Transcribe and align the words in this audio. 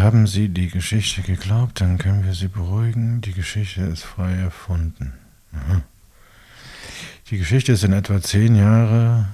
Haben 0.00 0.26
Sie 0.26 0.48
die 0.48 0.68
Geschichte 0.68 1.20
geglaubt, 1.20 1.82
dann 1.82 1.98
können 1.98 2.24
wir 2.24 2.32
Sie 2.32 2.48
beruhigen. 2.48 3.20
Die 3.20 3.34
Geschichte 3.34 3.82
ist 3.82 4.02
frei 4.02 4.32
erfunden. 4.32 5.12
Aha. 5.52 5.82
Die 7.28 7.36
Geschichte 7.36 7.72
ist 7.72 7.84
in 7.84 7.92
etwa 7.92 8.22
zehn 8.22 8.56
Jahre, 8.56 9.26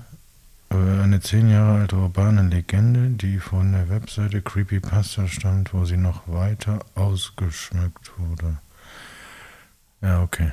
äh, 0.71 0.75
eine 0.75 1.21
zehn 1.21 1.49
Jahre 1.49 1.83
alte 1.83 1.95
urbane 1.95 2.43
Legende, 2.43 3.11
die 3.11 3.39
von 3.39 3.73
der 3.73 3.89
Webseite 3.89 4.43
Creepypasta 4.43 5.29
stammt, 5.29 5.73
wo 5.73 5.85
sie 5.85 5.97
noch 5.97 6.27
weiter 6.27 6.81
ausgeschmückt 6.97 8.11
wurde. 8.19 8.59
Ja, 10.03 10.21
okay. 10.21 10.51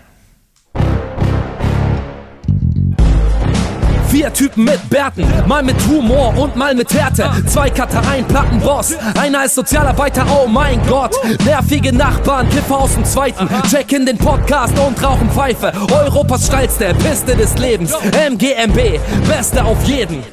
Vier 4.13 4.31
Typen 4.31 4.65
mit 4.65 4.91
Bärten, 4.91 5.25
mal 5.47 5.63
mit 5.63 5.75
Humor 5.87 6.37
und 6.37 6.55
mal 6.55 6.75
mit 6.75 6.93
Härte. 6.93 7.31
Zwei 7.47 7.71
Cutter, 7.71 7.99
ein 8.07 8.23
Plattenboss, 8.27 8.93
einer 9.19 9.43
ist 9.43 9.55
Sozialarbeiter, 9.55 10.23
oh 10.29 10.47
mein 10.47 10.79
Gott. 10.85 11.15
Nervige 11.43 11.91
Nachbarn, 11.91 12.47
Kiffer 12.47 12.77
aus 12.77 12.93
dem 12.93 13.05
Zweiten, 13.05 13.49
checken 13.71 14.05
den 14.05 14.19
Podcast 14.19 14.77
und 14.77 15.03
rauchen 15.03 15.31
Pfeife. 15.31 15.73
Europas 15.91 16.45
steilste 16.45 16.93
Piste 16.93 17.35
des 17.35 17.57
Lebens, 17.57 17.91
MGMB, 18.29 18.99
Beste 19.27 19.65
auf 19.65 19.83
jeden. 19.85 20.23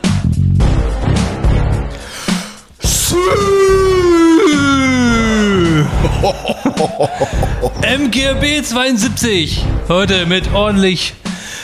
MGB 7.81 8.63
72. 8.63 9.65
Heute 9.89 10.27
mit 10.27 10.53
ordentlich 10.53 11.15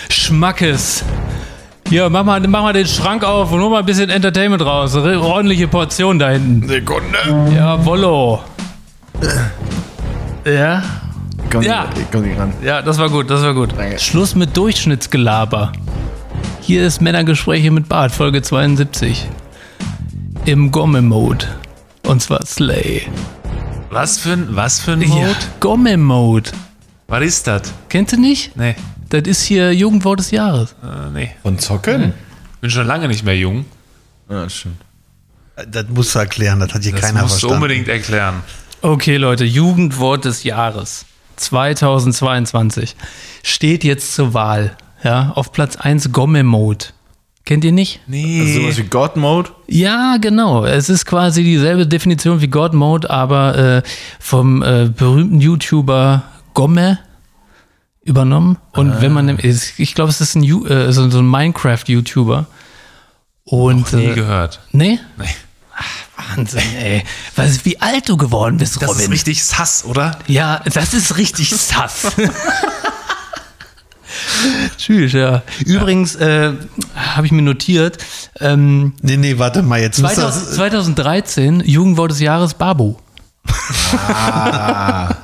Schmackes. 0.09 1.05
Hier, 1.89 2.11
mach 2.11 2.25
mal, 2.25 2.41
mach 2.41 2.63
mal 2.63 2.73
den 2.73 2.87
Schrank 2.87 3.23
auf 3.23 3.53
und 3.53 3.61
hol 3.61 3.71
mal 3.71 3.79
ein 3.81 3.87
bisschen 3.87 4.11
Entertainment 4.11 4.63
raus. 4.65 4.97
Eine 4.97 5.21
ordentliche 5.21 5.69
Portion 5.69 6.19
da 6.19 6.31
hinten. 6.31 6.67
Sekunde. 6.67 7.53
Ja, 7.55 7.85
Wollo. 7.85 8.41
Ja? 10.45 10.83
Komm, 11.51 11.62
Ja. 11.62 11.87
komm 12.11 12.23
nicht 12.23 12.39
ran. 12.39 12.53
Ja, 12.62 12.83
das 12.83 12.98
war 12.98 13.09
gut, 13.09 13.31
das 13.31 13.43
war 13.43 13.55
gut. 13.55 13.70
Danke. 13.77 13.98
Schluss 14.01 14.34
mit 14.34 14.56
Durchschnittsgelaber. 14.56 15.73
Hier 16.61 16.84
ist 16.84 17.01
Männergespräche 17.01 17.70
mit 17.70 17.89
Bart, 17.89 18.11
Folge 18.11 18.43
72. 18.43 19.27
Im 20.45 20.73
Gomme-Mode. 20.73 21.47
Und 22.05 22.21
zwar 22.21 22.45
Slay. 22.45 23.03
Was 23.91 24.19
für 24.19 24.33
ein, 24.33 24.48
was 24.50 24.81
für 24.81 24.93
ein 24.93 25.06
Mode? 25.09 25.21
Ja, 25.21 25.34
Gomme-Mode. 25.61 26.50
Was 27.06 27.23
ist 27.25 27.47
das? 27.47 27.73
Kennst 27.89 28.12
du 28.12 28.21
nicht? 28.21 28.56
Nee, 28.56 28.75
Das 29.09 29.23
ist 29.23 29.43
hier 29.45 29.73
Jugendwort 29.73 30.19
des 30.21 30.31
Jahres. 30.31 30.73
äh, 30.83 31.11
nee. 31.12 31.31
Von 31.43 31.59
Zocken? 31.59 32.12
Bin 32.61 32.71
schon 32.71 32.87
lange 32.87 33.09
nicht 33.09 33.25
mehr 33.25 33.37
jung. 33.37 33.65
Ja, 34.29 34.45
das 34.45 34.55
stimmt. 34.57 34.81
Das 35.71 35.87
musst 35.89 36.15
du 36.15 36.19
erklären, 36.19 36.61
das 36.61 36.75
hat 36.75 36.83
hier 36.83 36.93
Das 36.93 37.01
keiner 37.01 37.23
musst 37.23 37.34
du 37.37 37.49
verstanden. 37.49 37.57
unbedingt 37.62 37.89
erklären. 37.89 38.43
Okay, 38.83 39.17
Leute, 39.17 39.45
Jugendwort 39.45 40.25
des 40.25 40.43
Jahres 40.45 41.07
2022 41.37 42.97
steht 43.43 43.84
jetzt 43.84 44.15
zur 44.15 44.34
Wahl. 44.34 44.77
Ja, 45.03 45.33
auf 45.34 45.53
Platz 45.53 45.77
1 45.77 46.12
Gomme-Mode. 46.12 46.87
Kennt 47.45 47.65
ihr 47.65 47.71
nicht? 47.73 48.01
Nee. 48.09 48.41
Also 48.41 48.61
sowas 48.61 48.77
wie 48.79 48.83
God 48.84 49.17
Mode? 49.17 49.51
Ja, 49.69 50.17
genau. 50.21 50.65
Es 50.65 50.89
ist 50.89 51.07
quasi 51.07 51.45
dieselbe 51.45 51.87
Definition 51.87 52.41
wie 52.41 52.49
God 52.49 52.75
Mode, 52.75 53.09
aber 53.09 53.57
äh, 53.57 53.83
vom 54.19 54.62
äh, 54.62 54.89
berühmten 54.95 55.41
YouTuber 55.41 56.25
Gomme 56.55 56.99
übernommen. 58.07 58.59
Und 58.73 59.01
wenn 59.01 59.12
man, 59.12 59.29
ist- 59.39 59.79
ich 59.79 59.95
glaube, 59.95 60.11
es 60.11 60.21
ist 60.21 60.35
ein, 60.35 60.43
äh, 60.45 60.93
so, 60.93 61.03
ein 61.03 61.27
Minecraft-YouTuber. 61.31 62.47
Und 63.45 63.93
Nie 63.93 64.07
äh, 64.07 64.15
gehört. 64.15 64.61
nee? 64.73 64.99
Nee. 65.19 65.27
Wahnsinn, 66.34 66.62
ey. 66.81 67.05
Was, 67.37 67.65
wie 67.65 67.81
alt 67.81 68.09
du 68.09 68.17
geworden 68.17 68.57
bist, 68.57 68.81
Das 68.81 68.89
Robin. 68.89 69.05
ist 69.05 69.11
richtig 69.11 69.45
sass, 69.45 69.84
oder? 69.84 70.19
Ja, 70.27 70.62
das 70.73 70.95
ist 70.95 71.17
richtig 71.19 71.51
sass. 71.51 72.12
Tschüss, 74.79 75.12
ja. 75.12 75.43
Übrigens 75.65 76.15
äh, 76.16 76.53
habe 76.97 77.27
ich 77.27 77.33
mir 77.33 77.43
notiert, 77.43 77.99
ähm, 78.41 78.95
Nee, 79.03 79.16
nee, 79.19 79.39
warte 79.39 79.62
mal, 79.62 79.81
jetzt 79.81 80.00
muss 80.00 80.15
2000, 80.15 80.47
das. 80.49 80.55
2013 80.56 81.61
Jugendwort 81.61 82.11
des 82.12 82.21
Jahres 82.21 82.55
Babu. 82.55 82.97
Ah, 83.99 85.15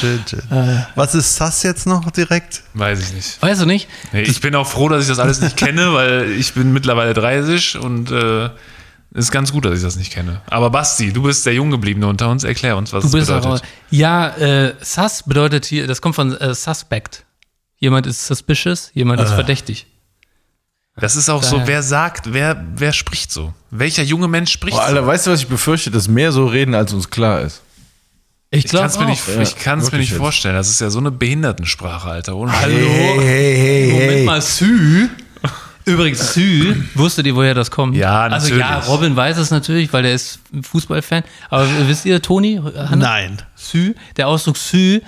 schön, 0.00 0.24
schön. 0.28 0.84
Was 0.94 1.14
ist 1.14 1.40
das 1.40 1.62
jetzt 1.62 1.86
noch 1.86 2.10
direkt? 2.10 2.62
Weiß 2.74 3.00
ich 3.00 3.12
nicht. 3.12 3.42
Weißt 3.42 3.60
du 3.62 3.66
nicht? 3.66 3.88
Nee, 4.12 4.22
ich 4.22 4.40
bin 4.40 4.54
auch 4.54 4.66
froh, 4.66 4.88
dass 4.88 5.02
ich 5.02 5.08
das 5.08 5.18
alles 5.18 5.40
nicht 5.40 5.56
kenne, 5.56 5.92
weil 5.94 6.30
ich 6.32 6.54
bin 6.54 6.72
mittlerweile 6.72 7.14
30 7.14 7.78
und 7.78 8.10
äh, 8.10 8.50
ist 9.14 9.30
ganz 9.32 9.52
gut, 9.52 9.64
dass 9.64 9.76
ich 9.78 9.82
das 9.82 9.96
nicht 9.96 10.12
kenne. 10.12 10.42
Aber 10.48 10.70
Basti, 10.70 11.12
du 11.12 11.22
bist 11.22 11.44
der 11.46 11.54
Junggebliebene 11.54 12.06
unter 12.06 12.28
uns. 12.28 12.44
Erklär 12.44 12.76
uns, 12.76 12.92
was 12.92 13.02
Du 13.02 13.06
es 13.08 13.12
bist 13.12 13.26
bedeutet. 13.28 13.62
auch, 13.62 13.66
ja, 13.90 14.28
äh, 14.36 14.74
sus 14.82 15.22
bedeutet 15.24 15.64
hier, 15.64 15.86
das 15.86 16.02
kommt 16.02 16.14
von 16.14 16.36
äh, 16.36 16.54
suspect. 16.54 17.24
Jemand 17.78 18.06
ist 18.06 18.26
suspicious, 18.26 18.90
jemand 18.92 19.20
ist 19.20 19.30
verdächtig. 19.32 19.86
Das 20.96 21.14
ist 21.14 21.28
auch 21.30 21.44
so, 21.44 21.62
wer 21.64 21.84
sagt, 21.84 22.32
wer, 22.32 22.60
wer 22.74 22.92
spricht 22.92 23.30
so? 23.30 23.54
Welcher 23.70 24.02
junge 24.02 24.26
Mensch 24.26 24.50
spricht 24.50 24.76
Boah, 24.76 24.82
so? 24.82 24.88
Alter, 24.88 25.06
weißt 25.06 25.26
du, 25.28 25.30
was 25.30 25.40
ich 25.40 25.46
befürchte? 25.46 25.92
Dass 25.92 26.08
mehr 26.08 26.32
so 26.32 26.46
reden, 26.46 26.74
als 26.74 26.92
uns 26.92 27.08
klar 27.08 27.40
ist. 27.42 27.62
Ich 28.50 28.64
Ich 28.64 28.70
kann 28.70 28.78
glaube 28.80 28.86
es 28.86 28.98
mir 28.98 29.04
nicht, 29.06 29.28
Ja, 29.28 29.42
ich 29.42 29.56
kann's 29.56 29.92
mir 29.92 29.98
nicht 29.98 30.12
vorstellen. 30.14 30.54
Das 30.54 30.68
ist 30.70 30.80
ja 30.80 30.88
so 30.88 30.98
eine 31.00 31.10
Behindertensprache, 31.10 32.08
Alter. 32.08 32.34
Ohne 32.34 32.58
Hallo? 32.58 32.74
Hey, 32.74 33.18
hey, 33.20 33.92
Moment 33.92 34.10
hey. 34.10 34.24
mal, 34.24 34.40
Sü. 34.40 35.08
Übrigens, 35.84 36.34
Sü, 36.34 36.74
wusstet 36.94 37.26
ihr, 37.26 37.34
woher 37.34 37.54
das 37.54 37.70
kommt? 37.70 37.96
Ja, 37.96 38.22
Also 38.24 38.54
ja, 38.54 38.70
natürlich. 38.70 38.88
Robin 38.88 39.16
weiß 39.16 39.38
es 39.38 39.50
natürlich, 39.50 39.92
weil 39.92 40.02
der 40.02 40.14
ist 40.14 40.38
ein 40.52 40.62
Fußballfan. 40.62 41.24
Aber 41.50 41.66
wisst 41.86 42.04
ihr, 42.06 42.20
Toni? 42.22 42.60
Hannes? 42.74 43.06
Nein. 43.06 43.38
Sü, 43.54 43.94
der 44.16 44.28
Ausdruck 44.28 44.56
Sü, 44.56 45.00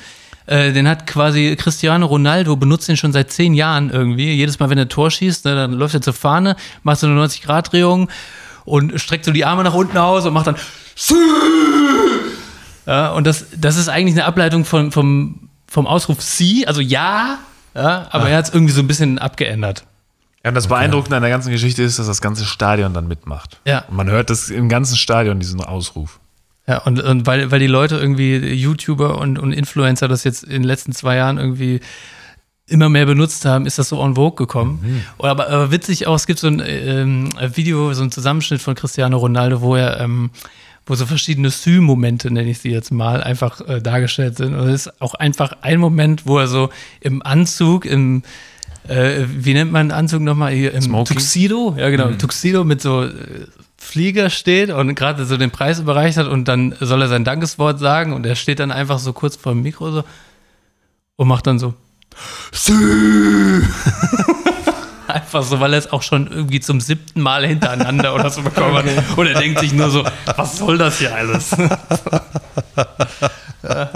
äh, 0.46 0.72
den 0.72 0.88
hat 0.88 1.06
quasi 1.06 1.56
Cristiano 1.58 2.06
Ronaldo, 2.06 2.56
benutzt 2.56 2.88
den 2.88 2.96
schon 2.96 3.12
seit 3.12 3.30
zehn 3.30 3.54
Jahren 3.54 3.90
irgendwie. 3.90 4.32
Jedes 4.34 4.58
Mal, 4.58 4.68
wenn 4.70 4.78
er 4.78 4.84
ein 4.86 4.88
Tor 4.90 5.10
schießt, 5.10 5.44
ne, 5.46 5.54
dann 5.54 5.72
läuft 5.72 5.94
er 5.94 6.02
zur 6.02 6.14
Fahne, 6.14 6.56
macht 6.82 7.00
so 7.00 7.06
eine 7.06 7.18
90-Grad-Drehung 7.22 8.08
und 8.64 8.98
streckt 9.00 9.24
so 9.26 9.32
die 9.32 9.44
Arme 9.44 9.64
nach 9.64 9.74
unten 9.74 9.96
aus 9.98 10.24
und 10.26 10.32
macht 10.34 10.46
dann 10.46 10.56
Sü! 10.94 11.14
Ja, 12.90 13.12
und 13.12 13.24
das, 13.24 13.46
das 13.56 13.76
ist 13.76 13.88
eigentlich 13.88 14.16
eine 14.16 14.24
Ableitung 14.24 14.64
von, 14.64 14.90
vom, 14.90 15.48
vom 15.68 15.86
Ausruf 15.86 16.20
Sie, 16.22 16.66
also 16.66 16.80
ja, 16.80 17.38
ja 17.72 18.08
aber 18.10 18.28
er 18.28 18.38
hat 18.38 18.46
es 18.46 18.52
irgendwie 18.52 18.72
so 18.72 18.80
ein 18.80 18.88
bisschen 18.88 19.20
abgeändert. 19.20 19.84
Ja, 20.42 20.48
und 20.48 20.56
das 20.56 20.66
Beeindruckende 20.66 21.14
an 21.14 21.22
der 21.22 21.30
ganzen 21.30 21.52
Geschichte 21.52 21.84
ist, 21.84 22.00
dass 22.00 22.08
das 22.08 22.20
ganze 22.20 22.44
Stadion 22.44 22.92
dann 22.92 23.06
mitmacht. 23.06 23.60
Ja. 23.64 23.84
Und 23.86 23.96
man 23.96 24.10
hört 24.10 24.28
das 24.28 24.50
im 24.50 24.68
ganzen 24.68 24.96
Stadion, 24.96 25.38
diesen 25.38 25.62
Ausruf. 25.62 26.18
Ja, 26.66 26.78
und, 26.78 27.00
und 27.00 27.26
weil, 27.26 27.52
weil 27.52 27.60
die 27.60 27.68
Leute 27.68 27.96
irgendwie, 27.96 28.38
YouTuber 28.38 29.18
und, 29.18 29.38
und 29.38 29.52
Influencer 29.52 30.08
das 30.08 30.24
jetzt 30.24 30.42
in 30.42 30.50
den 30.50 30.64
letzten 30.64 30.90
zwei 30.90 31.14
Jahren 31.14 31.38
irgendwie 31.38 31.80
immer 32.66 32.88
mehr 32.88 33.06
benutzt 33.06 33.44
haben, 33.44 33.66
ist 33.66 33.78
das 33.78 33.90
so 33.90 34.02
en 34.02 34.16
vogue 34.16 34.46
gekommen. 34.46 35.04
Oder 35.18 35.30
Aber, 35.30 35.48
aber 35.48 35.70
witzig 35.70 36.08
auch, 36.08 36.16
es 36.16 36.26
gibt 36.26 36.40
so 36.40 36.48
ein 36.48 36.60
ähm, 36.66 37.28
Video, 37.54 37.92
so 37.92 38.02
ein 38.02 38.10
Zusammenschnitt 38.10 38.60
von 38.60 38.74
Cristiano 38.74 39.16
Ronaldo, 39.16 39.60
wo 39.60 39.76
er, 39.76 40.00
ähm, 40.00 40.30
wo 40.90 40.94
so 40.96 41.06
verschiedene 41.06 41.50
Sü-Momente, 41.50 42.32
nenne 42.32 42.50
ich 42.50 42.58
sie 42.58 42.70
jetzt 42.70 42.90
mal, 42.90 43.22
einfach 43.22 43.60
äh, 43.60 43.80
dargestellt 43.80 44.36
sind. 44.36 44.54
Und 44.54 44.68
es 44.68 44.86
ist 44.86 45.00
auch 45.00 45.14
einfach 45.14 45.58
ein 45.62 45.78
Moment, 45.78 46.26
wo 46.26 46.38
er 46.38 46.48
so 46.48 46.70
im 47.00 47.22
Anzug, 47.22 47.84
im 47.84 48.24
äh, 48.88 49.24
wie 49.28 49.54
nennt 49.54 49.70
man 49.70 49.92
Anzug 49.92 50.20
nochmal? 50.20 50.52
Hier 50.52 50.74
im 50.74 50.82
Smoking? 50.82 51.16
Tuxedo? 51.16 51.76
Ja, 51.78 51.90
genau. 51.90 52.10
Tuxedo 52.10 52.64
mit 52.64 52.82
so 52.82 53.04
äh, 53.04 53.12
Flieger 53.76 54.30
steht 54.30 54.70
und 54.70 54.96
gerade 54.96 55.24
so 55.26 55.36
den 55.36 55.52
Preis 55.52 55.78
überreicht 55.78 56.18
hat 56.18 56.26
und 56.26 56.48
dann 56.48 56.74
soll 56.80 57.02
er 57.02 57.08
sein 57.08 57.24
Dankeswort 57.24 57.78
sagen 57.78 58.12
und 58.12 58.26
er 58.26 58.34
steht 58.34 58.58
dann 58.58 58.72
einfach 58.72 58.98
so 58.98 59.12
kurz 59.12 59.36
vor 59.36 59.52
dem 59.52 59.62
Mikro 59.62 59.92
so 59.92 60.04
und 61.14 61.28
macht 61.28 61.46
dann 61.46 61.60
so 61.60 61.74
Sü! 62.52 63.62
Einfach 65.14 65.42
so, 65.42 65.60
weil 65.60 65.72
er 65.72 65.78
es 65.78 65.92
auch 65.92 66.02
schon 66.02 66.26
irgendwie 66.30 66.60
zum 66.60 66.80
siebten 66.80 67.20
Mal 67.20 67.46
hintereinander 67.46 68.14
oder 68.14 68.30
so 68.30 68.42
bekommen 68.42 68.74
hat. 68.74 68.84
Und 69.16 69.26
er 69.26 69.38
denkt 69.38 69.60
sich 69.60 69.72
nur 69.72 69.90
so, 69.90 70.04
was 70.36 70.58
soll 70.58 70.78
das 70.78 70.98
hier 70.98 71.14
alles? 71.14 71.50
ja, 73.62 73.90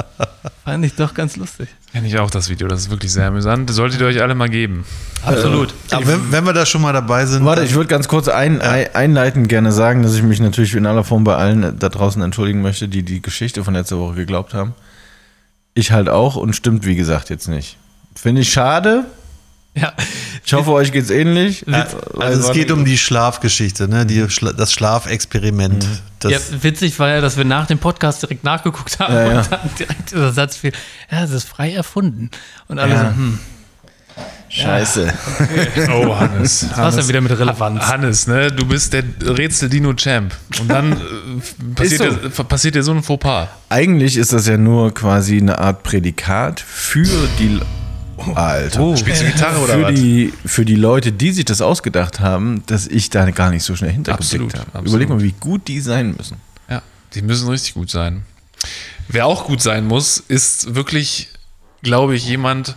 fand 0.64 0.84
ich 0.84 0.94
doch 0.94 1.14
ganz 1.14 1.36
lustig. 1.36 1.68
Kenne 1.92 2.08
ich 2.08 2.18
auch 2.18 2.30
das 2.30 2.48
Video, 2.48 2.66
das 2.68 2.80
ist 2.80 2.90
wirklich 2.90 3.12
sehr 3.12 3.26
amüsant. 3.26 3.68
Das 3.68 3.76
solltet 3.76 4.00
ihr 4.00 4.06
euch 4.06 4.20
alle 4.20 4.34
mal 4.34 4.48
geben. 4.48 4.84
Absolut. 5.24 5.72
Aber 5.90 6.06
wenn, 6.06 6.32
wenn 6.32 6.44
wir 6.44 6.52
da 6.52 6.66
schon 6.66 6.82
mal 6.82 6.92
dabei 6.92 7.26
sind. 7.26 7.44
Warte, 7.44 7.64
ich 7.64 7.74
würde 7.74 7.88
ganz 7.88 8.08
kurz 8.08 8.28
ein, 8.28 8.60
ein, 8.60 8.94
einleitend 8.94 9.48
gerne 9.48 9.72
sagen, 9.72 10.02
dass 10.02 10.14
ich 10.14 10.22
mich 10.22 10.40
natürlich 10.40 10.74
in 10.74 10.86
aller 10.86 11.04
Form 11.04 11.24
bei 11.24 11.36
allen 11.36 11.78
da 11.78 11.88
draußen 11.88 12.20
entschuldigen 12.22 12.62
möchte, 12.62 12.88
die 12.88 13.02
die 13.02 13.22
Geschichte 13.22 13.64
von 13.64 13.74
letzter 13.74 13.98
Woche 13.98 14.14
geglaubt 14.14 14.54
haben. 14.54 14.74
Ich 15.74 15.92
halt 15.92 16.08
auch 16.08 16.36
und 16.36 16.54
stimmt, 16.54 16.86
wie 16.86 16.96
gesagt, 16.96 17.30
jetzt 17.30 17.48
nicht. 17.48 17.76
Finde 18.14 18.42
ich 18.42 18.52
schade. 18.52 19.04
Ja. 19.76 19.92
Ich 20.46 20.52
hoffe, 20.52 20.70
euch 20.72 20.92
geht's 20.92 21.10
ähnlich. 21.10 21.64
also 21.68 22.48
es 22.48 22.52
geht 22.52 22.70
um 22.70 22.84
die 22.84 22.96
Schlafgeschichte, 22.98 23.88
ne? 23.88 24.06
die, 24.06 24.28
Schla 24.30 24.52
das 24.52 24.72
Schlafexperiment. 24.72 25.86
Das, 26.20 26.30
ja, 26.32 26.38
witzig 26.62 26.98
war 26.98 27.08
ja, 27.08 27.20
dass 27.20 27.36
wir 27.36 27.44
nach 27.44 27.66
dem 27.66 27.78
Podcast 27.78 28.22
direkt 28.22 28.44
nachgeguckt 28.44 28.98
haben 29.00 29.14
Ja, 29.14 29.32
ja. 29.32 29.40
und 29.40 29.50
dann 29.52 29.60
direkt 29.78 30.10
dieser 30.12 30.32
Satz 30.32 30.56
fiel, 30.56 30.72
ja, 31.10 31.24
es 31.24 31.30
ist 31.32 31.48
frei 31.48 31.72
erfunden. 31.72 32.30
Und 32.68 32.78
alle 32.78 32.92
Ja. 32.94 33.00
so, 33.10 33.16
hm, 33.16 33.38
Scheiße. 34.48 35.12
Oh, 35.92 36.14
Hannes. 36.16 36.66
Was 36.76 36.94
ist 36.94 37.00
denn 37.00 37.08
wieder 37.08 37.20
mit 37.20 37.36
Relevanz? 37.36 37.82
Hannes, 37.82 38.28
ne, 38.28 38.52
du 38.52 38.64
bist 38.64 38.92
der 38.92 39.02
Rätsel-Dino-Champ. 39.20 40.32
Und 40.60 40.68
dann 40.68 40.92
äh, 40.92 40.96
passiert, 41.74 42.00
Ist 42.02 42.22
so. 42.22 42.42
dir, 42.42 42.44
passiert 42.48 42.74
dir 42.76 42.84
so 42.84 42.92
ein 42.92 43.02
Fauxpas. 43.02 43.48
Eigentlich 43.70 44.16
ist 44.16 44.32
das 44.32 44.46
ja 44.46 44.56
nur 44.56 44.94
quasi 44.94 45.38
eine 45.38 45.58
Art 45.58 45.82
Prädikat 45.82 46.60
für 46.60 47.04
die. 47.40 47.60
Alter. 48.34 48.96
Spielst 48.96 49.22
du 49.22 49.26
Gitarre 49.26 49.58
oder 49.60 49.74
für 49.74 49.82
was? 49.82 49.94
die, 49.94 50.32
für 50.44 50.64
die 50.64 50.74
Leute, 50.76 51.12
die 51.12 51.32
sich 51.32 51.44
das 51.44 51.60
ausgedacht 51.60 52.20
haben, 52.20 52.62
dass 52.66 52.86
ich 52.86 53.10
da 53.10 53.28
gar 53.30 53.50
nicht 53.50 53.62
so 53.64 53.76
schnell 53.76 53.92
hintergeblickt 53.92 54.54
habe. 54.54 54.66
absolut. 54.66 54.88
Überleg 54.88 55.08
mal, 55.08 55.22
wie 55.22 55.34
gut 55.38 55.68
die 55.68 55.80
sein 55.80 56.14
müssen. 56.16 56.36
Ja, 56.68 56.82
die 57.14 57.22
müssen 57.22 57.48
richtig 57.48 57.74
gut 57.74 57.90
sein. 57.90 58.22
Wer 59.08 59.26
auch 59.26 59.44
gut 59.46 59.60
sein 59.60 59.86
muss, 59.86 60.18
ist 60.18 60.74
wirklich, 60.74 61.28
glaube 61.82 62.14
ich, 62.16 62.26
jemand, 62.26 62.76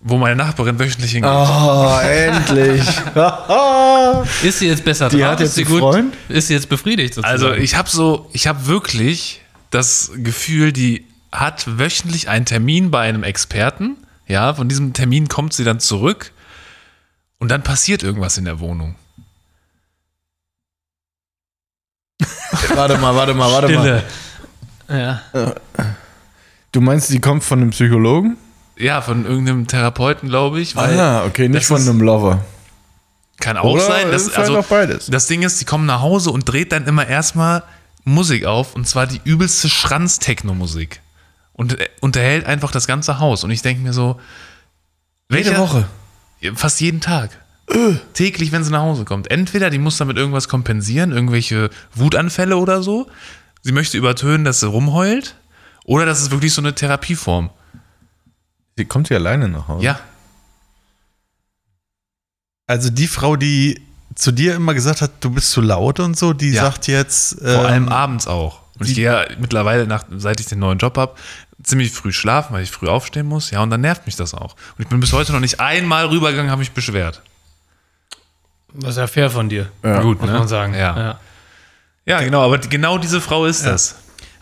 wo 0.00 0.16
meine 0.16 0.36
Nachbarin 0.36 0.78
wöchentlich 0.78 1.12
hingeht. 1.12 1.30
Oh, 1.32 1.98
endlich. 2.02 2.82
Ist 4.42 4.58
sie 4.60 4.66
jetzt 4.68 4.84
besser 4.84 5.08
Die 5.08 5.18
drauf? 5.18 5.32
hat 5.32 5.40
jetzt 5.40 5.50
ist 5.50 5.54
sie 5.56 5.64
einen 5.72 5.78
Freund? 5.80 6.14
Ist 6.28 6.48
sie 6.48 6.54
jetzt 6.54 6.68
befriedigt 6.68 7.14
sozusagen? 7.14 7.32
Also 7.42 7.52
ich 7.54 7.76
habe 7.76 7.88
so, 7.88 8.28
ich 8.32 8.46
habe 8.46 8.66
wirklich 8.66 9.42
das 9.70 10.10
Gefühl, 10.16 10.72
die 10.72 11.04
hat 11.32 11.78
wöchentlich 11.78 12.28
einen 12.28 12.44
Termin 12.46 12.90
bei 12.90 13.00
einem 13.02 13.22
Experten. 13.22 13.96
Ja, 14.28 14.54
von 14.54 14.68
diesem 14.68 14.92
Termin 14.92 15.28
kommt 15.28 15.54
sie 15.54 15.64
dann 15.64 15.80
zurück 15.80 16.32
und 17.38 17.50
dann 17.50 17.62
passiert 17.62 18.02
irgendwas 18.02 18.36
in 18.36 18.44
der 18.44 18.60
Wohnung. 18.60 18.94
warte 22.74 22.98
mal, 22.98 23.14
warte 23.14 23.34
mal, 23.34 23.50
warte 23.50 23.68
mal. 23.74 23.80
Stille. 23.80 24.04
Ja. 24.88 25.22
Du 26.72 26.80
meinst, 26.80 27.10
die 27.10 27.20
kommt 27.20 27.44
von 27.44 27.60
einem 27.60 27.70
Psychologen? 27.70 28.36
Ja, 28.76 29.00
von 29.00 29.24
irgendeinem 29.24 29.66
Therapeuten, 29.66 30.28
glaube 30.28 30.60
ich. 30.60 30.76
Weil 30.76 30.98
Ah, 30.98 31.24
okay, 31.24 31.48
nicht 31.48 31.62
das 31.62 31.66
von 31.66 31.80
einem 31.80 32.00
Lover. 32.00 32.44
Kann 33.40 33.56
auch 33.56 33.72
Oder 33.74 33.82
sein. 33.82 34.06
vielleicht 34.08 34.36
also, 34.36 34.58
auch 34.58 34.66
beides. 34.66 35.06
Das 35.06 35.26
Ding 35.26 35.42
ist, 35.42 35.60
die 35.60 35.64
kommen 35.64 35.86
nach 35.86 36.00
Hause 36.00 36.30
und 36.30 36.44
dreht 36.44 36.72
dann 36.72 36.86
immer 36.86 37.06
erstmal 37.06 37.62
Musik 38.04 38.44
auf 38.44 38.74
und 38.74 38.86
zwar 38.86 39.06
die 39.06 39.20
übelste 39.24 39.68
Schranz-Techno-Musik. 39.68 41.00
Und 41.58 41.76
unterhält 42.00 42.46
einfach 42.46 42.70
das 42.70 42.86
ganze 42.86 43.18
Haus. 43.18 43.42
Und 43.42 43.50
ich 43.50 43.62
denke 43.62 43.82
mir 43.82 43.92
so, 43.92 44.20
Jede 45.30 45.50
welcher- 45.50 45.58
Woche. 45.60 45.88
Fast 46.54 46.80
jeden 46.80 47.00
Tag. 47.00 47.30
Täglich, 48.14 48.52
wenn 48.52 48.62
sie 48.62 48.70
nach 48.70 48.80
Hause 48.82 49.04
kommt. 49.04 49.28
Entweder 49.30 49.68
die 49.68 49.78
muss 49.80 49.96
damit 49.98 50.16
irgendwas 50.16 50.48
kompensieren, 50.48 51.10
irgendwelche 51.12 51.68
Wutanfälle 51.94 52.56
oder 52.56 52.80
so. 52.82 53.10
Sie 53.62 53.72
möchte 53.72 53.98
übertönen, 53.98 54.44
dass 54.44 54.60
sie 54.60 54.68
rumheult. 54.68 55.34
Oder 55.84 56.06
das 56.06 56.22
ist 56.22 56.30
wirklich 56.30 56.54
so 56.54 56.62
eine 56.62 56.74
Therapieform. 56.76 57.50
Sie 58.76 58.84
kommt 58.84 59.08
hier 59.08 59.16
alleine 59.16 59.48
nach 59.48 59.66
Hause. 59.66 59.84
Ja. 59.84 60.00
Also 62.68 62.90
die 62.90 63.08
Frau, 63.08 63.34
die 63.36 63.82
zu 64.14 64.30
dir 64.32 64.54
immer 64.54 64.74
gesagt 64.74 65.00
hat, 65.02 65.10
du 65.20 65.30
bist 65.30 65.50
zu 65.50 65.60
laut 65.60 66.00
und 66.00 66.16
so, 66.16 66.32
die 66.32 66.50
Ja. 66.52 66.62
sagt 66.62 66.86
jetzt. 66.86 67.38
Vor 67.40 67.48
ähm, 67.48 67.66
allem 67.66 67.88
abends 67.88 68.26
auch. 68.28 68.62
Und 68.78 68.88
ich 68.88 68.94
gehe 68.94 69.04
ja 69.06 69.24
mittlerweile, 69.40 69.86
nach, 69.86 70.04
seit 70.16 70.38
ich 70.40 70.46
den 70.46 70.60
neuen 70.60 70.78
Job 70.78 70.96
habe, 70.96 71.16
ziemlich 71.62 71.92
früh 71.92 72.12
schlafen, 72.12 72.54
weil 72.54 72.62
ich 72.62 72.70
früh 72.70 72.88
aufstehen 72.88 73.26
muss. 73.26 73.50
Ja, 73.50 73.62
und 73.62 73.70
dann 73.70 73.80
nervt 73.80 74.06
mich 74.06 74.16
das 74.16 74.34
auch. 74.34 74.54
Und 74.76 74.82
ich 74.82 74.88
bin 74.88 75.00
bis 75.00 75.12
heute 75.12 75.32
noch 75.32 75.40
nicht 75.40 75.60
einmal 75.60 76.06
rübergegangen, 76.06 76.50
habe 76.50 76.60
mich 76.60 76.72
beschwert. 76.72 77.22
Das 78.74 78.90
ist 78.90 78.96
ja 78.96 79.06
fair 79.06 79.30
von 79.30 79.48
dir. 79.48 79.70
Ja. 79.82 80.00
Gut, 80.02 80.20
Muss 80.20 80.30
ne? 80.30 80.38
man 80.38 80.48
sagen. 80.48 80.74
Ja. 80.74 81.18
Ja, 82.04 82.20
genau, 82.20 82.42
aber 82.42 82.58
genau 82.58 82.98
diese 82.98 83.20
Frau 83.20 83.44
ist 83.44 83.66
das. 83.66 83.96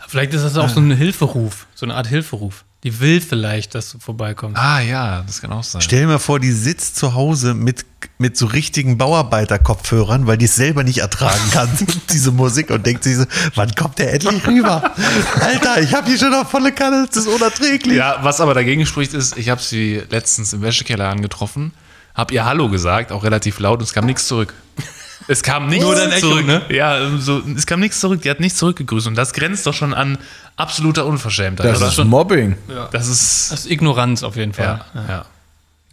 Vielleicht 0.07 0.33
ist 0.33 0.43
das 0.43 0.55
auch 0.57 0.69
so 0.69 0.79
ein 0.79 0.91
Hilferuf, 0.91 1.67
so 1.75 1.85
eine 1.85 1.95
Art 1.95 2.07
Hilferuf. 2.07 2.63
Die 2.83 2.99
will 2.99 3.21
vielleicht, 3.21 3.73
dass 3.73 3.91
du 3.91 3.97
vorbeikommst. 3.97 4.57
Ah 4.57 4.79
ja, 4.81 5.23
das 5.25 5.41
kann 5.41 5.51
auch 5.51 5.63
sein. 5.63 5.81
Stell 5.81 6.01
dir 6.01 6.07
mal 6.07 6.19
vor, 6.19 6.39
die 6.39 6.51
sitzt 6.51 6.95
zu 6.95 7.15
Hause 7.15 7.55
mit, 7.55 7.85
mit 8.19 8.37
so 8.37 8.45
richtigen 8.45 8.99
Bauarbeiter-Kopfhörern, 8.99 10.27
weil 10.27 10.37
die 10.37 10.45
es 10.45 10.55
selber 10.55 10.83
nicht 10.83 10.99
ertragen 10.99 11.51
kann, 11.51 11.69
diese 12.11 12.31
Musik, 12.31 12.69
und 12.69 12.85
denkt 12.85 13.03
sich 13.03 13.15
so, 13.15 13.25
wann 13.55 13.73
kommt 13.73 13.97
der 13.97 14.13
endlich 14.13 14.45
rüber? 14.45 14.93
Alter, 15.41 15.81
ich 15.81 15.95
habe 15.95 16.07
hier 16.07 16.19
schon 16.19 16.33
auf 16.35 16.51
volle 16.51 16.71
Kanne, 16.71 17.07
das 17.07 17.17
ist 17.17 17.27
unerträglich. 17.27 17.97
Ja, 17.97 18.19
was 18.21 18.39
aber 18.41 18.53
dagegen 18.53 18.85
spricht, 18.85 19.15
ist, 19.15 19.37
ich 19.37 19.49
habe 19.49 19.61
sie 19.61 20.03
letztens 20.11 20.53
im 20.53 20.61
Wäschekeller 20.61 21.09
angetroffen, 21.09 21.73
habe 22.13 22.33
ihr 22.35 22.45
Hallo 22.45 22.69
gesagt, 22.69 23.11
auch 23.11 23.23
relativ 23.23 23.59
laut, 23.59 23.79
und 23.79 23.85
es 23.85 23.93
kam 23.93 24.05
nichts 24.05 24.27
zurück. 24.27 24.53
Es 25.29 25.43
kam 25.43 25.67
nichts 25.67 25.83
Echo, 25.85 26.19
zurück. 26.29 26.45
ne? 26.45 26.61
Ja, 26.69 27.17
so, 27.17 27.41
es 27.53 27.65
kam 27.65 27.81
nichts 27.81 27.99
zurück, 27.99 28.21
die 28.21 28.29
hat 28.29 28.39
nicht 28.39 28.55
zurückgegrüßt. 28.55 29.07
Und 29.07 29.15
das 29.15 29.33
grenzt 29.33 29.65
doch 29.67 29.73
schon 29.73 29.93
an 29.93 30.17
absoluter 30.57 31.05
Unverschämtheit. 31.05 31.65
Das 31.65 31.77
oder? 31.79 31.87
ist 31.87 32.03
Mobbing. 32.03 32.57
das 32.91 33.07
ist. 33.07 33.51
Das 33.51 33.59
ist 33.61 33.71
Ignoranz 33.71 34.23
auf 34.23 34.35
jeden 34.35 34.51
Fall. 34.53 34.81
Ja, 34.93 35.01
ja. 35.07 35.25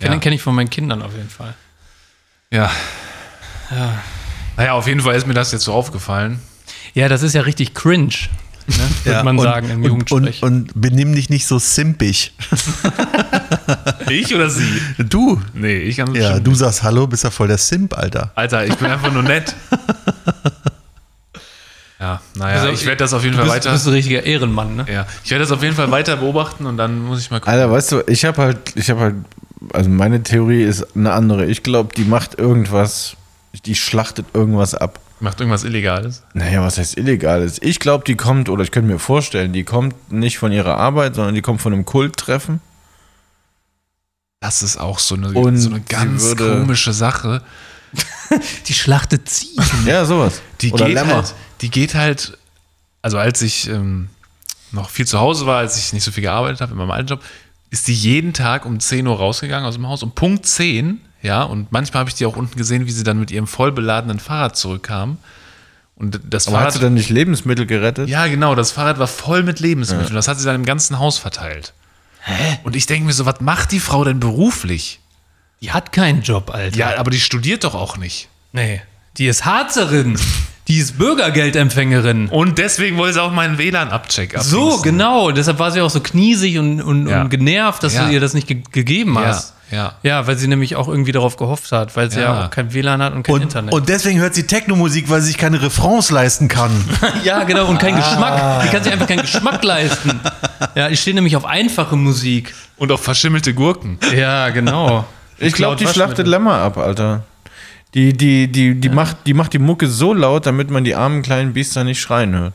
Kenne 0.01 0.15
Ja. 0.17 0.21
kenn 0.21 0.33
ich 0.33 0.43
von 0.43 0.55
meinen 0.57 0.71
Kindern 0.71 1.01
auf 1.03 1.13
jeden 1.15 1.31
Fall. 1.31 1.55
ja. 2.51 2.71
Naja, 4.57 4.73
auf 4.75 4.87
jeden 4.87 5.01
Fall 5.01 5.15
ist 5.17 5.27
mir 5.27 5.35
das 5.35 5.51
jetzt 5.53 5.65
so 5.65 5.73
aufgefallen. 5.73 6.41
Ja, 6.93 7.09
das 7.09 7.23
ist 7.23 7.33
ja 7.35 7.41
richtig 7.43 7.75
cringe, 7.75 8.15
ne, 8.69 8.75
würde 9.05 9.17
Ja, 9.17 9.23
man 9.25 9.37
und- 9.39 9.43
sagen 9.45 9.71
im 9.71 9.79
und, 9.83 9.85
Jugendsprech. 9.85 10.43
und, 10.43 10.73
und 10.75 10.81
benimm 10.81 11.15
dich 11.15 11.29
nicht 11.31 11.47
so 11.47 11.59
simpig. 11.59 12.33
Ich 14.11 14.35
oder 14.35 14.51
sie? 14.51 14.81
Du. 14.99 15.41
Nee, 15.55 15.79
ich 15.79 15.97
kann 15.97 16.15
Ja, 16.15 16.39
du 16.39 16.55
sagst 16.55 16.83
Hallo, 16.83 17.07
bist 17.07 17.25
ja 17.25 17.31
voll 17.31 17.49
der 17.49 17.57
Simp, 17.57 17.97
Alter. 17.97 18.31
Alter, 18.35 18.67
ich 18.67 18.75
bin 18.75 18.91
einfach 18.91 19.11
nur 19.11 19.23
nett. 19.23 19.55
Ja, 22.05 22.21
naja, 22.35 22.61
Also, 22.61 22.69
ich 22.75 22.85
werde 22.85 22.99
das 22.99 23.15
auf 23.15 23.25
jeden 23.25 23.35
Fall 23.35 23.45
bist, 23.45 23.57
weiter. 23.57 23.71
Du 23.71 23.75
bist 23.77 23.87
ein 23.87 23.95
richtiger 23.95 24.25
Ehrenmann, 24.25 24.77
ne? 24.77 24.85
ja, 24.93 25.07
ich 25.25 25.31
werde 25.31 25.43
das 25.43 25.53
auf 25.53 25.63
jeden 25.63 25.75
Fall 25.75 25.91
weiter 25.91 26.19
beobachten 26.19 26.67
und 26.67 26.77
dann 26.77 26.99
muss 27.03 27.19
ich 27.21 27.31
mal 27.31 27.41
gucken. 27.41 27.55
Alter, 27.55 27.71
weißt 27.71 27.93
du, 27.93 28.03
ich 28.07 28.27
habe 28.27 28.43
halt, 28.43 28.59
ich 28.75 28.91
habe 28.91 29.01
halt, 29.01 29.15
also 29.73 29.89
meine 29.89 30.23
Theorie 30.23 30.63
ist 30.65 30.95
eine 30.95 31.13
andere. 31.15 31.47
Ich 31.47 31.63
glaube, 31.63 31.95
die 31.95 32.05
macht 32.05 32.39
irgendwas, 32.39 33.17
die 33.65 33.75
schlachtet 33.75 34.27
irgendwas 34.35 34.75
ab. 34.75 35.01
Macht 35.21 35.41
irgendwas 35.41 35.65
Illegales. 35.65 36.25
Naja, 36.35 36.61
was 36.61 36.77
heißt 36.77 36.99
Illegales? 36.99 37.57
Ich 37.63 37.81
glaube, 37.81 38.05
die 38.05 38.17
kommt, 38.17 38.51
oder 38.51 38.65
ich 38.65 38.71
könnte 38.71 38.93
mir 38.93 38.99
vorstellen, 38.99 39.55
die 39.55 39.65
kommt 39.65 40.13
nicht 40.13 40.37
von 40.37 40.53
ihrer 40.53 40.77
Arbeit, 40.77 41.15
sondern 41.15 41.35
die 41.35 41.41
kommt 41.41 41.63
von 41.63 41.73
einem 41.73 41.87
Kulttreffen. 41.87 42.61
Das 44.41 44.63
ist 44.63 44.77
auch 44.77 44.99
so 44.99 45.15
eine, 45.15 45.31
so 45.57 45.71
eine 45.71 45.81
ganz 45.81 46.37
komische 46.37 46.93
Sache. 46.93 47.41
Die 48.67 48.75
schlachtet 48.75 49.29
Ziegen. 49.29 49.63
Ja, 49.87 50.05
sowas. 50.05 50.41
Die 50.61 50.73
oder 50.73 50.87
geht 50.87 50.95
Lämmer. 50.95 51.15
halt, 51.17 51.35
die 51.61 51.71
geht 51.71 51.95
halt, 51.95 52.37
also 53.03 53.19
als 53.19 53.43
ich 53.43 53.69
ähm, 53.69 54.09
noch 54.73 54.91
viel 54.91 55.07
zu 55.07 55.21
Hause 55.21 55.47
war, 55.47 55.59
als 55.59 55.79
ich 55.79 55.93
nicht 55.93 56.05
so 56.05 56.11
viel 56.11 56.23
gearbeitet 56.23 56.61
habe 56.61 56.73
in 56.73 56.79
meinem 56.79 56.91
alten 56.91 57.09
Job, 57.09 57.23
ist 57.71 57.89
die 57.89 57.95
jeden 57.95 58.33
Tag 58.33 58.67
um 58.67 58.81
10 58.81 59.07
Uhr 59.07 59.17
rausgegangen 59.17 59.67
aus 59.67 59.75
dem 59.75 59.87
Haus. 59.87 60.03
Um 60.03 60.13
Punkt 60.13 60.47
10, 60.47 61.01
ja, 61.23 61.43
und 61.43 61.73
manchmal 61.73 62.01
habe 62.01 62.11
ich 62.11 62.15
die 62.17 62.27
auch 62.27 62.37
unten 62.37 62.57
gesehen, 62.57 62.87
wie 62.87 62.91
sie 62.93 63.05
dann 63.05 63.19
mit 63.19 63.31
ihrem 63.31 63.47
voll 63.47 63.73
beladenen 63.73 64.21
Fahrrad 64.21 64.57
zurückkam. 64.57 65.19
Und 65.97 66.21
das 66.29 66.49
Aber 66.49 66.57
hat 66.57 66.63
Fahrrad. 66.63 66.73
sie 66.75 66.81
dann 66.81 66.95
nicht 66.95 67.09
Lebensmittel 67.09 67.67
gerettet? 67.67 68.09
Ja, 68.09 68.27
genau, 68.27 68.55
das 68.55 68.73
Fahrrad 68.73 68.99
war 68.99 69.07
voll 69.07 69.43
mit 69.43 69.61
Lebensmitteln. 69.61 70.15
Das 70.15 70.29
hat 70.29 70.39
sie 70.39 70.45
dann 70.45 70.57
im 70.57 70.65
ganzen 70.65 70.99
Haus 70.99 71.19
verteilt. 71.19 71.73
Hä? 72.21 72.59
Und 72.65 72.75
ich 72.75 72.87
denke 72.87 73.07
mir 73.07 73.13
so, 73.13 73.27
was 73.27 73.41
macht 73.41 73.71
die 73.71 73.81
Frau 73.81 74.03
denn 74.05 74.19
beruflich? 74.19 75.01
Die 75.65 75.73
hat 75.73 75.93
keinen 75.93 76.21
Job, 76.21 76.51
Alter. 76.53 76.77
Ja, 76.77 76.99
aber 76.99 77.11
die 77.11 77.19
studiert 77.19 77.65
doch 77.65 77.75
auch 77.75 77.97
nicht. 77.97 78.29
Nee. 78.53 78.83
Die 79.17 79.27
ist 79.27 79.47
Harzerin. 79.47 80.19
Die 80.69 80.79
ist 80.79 80.97
Bürgergeldempfängerin. 80.99 82.29
Und 82.29 82.57
deswegen 82.59 82.97
wollte 82.97 83.15
sie 83.15 83.23
auch 83.23 83.31
meinen 83.33 83.59
WLAN-Abcheck 83.59 84.35
So, 84.41 84.81
genau. 84.81 85.31
Deshalb 85.31 85.59
war 85.59 85.71
sie 85.71 85.81
auch 85.83 85.91
so 85.91 86.01
kniesig 86.01 86.59
und, 86.59 86.81
und, 86.81 87.07
Ja. 87.07 87.21
und 87.23 87.29
genervt, 87.31 87.83
dass 87.83 87.95
Ja. 87.95 88.07
du 88.07 88.13
ihr 88.13 88.21
das 88.21 88.33
nicht 88.33 88.47
ge 88.47 88.63
gegeben 88.73 89.15
Ja, 89.15 89.27
hast. 89.27 89.53
ja. 89.71 89.95
Ja, 90.03 90.27
weil 90.27 90.39
sie 90.39 90.49
nämlich 90.49 90.77
auch 90.77 90.89
irgendwie 90.89 91.13
darauf 91.13 91.37
gehofft 91.37 91.71
hat, 91.73 91.95
weil 91.97 92.11
sie 92.11 92.21
ja, 92.21 92.25
Ja. 92.35 92.47
auch 92.47 92.51
kein 92.51 92.73
WLAN 92.73 93.03
hat 93.03 93.13
und 93.13 93.23
kein 93.25 93.35
Und, 93.37 93.43
Internet. 93.43 93.75
und 93.75 93.89
deswegen 93.91 94.21
hört 94.21 94.35
sie 94.35 94.47
Techno-Musik, 94.47 95.11
weil 95.11 95.21
sie 95.21 95.29
sich 95.29 95.37
keine 95.39 95.61
Refrains 95.63 96.11
leisten 96.11 96.49
kann. 96.49 96.71
ja, 97.25 97.45
genau, 97.45 97.67
und 97.67 97.77
Ah. 97.77 97.81
kein 97.81 97.97
Geschmack. 97.97 98.63
Die 98.65 98.69
kann 98.69 98.83
sich 98.85 98.93
einfach 98.93 99.07
keinen 99.07 99.21
Geschmack 99.23 99.63
leisten. 99.65 100.19
Ja, 100.75 100.89
ich 100.89 101.01
stehe 101.01 101.15
nämlich 101.15 101.37
auf 101.37 101.45
einfache 101.45 101.97
Musik. 101.97 102.55
Und 102.79 102.91
auch 102.91 103.01
verschimmelte 103.01 103.53
Gurken. 103.55 103.99
Ja, 104.17 104.49
genau. 104.49 105.05
Ich 105.39 105.55
glaube, 105.55 105.77
die 105.77 105.87
schlachtet. 105.87 106.27
Lämmer 106.27 106.55
ab, 106.55 106.77
Alter. 106.79 107.25
Die, 107.95 108.13
die, 108.13 108.49
die, 108.51 108.75
die, 108.75 108.89
macht, 108.89 109.19
die 109.27 109.35
macht 109.35 109.53
die 109.53 109.59
Mucke 109.59 109.87
so 109.87 110.13
laut, 110.13 110.47
damit 110.47 110.71
man 110.71 110.83
die 110.85 110.97
armen 110.97 111.23
kleinen 111.23 111.53
Biester 111.53 111.85
nicht 111.85 112.01
schreien 112.01 112.35
hört. 112.35 112.53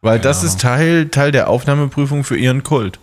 Weil 0.00 0.20
das 0.20 0.44
ist 0.44 0.60
Teil, 0.60 1.08
Teil 1.08 1.32
der 1.32 1.48
Aufnahmeprüfung 1.48 2.22
für 2.22 2.36
ihren 2.36 2.62
Kult. 2.62 3.00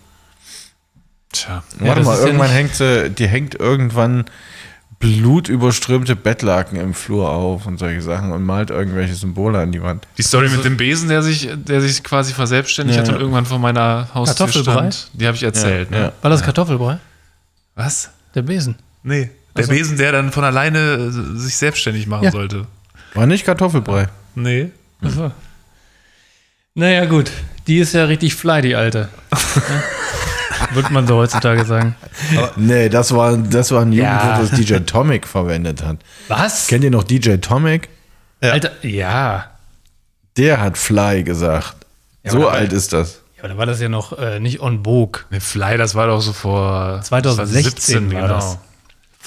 Tja. 1.33 1.61
Warte 1.79 1.99
das 1.99 2.07
mal, 2.07 2.17
ja 2.17 2.25
irgendwann 2.25 2.49
hängt 2.49 2.73
sie, 2.75 3.09
die 3.09 3.27
hängt 3.27 3.55
irgendwann 3.55 4.23
blutüberströmte 4.99 6.15
Bettlaken 6.15 6.79
im 6.79 6.93
Flur 6.93 7.29
auf 7.29 7.65
und 7.65 7.77
solche 7.79 8.01
Sachen 8.01 8.31
und 8.31 8.43
malt 8.43 8.69
irgendwelche 8.69 9.13
Symbole 9.13 9.59
an 9.59 9.73
die 9.73 9.83
Wand. 9.83 10.07
Die 10.17 10.23
Story 10.23 10.47
mit 10.47 10.63
dem 10.63 10.77
Besen, 10.77 11.09
der 11.09 11.21
sich, 11.21 11.49
der 11.53 11.81
sich 11.81 12.01
quasi 12.01 12.33
verselbstständigt 12.33 12.97
hat 12.97 13.07
Ja. 13.09 13.13
und 13.15 13.19
irgendwann 13.19 13.45
vor 13.45 13.59
meiner 13.59 14.07
Haustür 14.13 14.47
Kartoffelbrei? 14.47 14.91
stand, 14.91 15.09
die 15.13 15.27
habe 15.27 15.35
ich 15.35 15.43
erzählt. 15.43 15.91
Ja, 15.91 15.97
ne? 15.97 16.03
ja. 16.05 16.11
War 16.21 16.31
das 16.31 16.43
Kartoffelbrei? 16.43 16.99
Was? 17.75 18.09
Der 18.33 18.41
Besen. 18.41 18.75
Nee. 19.03 19.29
Der 19.55 19.67
Besen, 19.67 19.97
der 19.97 20.11
dann 20.11 20.31
von 20.31 20.43
alleine 20.43 20.79
äh, 20.79 21.37
sich 21.37 21.55
selbstständig 21.57 22.07
machen 22.07 22.25
Ja. 22.25 22.31
sollte. 22.31 22.65
War 23.13 23.25
nicht 23.27 23.45
Kartoffelbrei. 23.45 24.07
Nee. 24.35 24.71
Naja, 26.73 27.05
gut. 27.05 27.31
Die 27.67 27.79
ist 27.79 27.93
ja 27.93 28.05
richtig 28.05 28.35
fly, 28.35 28.61
die 28.61 28.75
Alte. 28.75 29.09
würde 30.71 30.91
man 30.91 31.07
so 31.07 31.15
heutzutage 31.15 31.63
sagen. 31.65 31.95
Nee, 32.57 32.89
das 32.89 33.13
war, 33.15 33.37
das 33.37 33.71
war 33.71 33.81
ein 33.83 33.93
Ja. 33.93 34.13
Jugendwort, 34.35 34.51
das 34.51 34.59
DJ 34.59 34.75
Tomic 34.85 35.27
verwendet 35.27 35.83
hat. 35.83 35.97
Was? 36.27 36.67
Kennt 36.67 36.83
ihr 36.83 36.91
noch 36.91 37.03
DJ 37.03 37.37
Tomic? 37.37 37.89
Alter, 38.41 38.71
ja. 38.85 39.51
Der 40.37 40.59
hat 40.59 40.77
Fly 40.77 41.23
gesagt. 41.23 41.75
so 42.25 42.37
aber- 42.47 42.51
alt 42.51 42.73
ist 42.73 42.91
das. 42.93 43.21
Aber 43.45 43.53
da 43.53 43.59
war 43.59 43.67
das 43.67 43.79
ja 43.79 43.89
noch 43.89 44.17
äh, 44.17 44.39
nicht 44.39 44.59
on 44.59 44.83
vogue. 44.83 45.21
Ne, 45.29 45.39
Fly, 45.39 45.77
das 45.77 45.93
war 45.93 46.07
doch 46.07 46.19
so 46.19 46.33
vor 46.33 46.99
2016 47.03 48.11
war 48.11 48.27
das. 48.27 48.57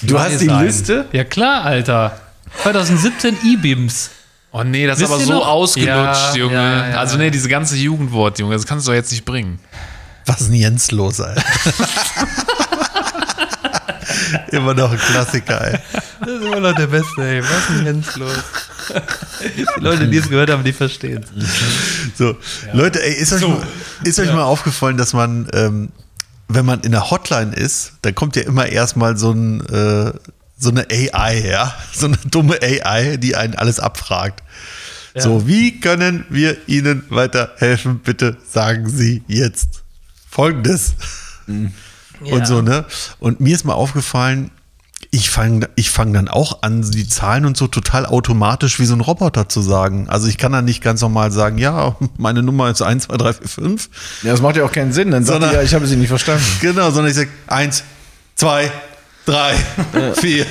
Du 0.01 0.19
hast 0.19 0.41
die 0.41 0.47
Sein. 0.47 0.65
Liste? 0.65 1.05
Ja 1.13 1.23
klar, 1.23 1.63
Alter. 1.63 2.19
2017 2.63 3.37
E-Beams. 3.45 4.09
Oh 4.51 4.63
nee, 4.65 4.85
das 4.87 4.99
Wisst 4.99 5.09
ist 5.09 5.15
aber 5.15 5.23
so 5.23 5.33
noch? 5.35 5.47
ausgelutscht, 5.47 5.95
Ja, 5.95 6.35
Junge. 6.35 6.53
ja, 6.53 6.89
ja. 6.89 6.97
Also 6.99 7.15
nee, 7.17 7.31
diese 7.31 7.47
ganze 7.47 7.77
Jugendwort, 7.77 8.37
Junge, 8.39 8.55
das 8.55 8.67
kannst 8.67 8.87
du 8.87 8.91
doch 8.91 8.95
jetzt 8.97 9.11
nicht 9.13 9.23
bringen. 9.23 9.57
Was 10.25 10.41
ist 10.41 10.47
denn 10.49 10.57
Jens 10.57 10.91
los, 10.91 11.21
Alter? 11.21 11.41
Immer 14.51 14.73
noch 14.73 14.91
ein 14.91 14.97
Klassiker, 14.99 15.61
ey. 15.65 15.79
Das 16.19 16.29
ist 16.29 16.43
immer 16.43 16.59
noch 16.59 16.75
der 16.75 16.87
Beste, 16.87 17.21
ey. 17.21 17.41
Was 17.41 17.49
ist 17.49 17.69
denn 17.69 17.85
Jens 17.85 18.15
los? 18.15 18.33
Die 19.55 19.65
Leute, 19.81 20.07
die 20.07 20.17
es 20.17 20.29
gehört 20.29 20.49
haben, 20.49 20.63
die 20.63 20.73
verstehen 20.73 21.23
So, 22.15 22.37
Leute, 22.73 23.03
ey, 23.03 23.13
ist 23.13 23.31
euch, 23.33 23.41
mal, 23.47 23.61
ist 24.03 24.19
euch 24.19 24.33
mal 24.33 24.43
aufgefallen, 24.43 24.97
dass 24.97 25.13
man, 25.13 25.47
ähm, 25.53 25.89
wenn 26.47 26.65
man 26.65 26.81
in 26.81 26.91
der 26.91 27.09
Hotline 27.11 27.55
ist, 27.55 27.93
dann 28.01 28.15
kommt 28.15 28.35
ja 28.35 28.41
immer 28.43 28.65
erstmal 28.67 29.17
so, 29.17 29.31
ein, 29.31 29.61
äh, 29.67 30.11
so 30.57 30.69
eine 30.69 30.87
AI, 30.89 31.47
ja? 31.47 31.73
So 31.93 32.07
eine 32.07 32.17
dumme 32.17 32.59
AI, 32.61 33.17
die 33.17 33.35
einen 33.35 33.55
alles 33.55 33.79
abfragt. 33.79 34.43
So, 35.15 35.47
wie 35.47 35.79
können 35.79 36.25
wir 36.29 36.55
Ihnen 36.67 37.03
weiterhelfen? 37.09 37.99
Bitte 37.99 38.37
sagen 38.47 38.87
Sie 38.89 39.23
jetzt 39.27 39.83
Folgendes. 40.29 40.93
Und 41.47 42.47
so, 42.47 42.61
ne? 42.61 42.85
Und 43.19 43.39
mir 43.39 43.55
ist 43.55 43.65
mal 43.65 43.73
aufgefallen, 43.73 44.51
ich 45.11 45.29
fange 45.31 45.67
ich 45.75 45.89
fang 45.89 46.13
dann 46.13 46.27
auch 46.27 46.61
an, 46.61 46.83
die 46.83 47.07
Zahlen 47.07 47.45
und 47.45 47.57
so 47.57 47.65
total 47.67 48.05
automatisch 48.05 48.79
wie 48.79 48.85
so 48.85 48.93
ein 48.93 49.01
Roboter 49.01 49.49
zu 49.49 49.61
sagen. 49.61 50.07
Also 50.07 50.27
ich 50.27 50.37
kann 50.37 50.51
dann 50.51 50.65
nicht 50.65 50.83
ganz 50.83 51.01
normal 51.01 51.31
sagen, 51.31 51.57
ja, 51.57 51.95
meine 52.17 52.43
Nummer 52.43 52.69
ist 52.69 52.81
1, 52.83 53.05
2, 53.05 53.17
3, 53.17 53.33
4, 53.33 53.47
5. 53.47 53.89
Ja, 54.23 54.31
das 54.31 54.41
macht 54.41 54.55
ja 54.57 54.63
auch 54.65 54.71
keinen 54.71 54.93
Sinn. 54.93 55.09
Dann 55.11 55.23
sagt 55.25 55.35
Sondern- 55.41 55.51
ihr, 55.51 55.57
ja, 55.57 55.63
ich 55.63 55.73
habe 55.73 55.87
sie 55.87 55.95
nicht 55.95 56.09
verstanden. 56.09 56.43
Genau, 56.61 56.91
sondern 56.91 57.09
ich 57.11 57.17
sage 57.17 57.29
1, 57.47 57.83
2, 58.35 58.71
3, 59.25 59.53
4. 60.13 60.45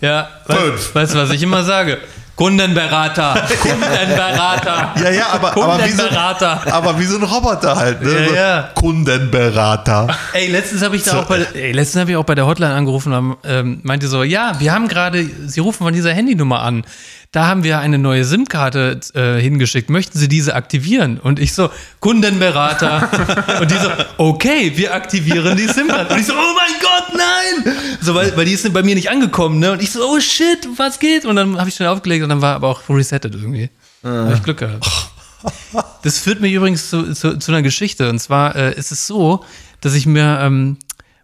Ja, 0.00 0.28
Fünf. 0.46 0.94
weißt, 0.94 0.94
weißt 0.94 1.14
du, 1.14 1.18
was 1.18 1.30
ich 1.30 1.42
immer 1.42 1.64
sage? 1.64 1.98
Kundenberater, 2.38 3.34
Kundenberater. 3.62 4.94
Ja, 5.02 5.10
ja, 5.10 5.26
aber, 5.32 5.56
aber, 5.56 5.84
wie 5.84 5.90
so, 5.90 6.02
Kundenberater. 6.04 6.72
aber 6.72 7.00
wie 7.00 7.04
so 7.04 7.16
ein 7.16 7.24
Roboter 7.24 7.74
halt. 7.74 8.00
Ne? 8.00 8.12
Ja, 8.12 8.28
so 8.28 8.34
ja. 8.34 8.70
Kundenberater. 8.76 10.06
Ey, 10.34 10.46
letztens 10.46 10.82
habe 10.82 10.94
ich 10.94 11.02
da 11.02 11.18
auch 11.18 11.24
bei, 11.24 11.44
ey, 11.54 11.72
letztens 11.72 12.00
habe 12.02 12.12
ich 12.12 12.16
auch 12.16 12.24
bei 12.24 12.36
der 12.36 12.46
Hotline 12.46 12.74
angerufen 12.74 13.12
und 13.12 13.38
ähm, 13.42 13.80
meinte 13.82 14.06
so, 14.06 14.22
ja, 14.22 14.52
wir 14.60 14.72
haben 14.72 14.86
gerade, 14.86 15.28
Sie 15.46 15.58
rufen 15.58 15.82
von 15.82 15.92
dieser 15.92 16.12
Handynummer 16.12 16.62
an. 16.62 16.84
Da 17.32 17.46
haben 17.46 17.62
wir 17.62 17.80
eine 17.80 17.98
neue 17.98 18.24
SIM-Karte 18.24 19.00
äh, 19.14 19.38
hingeschickt. 19.38 19.90
Möchten 19.90 20.16
Sie 20.16 20.28
diese 20.28 20.54
aktivieren? 20.54 21.18
Und 21.18 21.38
ich 21.38 21.52
so, 21.52 21.70
Kundenberater. 22.00 23.10
und 23.60 23.70
die 23.70 23.76
so, 23.76 23.90
okay, 24.16 24.72
wir 24.76 24.94
aktivieren 24.94 25.56
die 25.56 25.66
SIM-Karte. 25.66 26.14
Und 26.14 26.20
ich 26.20 26.26
so, 26.26 26.32
oh 26.32 26.54
mein 26.56 26.80
Gott, 26.80 26.87
nein! 27.12 27.74
So, 28.00 28.14
weil, 28.14 28.36
weil 28.36 28.44
die 28.44 28.52
ist 28.52 28.72
bei 28.72 28.82
mir 28.82 28.94
nicht 28.94 29.10
angekommen, 29.10 29.58
ne? 29.58 29.72
Und 29.72 29.82
ich 29.82 29.90
so, 29.92 30.04
oh 30.04 30.20
shit, 30.20 30.68
was 30.76 30.98
geht? 30.98 31.24
Und 31.24 31.36
dann 31.36 31.58
habe 31.58 31.68
ich 31.68 31.74
schnell 31.74 31.88
aufgelegt 31.88 32.22
und 32.22 32.28
dann 32.28 32.40
war 32.40 32.54
aber 32.54 32.68
auch 32.68 32.88
resettet 32.88 33.34
irgendwie. 33.34 33.70
Habe 34.02 34.34
ich 34.34 34.42
Glück 34.42 34.58
gehabt. 34.58 34.86
Das 36.02 36.18
führt 36.18 36.40
mich 36.40 36.52
übrigens 36.52 36.90
zu, 36.90 37.14
zu, 37.14 37.38
zu 37.38 37.52
einer 37.52 37.62
Geschichte. 37.62 38.10
Und 38.10 38.18
zwar 38.18 38.56
äh, 38.56 38.74
ist 38.74 38.90
es 38.90 39.06
so, 39.06 39.44
dass 39.80 39.94
ich 39.94 40.04
mir 40.04 40.40
ähm, 40.40 40.78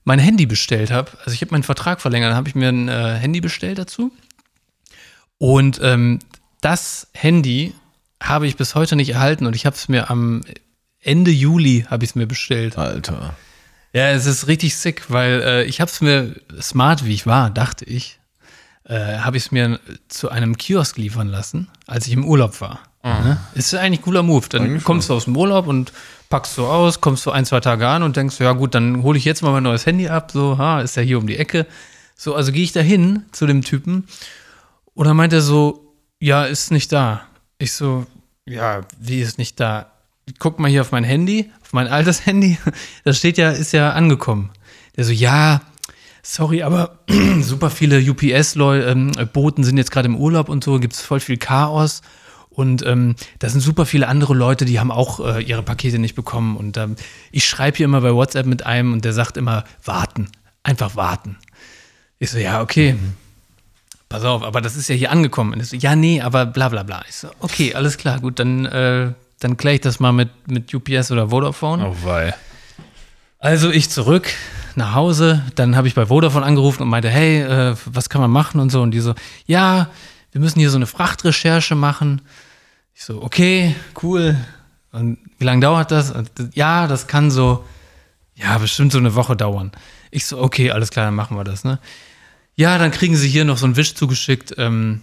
mein 0.04 0.20
Handy 0.20 0.46
bestellt 0.46 0.90
habe. 0.90 1.10
Also 1.18 1.32
ich 1.32 1.40
habe 1.40 1.50
meinen 1.50 1.64
Vertrag 1.64 2.00
verlängert, 2.00 2.30
dann 2.30 2.36
habe 2.36 2.48
ich 2.48 2.54
mir 2.54 2.68
ein 2.68 2.88
äh, 2.88 3.16
Handy 3.16 3.40
bestellt 3.40 3.78
dazu. 3.78 4.12
Und 5.38 5.80
ähm, 5.82 6.20
das 6.60 7.08
Handy 7.12 7.74
habe 8.22 8.46
ich 8.46 8.56
bis 8.56 8.74
heute 8.74 8.96
nicht 8.96 9.10
erhalten 9.10 9.46
und 9.46 9.56
ich 9.56 9.66
habe 9.66 9.76
es 9.76 9.88
mir 9.88 10.10
am 10.10 10.42
Ende 11.00 11.30
Juli 11.30 11.86
habe 11.90 12.04
ich 12.04 12.10
es 12.10 12.14
mir 12.14 12.26
bestellt. 12.26 12.78
Alter. 12.78 13.34
Ja, 13.94 14.10
es 14.10 14.26
ist 14.26 14.48
richtig 14.48 14.76
sick, 14.76 15.04
weil 15.08 15.40
äh, 15.42 15.64
ich 15.64 15.80
habe 15.80 15.90
es 15.90 16.00
mir 16.00 16.34
smart, 16.60 17.04
wie 17.04 17.14
ich 17.14 17.26
war, 17.26 17.48
dachte 17.48 17.84
ich, 17.84 18.18
äh, 18.84 19.18
habe 19.18 19.36
ich 19.36 19.44
es 19.44 19.52
mir 19.52 19.78
zu 20.08 20.30
einem 20.30 20.56
Kiosk 20.56 20.98
liefern 20.98 21.28
lassen, 21.28 21.68
als 21.86 22.06
ich 22.08 22.12
im 22.12 22.24
Urlaub 22.24 22.60
war. 22.60 22.80
Ne? 23.22 23.36
Ist 23.54 23.72
eigentlich 23.74 24.00
ein 24.00 24.02
cooler 24.02 24.22
Move. 24.22 24.48
Dann 24.48 24.82
kommst 24.82 25.08
du 25.08 25.14
aus 25.14 25.24
dem 25.24 25.36
Urlaub 25.36 25.68
und 25.68 25.92
packst 26.28 26.54
so 26.54 26.66
aus, 26.66 27.00
kommst 27.00 27.22
so 27.22 27.30
ein, 27.30 27.44
zwei 27.44 27.60
Tage 27.60 27.86
an 27.86 28.02
und 28.02 28.16
denkst, 28.16 28.40
ja 28.40 28.52
gut, 28.52 28.74
dann 28.74 29.02
hole 29.02 29.16
ich 29.16 29.24
jetzt 29.24 29.42
mal 29.42 29.52
mein 29.52 29.62
neues 29.62 29.86
Handy 29.86 30.08
ab. 30.08 30.32
So, 30.32 30.58
ha, 30.58 30.80
ist 30.80 30.96
ja 30.96 31.02
hier 31.02 31.18
um 31.18 31.26
die 31.26 31.36
Ecke. 31.36 31.66
So, 32.16 32.34
also 32.34 32.50
gehe 32.50 32.64
ich 32.64 32.72
da 32.72 32.80
hin 32.80 33.24
zu 33.30 33.46
dem 33.46 33.62
Typen 33.62 34.08
und 34.94 35.06
dann 35.06 35.16
meint 35.16 35.32
er 35.32 35.40
so, 35.42 35.94
ja, 36.18 36.44
ist 36.44 36.70
nicht 36.70 36.92
da. 36.92 37.22
Ich 37.58 37.72
so, 37.72 38.06
ja, 38.46 38.80
wie 38.98 39.20
ist 39.20 39.38
nicht 39.38 39.60
da? 39.60 39.92
Guck 40.38 40.58
mal 40.58 40.70
hier 40.70 40.80
auf 40.80 40.92
mein 40.92 41.04
Handy, 41.04 41.50
auf 41.62 41.72
mein 41.72 41.86
altes 41.86 42.26
Handy. 42.26 42.58
Da 43.04 43.12
steht 43.12 43.38
ja, 43.38 43.50
ist 43.50 43.72
ja 43.72 43.92
angekommen. 43.92 44.50
Der 44.96 45.04
so, 45.04 45.12
ja, 45.12 45.60
sorry, 46.22 46.62
aber 46.62 46.98
super 47.40 47.70
viele 47.70 47.98
UPS-Boten 47.98 49.64
sind 49.64 49.76
jetzt 49.76 49.90
gerade 49.90 50.06
im 50.06 50.16
Urlaub 50.16 50.48
und 50.48 50.64
so, 50.64 50.78
gibt 50.78 50.94
es 50.94 51.00
voll 51.02 51.20
viel 51.20 51.36
Chaos. 51.36 52.02
Und 52.50 52.86
ähm, 52.86 53.16
da 53.40 53.48
sind 53.48 53.60
super 53.60 53.84
viele 53.84 54.06
andere 54.06 54.32
Leute, 54.32 54.64
die 54.64 54.78
haben 54.78 54.92
auch 54.92 55.18
äh, 55.18 55.42
ihre 55.42 55.62
Pakete 55.62 55.98
nicht 55.98 56.14
bekommen. 56.14 56.56
Und 56.56 56.76
ähm, 56.76 56.94
ich 57.32 57.44
schreibe 57.46 57.76
hier 57.76 57.84
immer 57.84 58.00
bei 58.00 58.14
WhatsApp 58.14 58.46
mit 58.46 58.64
einem 58.64 58.92
und 58.92 59.04
der 59.04 59.12
sagt 59.12 59.36
immer, 59.36 59.64
warten, 59.84 60.28
einfach 60.62 60.94
warten. 60.94 61.36
Ich 62.20 62.30
so, 62.30 62.38
ja, 62.38 62.62
okay. 62.62 62.96
Pass 64.08 64.22
auf, 64.22 64.44
aber 64.44 64.60
das 64.60 64.76
ist 64.76 64.88
ja 64.88 64.94
hier 64.94 65.10
angekommen. 65.10 65.52
Und 65.52 65.60
ich 65.60 65.68
so, 65.68 65.76
ja, 65.76 65.96
nee, 65.96 66.20
aber 66.20 66.46
bla 66.46 66.68
bla 66.68 66.84
bla. 66.84 67.04
Ich 67.08 67.16
so, 67.16 67.28
okay, 67.40 67.74
alles 67.74 67.98
klar, 67.98 68.20
gut, 68.20 68.38
dann, 68.38 68.66
äh, 68.66 69.12
dann 69.44 69.58
kläre 69.58 69.74
ich 69.74 69.82
das 69.82 70.00
mal 70.00 70.12
mit, 70.12 70.30
mit 70.48 70.74
UPS 70.74 71.10
oder 71.10 71.28
Vodafone. 71.28 71.86
Oh 71.86 71.96
wei. 72.04 72.34
Also 73.38 73.70
ich 73.70 73.90
zurück 73.90 74.32
nach 74.74 74.94
Hause, 74.94 75.42
dann 75.54 75.76
habe 75.76 75.86
ich 75.86 75.94
bei 75.94 76.06
Vodafone 76.06 76.46
angerufen 76.46 76.82
und 76.82 76.88
meinte, 76.88 77.10
hey, 77.10 77.42
äh, 77.42 77.76
was 77.84 78.08
kann 78.08 78.22
man 78.22 78.30
machen 78.30 78.58
und 78.58 78.70
so. 78.70 78.80
Und 78.80 78.92
die 78.92 79.00
so, 79.00 79.14
ja, 79.44 79.90
wir 80.32 80.40
müssen 80.40 80.60
hier 80.60 80.70
so 80.70 80.78
eine 80.78 80.86
Frachtrecherche 80.86 81.74
machen. 81.74 82.22
Ich 82.94 83.04
so, 83.04 83.22
okay, 83.22 83.76
cool. 84.02 84.34
Und 84.92 85.18
wie 85.38 85.44
lange 85.44 85.60
dauert 85.60 85.90
das? 85.90 86.10
Und, 86.10 86.30
ja, 86.54 86.86
das 86.86 87.06
kann 87.06 87.30
so, 87.30 87.66
ja, 88.34 88.56
bestimmt 88.56 88.92
so 88.92 88.98
eine 88.98 89.14
Woche 89.14 89.36
dauern. 89.36 89.72
Ich 90.10 90.24
so, 90.24 90.40
okay, 90.40 90.70
alles 90.70 90.88
klar, 90.88 91.04
dann 91.04 91.14
machen 91.14 91.36
wir 91.36 91.44
das, 91.44 91.64
ne? 91.64 91.80
Ja, 92.56 92.78
dann 92.78 92.92
kriegen 92.92 93.16
sie 93.16 93.28
hier 93.28 93.44
noch 93.44 93.58
so 93.58 93.66
einen 93.66 93.76
Wisch 93.76 93.94
zugeschickt. 93.94 94.54
Ähm, 94.56 95.02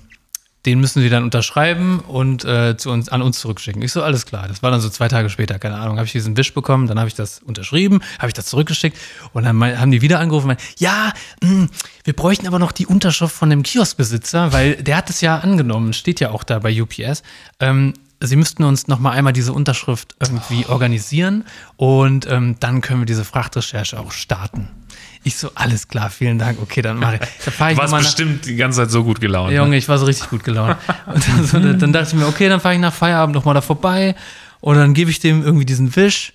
den 0.65 0.79
müssen 0.79 1.01
sie 1.01 1.09
dann 1.09 1.23
unterschreiben 1.23 1.99
und 1.99 2.45
äh, 2.45 2.77
zu 2.77 2.91
uns, 2.91 3.09
an 3.09 3.21
uns 3.21 3.39
zurückschicken. 3.39 3.81
Ich 3.81 3.91
so, 3.91 4.03
alles 4.03 4.25
klar. 4.25 4.47
Das 4.47 4.61
war 4.61 4.69
dann 4.69 4.79
so 4.79 4.89
zwei 4.89 5.07
Tage 5.07 5.29
später, 5.29 5.57
keine 5.57 5.77
Ahnung, 5.77 5.97
habe 5.97 6.05
ich 6.05 6.11
diesen 6.11 6.37
Wisch 6.37 6.53
bekommen, 6.53 6.87
dann 6.87 6.99
habe 6.99 7.07
ich 7.07 7.15
das 7.15 7.39
unterschrieben, 7.39 8.01
habe 8.19 8.27
ich 8.27 8.33
das 8.33 8.45
zurückgeschickt 8.45 8.97
und 9.33 9.43
dann 9.43 9.55
mein, 9.55 9.79
haben 9.79 9.91
die 9.91 10.01
wieder 10.01 10.19
angerufen 10.19 10.49
und 10.49 10.57
meinen, 10.57 10.67
ja, 10.77 11.13
mh, 11.41 11.67
wir 12.03 12.13
bräuchten 12.13 12.47
aber 12.47 12.59
noch 12.59 12.71
die 12.71 12.85
Unterschrift 12.85 13.33
von 13.33 13.49
dem 13.49 13.63
Kioskbesitzer, 13.63 14.53
weil 14.53 14.75
der 14.75 14.97
hat 14.97 15.09
es 15.09 15.21
ja 15.21 15.39
angenommen, 15.39 15.93
steht 15.93 16.19
ja 16.19 16.29
auch 16.31 16.43
da 16.43 16.59
bei 16.59 16.81
UPS. 16.81 17.23
Ähm, 17.59 17.93
Sie 18.23 18.35
müssten 18.35 18.63
uns 18.63 18.87
noch 18.87 18.99
mal 18.99 19.11
einmal 19.13 19.33
diese 19.33 19.51
Unterschrift 19.51 20.15
irgendwie 20.19 20.67
organisieren 20.67 21.43
und 21.75 22.27
ähm, 22.29 22.55
dann 22.59 22.81
können 22.81 23.01
wir 23.01 23.07
diese 23.07 23.25
Frachtrecherche 23.25 23.99
auch 23.99 24.11
starten. 24.11 24.67
Ich 25.23 25.35
so, 25.35 25.51
alles 25.53 25.87
klar, 25.87 26.09
vielen 26.09 26.39
Dank. 26.39 26.59
Okay, 26.61 26.81
dann 26.81 26.97
mache 26.97 27.15
ich. 27.15 27.21
Da 27.57 27.69
ich 27.69 27.75
Du 27.75 27.77
warst 27.77 27.77
nochmal 27.77 28.01
nach, 28.01 28.07
bestimmt 28.07 28.45
die 28.45 28.55
ganze 28.55 28.77
Zeit 28.81 28.91
so 28.91 29.03
gut 29.03 29.21
gelaunt. 29.21 29.51
Junge, 29.53 29.71
ne? 29.71 29.77
ich 29.77 29.87
war 29.87 29.97
so 29.97 30.05
richtig 30.05 30.29
gut 30.29 30.43
gelaunt. 30.43 30.77
Und 31.05 31.27
dann, 31.27 31.45
so, 31.45 31.59
dann 31.59 31.93
dachte 31.93 32.09
ich 32.09 32.13
mir, 32.15 32.27
okay, 32.27 32.49
dann 32.49 32.59
fahre 32.59 32.75
ich 32.75 32.81
nach 32.81 32.93
Feierabend 32.93 33.35
nochmal 33.35 33.53
da 33.53 33.61
vorbei 33.61 34.15
und 34.61 34.75
dann 34.75 34.93
gebe 34.93 35.09
ich 35.11 35.19
dem 35.19 35.43
irgendwie 35.43 35.65
diesen 35.65 35.95
Wisch. 35.95 36.33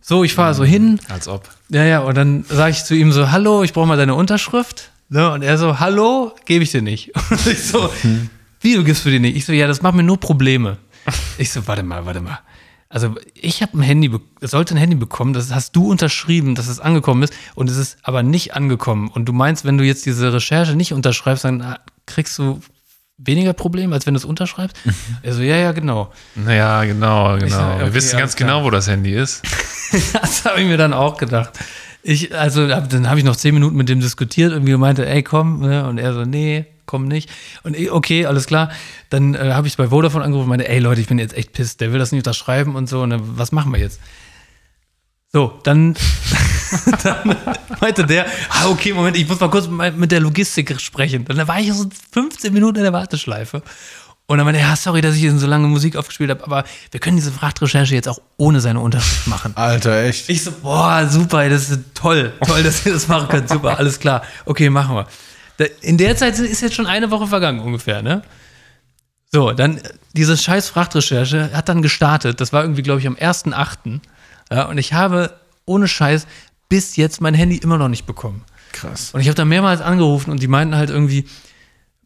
So, 0.00 0.22
ich 0.22 0.34
fahre 0.34 0.54
so 0.54 0.62
hin. 0.62 1.00
Als 1.08 1.26
ob. 1.26 1.48
Ja, 1.68 1.84
ja, 1.84 1.98
und 2.00 2.14
dann 2.16 2.44
sage 2.48 2.70
ich 2.70 2.84
zu 2.84 2.94
ihm 2.94 3.10
so, 3.10 3.32
hallo, 3.32 3.64
ich 3.64 3.72
brauche 3.72 3.86
mal 3.86 3.96
deine 3.96 4.14
Unterschrift. 4.14 4.90
Ne? 5.08 5.30
Und 5.32 5.42
er 5.42 5.58
so, 5.58 5.80
hallo, 5.80 6.32
gebe 6.44 6.62
ich 6.62 6.70
dir 6.70 6.82
nicht. 6.82 7.12
Und 7.30 7.46
ich 7.46 7.64
so, 7.64 7.90
wie, 8.60 8.74
du 8.74 8.84
gibst 8.84 9.04
du 9.04 9.10
dir 9.10 9.20
nicht? 9.20 9.36
Ich 9.36 9.46
so, 9.46 9.52
ja, 9.52 9.66
das 9.66 9.82
macht 9.82 9.94
mir 9.94 10.02
nur 10.02 10.18
Probleme. 10.18 10.78
Ich 11.38 11.50
so, 11.50 11.66
warte 11.66 11.82
mal, 11.82 12.04
warte 12.06 12.20
mal. 12.20 12.40
Also 12.88 13.16
ich 13.34 13.62
habe 13.62 13.78
ein 13.78 13.82
Handy, 13.82 14.10
sollte 14.40 14.74
ein 14.74 14.78
Handy 14.78 14.96
bekommen, 14.96 15.32
das 15.32 15.52
hast 15.52 15.74
du 15.74 15.90
unterschrieben, 15.90 16.54
dass 16.54 16.68
es 16.68 16.78
angekommen 16.78 17.24
ist 17.24 17.34
und 17.54 17.68
es 17.68 17.76
ist 17.76 17.98
aber 18.02 18.22
nicht 18.22 18.54
angekommen. 18.54 19.08
Und 19.08 19.26
du 19.26 19.32
meinst, 19.32 19.64
wenn 19.64 19.76
du 19.76 19.84
jetzt 19.84 20.06
diese 20.06 20.32
Recherche 20.32 20.76
nicht 20.76 20.92
unterschreibst, 20.92 21.44
dann 21.44 21.62
ah, 21.62 21.80
kriegst 22.06 22.38
du 22.38 22.60
weniger 23.18 23.54
Probleme, 23.54 23.94
als 23.94 24.06
wenn 24.06 24.14
du 24.14 24.18
es 24.18 24.24
unterschreibst? 24.24 24.76
Er 25.22 25.34
so, 25.34 25.42
ja, 25.42 25.56
ja, 25.56 25.72
genau. 25.72 26.12
Naja, 26.34 26.84
genau, 26.84 27.36
genau. 27.38 27.48
sag, 27.48 27.74
okay, 27.74 27.84
Wir 27.86 27.94
wissen 27.94 28.18
ganz 28.18 28.36
klar. 28.36 28.50
genau, 28.50 28.64
wo 28.64 28.70
das 28.70 28.88
Handy 28.88 29.14
ist. 29.14 29.42
Das 30.12 30.44
habe 30.44 30.60
ich 30.60 30.66
mir 30.66 30.76
dann 30.76 30.92
auch 30.92 31.16
gedacht. 31.16 31.52
Ich, 32.02 32.36
also, 32.36 32.66
dann 32.66 33.08
habe 33.08 33.20
ich 33.20 33.24
noch 33.24 33.36
zehn 33.36 33.54
Minuten 33.54 33.76
mit 33.76 33.88
dem 33.88 34.00
diskutiert 34.00 34.52
und 34.52 34.66
wie 34.66 34.76
meinte, 34.76 35.06
ey, 35.06 35.22
komm, 35.22 35.60
ne? 35.60 35.86
und 35.86 35.98
er 35.98 36.12
so, 36.12 36.24
nee, 36.24 36.66
komm 36.86 37.08
nicht. 37.08 37.30
Und 37.62 37.76
ich, 37.76 37.90
okay, 37.90 38.26
alles 38.26 38.46
klar. 38.46 38.70
Dann 39.10 39.34
äh, 39.34 39.52
habe 39.52 39.66
ich 39.66 39.76
bei 39.76 39.88
Vodafone 39.88 40.24
angerufen 40.24 40.44
und 40.44 40.50
meinte, 40.50 40.68
ey 40.68 40.78
Leute, 40.78 41.00
ich 41.00 41.08
bin 41.08 41.18
jetzt 41.18 41.36
echt 41.36 41.52
pisst, 41.52 41.80
der 41.80 41.92
will 41.92 41.98
das 41.98 42.12
nicht 42.12 42.20
unterschreiben 42.20 42.76
und 42.76 42.88
so, 42.88 43.02
und 43.02 43.10
dann, 43.10 43.38
was 43.38 43.52
machen 43.52 43.72
wir 43.72 43.80
jetzt? 43.80 44.00
So, 45.32 45.58
dann 45.64 45.96
dann 47.02 47.36
meinte 47.80 48.06
der, 48.06 48.26
ah, 48.50 48.68
okay, 48.68 48.92
Moment, 48.92 49.16
ich 49.16 49.28
muss 49.28 49.40
mal 49.40 49.50
kurz 49.50 49.68
mit 49.68 50.10
der 50.10 50.20
Logistik 50.20 50.80
sprechen. 50.80 51.26
Und 51.28 51.36
dann 51.36 51.48
war 51.48 51.60
ich 51.60 51.72
so 51.72 51.86
15 52.12 52.52
Minuten 52.52 52.78
in 52.78 52.84
der 52.84 52.92
Warteschleife. 52.92 53.62
Und 54.28 54.38
dann 54.38 54.44
meinte 54.44 54.60
er, 54.60 54.70
ja, 54.70 54.76
sorry, 54.76 55.00
dass 55.00 55.14
ich 55.14 55.22
Ihnen 55.22 55.38
so 55.38 55.46
lange 55.46 55.68
Musik 55.68 55.94
aufgespielt 55.94 56.30
habe, 56.30 56.42
aber 56.42 56.64
wir 56.90 56.98
können 56.98 57.16
diese 57.16 57.30
Frachtrecherche 57.30 57.94
jetzt 57.94 58.08
auch 58.08 58.18
ohne 58.36 58.60
seine 58.60 58.80
Unterschrift 58.80 59.28
machen. 59.28 59.52
Alter, 59.56 60.02
echt. 60.02 60.28
Ich 60.28 60.42
so, 60.42 60.50
boah, 60.50 61.06
super, 61.08 61.48
das 61.48 61.70
ist 61.70 61.80
toll. 61.94 62.32
Toll, 62.44 62.64
dass 62.64 62.84
ihr 62.84 62.92
das 62.92 63.06
machen 63.06 63.28
könnt. 63.28 63.48
Super, 63.48 63.78
alles 63.78 64.00
klar. 64.00 64.22
Okay, 64.44 64.68
machen 64.68 64.96
wir. 64.96 65.06
In 65.80 65.98
der 65.98 66.16
Zeit 66.16 66.38
ist 66.38 66.60
jetzt 66.60 66.74
schon 66.74 66.86
eine 66.86 67.10
Woche 67.10 67.26
vergangen 67.26 67.60
ungefähr, 67.60 68.02
ne? 68.02 68.22
So, 69.32 69.52
dann 69.52 69.78
äh, 69.78 69.82
diese 70.14 70.36
scheiß 70.36 70.68
Frachtrecherche 70.68 71.50
hat 71.52 71.68
dann 71.68 71.82
gestartet. 71.82 72.40
Das 72.40 72.52
war 72.52 72.62
irgendwie, 72.62 72.82
glaube 72.82 73.00
ich, 73.00 73.06
am 73.06 73.16
1.8. 73.16 74.00
Ja, 74.50 74.64
und 74.64 74.78
ich 74.78 74.92
habe 74.92 75.34
ohne 75.64 75.88
Scheiß 75.88 76.26
bis 76.68 76.96
jetzt 76.96 77.20
mein 77.20 77.34
Handy 77.34 77.56
immer 77.56 77.78
noch 77.78 77.88
nicht 77.88 78.06
bekommen. 78.06 78.44
Krass. 78.72 79.12
Und 79.12 79.20
ich 79.20 79.28
habe 79.28 79.34
da 79.34 79.44
mehrmals 79.44 79.80
angerufen 79.80 80.30
und 80.30 80.42
die 80.42 80.48
meinten 80.48 80.76
halt 80.76 80.90
irgendwie, 80.90 81.26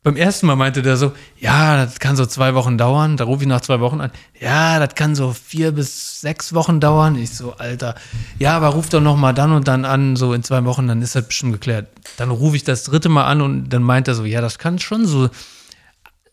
beim 0.02 0.16
ersten 0.16 0.46
Mal 0.46 0.56
meinte 0.56 0.80
der 0.80 0.96
so, 0.96 1.12
ja, 1.38 1.84
das 1.84 2.00
kann 2.00 2.16
so 2.16 2.24
zwei 2.24 2.54
Wochen 2.54 2.78
dauern. 2.78 3.18
Da 3.18 3.24
rufe 3.24 3.42
ich 3.42 3.48
nach 3.48 3.60
zwei 3.60 3.80
Wochen 3.80 4.00
an. 4.00 4.10
Ja, 4.40 4.78
das 4.78 4.94
kann 4.94 5.14
so 5.14 5.32
vier 5.32 5.72
bis 5.72 6.22
sechs 6.22 6.54
Wochen 6.54 6.80
dauern. 6.80 7.16
Ich 7.16 7.36
so, 7.36 7.54
Alter, 7.58 7.94
ja, 8.38 8.56
aber 8.56 8.68
ruf 8.68 8.88
doch 8.88 9.02
noch 9.02 9.16
mal 9.16 9.34
dann 9.34 9.52
und 9.52 9.68
dann 9.68 9.84
an, 9.84 10.16
so 10.16 10.32
in 10.32 10.42
zwei 10.42 10.64
Wochen, 10.64 10.88
dann 10.88 11.02
ist 11.02 11.16
das 11.16 11.26
bestimmt 11.26 11.52
geklärt. 11.52 11.88
Dann 12.16 12.30
rufe 12.30 12.56
ich 12.56 12.64
das 12.64 12.84
dritte 12.84 13.10
Mal 13.10 13.24
an 13.24 13.42
und 13.42 13.68
dann 13.68 13.82
meint 13.82 14.08
er 14.08 14.14
so, 14.14 14.24
ja, 14.24 14.40
das 14.40 14.58
kann 14.58 14.78
schon 14.78 15.06
so 15.06 15.28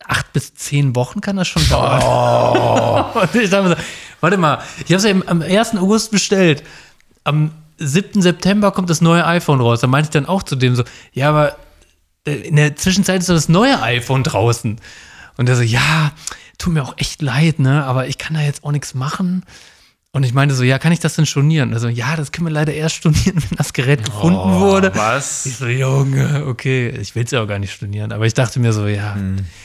acht 0.06 0.32
bis 0.32 0.54
zehn 0.54 0.96
Wochen 0.96 1.20
kann 1.20 1.36
das 1.36 1.48
schon 1.48 1.68
dauern. 1.68 3.04
und 3.14 3.34
ich 3.34 3.50
dachte 3.50 3.68
so, 3.68 3.74
warte 4.20 4.38
mal, 4.38 4.60
ich 4.78 4.86
habe 4.86 4.96
es 4.96 5.04
ja 5.04 5.14
am 5.26 5.42
1. 5.42 5.76
August 5.76 6.10
bestellt. 6.10 6.62
Am 7.24 7.50
7. 7.76 8.22
September 8.22 8.72
kommt 8.72 8.88
das 8.88 9.02
neue 9.02 9.26
iPhone 9.26 9.60
raus. 9.60 9.80
Da 9.80 9.86
meinte 9.86 10.06
ich 10.06 10.12
dann 10.12 10.26
auch 10.26 10.42
zu 10.42 10.56
dem 10.56 10.74
so, 10.74 10.84
ja, 11.12 11.28
aber 11.28 11.56
in 12.28 12.56
der 12.56 12.76
Zwischenzeit 12.76 13.20
ist 13.20 13.28
das 13.28 13.48
neue 13.48 13.82
iPhone 13.82 14.22
draußen. 14.22 14.80
Und 15.36 15.48
er 15.48 15.56
so, 15.56 15.62
ja, 15.62 16.12
tut 16.58 16.72
mir 16.72 16.82
auch 16.82 16.94
echt 16.96 17.22
leid, 17.22 17.58
ne, 17.58 17.84
aber 17.84 18.08
ich 18.08 18.18
kann 18.18 18.34
da 18.34 18.40
jetzt 18.40 18.64
auch 18.64 18.72
nichts 18.72 18.94
machen. 18.94 19.44
Und 20.10 20.24
ich 20.24 20.32
meinte 20.32 20.54
so, 20.54 20.64
ja, 20.64 20.78
kann 20.78 20.90
ich 20.90 21.00
das 21.00 21.14
denn 21.14 21.26
stornieren? 21.26 21.74
Also, 21.74 21.88
ja, 21.88 22.16
das 22.16 22.32
können 22.32 22.46
wir 22.46 22.52
leider 22.52 22.72
erst 22.72 22.96
stornieren, 22.96 23.36
wenn 23.48 23.56
das 23.56 23.72
Gerät 23.72 24.04
gefunden 24.04 24.58
wurde. 24.58 24.90
Was? 24.94 25.46
Ich 25.46 25.56
so, 25.56 25.66
Junge, 25.66 26.46
okay, 26.46 26.88
ich 26.88 27.14
will 27.14 27.24
es 27.24 27.30
ja 27.30 27.42
auch 27.42 27.46
gar 27.46 27.58
nicht 27.58 27.72
stornieren, 27.72 28.12
aber 28.12 28.26
ich 28.26 28.34
dachte 28.34 28.58
mir 28.58 28.72
so, 28.72 28.86
ja. 28.86 29.16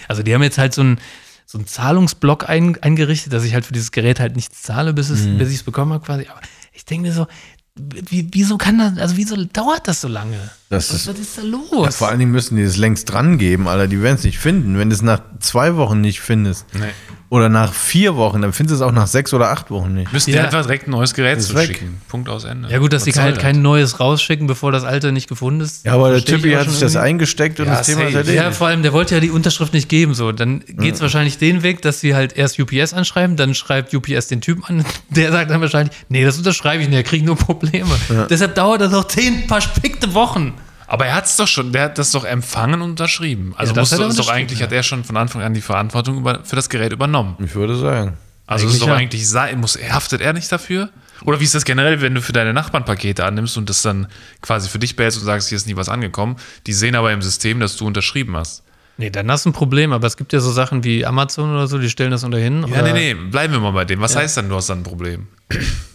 Also 0.08 0.22
die 0.22 0.34
haben 0.34 0.44
jetzt 0.44 0.58
halt 0.58 0.74
so 0.74 0.82
einen 0.82 1.00
so 1.46 1.60
einen 1.60 1.68
Zahlungsblock 1.68 2.50
ein, 2.50 2.82
eingerichtet, 2.82 3.32
dass 3.32 3.44
ich 3.44 3.54
halt 3.54 3.66
für 3.66 3.74
dieses 3.74 3.92
Gerät 3.92 4.20
halt 4.20 4.36
nichts 4.36 4.64
zahle, 4.64 4.92
bis, 4.92 5.10
es, 5.10 5.28
bis 5.38 5.50
ich 5.50 5.58
es 5.58 5.64
bekommen 5.64 5.94
habe 5.94 6.04
quasi. 6.04 6.28
Aber 6.28 6.42
ich 6.72 6.84
denke 6.84 7.08
mir 7.08 7.14
so, 7.14 7.28
wie, 7.76 8.28
wieso 8.32 8.58
kann 8.58 8.80
das, 8.80 8.98
also 8.98 9.18
wieso 9.18 9.36
dauert 9.36 9.88
das 9.88 10.02
so 10.02 10.08
lange? 10.08 10.40
Das 10.74 10.90
was, 10.90 11.02
ist- 11.02 11.08
was 11.08 11.20
ist 11.20 11.38
da 11.38 11.42
los? 11.44 11.96
Vor 11.96 12.10
allen 12.10 12.20
Dingen 12.20 12.32
müssen 12.32 12.56
die 12.58 12.64
es 12.64 12.78
längst 12.78 13.12
dran 13.12 13.38
geben, 13.38 13.68
Alter. 13.68 13.88
Die 13.88 14.02
werden 14.02 14.16
es 14.16 14.24
nicht 14.24 14.40
finden. 14.40 14.78
Wenn 14.78 14.90
du 14.90 14.96
es 14.96 15.02
nach 15.02 15.20
zwei 15.40 15.76
Wochen 15.76 16.02
nicht 16.02 16.22
findest 16.22 16.66
Nee. 16.74 16.82
oder 17.30 17.50
nach 17.50 17.74
vier 17.74 18.16
Wochen, 18.16 18.42
dann 18.42 18.54
findest 18.54 18.80
du 18.80 18.84
es 18.84 18.90
auch 18.90 18.94
nach 18.94 19.08
sechs 19.08 19.34
oder 19.34 19.50
acht 19.50 19.70
Wochen 19.72 19.94
nicht. 19.94 20.14
Müsst 20.14 20.28
ihr 20.28 20.36
Ja. 20.36 20.44
einfach 20.46 20.62
direkt 20.64 20.88
ein 20.88 20.92
neues 20.92 21.14
Gerät 21.14 21.42
zuschicken. 21.42 22.02
Punkt 22.08 22.30
aus 22.30 22.44
Ende. 22.46 22.70
ja 22.70 22.78
gut, 22.78 22.94
dass 22.94 23.02
Was 23.02 23.06
die 23.06 23.12
soll 23.12 23.24
halt 23.24 23.36
das? 23.38 23.44
kein 23.44 23.62
neues 23.62 24.00
rausschicken, 24.00 24.48
bevor 24.48 24.72
das 24.72 24.84
alte 24.84 25.12
nicht 25.12 25.28
gefunden 25.28 25.62
ist. 25.62 25.86
Ja, 25.86 25.94
aber 25.94 26.12
der 26.12 26.24
Typi 26.24 26.52
hat 26.54 26.70
sich 26.70 26.80
das 26.80 26.96
eingesteckt 26.96 27.60
und 27.60 27.68
Ja, 27.68 27.76
das 27.78 27.88
Thema 27.88 28.02
ist 28.02 28.06
safe. 28.08 28.18
erledigt. 28.20 28.44
Ja, 28.44 28.52
vor 28.52 28.68
allem, 28.68 28.84
der 28.84 28.94
wollte 28.94 29.16
ja 29.16 29.20
die 29.22 29.32
Unterschrift 29.32 29.74
nicht 29.74 29.90
geben, 29.90 30.14
so. 30.14 30.32
Dann 30.32 30.64
geht's 30.68 31.02
wahrscheinlich 31.02 31.38
den 31.38 31.64
Weg, 31.64 31.82
dass 31.82 32.00
sie 32.00 32.16
halt 32.16 32.38
erst 32.38 32.60
UPS 32.60 32.94
anschreiben, 32.94 33.36
dann 33.36 33.54
schreibt 33.54 33.94
UPS 33.94 34.28
den 34.28 34.42
Typen 34.42 34.64
an, 34.66 34.86
der 35.10 35.32
sagt 35.32 35.52
dann 35.52 35.62
wahrscheinlich, 35.62 35.96
nee, 36.10 36.24
das 36.24 36.38
unterschreibe 36.38 36.82
ich 36.84 36.88
nicht, 36.90 36.96
der 36.98 37.04
kriegt 37.04 37.26
nur 37.26 37.36
Probleme. 37.36 37.90
Deshalb 38.30 38.56
dauert 38.56 38.82
das 38.82 38.92
noch 38.92 39.08
zehn 39.08 39.48
verspickte 39.48 40.14
Wochen. 40.14 40.54
Aber 40.94 41.08
er 41.08 41.16
hat 41.16 41.26
es 41.26 41.38
doch 41.38 41.48
schon, 41.48 41.72
der 41.72 41.86
hat 41.86 41.98
das 41.98 42.12
doch 42.12 42.24
empfangen 42.24 42.84
und 42.84 42.92
unterschrieben. 42.92 43.56
Also 43.58 43.72
Ja, 43.72 43.82
das 43.82 43.90
muss 43.90 43.94
hat 43.94 44.00
er 44.00 44.04
doch, 44.04 44.10
ist 44.12 44.20
doch 44.20 44.30
eigentlich, 44.30 44.60
ja. 44.60 44.68
hat 44.68 44.72
er 44.74 44.84
schon 44.84 45.04
von 45.04 45.18
Anfang 45.18 45.42
an 45.42 45.56
die 45.56 45.62
Verantwortung 45.62 46.20
über, 46.20 46.42
für 46.44 46.56
das 46.56 46.70
Gerät 46.70 46.94
übernommen. 46.94 47.36
Ich 47.44 47.56
würde 47.56 47.76
sagen. 47.76 48.16
Also 48.46 48.68
es 48.68 48.74
ist 48.74 48.84
doch 48.84 48.90
ja. 48.90 48.94
eigentlich 48.94 49.28
sein, 49.28 49.60
muss, 49.60 49.76
haftet 49.76 50.22
er 50.22 50.34
nicht 50.34 50.52
dafür? 50.52 50.90
Oder 51.26 51.40
wie 51.40 51.46
ist 51.46 51.56
das 51.56 51.66
generell, 51.66 52.02
wenn 52.02 52.14
du 52.14 52.22
für 52.22 52.32
deine 52.32 52.54
Nachbarn 52.54 52.86
Pakete 52.86 53.26
annimmst 53.26 53.58
und 53.58 53.70
das 53.70 53.82
dann 53.82 54.06
quasi 54.44 54.70
für 54.70 54.78
dich 54.78 54.96
behältst 54.96 55.18
und 55.18 55.26
sagst, 55.26 55.50
hier 55.50 55.56
ist 55.56 55.66
nie 55.66 55.76
was 55.76 55.90
angekommen, 55.90 56.36
die 56.68 56.74
sehen 56.74 56.94
aber 56.94 57.12
im 57.12 57.24
System, 57.24 57.60
dass 57.60 57.76
du 57.76 57.88
unterschrieben 57.88 58.38
hast. 58.38 58.62
Nee, 58.98 59.10
dann 59.10 59.30
hast 59.32 59.46
du 59.46 59.50
ein 59.50 59.54
Problem, 59.54 59.92
aber 59.92 60.06
es 60.06 60.18
gibt 60.18 60.34
ja 60.34 60.40
so 60.40 60.52
Sachen 60.52 60.84
wie 60.84 61.06
Amazon 61.06 61.52
oder 61.52 61.68
so, 61.68 61.80
die 61.80 61.90
stellen 61.90 62.12
das 62.12 62.24
unter 62.24 62.38
hin. 62.38 62.66
Ja, 62.70 62.84
nee, 62.84 62.94
nee, 62.94 63.14
bleiben 63.16 63.54
wir 63.54 63.60
mal 63.60 63.72
bei 63.72 63.86
dem. 63.86 64.00
Was 64.02 64.16
heißt 64.16 64.38
dann, 64.38 64.50
du 64.50 64.56
hast 64.56 64.70
dann 64.70 64.80
ein 64.80 64.84
Problem? 64.84 65.28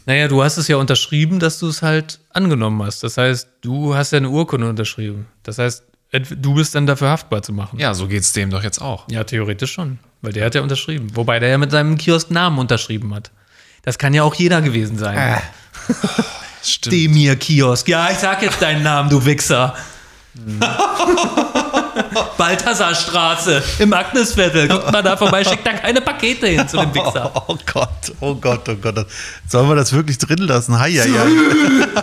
Naja, 0.06 0.26
du 0.26 0.42
hast 0.42 0.56
es 0.56 0.66
ja 0.66 0.76
unterschrieben, 0.76 1.38
dass 1.38 1.58
du 1.60 1.68
es 1.68 1.82
halt 1.82 2.18
angenommen 2.32 2.82
hast. 2.82 3.04
Das 3.04 3.16
heißt, 3.16 3.48
du 3.60 3.94
hast 3.94 4.10
ja 4.12 4.16
eine 4.18 4.30
Urkunde 4.30 4.68
unterschrieben. 4.68 5.26
Das 5.44 5.58
heißt, 5.58 5.84
du 6.12 6.54
bist 6.54 6.74
dann 6.74 6.86
dafür 6.86 7.10
haftbar 7.10 7.42
zu 7.42 7.52
machen. 7.52 7.78
Ja, 7.78 7.94
so 7.94 8.08
geht's 8.08 8.32
dem 8.32 8.50
doch 8.50 8.64
jetzt 8.64 8.80
auch. 8.80 9.08
Ja, 9.10 9.22
theoretisch 9.22 9.72
schon. 9.72 9.98
Weil 10.22 10.32
der 10.32 10.46
hat 10.46 10.54
ja 10.56 10.62
unterschrieben. 10.62 11.14
Wobei 11.14 11.38
der 11.38 11.50
ja 11.50 11.58
mit 11.58 11.70
seinem 11.70 11.96
Kiosk 11.98 12.30
Namen 12.30 12.58
unterschrieben 12.58 13.14
hat. 13.14 13.30
Das 13.82 13.98
kann 13.98 14.12
ja 14.12 14.24
auch 14.24 14.34
jeder 14.34 14.60
gewesen 14.60 14.98
sein. 14.98 15.40
Das 15.86 16.00
stimmt. 16.70 16.94
Demir 16.94 17.36
Kiosk. 17.36 17.86
Ja, 17.88 18.10
ich 18.10 18.18
sag 18.18 18.42
jetzt 18.42 18.60
deinen 18.60 18.82
Namen, 18.82 19.08
du 19.08 19.24
Wichser. 19.24 19.76
Balthasarstraße 22.38 23.62
im 23.80 23.92
Agnesviertel. 23.92 24.68
Guckt 24.68 24.92
mal 24.92 25.02
da 25.02 25.16
vorbei, 25.16 25.44
schickt 25.44 25.66
da 25.66 25.72
keine 25.74 26.00
Pakete 26.00 26.46
hin 26.48 26.68
zu 26.68 26.76
dem 26.78 26.94
Wichser. 26.94 27.32
Oh 27.48 27.56
Gott, 27.72 28.12
oh 28.20 28.34
Gott, 28.34 28.68
oh 28.68 28.74
Gott. 28.76 29.06
Sollen 29.48 29.68
wir 29.68 29.76
das 29.76 29.92
wirklich 29.92 30.18
drin 30.18 30.38
lassen? 30.38 30.78
Hei, 30.78 30.92
hei, 30.92 31.08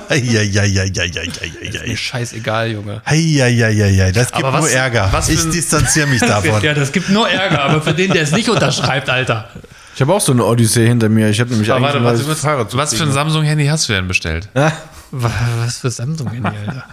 hei. 0.10 1.86
Mir 1.88 1.98
scheißegal, 1.98 2.72
Junge. 2.72 3.02
Hei, 3.06 3.18
hei, 3.40 3.54
hei. 3.56 4.12
Das 4.12 4.32
gibt 4.32 4.44
was- 4.44 4.60
nur 4.62 4.70
Ärger. 4.70 5.10
was 5.12 5.30
ich 5.30 5.40
ein- 5.44 5.52
distanziere 5.52 6.08
mich 6.08 6.22
davon. 6.22 6.62
Ja, 6.62 6.74
das 6.74 6.92
gibt 6.92 7.10
nur 7.10 7.30
Ärger, 7.30 7.64
aber 7.64 7.82
für 7.82 7.94
den, 7.94 8.12
der 8.12 8.24
es 8.24 8.32
nicht 8.32 8.50
unterschreibt, 8.50 9.10
Alter. 9.10 9.50
Ich 9.96 10.02
habe 10.02 10.14
auch 10.14 10.22
so 10.22 10.32
eine 10.34 10.44
Odyssee 10.44 10.88
hinter 10.88 11.08
mir. 11.10 11.30
Ich 11.30 11.40
habe 11.40 11.50
nämlich 11.52 11.72
Aber 11.72 11.88
eigentlich 11.88 12.04
warte, 12.04 12.20
ein 12.20 12.28
was, 12.28 12.40
Fahrrad 12.40 12.70
zu 12.72 12.78
was 12.78 12.94
für 12.94 13.04
ein. 13.04 13.12
Samsung-Handy 13.12 13.66
hast 13.68 13.88
du 13.88 13.94
denn 13.94 14.08
bestellt? 14.08 14.50
Was 14.54 14.72
was 15.12 15.78
für 15.78 15.90
Samsung-Handy, 15.92 16.50
Alter. 16.68 16.86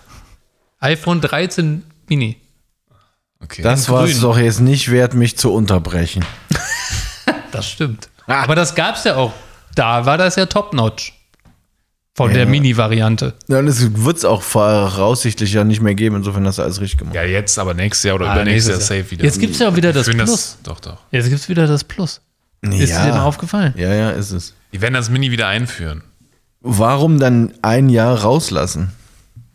iPhone 0.80 1.20
13 1.20 1.82
Mini. 2.08 2.36
Okay. 3.42 3.62
Das 3.62 3.88
war 3.88 4.04
es 4.04 4.20
doch 4.20 4.38
jetzt 4.38 4.60
nicht 4.60 4.90
wert, 4.90 5.14
mich 5.14 5.36
zu 5.36 5.52
unterbrechen. 5.52 6.24
Das 7.52 7.68
stimmt. 7.68 8.08
Aber 8.26 8.54
das 8.54 8.74
gab's 8.74 9.04
ja 9.04 9.14
auch. 9.16 9.32
Da 9.74 10.06
war 10.06 10.16
das 10.16 10.36
ja 10.36 10.46
top-notch. 10.46 11.12
Von 12.14 12.32
der 12.32 12.46
Mini-Variante. 12.46 13.34
Ja, 13.48 13.58
und 13.58 13.68
es 13.68 13.94
wird 14.04 14.16
es 14.16 14.24
auch 14.24 14.40
voraussichtlich 14.42 15.52
ja 15.52 15.62
nicht 15.62 15.80
mehr 15.82 15.94
geben. 15.94 16.16
Insofern 16.16 16.46
hast 16.46 16.58
du 16.58 16.62
alles 16.62 16.80
richtig 16.80 16.98
gemacht. 16.98 17.14
ja, 17.14 17.24
jetzt, 17.24 17.58
aber 17.58 17.74
nächstes 17.74 18.04
Jahr 18.04 18.14
oder 18.16 18.30
Ah, 18.30 18.34
übernächstes 18.36 18.68
Jahr 18.68 18.76
nächstes 18.78 18.88
Jahr. 18.96 19.02
safe 19.02 19.10
wieder. 19.10 19.24
Jetzt 19.24 19.38
gibt's 19.38 19.58
ja 19.58 19.68
auch 19.68 19.76
wieder 19.76 19.92
das 19.92 20.08
Plus. 20.08 20.58
doch, 20.62 20.80
doch. 20.80 20.96
Jetzt 21.10 21.28
gibt's 21.28 21.48
wieder 21.50 21.66
das 21.66 21.84
Plus. 21.84 22.20
Ist 22.62 22.88
ja. 22.90 23.04
dir 23.06 23.12
mal 23.12 23.24
aufgefallen? 23.24 23.74
Ja, 23.76 23.92
ja, 23.92 24.10
ist 24.10 24.30
es. 24.30 24.54
Die 24.72 24.80
werden 24.80 24.94
das 24.94 25.10
Mini 25.10 25.30
wieder 25.30 25.48
einführen. 25.48 26.02
Warum 26.60 27.18
dann 27.18 27.52
ein 27.60 27.88
Jahr 27.90 28.18
rauslassen? 28.22 28.92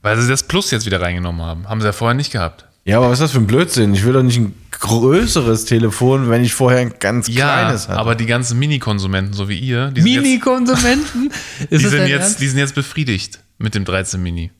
Weil 0.04 0.20
sie 0.22 0.28
das 0.30 0.44
Plus 0.44 0.70
jetzt 0.70 0.86
wieder 0.86 1.02
reingenommen 1.02 1.42
haben. 1.44 1.68
Haben 1.68 1.82
sie 1.82 1.88
ja 1.88 1.94
vorher 1.94 2.14
nicht 2.16 2.32
gehabt. 2.32 2.67
Ja, 2.88 2.98
aber 2.98 3.08
was 3.10 3.14
ist 3.20 3.24
das 3.24 3.32
für 3.34 3.40
ein 3.40 3.48
Blödsinn? 3.48 3.94
Ich 3.94 4.06
will 4.06 4.14
doch 4.14 4.24
nicht 4.24 4.38
ein 4.38 4.54
größeres 4.72 5.66
Telefon, 5.66 6.30
wenn 6.30 6.44
ich 6.44 6.54
vorher 6.54 6.80
ein 6.80 6.94
ganz 7.00 7.28
Ja, 7.28 7.54
kleines 7.62 7.90
habe. 7.90 8.00
aber 8.00 8.16
die 8.16 8.26
ganzen 8.26 8.58
Mini-Konsumenten, 8.60 9.34
so 9.34 9.50
wie 9.50 9.60
ihr, 9.60 9.92
die 9.92 10.02
sind, 10.02 10.12
jetzt, 10.12 10.24
Mini-Konsumenten? 10.24 11.32
Die, 11.72 11.78
sind 11.78 12.08
jetzt, 12.08 12.40
die 12.42 12.48
sind 12.48 12.60
jetzt 12.60 12.76
befriedigt 12.76 13.40
mit 13.58 13.76
dem 13.76 13.84
13 13.86 14.22
Mini. 14.24 14.52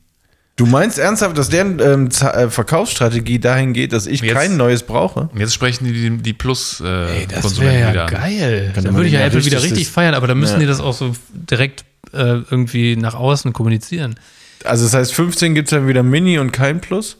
du 0.56 0.66
meinst 0.66 0.98
ernsthaft, 0.98 1.38
dass 1.38 1.48
deren 1.48 1.78
ähm, 1.80 2.08
äh, 2.20 2.48
Verkaufsstrategie 2.50 3.38
dahin 3.38 3.72
geht, 3.72 3.92
dass 3.94 4.06
ich 4.06 4.20
Jetzt- 4.20 4.34
kein 4.34 4.56
neues 4.58 4.82
brauche? 4.82 5.30
Jetzt 5.34 5.54
sprechen 5.54 5.84
die 5.86 5.92
die, 5.92 6.18
die 6.18 6.32
Plus-Konsumenten 6.34 7.14
Ey, 7.14 7.26
das 7.42 7.60
wäre 7.60 7.80
ja 7.80 7.90
wieder 7.92 8.06
geil. 8.06 8.72
Dann 8.74 8.94
würde 8.94 9.06
ich 9.06 9.14
ja 9.14 9.20
Apple 9.20 9.42
wieder 9.44 9.56
richtig- 9.58 9.72
richtig 9.72 9.88
feiern, 9.88 10.14
aber 10.14 10.26
dann 10.26 10.38
müssen 10.38 10.54
Ja. 10.54 10.58
die 10.60 10.66
das 10.66 10.80
auch 10.80 10.92
so 10.94 11.14
direkt 11.32 11.84
äh, 12.12 12.40
irgendwie 12.50 12.96
nach 12.96 13.14
außen 13.14 13.52
kommunizieren. 13.54 14.16
Also 14.64 14.84
das 14.84 14.92
heißt, 14.94 15.14
15 15.14 15.54
gibt 15.54 15.68
es 15.68 15.70
dann 15.70 15.86
wieder 15.88 16.02
Mini 16.02 16.38
und 16.38 16.52
kein 16.52 16.80
Plus? 16.82 17.16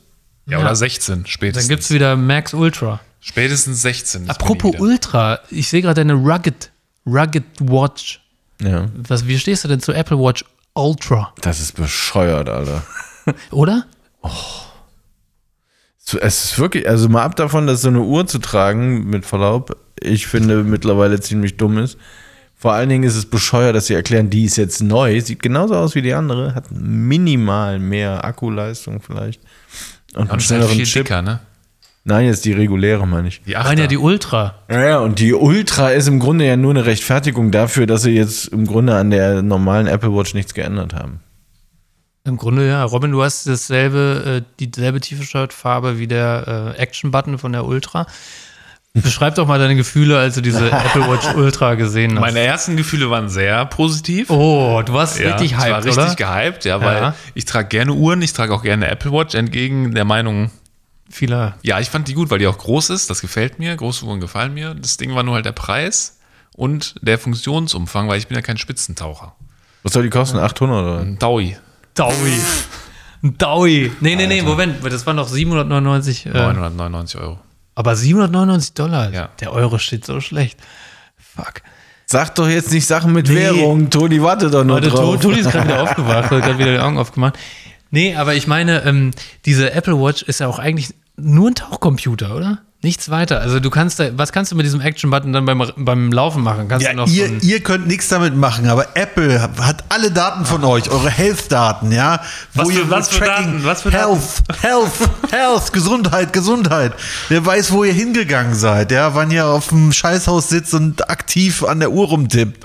Ja, 0.48 0.58
Ja. 0.58 0.64
oder 0.64 0.74
16 0.76 1.14
Dann 1.22 1.26
spätestens. 1.26 1.68
gibt's 1.68 1.90
wieder 1.90 2.16
Max 2.16 2.54
Ultra. 2.54 3.00
spätestens 3.20 3.82
16. 3.82 4.26
das 4.26 4.36
Apropos. 4.36 4.74
Ultra, 4.78 5.40
ich 5.50 5.68
sehe 5.68 5.82
gerade 5.82 6.00
deine 6.04 6.14
Rugged, 6.14 6.70
Rugged 7.06 7.44
Watch. 7.60 8.20
Ja. 8.62 8.86
Was, 8.96 9.26
wie 9.26 9.38
stehst 9.38 9.64
du 9.64 9.68
denn 9.68 9.80
zu 9.80 9.92
Apple 9.92 10.18
Watch 10.18 10.44
Ultra? 10.74 11.32
Das 11.40 11.60
ist 11.60 11.72
bescheuert, 11.76 12.48
Alter. 12.48 12.82
Oder? 13.50 13.86
So, 15.98 16.18
Es 16.18 16.44
ist 16.44 16.58
wirklich, 16.58 16.88
also 16.88 17.08
mal 17.08 17.22
ab 17.24 17.36
davon, 17.36 17.66
dass 17.66 17.82
so 17.82 17.88
eine 17.88 18.00
Uhr 18.00 18.26
zu 18.26 18.38
tragen, 18.38 19.08
mit 19.10 19.26
Verlaub, 19.26 19.76
ich 20.00 20.26
finde 20.26 20.62
mittlerweile 20.64 21.20
ziemlich 21.20 21.56
dumm 21.56 21.78
ist. 21.78 21.98
Vor 22.56 22.72
allen 22.72 22.88
Dingen 22.88 23.04
ist 23.04 23.14
es 23.14 23.26
bescheuert, 23.26 23.76
dass 23.76 23.86
sie 23.86 23.94
erklären, 23.94 24.30
die 24.30 24.44
ist 24.44 24.56
jetzt 24.56 24.80
neu, 24.82 25.20
sieht 25.20 25.42
genauso 25.42 25.74
aus 25.76 25.94
wie 25.94 26.02
die 26.02 26.14
andere, 26.14 26.54
hat 26.54 26.70
minimal 26.72 27.78
mehr 27.78 28.24
Akkuleistung 28.24 29.00
vielleicht. 29.00 29.40
Und 30.14 30.22
Und 30.22 30.30
einen 30.30 30.38
ist 30.40 30.50
halt 30.50 30.60
schnelleren 30.60 30.76
viel 30.76 30.86
Chip. 30.86 31.04
dicker, 31.06 31.22
ne? 31.22 31.40
Nein, 32.04 32.24
jetzt 32.26 32.44
die 32.46 32.52
reguläre, 32.52 33.06
meine 33.06 33.28
ich. 33.28 33.42
Die 33.42 33.54
Waren 33.54 33.76
ja 33.76 33.84
8er. 33.84 33.88
die 33.88 33.98
Ultra. 33.98 34.54
Ja, 34.70 34.98
und 35.00 35.18
die 35.18 35.34
Ultra 35.34 35.90
ist 35.90 36.08
im 36.08 36.20
Grunde 36.20 36.46
ja 36.46 36.56
nur 36.56 36.70
eine 36.70 36.86
Rechtfertigung 36.86 37.50
dafür, 37.50 37.86
dass 37.86 38.02
sie 38.02 38.12
jetzt 38.12 38.46
im 38.48 38.66
Grunde 38.66 38.96
an 38.96 39.10
der 39.10 39.42
normalen 39.42 39.86
Apple 39.86 40.14
Watch 40.14 40.32
nichts 40.32 40.54
geändert 40.54 40.94
haben. 40.94 41.20
Im 42.24 42.36
Grunde 42.38 42.66
ja. 42.66 42.82
Robin, 42.84 43.10
du 43.10 43.22
hast 43.22 43.46
dasselbe, 43.46 44.42
äh, 44.42 44.64
dieselbe 44.64 45.00
T-Shirt-Farbe 45.00 45.98
wie 45.98 46.06
der 46.06 46.74
äh, 46.76 46.80
Action-Button 46.80 47.38
von 47.38 47.52
der 47.52 47.64
Ultra. 47.66 48.06
Beschreib 49.02 49.34
doch 49.34 49.46
mal 49.46 49.58
deine 49.58 49.76
Gefühle, 49.76 50.18
als 50.18 50.34
du 50.34 50.40
diese 50.40 50.70
Apple 50.70 51.08
Watch 51.08 51.34
Ultra 51.34 51.74
gesehen 51.74 52.14
hast. 52.14 52.20
Meine 52.20 52.40
ersten 52.40 52.76
Gefühle 52.76 53.10
waren 53.10 53.28
sehr 53.28 53.64
positiv. 53.66 54.30
oh, 54.30 54.82
du 54.84 54.92
warst 54.92 55.18
Ja, 55.18 55.32
richtig 55.32 55.52
ich 55.52 55.58
war 55.58 55.64
hyped, 55.66 55.84
richtig 55.86 56.04
oder? 56.04 56.14
gehypt, 56.14 56.64
ja, 56.64 56.80
weil 56.80 56.96
Ja. 56.96 57.14
ich 57.34 57.44
trage 57.44 57.68
gerne 57.68 57.92
Uhren, 57.92 58.22
ich 58.22 58.32
trage 58.32 58.54
auch 58.54 58.62
gerne 58.62 58.88
Apple 58.88 59.12
Watch, 59.12 59.34
entgegen 59.34 59.94
der 59.94 60.04
Meinung, 60.04 60.50
Vieler. 61.10 61.56
ja, 61.62 61.80
ich 61.80 61.88
fand 61.90 62.08
die 62.08 62.14
gut, 62.14 62.30
weil 62.30 62.38
die 62.38 62.46
auch 62.46 62.58
groß 62.58 62.90
ist, 62.90 63.08
das 63.10 63.20
gefällt 63.20 63.58
mir, 63.58 63.74
große 63.76 64.04
Uhren 64.04 64.20
gefallen 64.20 64.52
mir. 64.54 64.74
Das 64.74 64.96
Ding 64.98 65.14
war 65.14 65.22
nur 65.22 65.34
halt 65.36 65.46
der 65.46 65.52
Preis 65.52 66.18
und 66.54 66.94
der 67.02 67.18
Funktionsumfang, 67.18 68.08
weil 68.08 68.18
ich 68.18 68.26
bin 68.28 68.34
ja 68.36 68.42
kein 68.42 68.58
Spitzentaucher. 68.58 69.34
Was 69.82 69.92
soll 69.92 70.02
die 70.02 70.10
kosten? 70.10 70.38
800 70.38 70.82
oder? 70.84 70.98
Ein 71.00 71.18
Daui, 71.18 71.56
Daui. 71.94 72.32
Ein 73.22 73.36
Daui. 73.38 73.90
Nee, 74.00 74.14
nee, 74.16 74.26
nee, 74.26 74.42
Moment. 74.42 74.76
Das 74.84 75.06
waren 75.06 75.16
doch 75.16 75.26
799. 75.28 76.26
Äh, 76.26 76.30
999 76.30 77.20
Euro. 77.20 77.38
Aber 77.78 77.94
799 77.94 78.74
Dollar. 78.74 79.12
Ja. 79.12 79.28
Der 79.40 79.52
Euro 79.52 79.78
steht 79.78 80.04
so 80.04 80.20
schlecht. 80.20 80.58
Fuck. 81.16 81.62
Sag 82.06 82.34
doch 82.34 82.48
jetzt 82.48 82.72
nicht 82.72 82.86
Sachen 82.86 83.12
mit 83.12 83.32
Währung. 83.32 83.88
Toni, 83.90 84.20
warte 84.20 84.50
doch 84.50 84.64
nur 84.64 84.76
Warte, 84.76 84.88
drauf. 84.88 85.16
To- 85.16 85.28
Toni 85.28 85.38
ist 85.40 85.50
gerade 85.52 85.68
wieder 85.68 85.82
aufgewacht, 85.82 86.30
hat 86.30 86.42
gerade 86.42 86.58
wieder 86.58 86.72
die 86.72 86.78
Augen 86.80 86.98
aufgemacht. 86.98 87.38
Nee, 87.90 88.16
aber 88.16 88.34
ich 88.34 88.46
meine, 88.48 88.82
ähm, 88.84 89.12
diese 89.44 89.72
Apple 89.72 89.94
Watch 90.00 90.22
ist 90.22 90.40
ja 90.40 90.48
auch 90.48 90.58
eigentlich 90.58 90.92
nur 91.16 91.50
ein 91.50 91.54
Tauchcomputer, 91.54 92.34
oder? 92.34 92.58
Nichts 92.80 93.10
weiter. 93.10 93.40
Also 93.40 93.58
du 93.58 93.70
kannst 93.70 93.98
da, 93.98 94.16
was 94.16 94.30
kannst 94.30 94.52
du 94.52 94.56
mit 94.56 94.64
diesem 94.64 94.80
Action-Button 94.80 95.32
dann 95.32 95.44
beim, 95.44 95.60
beim 95.76 96.12
Laufen 96.12 96.44
machen? 96.44 96.68
Kannst 96.68 96.86
Ja, 96.86 96.92
du 96.92 96.98
noch 96.98 97.08
so 97.08 97.12
ihr, 97.14 97.24
ein, 97.24 97.40
ihr 97.40 97.60
könnt 97.60 97.88
nichts 97.88 98.06
damit 98.06 98.36
machen, 98.36 98.68
aber 98.68 98.86
Apple 98.96 99.40
hat 99.42 99.82
alle 99.88 100.12
Daten 100.12 100.44
von 100.46 100.62
euch, 100.62 100.88
eure 100.88 101.10
Health-Daten, 101.10 101.90
ja. 101.90 102.20
Was 102.54 102.68
für- 102.68 102.74
ihr 102.74 102.88
was 102.88 103.08
für 103.08 103.24
Daten? 103.24 103.64
Was 103.64 103.82
für 103.82 103.90
Health, 103.90 104.20
Health, 104.60 104.92
Health, 105.32 105.72
Gesundheit, 105.72 106.32
Gesundheit. 106.32 106.92
Der 107.30 107.44
weiß, 107.44 107.72
wo 107.72 107.82
ihr 107.82 107.92
hingegangen 107.92 108.54
seid, 108.54 108.92
ja, 108.92 109.12
wann 109.12 109.32
ihr 109.32 109.46
auf 109.46 109.70
dem 109.70 109.92
Scheißhaus 109.92 110.48
sitzt 110.48 110.72
und 110.72 111.10
aktiv 111.10 111.64
an 111.64 111.80
der 111.80 111.90
Uhr 111.90 112.06
rumtippt. 112.06 112.62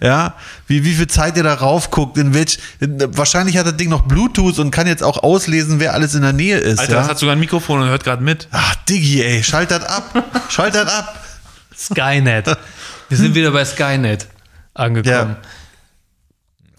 Ja, 0.00 0.34
wie, 0.68 0.84
wie 0.84 0.94
viel 0.94 1.08
Zeit 1.08 1.36
ihr 1.36 1.42
da 1.42 1.54
raufguckt, 1.54 2.16
in 2.16 2.34
welch, 2.34 2.58
wahrscheinlich 2.80 3.56
hat 3.56 3.66
das 3.66 3.76
Ding 3.76 3.88
noch 3.88 4.02
Bluetooth 4.02 4.58
und 4.58 4.70
kann 4.70 4.86
jetzt 4.86 5.02
auch 5.02 5.22
auslesen, 5.22 5.80
wer 5.80 5.94
alles 5.94 6.14
in 6.14 6.22
der 6.22 6.32
Nähe 6.32 6.58
ist. 6.58 6.78
Alter, 6.78 6.92
ja? 6.92 6.98
das 7.00 7.08
hat 7.08 7.18
sogar 7.18 7.34
ein 7.34 7.40
Mikrofon 7.40 7.82
und 7.82 7.88
hört 7.88 8.04
gerade 8.04 8.22
mit. 8.22 8.48
Ach, 8.52 8.74
Diggi, 8.88 9.22
ey, 9.22 9.42
schalt 9.42 9.70
das 9.70 9.82
ab. 9.84 10.24
schalt 10.48 10.74
das 10.74 10.92
ab. 10.92 11.24
Skynet. 11.76 12.56
Wir 13.08 13.18
sind 13.18 13.34
wieder 13.34 13.50
bei 13.50 13.64
Skynet 13.64 14.28
angekommen. 14.74 15.36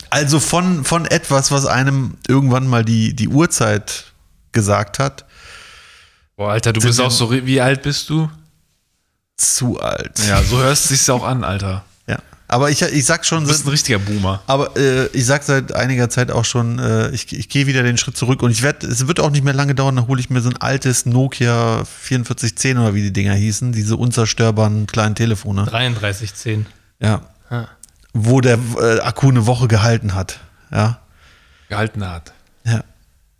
Also 0.10 0.40
von, 0.40 0.86
von 0.86 1.06
etwas, 1.06 1.52
was 1.52 1.66
einem 1.66 2.16
irgendwann 2.28 2.68
mal 2.68 2.86
die, 2.86 3.16
die 3.16 3.28
Uhrzeit 3.28 4.06
gesagt 4.52 5.00
hat, 5.00 5.26
Boah, 6.36 6.52
Alter, 6.52 6.72
du 6.72 6.80
bist 6.80 7.02
auch 7.02 7.12
so, 7.12 7.32
wie 7.32 7.60
alt 7.60 7.82
bist 7.82 8.10
du? 8.10 8.30
zu 9.40 9.80
alt. 9.80 10.20
Ja, 10.28 10.44
so 10.44 10.58
hörst 10.58 10.90
du 10.90 10.96
sich 10.96 11.10
auch 11.10 11.24
an, 11.24 11.44
Alter. 11.44 11.84
Aber 12.52 12.72
ich, 12.72 12.82
ich 12.82 13.06
sag 13.06 13.26
schon, 13.28 13.44
Du 13.44 13.50
bist 13.50 13.66
ein 13.66 13.70
richtiger 13.70 14.00
Boomer. 14.00 14.42
aber 14.48 14.76
äh, 14.76 15.06
ich 15.14 15.24
sag 15.26 15.44
seit 15.44 15.72
einiger 15.74 16.10
Zeit 16.10 16.32
auch 16.32 16.44
schon, 16.46 16.80
äh, 16.80 17.10
ich, 17.12 17.32
ich 17.32 17.48
gehe 17.48 17.68
wieder 17.68 17.84
den 17.84 17.96
Schritt 17.98 18.18
zurück 18.18 18.42
und 18.42 18.50
ich 18.50 18.64
werde, 18.64 18.88
es 18.88 19.08
wird 19.08 19.20
auch 19.20 19.30
nicht 19.30 19.44
mehr 19.44 19.54
lange 19.54 19.76
dauern, 19.76 19.96
dann 19.96 20.08
hole 20.08 20.20
ich 20.20 20.32
mir 20.32 20.42
so 20.42 20.50
ein 20.50 20.58
altes 20.58 21.06
Nokia 21.06 21.86
4410 21.86 22.80
oder 22.80 22.96
wie 22.96 23.04
die 23.04 23.14
Dinger 23.14 23.36
hießen, 23.36 23.72
diese 23.72 23.96
unzerstörbaren 23.98 24.88
kleinen 24.88 25.14
Telefone. 25.14 25.64
3310. 25.66 26.66
Ja. 27.00 27.22
Ah. 27.52 27.68
Wo 28.14 28.42
der 28.42 28.58
äh, 28.82 29.00
Akku 29.02 29.30
eine 29.30 29.46
Woche 29.46 29.68
gehalten 29.68 30.16
hat. 30.16 30.40
Ja. 30.72 31.00
Gehalten 31.70 32.04
hat. 32.10 32.34
Ja. 32.66 32.84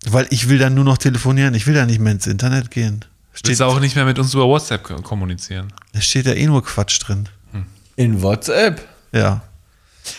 Weil 0.08 0.28
ich 0.30 0.50
will 0.50 0.60
dann 0.60 0.76
nur 0.76 0.84
noch 0.86 1.00
telefonieren, 1.00 1.56
ich 1.56 1.66
will 1.66 1.74
da 1.74 1.88
nicht 1.88 2.00
mehr 2.00 2.14
ins 2.14 2.28
Internet 2.28 2.70
gehen. 2.70 3.04
Willst 3.32 3.48
Steht, 3.48 3.60
du 3.60 3.66
auch 3.66 3.80
nicht 3.80 3.96
mehr 3.96 4.06
mit 4.06 4.20
uns 4.20 4.36
über 4.36 4.46
WhatsApp 4.46 4.84
ko- 4.84 5.02
kommunizieren? 5.02 5.74
da 5.94 6.02
steht 6.02 6.28
ja 6.28 6.34
eh 6.34 6.46
nur 6.46 6.64
Quatsch 6.64 7.00
drin. 7.02 7.28
In 7.96 8.22
WhatsApp. 8.22 8.88
Ja. 9.12 9.42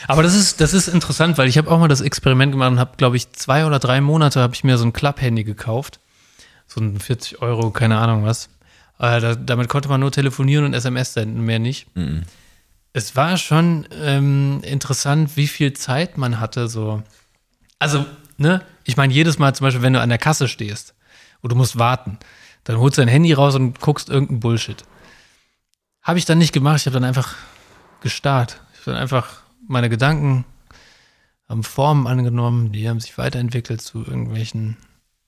Aber 0.06 0.22
das 0.22 0.34
ist, 0.34 0.60
das 0.60 0.72
ist 0.72 0.88
interessant, 0.88 1.38
weil 1.38 1.48
ich 1.48 1.58
habe 1.58 1.70
auch 1.70 1.78
mal 1.78 1.88
das 1.88 2.00
Experiment 2.00 2.52
gemacht 2.52 2.70
und 2.70 2.78
habe, 2.78 2.96
glaube 2.96 3.16
ich, 3.16 3.32
zwei 3.32 3.66
oder 3.66 3.78
drei 3.78 4.00
Monate 4.00 4.40
habe 4.40 4.54
ich 4.54 4.64
mir 4.64 4.78
so 4.78 4.84
ein 4.84 4.92
Club-Handy 4.92 5.44
gekauft. 5.44 6.00
So 6.66 6.80
ein 6.80 7.00
40 7.00 7.42
Euro, 7.42 7.70
keine 7.70 7.98
Ahnung 7.98 8.24
was. 8.24 8.48
Äh, 8.98 9.20
da, 9.20 9.34
damit 9.34 9.68
konnte 9.68 9.88
man 9.88 10.00
nur 10.00 10.12
telefonieren 10.12 10.64
und 10.64 10.74
SMS 10.74 11.14
senden, 11.14 11.44
mehr 11.44 11.58
nicht. 11.58 11.88
Es 12.92 13.16
war 13.16 13.36
schon 13.38 13.88
ähm, 14.00 14.60
interessant, 14.62 15.36
wie 15.36 15.46
viel 15.46 15.72
Zeit 15.72 16.18
man 16.18 16.38
hatte. 16.38 16.68
So. 16.68 17.02
Also, 17.78 18.04
ne, 18.36 18.62
ich 18.84 18.96
meine, 18.96 19.12
jedes 19.12 19.38
Mal 19.38 19.54
zum 19.54 19.64
Beispiel, 19.64 19.82
wenn 19.82 19.94
du 19.94 20.00
an 20.00 20.08
der 20.08 20.18
Kasse 20.18 20.48
stehst 20.48 20.94
und 21.40 21.50
du 21.50 21.56
musst 21.56 21.78
warten, 21.78 22.18
dann 22.64 22.78
holst 22.78 22.98
du 22.98 23.02
dein 23.02 23.08
Handy 23.08 23.32
raus 23.32 23.54
und 23.54 23.80
guckst 23.80 24.08
irgendeinen 24.08 24.40
Bullshit. 24.40 24.84
Habe 26.02 26.18
ich 26.18 26.24
dann 26.24 26.38
nicht 26.38 26.52
gemacht, 26.52 26.80
ich 26.80 26.86
habe 26.86 26.94
dann 26.94 27.04
einfach 27.04 27.34
gestarrt. 28.02 28.60
Ich 28.80 28.86
habe 28.86 28.94
dann 28.94 29.02
einfach 29.02 29.42
meine 29.68 29.90
Gedanken 29.90 30.46
haben 31.50 31.62
Formen 31.64 32.06
angenommen, 32.06 32.72
die 32.72 32.88
haben 32.88 32.98
sich 32.98 33.18
weiterentwickelt 33.18 33.82
zu 33.82 33.98
irgendwelchen 33.98 34.78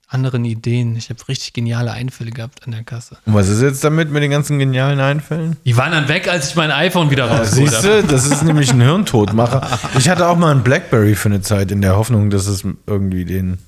anderen 0.09 0.45
Ideen. 0.45 0.97
Ich 0.97 1.11
habe 1.11 1.21
richtig 1.29 1.53
geniale 1.53 1.93
Einfälle 1.93 2.31
gehabt 2.31 2.65
an 2.65 2.73
der 2.73 2.83
Kasse. 2.83 3.19
Und 3.27 3.35
was 3.35 3.49
ist 3.49 3.61
jetzt 3.61 3.85
damit 3.85 4.11
mit 4.11 4.23
den 4.23 4.31
ganzen 4.31 4.59
genialen 4.59 5.01
Einfällen? 5.01 5.57
Die 5.67 5.77
waren 5.77 5.93
dann 5.93 6.09
weg, 6.09 6.29
als 6.29 6.51
ich 6.51 6.57
mein 6.57 6.71
iPhone 6.71 7.11
wieder 7.11 7.27
rausgeholt 7.31 7.71
Siehst 7.71 7.85
habe. 7.85 8.03
du, 8.03 8.09
das 8.09 8.27
ist 8.27 8.43
nämlich 8.43 8.73
ein 8.73 8.81
Hirntodmacher. 8.81 9.69
Ich 9.99 10.09
hatte 10.09 10.29
auch 10.29 10.37
mal 10.39 10.51
einen 10.51 10.63
Blackberry 10.63 11.15
für 11.15 11.29
eine 11.29 11.43
Zeit 11.43 11.71
in 11.71 11.83
der 11.83 11.97
Hoffnung, 11.97 12.31
dass 12.31 12.47
es 12.47 12.65
irgendwie 12.87 13.25
den 13.27 13.59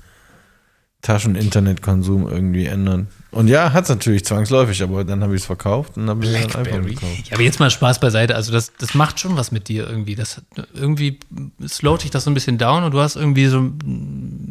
Taschen-Internet-Konsum 1.04 2.28
irgendwie 2.28 2.66
ändert. 2.66 3.06
Und 3.30 3.48
ja, 3.48 3.72
hat 3.72 3.84
es 3.84 3.90
natürlich 3.90 4.24
zwangsläufig, 4.24 4.82
aber 4.82 5.04
dann 5.04 5.22
habe 5.22 5.34
ich 5.34 5.42
es 5.42 5.46
verkauft 5.46 5.96
und 5.96 6.08
habe 6.08 6.20
mir 6.20 6.36
ein 6.36 6.54
iPhone 6.54 6.86
gekauft. 6.86 7.28
Ja, 7.28 7.34
aber 7.34 7.42
jetzt 7.42 7.58
mal 7.58 7.68
Spaß 7.68 7.98
beiseite. 7.98 8.36
Also 8.36 8.52
das, 8.52 8.72
das 8.78 8.94
macht 8.94 9.18
schon 9.18 9.36
was 9.36 9.50
mit 9.50 9.68
dir 9.68 9.88
irgendwie. 9.88 10.14
Das 10.14 10.40
irgendwie 10.72 11.18
slowt 11.66 12.04
dich 12.04 12.10
das 12.10 12.24
so 12.24 12.30
ein 12.30 12.34
bisschen 12.34 12.58
down 12.58 12.84
und 12.84 12.92
du 12.92 13.00
hast 13.00 13.16
irgendwie 13.16 13.46
so 13.46 13.70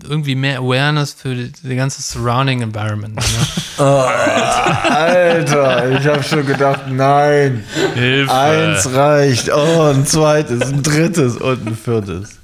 irgendwie 0.08 0.36
mehr 0.36 0.60
Awareness 0.60 1.14
für 1.14 1.34
die, 1.34 1.52
die 1.64 1.76
ganze 1.76 2.02
Surrounding 2.02 2.62
Environment. 2.62 3.16
Ne? 3.16 3.24
Alter, 4.90 5.98
ich 5.98 6.06
habe 6.06 6.22
schon 6.22 6.46
gedacht, 6.46 6.82
nein. 6.90 7.64
Hilfe. 7.96 8.34
Eins 8.34 8.94
reicht. 8.94 9.50
Oh, 9.50 9.94
ein 9.94 10.06
zweites, 10.06 10.62
ein 10.62 10.84
drittes 10.84 11.38
und 11.38 11.66
ein 11.66 11.76
viertes. 11.76 12.43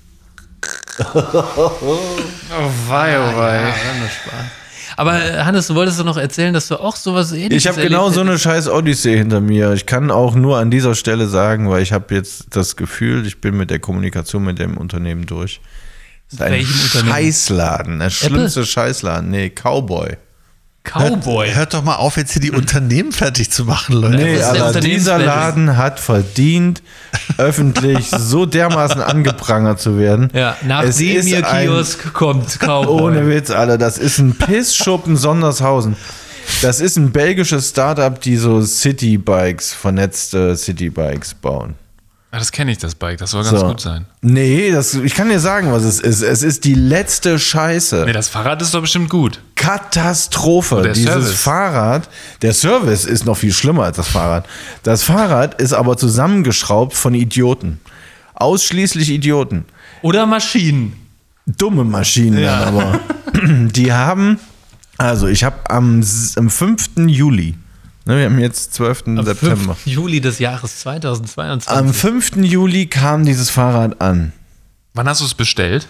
Oh 1.14 2.72
wei, 2.88 3.18
oh 3.20 3.38
wei. 3.38 3.74
Aber 4.98 5.14
äh, 5.24 5.40
Hannes, 5.44 5.68
du 5.68 5.76
wolltest 5.76 6.00
doch 6.00 6.06
noch 6.06 6.18
erzählen, 6.18 6.54
dass 6.54 6.68
du 6.68 6.76
auch 6.76 6.96
sowas 6.96 7.32
ähnliches 7.32 7.64
Ich 7.64 7.68
habe 7.68 7.82
genau 7.82 8.10
so 8.10 8.22
eine 8.22 8.38
scheiß 8.38 8.68
Odyssee 8.68 9.18
hinter 9.18 9.40
mir. 9.40 9.72
Ich 9.74 9.86
kann 9.86 10.12
auch 10.12 10.36
nur 10.36 10.58
an 10.58 10.72
dieser 10.72 10.96
Stelle 10.96 11.28
sagen, 11.28 11.70
weil 11.70 11.82
ich 11.82 11.94
habe 11.94 12.14
jetzt 12.14 12.48
das 12.50 12.76
Gefühl, 12.76 13.26
ich 13.26 13.40
bin 13.40 13.56
mit 13.56 13.70
der 13.70 13.80
Kommunikation 13.80 14.44
mit 14.44 14.60
dem 14.60 14.78
Unternehmen 14.78 15.26
durch. 15.26 15.62
Das 16.26 16.34
ist 16.34 16.42
ein 16.42 16.52
Welchem 16.52 16.82
Unternehmen? 16.84 17.10
Scheißladen. 17.14 18.00
Der 18.00 18.10
schlimmste 18.10 18.66
Scheißladen. 18.66 19.30
Nee, 19.30 19.50
Cowboy. 19.50 20.18
Cowboy. 20.84 21.52
Hört 21.54 21.74
doch 21.74 21.84
mal 21.84 21.96
auf, 21.96 22.18
jetzt 22.18 22.32
hier 22.34 22.42
die 22.42 22.52
Unternehmen 22.52 23.12
fertig 23.12 23.52
zu 23.52 23.66
machen, 23.66 23.96
Leute. 23.96 24.16
Nee, 24.18 24.42
aber 24.42 24.80
dieser. 24.80 25.20
Laden 25.20 25.78
hat 25.78 26.00
verdient, 26.00 26.82
öffentlich 27.38 28.10
so 28.18 28.46
dermaßen 28.46 29.02
angeprangert 29.02 29.80
zu 29.80 29.98
werden. 30.00 30.30
Ja, 30.34 30.56
nach 30.66 30.84
Es 30.84 30.98
dem 30.98 31.28
ihr 31.28 31.48
ein- 31.48 31.68
Kiosk 31.68 32.14
kommt 32.14 32.60
Cowboy. 32.60 32.88
Ohne 33.04 33.28
Witz, 33.30 33.52
Alter. 33.52 33.78
Das 33.78 33.98
ist 33.98 34.18
ein 34.20 34.36
Pissschuppen 34.36 35.18
Sondershausen. 35.18 35.96
Das 36.62 36.80
ist 36.82 36.98
ein 36.98 37.12
belgisches 37.12 37.70
Startup, 37.70 38.20
die 38.20 38.36
so 38.38 38.62
Citybikes, 38.62 39.74
vernetzte 39.74 40.56
Citybikes 40.56 41.36
bauen. 41.36 41.76
Ja, 42.32 42.38
das 42.38 42.52
kenne 42.52 42.72
ich, 42.72 42.78
das 42.78 42.94
Bike. 42.94 43.18
Das 43.18 43.32
soll 43.32 43.44
ganz 43.44 43.60
So. 43.60 43.68
gut 43.68 43.82
sein. 43.82 44.06
Nee, 44.22 44.72
das, 44.72 44.94
ich 44.94 45.16
kann 45.16 45.30
dir 45.30 45.40
sagen, 45.40 45.72
was 45.72 45.84
es 45.84 46.00
ist. 46.00 46.22
Es 46.22 46.44
ist 46.44 46.64
die 46.64 46.76
letzte 46.76 47.40
Scheiße. 47.40 48.04
Nee, 48.06 48.14
das 48.14 48.30
Fahrrad 48.30 48.62
ist 48.62 48.74
doch 48.74 48.82
bestimmt 48.82 49.10
gut. 49.10 49.42
Katastrophe. 49.56 50.82
der 50.84 50.94
Dieses 50.94 51.12
Service. 51.14 51.42
Fahrrad, 51.42 52.10
der 52.44 52.54
Service 52.54 53.06
ist 53.06 53.26
noch 53.26 53.36
viel 53.38 53.52
schlimmer 53.52 53.84
als 53.86 53.98
das 53.98 54.08
Fahrrad. 54.10 54.46
Das 54.84 55.04
Fahrrad 55.04 55.60
ist 55.60 55.74
aber 55.74 55.98
zusammengeschraubt 55.98 56.94
von 56.94 57.16
Idioten. 57.16 57.80
Ausschließlich 58.36 59.10
Idioten. 59.10 59.66
Oder 60.04 60.26
Maschinen. 60.28 60.94
Dumme 61.48 61.84
Maschinen 61.84 62.44
dann 62.44 62.64
aber. 62.64 63.00
Die 63.72 63.92
haben, 63.92 64.40
also 64.98 65.28
ich 65.28 65.44
habe 65.44 65.58
am, 65.70 66.04
am 66.36 66.50
5. 66.50 66.90
Juli, 67.08 67.56
wir 68.18 68.26
haben 68.26 68.40
jetzt 68.40 68.74
12. 68.74 69.04
Am 69.08 69.24
September. 69.24 69.76
5. 69.76 69.86
Juli 69.88 70.22
des 70.22 70.40
Jahres 70.40 70.80
2022. 70.82 71.70
Am 71.70 71.94
5. 71.94 72.38
Juli 72.38 72.88
kam 72.88 73.26
dieses 73.26 73.50
Fahrrad 73.50 74.02
an. 74.02 74.34
Wann 74.94 75.08
hast 75.08 75.22
du 75.22 75.26
es 75.26 75.34
bestellt? 75.34 75.88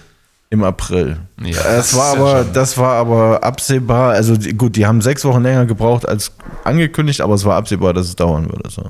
Im 0.51 0.63
April. 0.63 1.19
Ja, 1.41 1.51
das, 1.61 1.63
das 1.91 1.95
war 1.95 2.17
aber, 2.17 2.43
das 2.43 2.77
war 2.77 2.93
aber 2.95 3.43
absehbar. 3.43 4.13
Also 4.13 4.35
die, 4.35 4.53
gut, 4.53 4.75
die 4.75 4.85
haben 4.87 4.99
sechs 5.01 5.23
Wochen 5.23 5.43
länger 5.43 5.65
gebraucht 5.67 6.07
als 6.07 6.31
angekündigt, 6.63 7.21
aber 7.21 7.35
es 7.35 7.45
war 7.45 7.55
absehbar, 7.55 7.93
dass 7.93 8.07
es 8.07 8.15
dauern 8.15 8.49
würde. 8.49 8.69
So. 8.69 8.89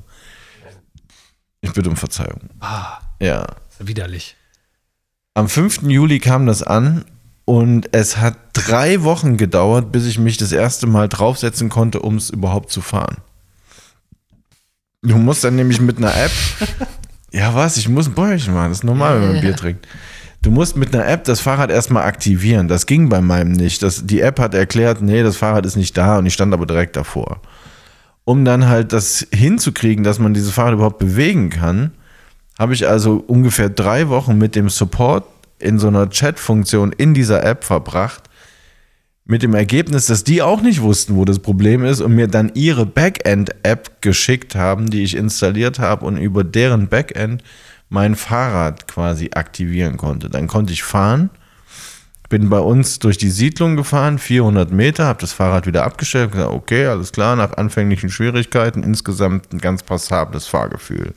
Ich 1.61 1.73
bitte 1.73 1.89
um 1.89 1.97
Verzeihung. 1.97 2.39
ah, 2.61 2.99
Ja. 3.19 3.45
widerlich. 3.79 4.35
Am 5.33 5.49
5. 5.49 5.81
Juli 5.83 6.19
kam 6.19 6.45
das 6.45 6.63
an 6.63 7.03
Und 7.49 7.89
es 7.93 8.17
hat 8.17 8.37
drei 8.53 9.01
Wochen 9.01 9.35
gedauert, 9.35 9.91
bis 9.91 10.05
ich 10.05 10.19
mich 10.19 10.37
das 10.37 10.51
erste 10.51 10.85
Mal 10.85 11.09
draufsetzen 11.09 11.67
konnte, 11.67 11.99
um 11.99 12.17
es 12.17 12.29
überhaupt 12.29 12.69
zu 12.69 12.79
fahren. 12.79 13.17
Du 15.01 15.17
musst 15.17 15.43
dann 15.43 15.55
nämlich 15.55 15.81
mit 15.81 15.97
einer 15.97 16.15
App. 16.15 16.31
Ja, 17.31 17.55
was? 17.55 17.77
Ich 17.77 17.89
muss 17.89 18.07
ein 18.07 18.13
Bäuerchen 18.13 18.53
machen. 18.53 18.69
Das 18.69 18.79
ist 18.79 18.83
normal, 18.83 19.19
wenn 19.21 19.33
man 19.33 19.41
Bier 19.41 19.55
trinkt. 19.55 19.87
Du 20.43 20.51
musst 20.51 20.77
mit 20.77 20.93
einer 20.95 21.07
App 21.07 21.23
das 21.23 21.39
Fahrrad 21.39 21.71
erstmal 21.71 22.03
aktivieren. 22.03 22.67
Das 22.67 22.85
ging 22.85 23.09
bei 23.09 23.21
meinem 23.21 23.51
nicht. 23.51 23.81
Das, 23.81 24.05
die 24.05 24.21
App 24.21 24.39
hat 24.39 24.53
erklärt, 24.53 25.01
nee, 25.01 25.23
das 25.23 25.37
Fahrrad 25.37 25.65
ist 25.65 25.75
nicht 25.75 25.97
da 25.97 26.19
und 26.19 26.27
ich 26.27 26.33
stand 26.33 26.53
aber 26.53 26.67
direkt 26.67 26.95
davor. 26.95 27.41
Um 28.25 28.45
dann 28.45 28.67
halt 28.67 28.93
das 28.93 29.27
hinzukriegen, 29.31 30.03
dass 30.03 30.19
man 30.19 30.35
dieses 30.35 30.51
Fahrrad 30.51 30.73
überhaupt 30.73 30.99
bewegen 30.99 31.49
kann, 31.49 31.91
habe 32.59 32.73
ich 32.73 32.87
also 32.87 33.23
ungefähr 33.27 33.69
drei 33.69 34.09
Wochen 34.09 34.37
mit 34.37 34.55
dem 34.55 34.69
Support 34.69 35.23
in 35.59 35.79
so 35.79 35.87
einer 35.87 36.09
Chat-Funktion 36.09 36.91
in 36.93 37.13
dieser 37.13 37.43
App 37.43 37.63
verbracht. 37.63 38.23
Mit 39.25 39.43
dem 39.43 39.53
Ergebnis, 39.53 40.07
dass 40.07 40.23
die 40.23 40.41
auch 40.41 40.61
nicht 40.61 40.81
wussten, 40.81 41.15
wo 41.15 41.23
das 41.23 41.39
Problem 41.39 41.85
ist 41.85 42.01
und 42.01 42.15
mir 42.15 42.27
dann 42.27 42.51
ihre 42.55 42.85
Backend-App 42.85 44.01
geschickt 44.01 44.55
haben, 44.55 44.89
die 44.89 45.03
ich 45.03 45.15
installiert 45.15 45.77
habe 45.77 46.05
und 46.05 46.17
über 46.17 46.43
deren 46.43 46.87
Backend 46.87 47.43
mein 47.89 48.15
Fahrrad 48.15 48.87
quasi 48.87 49.31
aktivieren 49.33 49.97
konnte. 49.97 50.29
Dann 50.29 50.47
konnte 50.47 50.73
ich 50.73 50.83
fahren, 50.83 51.29
bin 52.29 52.49
bei 52.49 52.59
uns 52.59 52.99
durch 52.99 53.17
die 53.17 53.31
Siedlung 53.31 53.75
gefahren, 53.75 54.19
400 54.19 54.71
Meter, 54.71 55.05
habe 55.05 55.19
das 55.19 55.33
Fahrrad 55.33 55.65
wieder 55.65 55.83
abgestellt, 55.83 56.31
gesagt, 56.31 56.51
okay, 56.51 56.85
alles 56.85 57.11
klar, 57.11 57.35
nach 57.35 57.53
anfänglichen 57.53 58.11
Schwierigkeiten 58.11 58.83
insgesamt 58.83 59.51
ein 59.51 59.57
ganz 59.57 59.81
passables 59.81 60.45
Fahrgefühl. 60.45 61.13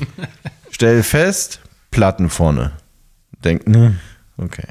Stell 0.70 1.02
fest, 1.04 1.60
Platten 1.92 2.30
vorne. 2.30 2.72
Denk, 3.44 3.66
ne, 3.68 3.96
okay. 4.38 4.66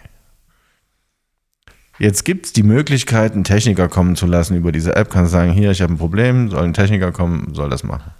Jetzt 1.97 2.23
gibt 2.23 2.45
es 2.45 2.53
die 2.53 2.63
Möglichkeit, 2.63 3.33
einen 3.33 3.43
Techniker 3.43 3.89
kommen 3.89 4.15
zu 4.15 4.25
lassen 4.25 4.55
über 4.55 4.71
diese 4.71 4.95
App. 4.95 5.09
Kannst 5.09 5.31
sagen, 5.33 5.51
hier, 5.51 5.71
ich 5.71 5.81
habe 5.81 5.93
ein 5.93 5.97
Problem, 5.97 6.49
soll 6.49 6.63
ein 6.63 6.73
Techniker 6.73 7.11
kommen, 7.11 7.53
soll 7.53 7.69
das 7.69 7.83
machen. 7.83 8.11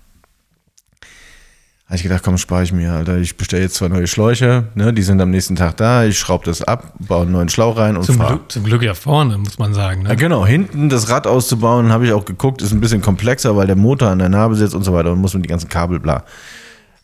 Habe 1.86 1.96
ich 1.96 2.04
gedacht, 2.04 2.22
komm, 2.24 2.38
spare 2.38 2.62
ich 2.64 2.72
mir, 2.74 2.92
Alter. 2.94 3.18
Ich 3.18 3.38
bestelle 3.38 3.64
jetzt 3.64 3.76
zwei 3.76 3.88
neue 3.88 4.06
Schläuche, 4.06 4.66
ne, 4.76 4.94
die 4.94 5.02
sind 5.02 5.20
am 5.22 5.32
nächsten 5.32 5.56
Tag 5.56 5.78
da. 5.78 6.04
Ich 6.04 6.20
schraube 6.20 6.46
das 6.46 6.62
ab, 6.62 6.94
baue 7.00 7.24
einen 7.24 7.32
neuen 7.32 7.50
Schlauch 7.50 7.78
rein 7.78 7.96
und 7.98 8.04
Zum 8.04 8.18
fahre. 8.18 8.34
Glück, 8.36 8.52
zum 8.52 8.64
Glück 8.66 8.84
ja 8.84 8.94
vorne, 8.94 9.38
muss 9.40 9.58
man 9.58 9.74
sagen. 9.74 10.02
Ja, 10.04 10.10
Ne? 10.10 10.16
genau, 10.18 10.46
hinten 10.46 10.90
das 10.90 11.10
Rad 11.10 11.26
auszubauen, 11.26 11.92
habe 11.92 12.06
ich 12.06 12.12
auch 12.12 12.26
geguckt, 12.26 12.62
ist 12.62 12.74
ein 12.74 12.82
bisschen 12.82 13.02
komplexer, 13.02 13.56
weil 13.56 13.66
der 13.66 13.76
Motor 13.78 14.10
an 14.10 14.20
der 14.20 14.30
Narbe 14.30 14.56
sitzt 14.56 14.76
und 14.76 14.84
so 14.84 14.94
weiter 14.94 15.14
und 15.14 15.20
muss 15.20 15.34
man 15.34 15.42
die 15.42 15.50
ganzen 15.50 15.70
Kabel 15.70 16.00
bla. 16.00 16.26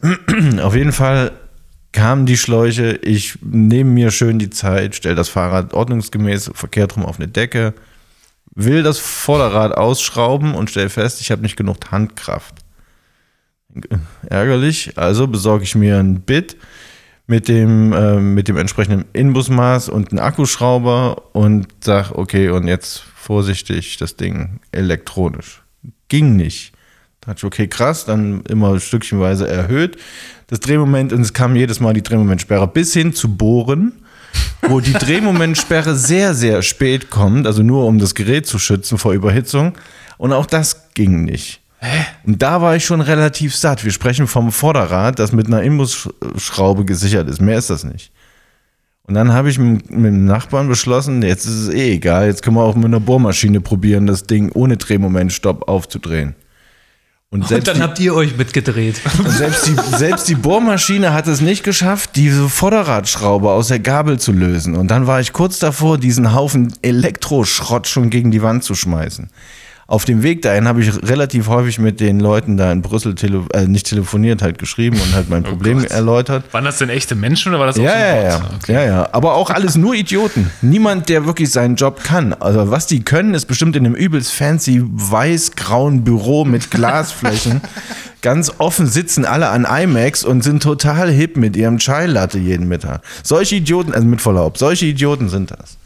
Auf 0.62 0.76
jeden 0.76 0.92
Fall 0.92 1.32
kamen 1.96 2.26
die 2.26 2.36
Schläuche, 2.36 3.00
ich 3.04 3.40
nehme 3.42 3.90
mir 3.90 4.12
schön 4.12 4.38
die 4.38 4.50
Zeit, 4.50 4.96
stelle 4.96 5.16
das 5.16 5.30
Fahrrad 5.30 5.74
ordnungsgemäß 5.74 6.52
verkehrt 6.54 6.98
rum 6.98 7.06
auf 7.06 7.20
eine 7.20 7.30
Decke, 7.30 7.74
will 8.54 8.84
das 8.84 9.00
Vorderrad 9.00 9.72
ausschrauben 9.72 10.56
und 10.56 10.70
stelle 10.70 10.90
fest, 10.90 11.22
ich 11.22 11.32
habe 11.32 11.42
nicht 11.42 11.56
genug 11.56 11.78
Handkraft. 11.92 12.56
Ärgerlich, 14.30 14.98
also 14.98 15.28
besorge 15.28 15.64
ich 15.64 15.76
mir 15.76 15.98
ein 15.98 16.20
Bit 16.20 16.58
mit 17.28 17.48
dem, 17.48 17.94
äh, 17.94 18.20
mit 18.20 18.50
dem 18.50 18.58
entsprechenden 18.58 19.06
Inbusmaß 19.14 19.88
und 19.88 20.12
einen 20.12 20.20
Akkuschrauber 20.20 21.34
und 21.34 21.68
sag, 21.80 22.12
okay, 22.12 22.50
und 22.50 22.68
jetzt 22.68 23.00
vorsichtig 23.16 23.96
das 23.98 24.18
Ding 24.18 24.60
elektronisch. 24.74 25.64
Ging 26.10 26.36
nicht. 26.36 26.75
Da 27.26 27.32
dachte 27.32 27.40
ich, 27.40 27.44
okay, 27.46 27.68
krass, 27.68 28.06
dann 28.06 28.42
immer 28.48 28.80
stückchenweise 28.80 29.48
erhöht. 29.48 29.98
Das 30.48 30.60
Drehmoment, 30.60 31.12
und 31.12 31.22
es 31.22 31.34
kam 31.34 31.56
jedes 31.56 31.80
Mal 31.80 31.94
die 31.94 32.04
Drehmomentsperre 32.04 32.68
bis 32.68 32.94
hin 32.94 33.14
zu 33.14 33.36
Bohren, 33.36 33.94
wo 34.62 34.80
die 34.80 34.94
Drehmomentsperre 34.94 35.96
sehr, 35.96 36.36
sehr 36.36 36.62
spät 36.62 37.10
kommt, 37.10 37.48
also 37.48 37.64
nur 37.64 37.88
um 37.88 37.98
das 37.98 38.14
Gerät 38.14 38.46
zu 38.46 38.60
schützen 38.60 38.98
vor 38.98 39.14
Überhitzung. 39.14 39.74
Und 40.18 40.34
auch 40.34 40.46
das 40.46 40.94
ging 40.94 41.24
nicht. 41.24 41.62
Und 42.26 42.42
da 42.42 42.62
war 42.62 42.76
ich 42.76 42.86
schon 42.86 43.02
relativ 43.02 43.56
satt. 43.56 43.84
Wir 43.84 43.92
sprechen 43.92 44.28
vom 44.28 44.52
Vorderrad, 44.52 45.20
das 45.20 45.32
mit 45.32 45.48
einer 45.48 45.62
Imbusschraube 45.62 46.86
gesichert 46.86 47.28
ist. 47.30 47.42
Mehr 47.42 47.58
ist 47.58 47.70
das 47.70 47.84
nicht. 47.84 48.12
Und 49.04 49.14
dann 49.14 49.34
habe 49.34 49.50
ich 49.50 49.60
mit, 49.60 49.92
mit 49.92 50.06
dem 50.06 50.26
Nachbarn 50.26 50.68
beschlossen, 50.68 51.22
jetzt 51.22 51.46
ist 51.46 51.68
es 51.68 51.70
eh 51.70 51.94
egal, 51.94 52.28
jetzt 52.28 52.42
können 52.42 52.56
wir 52.56 52.64
auch 52.64 52.76
mit 52.76 52.86
einer 52.86 53.00
Bohrmaschine 53.00 53.62
probieren, 53.62 54.08
das 54.08 54.24
Ding 54.24 54.52
ohne 54.54 54.78
Drehmomentstopp 54.78 55.68
aufzudrehen. 55.68 56.36
Und 57.36 57.52
Und 57.52 57.68
dann 57.68 57.76
die, 57.76 57.82
habt 57.82 58.00
ihr 58.00 58.16
euch 58.16 58.38
mitgedreht. 58.38 59.02
selbst, 59.28 59.68
die, 59.68 59.76
selbst 59.98 60.30
die 60.30 60.36
Bohrmaschine 60.36 61.14
hat 61.14 61.28
es 61.28 61.42
nicht 61.42 61.64
geschafft, 61.64 62.12
diese 62.16 62.48
Vorderradschraube 62.48 63.52
aus 63.52 63.68
der 63.68 63.80
Gabel 63.80 64.20
zu 64.20 64.32
lösen. 64.32 64.76
Und 64.76 64.90
dann 64.90 65.06
war 65.06 65.20
ich 65.20 65.34
kurz 65.34 65.60
davor, 65.60 65.98
diesen 65.98 66.34
Haufen 66.34 66.74
Elektroschrott 66.82 67.88
schon 67.88 68.10
gegen 68.10 68.32
die 68.32 68.42
Wand 68.42 68.64
zu 68.64 68.74
schmeißen. 68.74 69.30
Auf 69.88 70.04
dem 70.04 70.24
Weg 70.24 70.42
dahin 70.42 70.68
habe 70.68 70.82
ich 70.82 70.92
relativ 71.04 71.48
häufig 71.48 71.78
mit 71.78 72.00
den 72.00 72.20
Leuten 72.20 72.58
da 72.58 72.72
in 72.72 72.82
Brüssel 72.82 73.14
tele 73.14 73.44
äh, 73.54 73.68
nicht 73.68 73.86
telefoniert, 73.88 74.42
halt 74.42 74.58
geschrieben 74.58 75.00
und 75.00 75.14
halt 75.14 75.30
mein 75.30 75.44
Problem 75.44 75.82
Gott. 75.82 75.92
erläutert. 75.92 76.52
Waren 76.54 76.66
das 76.66 76.80
denn 76.80 76.90
echte 76.90 77.14
Menschen 77.14 77.50
oder 77.52 77.60
war 77.60 77.68
das 77.68 77.78
auch 77.78 77.84
Ja, 77.84 77.92
so 77.92 77.98
ja, 77.98 78.14
ein 78.16 78.24
ja? 78.24 78.50
Okay. 78.56 78.74
ja, 78.74 78.84
ja. 78.84 79.10
Aber 79.12 79.36
auch 79.36 79.52
alles 79.52 79.76
nur 79.76 79.94
Idioten. 79.94 80.50
Niemand, 80.64 81.08
der 81.08 81.28
wirklich 81.28 81.52
seinen 81.52 81.76
Job 81.76 82.04
kann. 82.04 82.34
Also 82.34 82.72
was 82.72 82.88
die 82.88 83.04
können, 83.04 83.36
ist 83.36 83.46
bestimmt 83.46 83.76
in 83.76 83.86
einem 83.86 83.94
übelst 83.94 84.32
fancy 84.32 84.82
weiß-grauen 84.84 86.04
Büro 86.04 86.46
mit 86.46 86.72
Glasflächen. 86.72 87.62
Ganz 88.24 88.54
offen 88.58 88.88
sitzen 88.88 89.24
alle 89.24 89.50
an 89.50 89.66
IMAX 89.66 90.24
und 90.26 90.44
sind 90.44 90.64
total 90.64 91.12
hip 91.12 91.38
mit 91.38 91.56
ihrem 91.56 91.78
Chai 91.78 92.08
Latte 92.08 92.40
jeden 92.40 92.68
Mittag. 92.68 93.02
Solche 93.22 93.58
Idioten, 93.58 93.94
also 93.94 94.08
mit 94.08 94.20
Verlaub, 94.20 94.58
solche 94.58 94.88
Idioten 94.88 95.30
sind 95.30 95.52
das. 95.52 95.78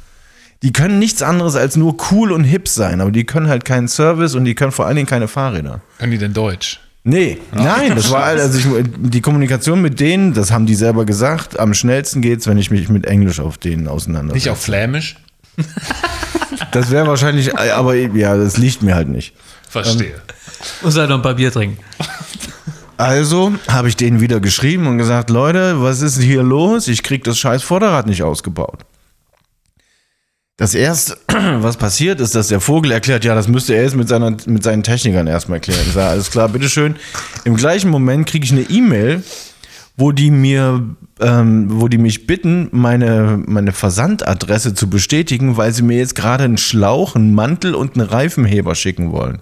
Die 0.61 0.73
können 0.73 0.99
nichts 0.99 1.21
anderes 1.21 1.55
als 1.55 1.77
nur 1.77 1.95
cool 2.11 2.31
und 2.31 2.43
hip 2.43 2.67
sein, 2.67 2.99
aber 2.99 3.11
die 3.11 3.25
können 3.25 3.47
halt 3.47 3.63
keinen 3.63 3.87
Service 3.87 4.35
und 4.35 4.43
die 4.43 4.55
können 4.55 4.73
vor 4.73 4.85
allen 4.85 4.97
Dingen 4.97 5.07
keine 5.07 5.27
Fahrräder. 5.29 5.81
Können 5.97 6.11
die 6.11 6.17
denn 6.17 6.33
Deutsch? 6.33 6.81
Nee, 7.05 7.37
nein, 7.53 7.95
das 7.95 8.11
war 8.11 8.23
also 8.23 8.59
ich, 8.77 8.85
die 8.97 9.21
Kommunikation 9.21 9.81
mit 9.81 10.01
denen, 10.01 10.33
das 10.33 10.51
haben 10.51 10.65
die 10.65 10.75
selber 10.75 11.05
gesagt, 11.05 11.57
am 11.57 11.73
schnellsten 11.73 12.21
geht's, 12.21 12.45
wenn 12.45 12.57
ich 12.57 12.71
mich 12.71 12.89
mit 12.89 13.05
Englisch 13.05 13.39
auf 13.39 13.57
denen 13.57 13.87
auseinandersetze. 13.87 14.35
Nicht 14.35 14.49
auf 14.49 14.61
Flämisch? 14.61 15.15
Das 16.71 16.91
wäre 16.91 17.07
wahrscheinlich, 17.07 17.57
aber 17.57 17.95
ja, 17.95 18.35
das 18.35 18.57
liegt 18.57 18.81
mir 18.81 18.95
halt 18.95 19.07
nicht. 19.07 19.33
Verstehe. 19.69 20.15
Muss 20.83 20.97
halt 20.97 21.09
noch 21.09 21.15
ein 21.17 21.21
paar 21.21 21.35
Bier 21.35 21.51
trinken. 21.51 21.77
Also 22.97 23.53
habe 23.69 23.87
ich 23.87 23.95
denen 23.95 24.19
wieder 24.19 24.41
geschrieben 24.41 24.85
und 24.87 24.97
gesagt, 24.97 25.29
Leute, 25.29 25.81
was 25.81 26.01
ist 26.01 26.21
hier 26.21 26.43
los? 26.43 26.89
Ich 26.89 27.01
krieg 27.01 27.23
das 27.23 27.37
scheiß 27.39 27.63
Vorderrad 27.63 28.07
nicht 28.07 28.23
ausgebaut. 28.23 28.81
Das 30.59 30.75
erste, 30.75 31.17
was 31.61 31.77
passiert, 31.77 32.19
ist, 32.19 32.35
dass 32.35 32.49
der 32.49 32.59
Vogel 32.59 32.91
erklärt, 32.91 33.23
ja, 33.23 33.33
das 33.33 33.47
müsste 33.47 33.75
er 33.75 33.83
jetzt 33.83 33.95
mit, 33.95 34.09
seiner, 34.09 34.35
mit 34.45 34.61
seinen 34.61 34.83
Technikern 34.83 35.25
erstmal 35.25 35.61
klären. 35.61 35.85
Ich 35.87 35.93
sage, 35.93 36.09
alles 36.09 36.29
klar, 36.31 36.49
bitteschön. 36.49 36.97
Im 37.45 37.55
gleichen 37.55 37.89
Moment 37.89 38.27
kriege 38.27 38.43
ich 38.43 38.51
eine 38.51 38.63
E-Mail, 38.63 39.23
wo 39.95 40.11
die 40.11 40.31
mir, 40.31 40.83
ähm, 41.21 41.67
wo 41.69 41.87
die 41.87 41.97
mich 41.97 42.27
bitten, 42.27 42.67
meine, 42.73 43.41
meine 43.45 43.71
Versandadresse 43.71 44.73
zu 44.73 44.89
bestätigen, 44.89 45.55
weil 45.55 45.71
sie 45.71 45.81
mir 45.81 45.97
jetzt 45.97 46.15
gerade 46.15 46.43
einen 46.43 46.57
Schlauch, 46.57 47.15
einen 47.15 47.33
Mantel 47.33 47.73
und 47.73 47.95
einen 47.95 48.09
Reifenheber 48.09 48.75
schicken 48.75 49.13
wollen. 49.13 49.41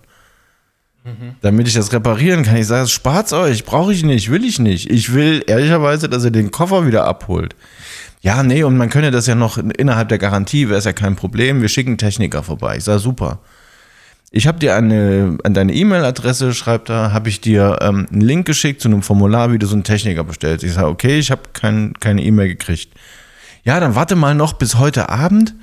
Damit 1.42 1.68
ich 1.68 1.74
das 1.74 1.94
reparieren 1.94 2.44
kann. 2.44 2.58
Ich 2.58 2.68
sage, 2.68 2.88
spart's 2.90 3.34
euch, 3.34 3.66
brauche 3.66 3.92
ich 3.92 4.04
nicht, 4.04 4.30
will 4.30 4.46
ich 4.46 4.60
nicht. 4.60 4.92
Ich 4.92 5.14
will 5.14 5.44
ehrlicherweise, 5.48 6.10
dass 6.10 6.26
ihr 6.26 6.32
den 6.32 6.52
Koffer 6.52 6.86
wieder 6.86 7.06
abholt. 7.06 7.56
Ja, 8.28 8.44
nee, 8.44 8.62
und 8.64 8.76
man 8.76 8.90
könne 8.90 9.10
das 9.10 9.26
ja 9.26 9.36
noch 9.36 9.58
innerhalb 9.58 10.10
der 10.10 10.18
Garantie, 10.18 10.68
wäre 10.68 10.78
es 10.78 10.84
ja 10.84 10.92
kein 10.92 11.16
Problem. 11.16 11.62
Wir 11.62 11.70
schicken 11.70 11.98
Techniker 11.98 12.44
vorbei. 12.44 12.76
Ich 12.76 12.84
sage, 12.84 13.00
super. 13.00 13.40
Ich 14.32 14.48
habe 14.48 14.60
dir 14.60 14.76
eine, 14.76 15.38
an 15.46 15.54
deine 15.54 15.74
E-Mail-Adresse, 15.74 16.54
schreibt 16.54 16.90
er, 16.90 17.14
habe 17.14 17.30
ich 17.30 17.40
dir 17.40 17.78
ähm, 17.80 18.06
einen 18.12 18.20
Link 18.20 18.46
geschickt 18.46 18.82
zu 18.82 18.90
einem 18.90 19.02
Formular, 19.02 19.54
wie 19.54 19.58
du 19.58 19.66
so 19.66 19.76
einen 19.76 19.86
Techniker 19.86 20.26
bestellst. 20.26 20.66
Ich 20.66 20.74
sage, 20.74 20.88
okay, 20.88 21.20
ich 21.20 21.32
habe 21.32 21.44
kein, 21.54 21.94
keine 22.02 22.22
E-Mail 22.22 22.50
gekriegt. 22.50 22.90
Ja, 23.64 23.80
dann 23.80 23.96
warte 23.96 24.18
mal 24.18 24.36
noch 24.36 24.52
bis 24.52 24.78
heute 24.78 25.08
Abend. 25.08 25.56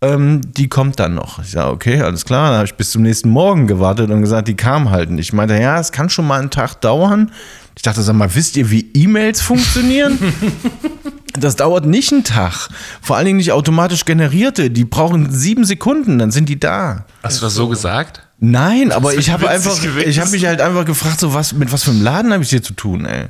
Ähm, 0.00 0.40
die 0.56 0.70
kommt 0.70 0.98
dann 1.00 1.14
noch. 1.14 1.40
Ich 1.40 1.50
sage, 1.50 1.70
okay, 1.70 2.00
alles 2.00 2.24
klar. 2.24 2.48
Dann 2.48 2.56
habe 2.56 2.66
ich 2.68 2.74
bis 2.74 2.90
zum 2.90 3.02
nächsten 3.02 3.28
Morgen 3.28 3.66
gewartet 3.66 4.10
und 4.10 4.22
gesagt, 4.22 4.48
die 4.48 4.56
kam 4.56 4.88
halt 4.90 5.10
nicht. 5.10 5.26
Ich 5.26 5.32
meinte, 5.34 5.60
ja, 5.60 5.78
es 5.78 5.92
kann 5.92 6.08
schon 6.08 6.26
mal 6.26 6.40
einen 6.40 6.48
Tag 6.48 6.80
dauern. 6.80 7.32
Ich 7.76 7.82
dachte, 7.82 8.00
sag 8.00 8.14
mal, 8.14 8.34
wisst 8.34 8.56
ihr, 8.56 8.70
wie 8.70 8.90
E-Mails 8.94 9.42
funktionieren? 9.42 10.18
Das 11.40 11.56
dauert 11.56 11.86
nicht 11.86 12.12
einen 12.12 12.24
Tag. 12.24 12.68
Vor 13.00 13.16
allen 13.16 13.26
Dingen 13.26 13.38
nicht 13.38 13.52
automatisch 13.52 14.04
generierte. 14.04 14.70
Die 14.70 14.84
brauchen 14.84 15.30
sieben 15.30 15.64
Sekunden, 15.64 16.18
dann 16.18 16.30
sind 16.30 16.48
die 16.48 16.58
da. 16.60 17.04
Hast 17.22 17.40
du 17.40 17.44
das 17.46 17.54
so 17.54 17.68
gesagt? 17.68 18.22
Nein, 18.40 18.92
aber 18.92 19.14
ich 19.14 19.30
habe 19.30 19.48
einfach, 19.48 19.80
gewesen. 19.82 20.08
ich 20.08 20.20
habe 20.20 20.30
mich 20.30 20.46
halt 20.46 20.60
einfach 20.60 20.84
gefragt, 20.84 21.18
so 21.18 21.34
was, 21.34 21.52
mit 21.52 21.72
was 21.72 21.82
für 21.82 21.90
einem 21.90 22.02
Laden 22.02 22.32
habe 22.32 22.42
ich 22.42 22.50
hier 22.50 22.62
zu 22.62 22.72
tun, 22.72 23.04
ey. 23.04 23.26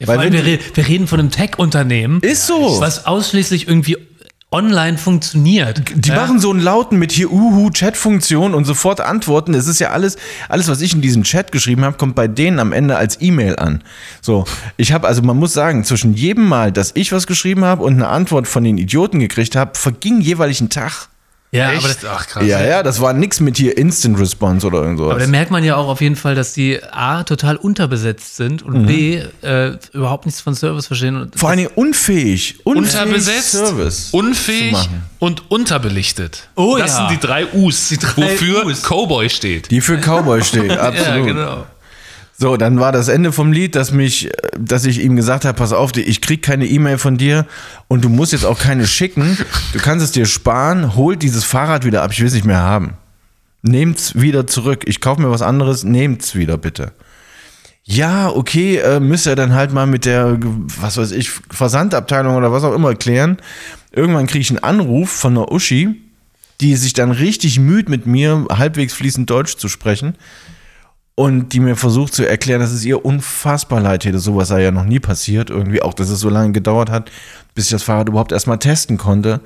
Ja, 0.00 0.08
wenn 0.08 0.32
wir, 0.32 0.44
wir 0.44 0.88
reden 0.88 1.06
von 1.06 1.20
einem 1.20 1.30
Tech-Unternehmen, 1.30 2.20
Ist 2.20 2.46
so. 2.46 2.80
was 2.80 3.06
ausschließlich 3.06 3.68
irgendwie 3.68 3.96
online 4.54 4.98
funktioniert. 4.98 5.82
Die 5.96 6.08
ja? 6.10 6.14
machen 6.14 6.38
so 6.38 6.50
einen 6.50 6.60
Lauten 6.60 6.98
mit 6.98 7.10
hier 7.10 7.30
Uhu 7.30 7.70
Chat-Funktion 7.70 8.54
und 8.54 8.64
sofort 8.64 9.00
antworten. 9.00 9.52
Es 9.52 9.66
ist 9.66 9.80
ja 9.80 9.90
alles, 9.90 10.16
alles, 10.48 10.68
was 10.68 10.80
ich 10.80 10.94
in 10.94 11.00
diesen 11.00 11.24
Chat 11.24 11.50
geschrieben 11.50 11.84
habe, 11.84 11.96
kommt 11.96 12.14
bei 12.14 12.28
denen 12.28 12.60
am 12.60 12.72
Ende 12.72 12.96
als 12.96 13.20
E-Mail 13.20 13.56
an. 13.56 13.82
So, 14.20 14.44
ich 14.76 14.92
habe 14.92 15.08
also, 15.08 15.22
man 15.22 15.36
muss 15.36 15.52
sagen, 15.52 15.84
zwischen 15.84 16.14
jedem 16.14 16.48
Mal, 16.48 16.70
dass 16.70 16.92
ich 16.94 17.10
was 17.10 17.26
geschrieben 17.26 17.64
habe 17.64 17.82
und 17.82 17.94
eine 17.94 18.06
Antwort 18.06 18.46
von 18.46 18.62
den 18.62 18.78
Idioten 18.78 19.18
gekriegt 19.18 19.56
habe, 19.56 19.72
verging 19.74 20.20
jeweilig 20.20 20.60
ein 20.60 20.70
Tag. 20.70 21.08
Ja, 21.54 21.70
Echt? 21.72 21.78
aber 21.84 21.88
das, 21.94 22.04
Ach 22.04 22.26
krass. 22.26 22.44
Ja, 22.46 22.62
ja, 22.64 22.82
das 22.82 23.00
war 23.00 23.12
nix 23.12 23.40
mit 23.40 23.56
hier 23.56 23.76
Instant 23.78 24.18
Response 24.18 24.66
oder 24.66 24.82
irgend 24.82 25.00
Aber 25.00 25.10
da 25.10 25.20
sowas. 25.20 25.28
merkt 25.28 25.50
man 25.50 25.62
ja 25.64 25.76
auch 25.76 25.88
auf 25.88 26.00
jeden 26.00 26.16
Fall, 26.16 26.34
dass 26.34 26.52
die 26.52 26.82
A, 26.82 27.22
total 27.24 27.56
unterbesetzt 27.56 28.36
sind 28.36 28.62
und 28.62 28.86
B, 28.86 29.20
äh, 29.42 29.72
überhaupt 29.92 30.26
nichts 30.26 30.40
von 30.40 30.54
Service 30.54 30.86
verstehen. 30.86 31.16
Und 31.16 31.38
Vor 31.38 31.48
allen 31.48 31.58
Dingen 31.58 31.70
unfähig. 31.74 32.58
unfähig 32.64 32.94
Unterbesetzt, 32.94 33.52
Service 33.52 34.08
unfähig 34.12 34.72
machen. 34.72 35.02
und 35.18 35.50
unterbelichtet. 35.50 36.48
Oh 36.56 36.76
das 36.78 36.90
ja. 36.90 37.08
sind 37.08 37.10
die 37.22 37.26
drei 37.26 37.46
U's, 37.52 37.88
drei 38.00 38.22
wofür 38.22 38.66
Us. 38.66 38.82
Cowboy 38.82 39.28
steht. 39.30 39.70
Die 39.70 39.80
für 39.80 39.98
Cowboy 39.98 40.42
steht, 40.42 40.70
ja, 40.70 40.80
absolut. 40.80 41.26
genau. 41.26 41.66
So, 42.36 42.56
dann 42.56 42.80
war 42.80 42.90
das 42.90 43.08
Ende 43.08 43.30
vom 43.30 43.52
Lied, 43.52 43.76
dass 43.76 43.92
mich, 43.92 44.28
dass 44.58 44.84
ich 44.84 45.00
ihm 45.00 45.14
gesagt 45.14 45.44
habe, 45.44 45.56
pass 45.56 45.72
auf, 45.72 45.96
ich 45.96 46.20
krieg 46.20 46.42
keine 46.42 46.66
E-Mail 46.66 46.98
von 46.98 47.16
dir 47.16 47.46
und 47.86 48.04
du 48.04 48.08
musst 48.08 48.32
jetzt 48.32 48.44
auch 48.44 48.58
keine 48.58 48.88
schicken. 48.88 49.38
Du 49.72 49.78
kannst 49.78 50.04
es 50.04 50.10
dir 50.10 50.26
sparen, 50.26 50.96
holt 50.96 51.22
dieses 51.22 51.44
Fahrrad 51.44 51.84
wieder 51.84 52.02
ab, 52.02 52.10
ich 52.12 52.18
will 52.18 52.26
es 52.26 52.34
nicht 52.34 52.44
mehr 52.44 52.60
haben. 52.60 52.94
Nehmt's 53.62 54.20
wieder 54.20 54.46
zurück. 54.46 54.82
Ich 54.86 55.00
kaufe 55.00 55.22
mir 55.22 55.30
was 55.30 55.42
anderes, 55.42 55.84
nehmt's 55.84 56.34
wieder 56.34 56.58
bitte. 56.58 56.92
Ja, 57.84 58.30
okay, 58.30 58.78
äh, 58.78 58.98
müsst 58.98 59.26
ihr 59.26 59.36
dann 59.36 59.54
halt 59.54 59.72
mal 59.72 59.86
mit 59.86 60.04
der, 60.04 60.38
was 60.40 60.96
weiß 60.96 61.12
ich, 61.12 61.30
Versandabteilung 61.50 62.34
oder 62.34 62.50
was 62.50 62.64
auch 62.64 62.74
immer 62.74 62.94
klären. 62.94 63.38
Irgendwann 63.92 64.26
kriege 64.26 64.40
ich 64.40 64.50
einen 64.50 64.64
Anruf 64.64 65.10
von 65.10 65.34
einer 65.34 65.52
Uschi, 65.52 66.00
die 66.60 66.74
sich 66.76 66.94
dann 66.94 67.12
richtig 67.12 67.60
müht, 67.60 67.88
mit 67.88 68.06
mir 68.06 68.46
halbwegs 68.50 68.92
fließend 68.92 69.30
Deutsch 69.30 69.56
zu 69.56 69.68
sprechen 69.68 70.16
und 71.16 71.52
die 71.52 71.60
mir 71.60 71.76
versucht 71.76 72.14
zu 72.14 72.26
erklären, 72.28 72.60
dass 72.60 72.72
es 72.72 72.84
ihr 72.84 73.04
unfassbar 73.04 73.80
leid 73.80 74.02
täte. 74.02 74.18
Sowas 74.18 74.48
sei 74.48 74.62
ja 74.62 74.70
noch 74.70 74.84
nie 74.84 74.98
passiert. 74.98 75.50
Irgendwie 75.50 75.80
auch, 75.80 75.94
dass 75.94 76.08
es 76.08 76.20
so 76.20 76.28
lange 76.28 76.52
gedauert 76.52 76.90
hat, 76.90 77.10
bis 77.54 77.66
ich 77.66 77.70
das 77.70 77.84
Fahrrad 77.84 78.08
überhaupt 78.08 78.32
erstmal 78.32 78.58
testen 78.58 78.98
konnte. 78.98 79.40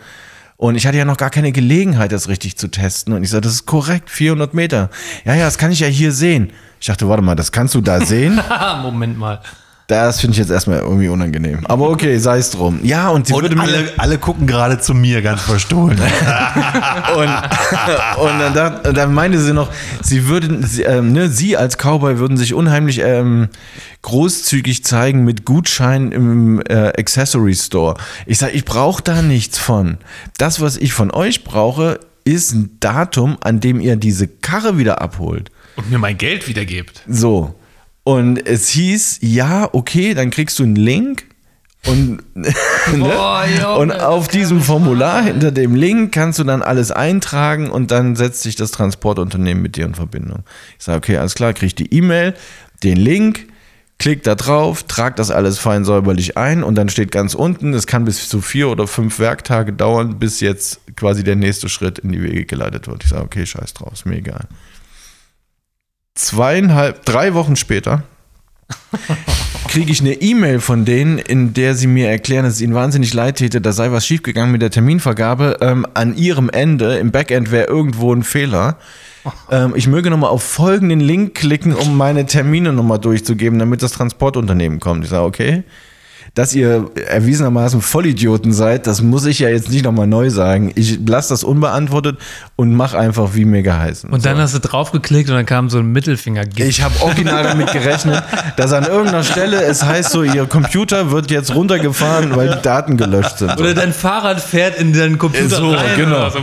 Und 0.56 0.74
ich 0.74 0.86
hatte 0.86 0.98
ja 0.98 1.04
noch 1.04 1.18
gar 1.18 1.30
keine 1.30 1.52
Gelegenheit, 1.52 2.10
das 2.10 2.28
richtig 2.28 2.56
zu 2.56 2.68
testen. 2.68 3.12
Und 3.12 3.22
ich 3.22 3.30
sagte, 3.30 3.48
das 3.48 3.54
ist 3.54 3.66
korrekt, 3.66 4.10
400 4.10 4.54
Meter. 4.54 4.90
Ja, 5.24 5.34
ja, 5.34 5.44
das 5.44 5.58
kann 5.58 5.70
ich 5.70 5.80
ja 5.80 5.86
hier 5.86 6.10
sehen. 6.10 6.50
Ich 6.80 6.86
dachte, 6.86 7.08
warte 7.08 7.22
mal, 7.22 7.34
das 7.34 7.52
kannst 7.52 7.74
du 7.74 7.80
da 7.80 8.00
sehen? 8.00 8.40
Moment 8.82 9.18
mal. 9.18 9.40
Das 9.88 10.20
finde 10.20 10.32
ich 10.32 10.38
jetzt 10.38 10.50
erstmal 10.50 10.80
irgendwie 10.80 11.08
unangenehm. 11.08 11.64
Aber 11.64 11.88
okay, 11.88 12.18
sei 12.18 12.36
es 12.36 12.50
drum. 12.50 12.80
Ja, 12.82 13.08
und 13.08 13.26
sie 13.26 13.32
würde 13.32 13.48
Und 13.48 13.54
mir 13.54 13.62
alle, 13.62 13.92
alle 13.96 14.18
gucken 14.18 14.46
gerade 14.46 14.78
zu 14.78 14.92
mir 14.92 15.22
ganz 15.22 15.40
verstohlen. 15.40 15.98
und, 17.16 18.22
und 18.22 18.38
dann, 18.38 18.54
dacht, 18.54 18.94
dann 18.94 19.14
meinte 19.14 19.40
sie 19.40 19.54
noch, 19.54 19.72
sie 20.02 20.28
würden, 20.28 20.62
sie, 20.62 20.82
ähm, 20.82 21.14
ne, 21.14 21.30
sie 21.30 21.56
als 21.56 21.78
Cowboy 21.78 22.18
würden 22.18 22.36
sich 22.36 22.52
unheimlich 22.52 23.00
ähm, 23.02 23.48
großzügig 24.02 24.84
zeigen 24.84 25.24
mit 25.24 25.46
Gutscheinen 25.46 26.12
im 26.12 26.60
äh, 26.68 26.92
Accessory 26.98 27.54
Store. 27.54 27.94
Ich 28.26 28.36
sage, 28.36 28.52
ich 28.52 28.66
brauche 28.66 29.02
da 29.02 29.22
nichts 29.22 29.58
von. 29.58 29.96
Das, 30.36 30.60
was 30.60 30.76
ich 30.76 30.92
von 30.92 31.10
euch 31.10 31.44
brauche, 31.44 31.98
ist 32.24 32.52
ein 32.52 32.76
Datum, 32.80 33.38
an 33.40 33.60
dem 33.60 33.80
ihr 33.80 33.96
diese 33.96 34.28
Karre 34.28 34.76
wieder 34.76 35.00
abholt. 35.00 35.50
Und 35.76 35.90
mir 35.90 35.98
mein 35.98 36.18
Geld 36.18 36.46
wiedergebt. 36.46 37.04
So. 37.08 37.54
Und 38.08 38.46
es 38.46 38.70
hieß, 38.70 39.18
ja, 39.20 39.68
okay, 39.70 40.14
dann 40.14 40.30
kriegst 40.30 40.58
du 40.58 40.62
einen 40.62 40.76
Link. 40.76 41.26
Und, 41.84 42.20
ne? 42.34 42.50
Boah, 42.96 43.44
Junge, 43.44 43.76
und 43.76 43.92
auf 43.92 44.28
diesem 44.28 44.62
Formular 44.62 45.22
hinter 45.24 45.52
dem 45.52 45.74
Link 45.74 46.10
kannst 46.10 46.38
du 46.38 46.44
dann 46.44 46.62
alles 46.62 46.90
eintragen 46.90 47.68
und 47.68 47.90
dann 47.90 48.16
setzt 48.16 48.44
sich 48.44 48.56
das 48.56 48.70
Transportunternehmen 48.70 49.62
mit 49.62 49.76
dir 49.76 49.84
in 49.84 49.94
Verbindung. 49.94 50.38
Ich 50.78 50.86
sage, 50.86 50.96
okay, 50.96 51.18
alles 51.18 51.34
klar, 51.34 51.52
krieg 51.52 51.76
die 51.76 51.92
E-Mail, 51.92 52.32
den 52.82 52.96
Link, 52.96 53.46
klick 53.98 54.22
da 54.22 54.36
drauf, 54.36 54.84
trag 54.84 55.16
das 55.16 55.30
alles 55.30 55.58
fein 55.58 55.84
säuberlich 55.84 56.38
ein 56.38 56.64
und 56.64 56.76
dann 56.76 56.88
steht 56.88 57.12
ganz 57.12 57.34
unten, 57.34 57.74
es 57.74 57.86
kann 57.86 58.06
bis 58.06 58.26
zu 58.26 58.40
vier 58.40 58.70
oder 58.70 58.86
fünf 58.86 59.18
Werktage 59.18 59.74
dauern, 59.74 60.18
bis 60.18 60.40
jetzt 60.40 60.80
quasi 60.96 61.24
der 61.24 61.36
nächste 61.36 61.68
Schritt 61.68 61.98
in 61.98 62.12
die 62.12 62.22
Wege 62.22 62.46
geleitet 62.46 62.88
wird. 62.88 63.04
Ich 63.04 63.10
sage, 63.10 63.24
okay, 63.24 63.44
scheiß 63.44 63.74
drauf, 63.74 63.92
ist 63.92 64.06
mir 64.06 64.16
egal. 64.16 64.48
Zweieinhalb, 66.18 67.04
drei 67.04 67.32
Wochen 67.34 67.54
später 67.54 68.02
kriege 69.68 69.92
ich 69.92 70.00
eine 70.00 70.14
E-Mail 70.14 70.58
von 70.58 70.84
denen, 70.84 71.18
in 71.18 71.54
der 71.54 71.76
sie 71.76 71.86
mir 71.86 72.08
erklären, 72.08 72.44
dass 72.44 72.54
es 72.54 72.60
ihnen 72.60 72.74
wahnsinnig 72.74 73.14
leid 73.14 73.36
täte, 73.36 73.60
da 73.60 73.70
sei 73.70 73.92
was 73.92 74.04
schiefgegangen 74.04 74.50
mit 74.50 74.60
der 74.60 74.70
Terminvergabe. 74.70 75.58
Ähm, 75.60 75.86
an 75.94 76.16
ihrem 76.16 76.50
Ende, 76.50 76.98
im 76.98 77.12
Backend, 77.12 77.52
wäre 77.52 77.68
irgendwo 77.68 78.12
ein 78.12 78.24
Fehler. 78.24 78.78
Ähm, 79.50 79.74
ich 79.76 79.86
möge 79.86 80.10
nochmal 80.10 80.30
auf 80.30 80.42
folgenden 80.42 80.98
Link 80.98 81.36
klicken, 81.36 81.72
um 81.72 81.96
meine 81.96 82.26
Termine 82.26 82.72
nochmal 82.72 82.98
durchzugeben, 82.98 83.60
damit 83.60 83.82
das 83.82 83.92
Transportunternehmen 83.92 84.80
kommt. 84.80 85.04
Ich 85.04 85.10
sage, 85.10 85.24
okay. 85.24 85.62
Dass 86.38 86.54
ihr 86.54 86.88
erwiesenermaßen 87.08 87.82
Vollidioten 87.82 88.52
seid, 88.52 88.86
das 88.86 89.02
muss 89.02 89.26
ich 89.26 89.40
ja 89.40 89.48
jetzt 89.48 89.70
nicht 89.70 89.84
nochmal 89.84 90.06
neu 90.06 90.30
sagen. 90.30 90.70
Ich 90.76 91.00
lasse 91.04 91.30
das 91.30 91.42
unbeantwortet 91.42 92.16
und 92.54 92.76
mach 92.76 92.94
einfach, 92.94 93.30
wie 93.34 93.44
mir 93.44 93.64
geheißen. 93.64 94.08
Und 94.08 94.24
dann 94.24 94.36
So. 94.36 94.42
hast 94.42 94.54
du 94.54 94.60
draufgeklickt 94.60 95.28
und 95.30 95.34
dann 95.34 95.46
kam 95.46 95.68
so 95.68 95.78
ein 95.80 95.90
mittelfinger 95.90 96.44
Ich 96.54 96.80
habe 96.80 96.94
original 97.02 97.42
damit 97.42 97.72
gerechnet, 97.72 98.22
dass 98.56 98.72
an 98.72 98.84
irgendeiner 98.84 99.24
Stelle 99.24 99.62
es 99.64 99.82
heißt 99.84 100.12
so, 100.12 100.22
ihr 100.22 100.46
Computer 100.46 101.10
wird 101.10 101.28
jetzt 101.32 101.52
runtergefahren, 101.52 102.36
weil 102.36 102.50
die 102.50 102.62
Daten 102.62 102.96
gelöscht 102.96 103.38
sind. 103.38 103.58
Oder 103.58 103.74
dein 103.74 103.92
Fahrrad 103.92 104.40
fährt 104.40 104.78
in 104.78 104.92
deinen 104.92 105.18
Computer 105.18 105.56
So, 105.56 105.70
rein. 105.72 105.96
genau. 105.96 106.30
so. 106.30 106.38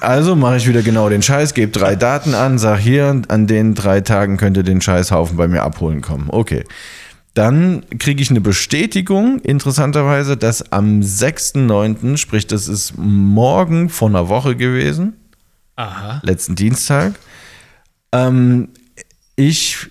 Also 0.00 0.36
mache 0.36 0.58
ich 0.58 0.68
wieder 0.68 0.82
genau 0.82 1.08
den 1.08 1.22
Scheiß, 1.22 1.54
gebe 1.54 1.72
drei 1.72 1.96
Daten 1.96 2.34
an, 2.36 2.58
sag 2.58 2.78
hier, 2.78 3.20
an 3.26 3.46
den 3.48 3.74
drei 3.74 4.00
Tagen 4.00 4.36
könnt 4.36 4.56
ihr 4.56 4.62
den 4.62 4.80
Scheißhaufen 4.80 5.36
bei 5.36 5.48
mir 5.48 5.62
abholen 5.64 6.00
kommen. 6.02 6.26
Okay. 6.28 6.62
Dann 7.34 7.84
kriege 7.98 8.22
ich 8.22 8.30
eine 8.30 8.42
Bestätigung, 8.42 9.38
interessanterweise, 9.40 10.36
dass 10.36 10.70
am 10.70 11.00
6.9., 11.00 12.18
sprich, 12.18 12.46
das 12.46 12.68
ist 12.68 12.94
morgen 12.96 13.88
vor 13.88 14.08
einer 14.08 14.28
Woche 14.28 14.54
gewesen, 14.54 15.14
Aha. 15.76 16.20
letzten 16.24 16.56
Dienstag, 16.56 17.14
ähm, 18.12 18.68
ich 19.36 19.90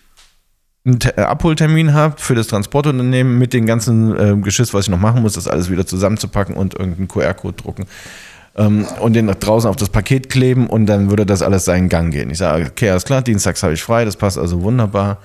einen 0.85 0.99
äh, 1.15 1.21
Abholtermin 1.21 1.93
habe 1.93 2.15
für 2.19 2.35
das 2.35 2.47
Transportunternehmen 2.47 3.37
mit 3.37 3.53
dem 3.53 3.65
ganzen 3.65 4.15
äh, 4.17 4.35
Geschiss, 4.37 4.73
was 4.73 4.85
ich 4.85 4.89
noch 4.91 4.99
machen 4.99 5.21
muss, 5.21 5.33
das 5.33 5.47
alles 5.47 5.69
wieder 5.69 5.85
zusammenzupacken 5.85 6.55
und 6.55 6.75
irgendeinen 6.75 7.07
QR-Code 7.07 7.61
drucken 7.61 7.85
ähm, 8.55 8.85
und 8.99 9.13
den 9.13 9.25
nach 9.25 9.35
draußen 9.35 9.69
auf 9.69 9.75
das 9.75 9.89
Paket 9.89 10.29
kleben 10.29 10.67
und 10.67 10.85
dann 10.85 11.09
würde 11.09 11.25
das 11.25 11.41
alles 11.41 11.65
seinen 11.65 11.89
Gang 11.89 12.11
gehen. 12.11 12.29
Ich 12.29 12.39
sage, 12.39 12.65
okay, 12.65 12.89
alles 12.89 13.05
klar, 13.05 13.21
dienstags 13.21 13.63
habe 13.63 13.73
ich 13.73 13.83
frei, 13.83 14.05
das 14.05 14.15
passt 14.15 14.37
also 14.37 14.61
wunderbar. 14.61 15.19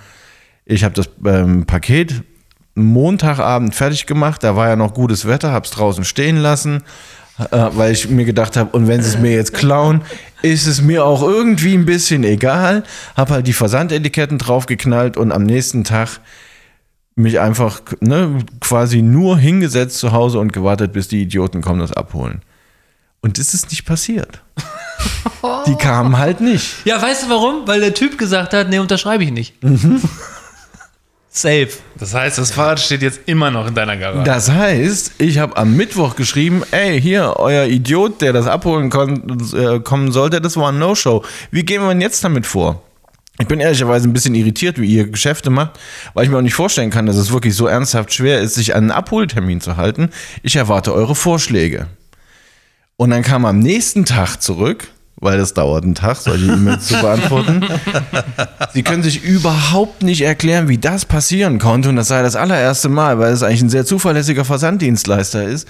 Ich 0.67 0.85
habe 0.85 0.95
das 0.95 1.09
ähm, 1.25 1.65
Paket 1.65 2.23
Montagabend 2.75 3.75
fertig 3.75 4.05
gemacht, 4.05 4.45
da 4.45 4.55
war 4.55 4.69
ja 4.69 4.77
noch 4.77 4.93
gutes 4.93 5.27
Wetter, 5.27 5.51
habe 5.51 5.65
es 5.65 5.71
draußen 5.71 6.05
stehen 6.05 6.37
lassen, 6.37 6.83
äh, 7.39 7.69
weil 7.73 7.93
ich 7.93 8.11
mir 8.11 8.27
gedacht 8.27 8.57
habe, 8.57 8.77
und 8.77 8.87
wenn 8.87 9.03
sie 9.03 9.09
es 9.09 9.19
mir 9.19 9.33
jetzt 9.33 9.55
klauen, 9.55 10.03
ist 10.43 10.67
es 10.67 10.83
mir 10.83 11.05
auch 11.05 11.23
irgendwie 11.23 11.75
ein 11.75 11.87
bisschen 11.87 12.23
egal. 12.23 12.83
Habe 13.17 13.33
halt 13.33 13.47
die 13.47 13.55
Versandetiketten 13.55 14.37
draufgeknallt 14.37 15.17
und 15.17 15.33
am 15.33 15.45
nächsten 15.45 15.85
Tag 15.85 16.21
mich 17.15 17.41
einfach 17.41 17.81
ne, 18.01 18.45
quasi 18.61 19.01
nur 19.01 19.39
hingesetzt 19.39 19.99
zu 19.99 20.13
Hause 20.13 20.39
und 20.39 20.53
gewartet, 20.53 20.93
bis 20.93 21.09
die 21.09 21.23
Idioten 21.23 21.63
kommen, 21.63 21.81
das 21.81 21.93
abholen. 21.93 22.43
Und 23.23 23.39
das 23.39 23.55
ist 23.55 23.71
nicht 23.71 23.87
passiert. 23.87 24.43
Die 25.67 25.77
kamen 25.77 26.19
halt 26.19 26.41
nicht. 26.41 26.85
Ja, 26.85 27.01
weißt 27.01 27.25
du 27.25 27.31
warum? 27.31 27.67
Weil 27.67 27.81
der 27.81 27.95
Typ 27.95 28.19
gesagt 28.19 28.53
hat, 28.53 28.69
nee, 28.69 28.79
unterschreibe 28.79 29.25
ich 29.25 29.31
nicht. 29.31 29.55
Safe. 31.37 31.69
Das 31.99 32.15
heißt, 32.15 32.39
das 32.39 32.51
Fahrrad 32.51 32.81
steht 32.81 33.03
jetzt 33.03 33.21
immer 33.27 33.51
noch 33.51 33.67
in 33.67 33.75
deiner 33.75 33.97
Garage. 33.99 34.25
Das 34.25 34.51
heißt, 34.51 35.17
ich 35.19 35.39
habe 35.39 35.57
am 35.57 35.77
Mittwoch 35.77 36.17
geschrieben, 36.17 36.63
ey, 36.71 36.99
hier, 37.01 37.35
euer 37.37 37.67
Idiot, 37.67 38.23
der 38.23 38.33
das 38.33 38.47
abholen 38.47 38.89
kon 38.89 39.39
äh, 39.55 39.81
kommen 39.81 40.13
sollte, 40.13 40.41
das 40.41 40.57
war 40.57 40.73
ein 40.73 40.79
No-Show. 40.79 41.25
Wie 41.51 41.63
gehen 41.63 41.83
wir 41.83 41.89
denn 41.89 42.01
jetzt 42.01 42.25
damit 42.25 42.47
vor? 42.47 42.83
Ich 43.39 43.47
bin 43.47 43.61
ehrlicherweise 43.61 44.09
ein 44.09 44.15
bisschen 44.15 44.35
irritiert, 44.35 44.81
wie 44.81 44.87
ihr 44.87 45.09
Geschäfte 45.09 45.51
macht, 45.51 45.79
weil 46.15 46.25
ich 46.25 46.31
mir 46.31 46.39
auch 46.39 46.43
nicht 46.43 46.55
vorstellen 46.55 46.91
kann, 46.91 47.05
dass 47.05 47.17
es 47.17 47.31
wirklich 47.31 47.55
so 47.55 47.67
ernsthaft 47.67 48.15
schwer 48.15 48.41
ist, 48.41 48.55
sich 48.55 48.75
an 48.75 48.85
einen 48.85 48.91
Abholtermin 48.93 49.61
zu 49.61 49.77
halten. 49.77 50.09
Ich 50.43 50.57
erwarte 50.57 50.95
eure 50.95 51.15
Vorschläge. 51.15 51.87
Und 52.97 53.11
dann 53.11 53.21
kam 53.21 53.45
am 53.45 53.59
nächsten 53.59 54.07
Tag 54.07 54.39
zurück, 54.41 54.89
weil 55.19 55.39
das 55.39 55.55
dauert 55.55 55.85
einen 55.85 55.95
Tag, 55.95 56.17
solche 56.19 56.47
E-Mails 56.47 56.87
zu 56.89 56.95
beantworten. 57.01 57.65
Sie 58.75 58.83
können 58.83 59.03
sich 59.03 59.23
überhaupt 59.25 60.03
nicht 60.03 60.21
erklären, 60.21 60.69
wie 60.69 60.79
das 60.79 61.05
passieren 61.07 61.59
konnte. 61.59 61.89
Und 61.89 61.97
das 61.97 62.09
sei 62.09 62.23
das 62.23 62.37
allererste 62.37 62.89
Mal, 62.89 63.19
weil 63.19 63.33
es 63.33 63.43
eigentlich 63.43 63.63
ein 63.63 63.71
sehr 63.71 63.87
zuverlässiger 63.87 64.45
Versanddienstleister 64.45 65.45
ist. 65.45 65.67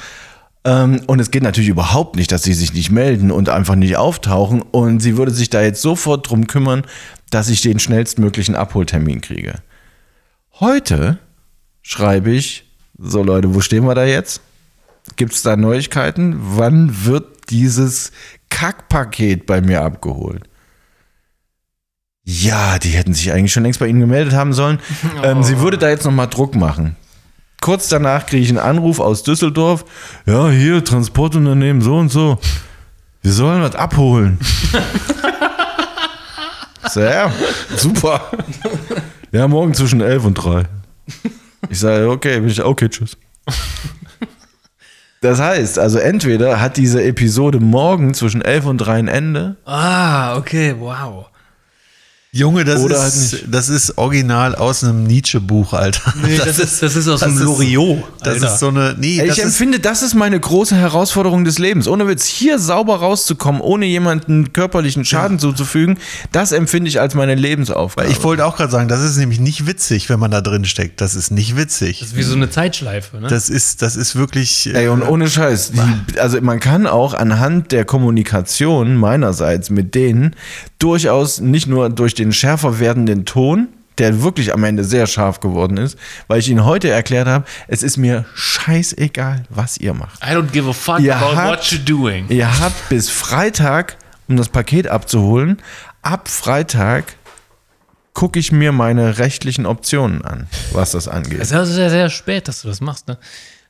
Ähm, 0.65 1.03
Und 1.07 1.21
es 1.21 1.31
geht 1.31 1.45
natürlich 1.45 1.69
überhaupt 1.69 2.17
nicht, 2.17 2.33
dass 2.33 2.43
sie 2.43 2.55
sich 2.55 2.75
nicht 2.75 2.91
melden 2.91 3.31
und 3.31 3.49
einfach 3.49 3.77
nicht 3.77 3.97
auftauchen. 3.97 4.63
Und 4.63 5.01
sie 5.01 5.17
würde 5.17 5.31
sich 5.31 5.49
da 5.49 5.63
jetzt 5.63 5.81
sofort 5.81 6.29
drum 6.29 6.49
kümmern, 6.49 6.83
dass 7.31 7.49
ich 7.49 7.63
den 7.63 7.79
schnellstmöglichen 7.79 8.57
Abholtermin 8.57 9.21
kriege. 9.21 9.55
Heute 10.59 11.19
schreibe 11.83 12.31
ich, 12.33 12.65
so 12.99 13.23
Leute, 13.23 13.55
wo 13.55 13.61
stehen 13.61 13.85
wir 13.85 13.95
da 13.95 14.05
jetzt? 14.05 14.41
Gibt 15.15 15.35
es 15.35 15.43
da 15.43 15.55
Neuigkeiten? 15.55 16.37
Wann 16.41 17.05
wird 17.05 17.51
dieses 17.51 18.11
Kackpaket 18.57 19.45
bei 19.45 19.61
mir 19.61 19.83
abgeholt? 19.83 20.45
Ja, 22.25 22.79
die 22.79 22.89
hätten 22.89 23.13
sich 23.13 23.31
eigentlich 23.31 23.53
schon 23.53 23.65
längst 23.65 23.81
bei 23.81 23.87
Ihnen 23.87 24.01
gemeldet 24.01 24.33
haben 24.33 24.55
sollen. 24.55 24.81
Ähm, 25.23 25.43
sie 25.43 25.61
würde 25.61 25.77
da 25.77 25.91
jetzt 25.91 26.07
nochmal 26.07 26.29
Druck 26.29 26.55
machen. 26.55 26.97
Kurz 27.61 27.89
danach 27.89 28.25
kriege 28.25 28.43
ich 28.43 28.49
einen 28.49 28.59
Anruf 28.59 28.99
aus 28.99 29.25
Düsseldorf. 29.25 29.85
Ja, 30.25 30.49
hier, 30.49 30.83
Transportunternehmen, 30.83 31.83
so 31.83 31.99
und 31.99 32.09
so. 32.09 32.39
Wir 33.21 33.33
sollen 33.33 33.61
was 33.61 33.75
abholen. 33.75 34.39
ja, 36.95 37.31
super. 37.77 38.31
Ja, 39.33 39.49
morgen 39.49 39.75
zwischen 39.75 40.01
11 40.01 40.25
und 40.25 40.35
3. 40.35 40.65
Ich 41.69 41.79
sage, 41.79 42.09
okay, 42.09 42.41
bin 42.41 42.49
ich, 42.49 42.63
okay, 42.63 42.89
tschüss. 42.89 43.19
Das 45.21 45.41
heißt, 45.41 45.79
also 45.79 45.99
entweder 45.99 46.61
hat 46.61 46.77
diese 46.77 47.03
Episode 47.03 47.59
morgen 47.59 48.15
zwischen 48.15 48.43
11 48.43 48.67
und 48.67 48.79
3 48.79 48.93
ein 48.95 49.09
Ende 49.09 49.57
Ah, 49.65 50.37
okay, 50.37 50.75
wow. 50.79 51.27
Junge, 52.37 52.65
das, 52.65 52.81
Oder 52.83 53.01
halt 53.01 53.15
ist, 53.15 53.33
nicht. 53.33 53.45
das 53.51 53.69
ist 53.69 53.97
original 53.99 54.55
aus 54.55 54.85
einem 54.85 55.05
Nietzsche-Buch, 55.05 55.73
Alter. 55.73 56.15
Nee, 56.23 56.37
das, 56.37 56.59
ist, 56.59 56.83
das 56.83 56.95
ist 56.97 57.09
aus 57.09 57.21
dem 57.21 57.31
das 57.33 57.41
ist- 57.41 57.45
Loriot. 57.45 58.05
Das 58.23 58.35
Alter. 58.35 58.55
ist 58.55 58.61
so 58.61 58.69
eine. 58.69 58.95
Nee, 58.99 59.19
Ey, 59.21 59.27
das 59.29 59.37
ich 59.39 59.43
ist, 59.45 59.51
empfinde, 59.51 59.81
das 59.81 60.03
ist 60.03 60.15
meine 60.15 60.39
große 60.39 60.75
Herausforderung 60.77 61.45
des 61.45 61.59
Lebens. 61.59 61.89
Ohne 61.89 62.07
Witz, 62.09 62.27
hier 62.27 62.59
sauber 62.59 62.97
rauszukommen, 62.97 63.61
ohne 63.61 63.87
jemanden 63.87 64.53
körperlichen 64.53 65.05
Schaden 65.05 65.39
zuzufügen, 65.39 65.99
das 66.33 66.53
empfinde 66.53 66.89
ich 66.89 67.01
als 67.01 67.15
meine 67.15 67.35
Lebensaufgabe. 67.35 68.09
ich 68.11 68.23
wollte 68.23 68.45
auch 68.45 68.57
gerade 68.57 68.71
sagen, 68.73 68.89
das 68.89 69.03
ist 69.03 69.17
nämlich 69.17 69.41
nicht 69.41 69.67
witzig, 69.67 70.09
wenn 70.09 70.19
man 70.21 70.31
da 70.31 70.41
drin 70.41 70.65
steckt. 70.65 71.01
Das 71.01 71.15
ist 71.15 71.31
nicht 71.31 71.57
witzig. 71.57 72.01
Das 72.01 72.09
ist 72.09 72.17
wie 72.17 72.23
so 72.23 72.35
eine 72.35 72.51
Zeitschleife, 72.51 73.19
ne? 73.21 73.29
Das 73.29 73.49
ist, 73.49 73.83
das 73.83 73.97
ist 73.97 74.17
wirklich. 74.17 74.69
Ey, 74.75 74.89
und 74.89 75.03
äh, 75.03 75.07
ohne 75.07 75.29
Scheiß, 75.29 75.73
die, 75.73 76.19
also 76.21 76.41
man 76.41 76.61
kann 76.61 76.87
auch 76.87 77.15
anhand 77.15 77.73
der 77.73 77.85
Kommunikation 77.85 78.97
meinerseits 78.97 79.71
mit 79.71 79.95
denen 79.95 80.35
durchaus 80.79 81.41
nicht 81.41 81.67
nur 81.67 81.89
durch 81.91 82.15
den 82.15 82.26
schärfer 82.33 82.79
werdenden 82.81 83.25
Ton, 83.25 83.69
der 83.99 84.23
wirklich 84.23 84.53
am 84.53 84.63
Ende 84.65 84.85
sehr 84.85 85.07
scharf 85.07 85.41
geworden 85.41 85.79
ist, 85.79 85.99
weil 86.29 86.39
ich 86.39 86.49
Ihnen 86.51 86.65
heute 86.65 86.91
erklärt 86.91 87.27
habe, 87.29 87.45
es 87.69 87.83
ist 87.83 87.97
mir 87.97 88.25
scheißegal, 88.35 89.45
was 89.49 89.79
ihr 89.79 89.95
macht. 89.95 90.23
I 90.23 90.31
don't 90.33 90.51
give 90.53 90.69
a 90.69 90.73
fuck 90.73 91.01
Ihr 91.01 91.17
about 91.17 91.37
habt- 91.37 91.49
what 91.49 91.63
you're 91.65 91.85
doing. 91.85 92.27
Ihr 92.29 92.61
habt 92.61 92.89
bis 92.91 93.09
Freitag, 93.09 93.97
um 94.29 94.37
das 94.37 94.49
Paket 94.51 94.89
abzuholen. 94.89 95.63
Ab 96.03 96.29
Freitag 96.29 97.15
gucke 98.13 98.39
ich 98.39 98.53
mir 98.53 98.73
meine 98.73 99.19
rechtlichen 99.19 99.67
Optionen 99.67 100.23
an, 100.25 100.47
was 100.73 100.93
das 100.93 101.09
angeht. 101.09 101.39
Es 101.41 101.51
ist 101.51 101.57
also 101.57 101.73
sehr, 101.73 101.91
sehr 101.91 102.11
spät, 102.11 102.49
dass 102.49 102.63
du 102.63 102.69
das 102.69 102.81
machst, 102.81 103.09
ne? 103.09 103.19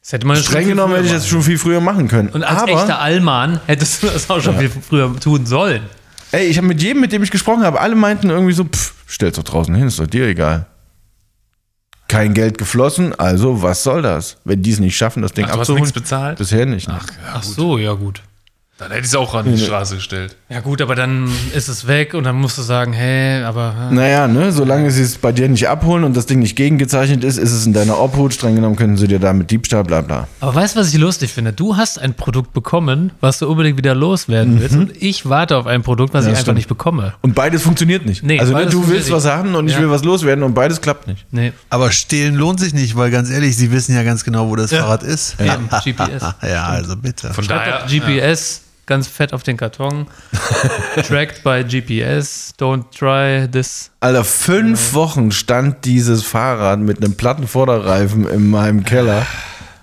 Das 0.02 0.12
hätte 0.12 0.26
man 0.26 0.36
Streng 0.36 0.68
genommen 0.68 0.94
hätte 0.94 1.06
ich 1.06 1.12
das 1.12 1.26
schon 1.26 1.42
viel 1.42 1.58
früher 1.58 1.80
machen 1.80 2.06
können. 2.06 2.28
Und 2.28 2.44
als 2.44 2.62
Aber, 2.62 2.70
echter 2.70 3.00
Allmann 3.00 3.60
hättest 3.66 4.04
du 4.04 4.06
das 4.06 4.30
auch 4.30 4.40
schon 4.40 4.56
viel 4.56 4.70
früher 4.70 5.18
tun 5.18 5.46
sollen. 5.46 5.82
Ey, 6.32 6.46
ich 6.46 6.56
habe 6.58 6.66
mit 6.66 6.82
jedem, 6.82 7.00
mit 7.00 7.12
dem 7.12 7.22
ich 7.22 7.30
gesprochen 7.30 7.62
habe, 7.64 7.80
alle 7.80 7.94
meinten 7.94 8.30
irgendwie 8.30 8.52
so, 8.52 8.64
pff, 8.64 8.94
stell's 9.06 9.36
doch 9.36 9.44
draußen 9.44 9.74
hin, 9.74 9.86
ist 9.88 9.98
doch 9.98 10.06
dir 10.06 10.26
egal. 10.26 10.66
Kein 12.08 12.34
Geld 12.34 12.56
geflossen, 12.58 13.14
also 13.18 13.62
was 13.62 13.82
soll 13.82 14.00
das? 14.02 14.36
Wenn 14.44 14.62
die 14.62 14.70
es 14.70 14.78
nicht 14.78 14.96
schaffen, 14.96 15.22
das 15.22 15.32
Ding 15.32 15.44
Ach, 15.46 15.48
du 15.48 15.54
hast 15.54 15.60
abzuholen. 15.62 15.82
nichts 15.82 15.92
bezahlt? 15.98 16.38
Bisher 16.38 16.64
nicht. 16.66 16.86
ne? 16.88 16.98
Ach, 17.00 17.06
ja, 17.10 17.16
Ach 17.34 17.42
gut. 17.44 17.54
so, 17.54 17.78
ja 17.78 17.92
gut. 17.94 18.22
Dann 18.78 18.88
hätte 18.90 19.00
ich 19.00 19.06
es 19.06 19.14
auch 19.14 19.34
an 19.34 19.46
die 19.50 19.56
Straße 19.56 19.94
gestellt. 19.94 20.36
Ja 20.50 20.60
gut, 20.60 20.82
aber 20.82 20.94
dann 20.94 21.30
ist 21.54 21.68
es 21.68 21.86
weg 21.86 22.12
und 22.12 22.24
dann 22.24 22.36
musst 22.36 22.58
du 22.58 22.62
sagen, 22.62 22.92
hey, 22.92 23.42
aber 23.42 23.74
äh, 23.90 23.94
Naja, 23.94 24.28
ne, 24.28 24.52
solange 24.52 24.90
sie 24.90 25.00
es 25.00 25.16
bei 25.16 25.32
dir 25.32 25.48
nicht 25.48 25.66
abholen 25.66 26.04
und 26.04 26.14
das 26.14 26.26
Ding 26.26 26.40
nicht 26.40 26.56
gegengezeichnet 26.56 27.24
ist, 27.24 27.38
ist 27.38 27.52
es 27.52 27.64
in 27.64 27.72
deiner 27.72 27.98
Obhut. 27.98 28.34
Streng 28.34 28.54
genommen 28.54 28.76
könnten 28.76 28.98
sie 28.98 29.08
dir 29.08 29.18
da 29.18 29.32
mit 29.32 29.50
Diebstahl, 29.50 29.82
bla 29.82 30.02
bla. 30.02 30.28
Aber 30.40 30.54
weißt 30.54 30.76
du, 30.76 30.80
was 30.80 30.88
ich 30.92 30.98
lustig 30.98 31.32
finde? 31.32 31.54
Du 31.54 31.78
hast 31.78 31.98
ein 31.98 32.12
Produkt 32.12 32.52
bekommen, 32.52 33.12
was 33.22 33.38
du 33.38 33.48
unbedingt 33.48 33.78
wieder 33.78 33.94
loswerden 33.94 34.60
willst. 34.60 34.76
Und 34.76 34.92
ich 35.02 35.26
warte 35.26 35.56
auf 35.56 35.66
ein 35.66 35.82
Produkt, 35.82 36.12
was 36.12 36.24
Mhm. 36.24 36.26
Ja, 36.26 36.32
ich 36.32 36.38
einfach 36.40 36.42
stimmt. 36.42 36.56
nicht 36.58 36.68
bekomme. 36.68 37.14
Und 37.22 37.34
beides 37.34 37.62
funktioniert 37.62 38.04
nicht. 38.04 38.22
Nee, 38.24 38.38
also 38.40 38.52
ne, 38.52 38.66
du 38.66 38.86
willst 38.88 39.10
was 39.10 39.24
haben 39.24 39.54
und 39.54 39.68
ich 39.68 39.72
Ja. 39.74 39.80
will 39.80 39.90
was 39.90 40.04
loswerden 40.04 40.44
und 40.44 40.52
beides 40.52 40.82
klappt 40.82 41.06
nicht. 41.06 41.24
Nee. 41.30 41.54
Aber 41.70 41.90
stehlen 41.92 42.34
lohnt 42.34 42.60
sich 42.60 42.74
nicht, 42.74 42.94
weil 42.94 43.10
ganz 43.10 43.30
ehrlich, 43.30 43.56
sie 43.56 43.72
wissen 43.72 43.94
ja 43.94 44.02
ganz 44.02 44.22
genau, 44.22 44.50
wo 44.50 44.56
das 44.56 44.70
Fahrrad 44.70 45.02
ist. 45.02 45.36
Eben, 45.40 45.70
GPS. 45.82 46.22
ja, 46.46 46.64
also 46.66 46.94
bitte. 46.94 47.32
Von 47.32 47.42
Schreibt 47.42 47.66
daher, 47.66 47.86
GPS 47.88 48.60
ganz 48.86 49.08
fett 49.08 49.32
auf 49.32 49.42
den 49.42 49.56
Karton. 49.56 50.06
Tracked 51.06 51.42
by 51.44 51.64
GPS. 51.64 52.52
Don't 52.58 52.84
try 52.96 53.48
this. 53.50 53.90
Alter, 54.00 54.24
fünf 54.24 54.94
Wochen 54.94 55.32
stand 55.32 55.84
dieses 55.84 56.22
Fahrrad 56.22 56.80
mit 56.80 56.98
einem 57.02 57.16
platten 57.16 57.46
Vorderreifen 57.46 58.28
in 58.28 58.48
meinem 58.50 58.84
Keller 58.84 59.26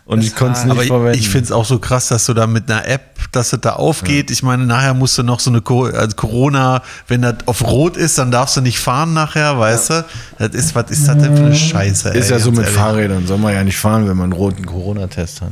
und 0.06 0.22
ich 0.22 0.36
konnte 0.36 0.60
es 0.60 0.66
nicht 0.66 0.72
Aber 0.72 0.82
ich, 0.82 0.88
verwenden. 0.88 1.18
ich 1.18 1.30
finde 1.30 1.45
es 1.45 1.51
auch 1.51 1.66
so 1.66 1.80
krass, 1.80 2.10
dass 2.10 2.26
du 2.26 2.34
da 2.34 2.45
mit 2.45 2.70
einer 2.70 2.86
App, 2.88 3.32
dass 3.32 3.54
es 3.54 3.62
da 3.62 3.74
aufgeht. 3.74 4.32
Ich 4.32 4.43
meine, 4.43 4.66
nachher 4.66 4.93
musst 4.93 5.18
du 5.18 5.24
noch 5.24 5.39
so 5.39 5.49
eine 5.49 5.62
also 5.66 6.16
Corona, 6.16 6.82
wenn 7.08 7.22
das 7.22 7.36
auf 7.45 7.66
Rot 7.66 7.95
ist, 7.95 8.18
dann 8.18 8.30
darfst 8.30 8.58
du 8.58 8.62
nicht 8.62 8.80
fahren 8.80 9.14
nachher, 9.14 9.58
weißt 9.58 9.89
du? 9.91 10.06
Das 10.39 10.49
ist, 10.49 10.76
was 10.76 10.91
ist 10.91 11.08
das 11.08 11.18
denn 11.18 11.38
für 11.38 11.45
eine 11.45 11.56
Scheiße? 11.56 12.10
ist 12.10 12.26
ey, 12.26 12.32
ja 12.32 12.39
so 12.39 12.51
mit 12.51 12.62
ehrlich. 12.62 12.76
Fahrrädern, 12.76 13.28
soll 13.28 13.38
man 13.38 13.54
ja 13.54 13.64
nicht 13.64 13.78
fahren, 13.78 14.08
wenn 14.08 14.18
man 14.18 14.26
einen 14.26 14.34
roten 14.34 14.66
Corona-Test 14.66 15.41
hat. 15.41 15.51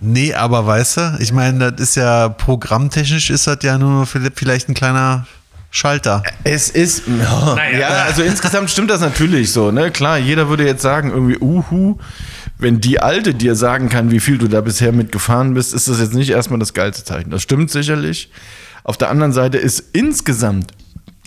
Nee, 0.00 0.34
aber 0.34 0.66
weißt 0.66 0.96
du, 0.96 1.16
ich 1.20 1.32
meine, 1.32 1.72
das 1.72 1.80
ist 1.90 1.94
ja 1.96 2.28
programmtechnisch 2.28 3.30
ist 3.30 3.46
das 3.46 3.58
ja 3.62 3.76
nur 3.76 4.06
vielleicht 4.06 4.68
ein 4.68 4.74
kleiner 4.74 5.26
Schalter. 5.70 6.22
Es 6.42 6.70
ist, 6.70 7.04
ja, 7.78 8.04
also 8.04 8.22
insgesamt 8.22 8.70
stimmt 8.70 8.90
das 8.90 9.00
natürlich 9.00 9.52
so, 9.52 9.70
ne? 9.70 9.90
Klar, 9.90 10.18
jeder 10.18 10.48
würde 10.48 10.64
jetzt 10.64 10.82
sagen, 10.82 11.10
irgendwie, 11.10 11.38
uhu, 11.38 11.98
wenn 12.58 12.80
die 12.80 13.00
Alte 13.00 13.34
dir 13.34 13.54
sagen 13.54 13.88
kann, 13.88 14.10
wie 14.10 14.20
viel 14.20 14.38
du 14.38 14.48
da 14.48 14.60
bisher 14.60 14.92
mitgefahren 14.92 15.54
bist, 15.54 15.72
ist 15.72 15.88
das 15.88 16.00
jetzt 16.00 16.14
nicht 16.14 16.30
erstmal 16.30 16.58
das 16.58 16.74
geilste 16.74 17.04
Zeichen. 17.04 17.30
Das 17.30 17.42
stimmt 17.42 17.70
sicherlich. 17.70 18.30
Auf 18.84 18.96
der 18.96 19.10
anderen 19.10 19.32
Seite 19.32 19.58
ist 19.58 19.84
insgesamt 19.92 20.72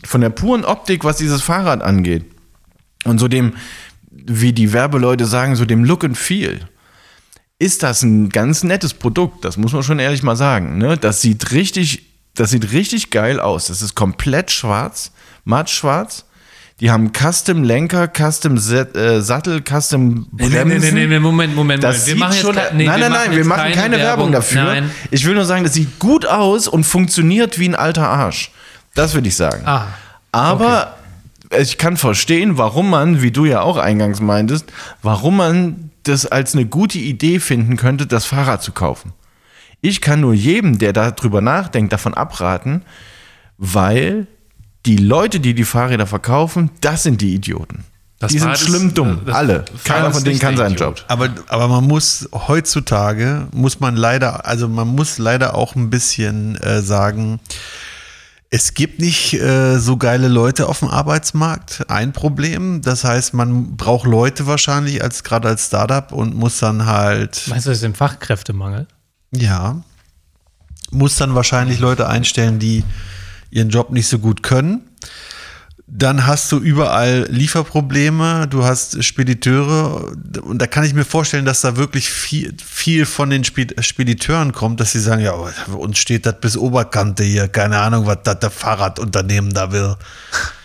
von 0.03 0.21
der 0.21 0.29
puren 0.29 0.65
Optik, 0.65 1.03
was 1.03 1.17
dieses 1.17 1.41
Fahrrad 1.41 1.81
angeht, 1.81 2.25
und 3.05 3.19
so 3.19 3.27
dem, 3.27 3.53
wie 4.11 4.51
die 4.51 4.73
Werbeleute 4.73 5.25
sagen, 5.25 5.55
so 5.55 5.65
dem 5.65 5.83
Look 5.83 6.03
and 6.03 6.17
Feel, 6.17 6.59
ist 7.63 7.81
das 7.81 8.03
ein 8.03 8.29
ganz 8.29 8.63
nettes 8.63 8.93
Produkt. 8.93 9.45
Das 9.45 9.55
muss 9.55 9.71
man 9.71 9.83
schon 9.83 9.97
ehrlich 9.99 10.21
mal 10.21 10.35
sagen. 10.35 10.77
Ne? 10.77 10.97
Das 10.97 11.21
sieht 11.21 11.51
richtig, 11.51 12.03
das 12.35 12.49
sieht 12.51 12.73
richtig 12.73 13.09
geil 13.09 13.39
aus. 13.39 13.67
Das 13.67 13.81
ist 13.81 13.95
komplett 13.95 14.51
schwarz, 14.51 15.11
matt 15.45 15.69
schwarz. 15.69 16.25
Die 16.81 16.91
haben 16.91 17.11
Custom 17.13 17.63
Lenker, 17.63 18.09
Custom 18.09 18.57
äh, 18.57 19.21
Sattel, 19.21 19.61
Custom 19.61 20.27
Bremsen. 20.31 20.67
nee, 20.67 20.79
nee, 20.79 20.91
nee, 20.91 21.07
nee, 21.07 21.19
Moment, 21.19 21.55
Moment, 21.55 21.81
Das 21.83 21.99
Moment. 21.99 22.07
Wir 22.07 22.15
machen 22.17 22.37
schon, 22.37 22.55
nee, 22.75 22.85
nein, 22.85 22.99
nein, 22.99 23.11
nein, 23.11 23.31
wir 23.31 23.45
machen 23.45 23.71
keine, 23.71 23.97
Werbung, 23.97 24.33
dafür. 24.33 24.63
Nein. 24.63 24.91
Ich 25.09 25.25
will 25.25 25.35
nur 25.35 25.45
sagen, 25.45 25.63
das 25.63 25.73
sieht 25.73 25.99
gut 25.99 26.25
aus 26.25 26.67
und 26.67 26.83
funktioniert 26.83 27.59
wie 27.59 27.69
ein 27.69 27.75
alter 27.75 28.09
Arsch. 28.09 28.51
Das 28.95 29.13
würde 29.13 29.29
ich 29.29 29.35
sagen. 29.37 29.61
Ah, 29.65 29.87
Aber 30.33 30.97
ich 31.59 31.77
kann 31.77 31.97
verstehen, 31.97 32.57
warum 32.57 32.89
man, 32.89 33.21
wie 33.21 33.31
du 33.31 33.45
ja 33.45 33.61
auch 33.61 33.77
eingangs 33.77 34.19
meintest, 34.21 34.65
warum 35.01 35.37
man 35.37 35.91
das 36.03 36.25
als 36.25 36.53
eine 36.53 36.65
gute 36.65 36.97
Idee 36.99 37.39
finden 37.39 37.77
könnte, 37.77 38.05
das 38.07 38.25
Fahrrad 38.25 38.61
zu 38.61 38.71
kaufen. 38.71 39.13
Ich 39.81 40.01
kann 40.01 40.21
nur 40.21 40.33
jedem, 40.33 40.77
der 40.79 40.93
darüber 40.93 41.41
nachdenkt, 41.41 41.91
davon 41.93 42.13
abraten, 42.13 42.83
weil 43.57 44.27
die 44.85 44.97
Leute, 44.97 45.39
die 45.39 45.53
die 45.53 45.63
Fahrräder 45.63 46.07
verkaufen, 46.07 46.69
das 46.81 47.03
sind 47.03 47.21
die 47.21 47.33
Idioten. 47.35 47.85
Das 48.19 48.31
die 48.31 48.39
sind 48.39 48.47
Fahrrad 48.49 48.61
ist- 48.61 48.67
schlimm 48.67 48.93
dumm, 48.93 49.21
das 49.25 49.35
alle. 49.35 49.65
Keiner 49.83 50.07
ist 50.09 50.15
von 50.15 50.23
denen 50.23 50.39
kann 50.39 50.55
seinen. 50.57 50.75
Job. 50.75 51.03
Aber, 51.07 51.29
aber 51.47 51.67
man 51.67 51.83
muss 51.85 52.27
heutzutage, 52.33 53.47
muss 53.53 53.79
man 53.79 53.95
leider, 53.95 54.45
also 54.45 54.67
man 54.69 54.87
muss 54.87 55.17
leider 55.17 55.55
auch 55.55 55.75
ein 55.75 55.89
bisschen 55.89 56.55
äh, 56.57 56.81
sagen, 56.81 57.39
es 58.55 58.75
gibt 58.75 58.99
nicht 58.99 59.33
äh, 59.33 59.79
so 59.79 59.97
geile 59.97 60.27
Leute 60.27 60.67
auf 60.67 60.77
dem 60.77 60.87
Arbeitsmarkt. 60.87 61.89
Ein 61.89 62.13
Problem. 62.13 62.83
Das 62.83 63.03
heißt, 63.03 63.33
man 63.33 63.75
braucht 63.77 64.05
Leute 64.05 64.45
wahrscheinlich 64.45 65.03
als 65.03 65.23
gerade 65.23 65.47
als 65.47 65.65
Startup 65.65 66.11
und 66.11 66.35
muss 66.35 66.59
dann 66.59 66.85
halt, 66.85 67.45
meinst 67.47 67.65
du, 67.65 67.71
das 67.71 67.79
ist 67.79 67.83
ein 67.83 67.95
Fachkräftemangel? 67.95 68.85
ja, 69.31 69.81
muss 70.91 71.15
dann 71.15 71.33
wahrscheinlich 71.33 71.79
Leute 71.79 72.07
einstellen, 72.07 72.59
die 72.59 72.83
ihren 73.49 73.69
Job 73.69 73.89
nicht 73.89 74.05
so 74.07 74.19
gut 74.19 74.43
können. 74.43 74.81
Dann 75.85 76.25
hast 76.25 76.49
du 76.51 76.59
überall 76.59 77.27
Lieferprobleme, 77.29 78.47
du 78.47 78.63
hast 78.63 79.03
Spediteure 79.03 80.13
und 80.41 80.59
da 80.59 80.65
kann 80.65 80.85
ich 80.85 80.93
mir 80.93 81.03
vorstellen, 81.03 81.43
dass 81.45 81.59
da 81.61 81.75
wirklich 81.75 82.09
viel, 82.09 82.55
viel 82.65 83.05
von 83.05 83.29
den 83.29 83.43
Spe- 83.43 83.75
Spediteuren 83.81 84.53
kommt, 84.53 84.79
dass 84.79 84.93
sie 84.93 85.01
sagen, 85.01 85.21
ja, 85.21 85.33
uns 85.33 85.97
steht 85.99 86.25
das 86.25 86.39
bis 86.39 86.55
Oberkante 86.55 87.23
hier, 87.25 87.49
keine 87.49 87.79
Ahnung, 87.79 88.05
was 88.05 88.19
das 88.23 88.39
der 88.39 88.49
Fahrradunternehmen 88.49 89.53
da 89.53 89.71
will. 89.73 89.95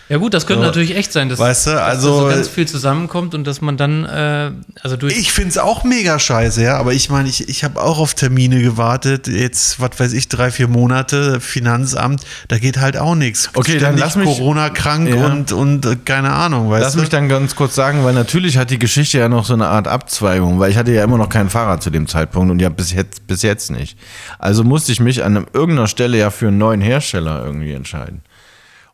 Ja 0.09 0.17
gut, 0.17 0.33
das 0.33 0.47
könnte 0.47 0.61
So. 0.63 0.67
natürlich 0.67 0.95
echt 0.95 1.13
sein, 1.13 1.29
dass, 1.29 1.37
Weißt 1.37 1.67
du, 1.67 1.71
dass 1.71 1.81
also- 1.81 2.21
da 2.23 2.29
so 2.31 2.35
ganz 2.35 2.47
viel 2.47 2.67
zusammenkommt 2.67 3.35
und 3.35 3.45
dass 3.45 3.61
man 3.61 3.77
dann, 3.77 4.05
äh, 4.05 4.51
also 4.81 4.97
durch 4.97 5.15
Ich 5.15 5.31
finde 5.31 5.49
es 5.51 5.57
auch 5.59 5.83
mega 5.83 6.17
scheiße, 6.17 6.63
ja. 6.63 6.77
Aber 6.77 6.93
ich 6.93 7.09
meine, 7.11 7.29
ich, 7.29 7.47
ich 7.47 7.63
habe 7.63 7.79
auch 7.79 7.99
auf 7.99 8.15
Termine 8.15 8.61
gewartet. 8.61 9.27
Jetzt, 9.27 9.79
was 9.79 9.91
weiß 9.99 10.13
ich, 10.13 10.27
drei, 10.27 10.49
vier 10.49 10.67
Monate, 10.67 11.39
Finanzamt, 11.39 12.23
da 12.47 12.57
geht 12.57 12.79
halt 12.79 12.97
auch 12.97 13.13
nichts. 13.13 13.51
Okay, 13.53 13.73
dann 13.73 13.79
Ständig 13.97 13.99
lass 14.03 14.15
mich- 14.15 14.25
Corona-krank 14.25 15.09
Ja. 15.09 15.25
und, 15.27 15.51
und 15.51 15.85
äh, 15.85 15.95
keine 16.03 16.31
Ahnung, 16.31 16.71
weißt 16.71 16.83
Lass 16.83 16.93
du? 16.93 17.01
mich 17.01 17.09
dann 17.09 17.29
ganz 17.29 17.55
kurz 17.55 17.75
sagen, 17.75 18.03
weil 18.03 18.13
natürlich 18.15 18.57
hat 18.57 18.71
die 18.71 18.79
Geschichte 18.79 19.19
ja 19.19 19.29
noch 19.29 19.45
so 19.45 19.53
eine 19.53 19.67
Art 19.67 19.87
Abzweigung, 19.87 20.59
weil 20.59 20.71
ich 20.71 20.77
hatte 20.77 20.91
ja 20.91 21.03
immer 21.03 21.19
noch 21.19 21.29
kein 21.29 21.49
Fahrrad 21.51 21.83
zu 21.83 21.91
dem 21.91 22.07
Zeitpunkt 22.07 22.49
und 22.51 22.59
ja 22.59 22.69
bis 22.69 22.91
jetzt, 22.93 23.27
bis 23.27 23.43
jetzt 23.43 23.69
nicht. 23.69 23.95
Also 24.39 24.63
musste 24.63 24.91
ich 24.91 24.99
mich 24.99 25.23
an 25.23 25.45
irgendeiner 25.53 25.87
Stelle 25.87 26.17
ja 26.17 26.31
für 26.31 26.47
einen 26.47 26.57
neuen 26.57 26.81
Hersteller 26.81 27.45
irgendwie 27.45 27.73
entscheiden. 27.73 28.21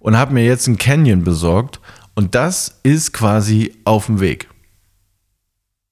Und 0.06 0.16
habe 0.16 0.36
mir 0.36 0.46
jetzt 0.46 0.68
einen 0.68 0.78
Canyon 0.78 1.24
besorgt 1.24 1.80
und 2.14 2.36
das 2.36 2.80
ist 2.84 3.12
quasi 3.12 3.74
auf 3.86 4.06
dem 4.06 4.20
Weg. 4.20 4.48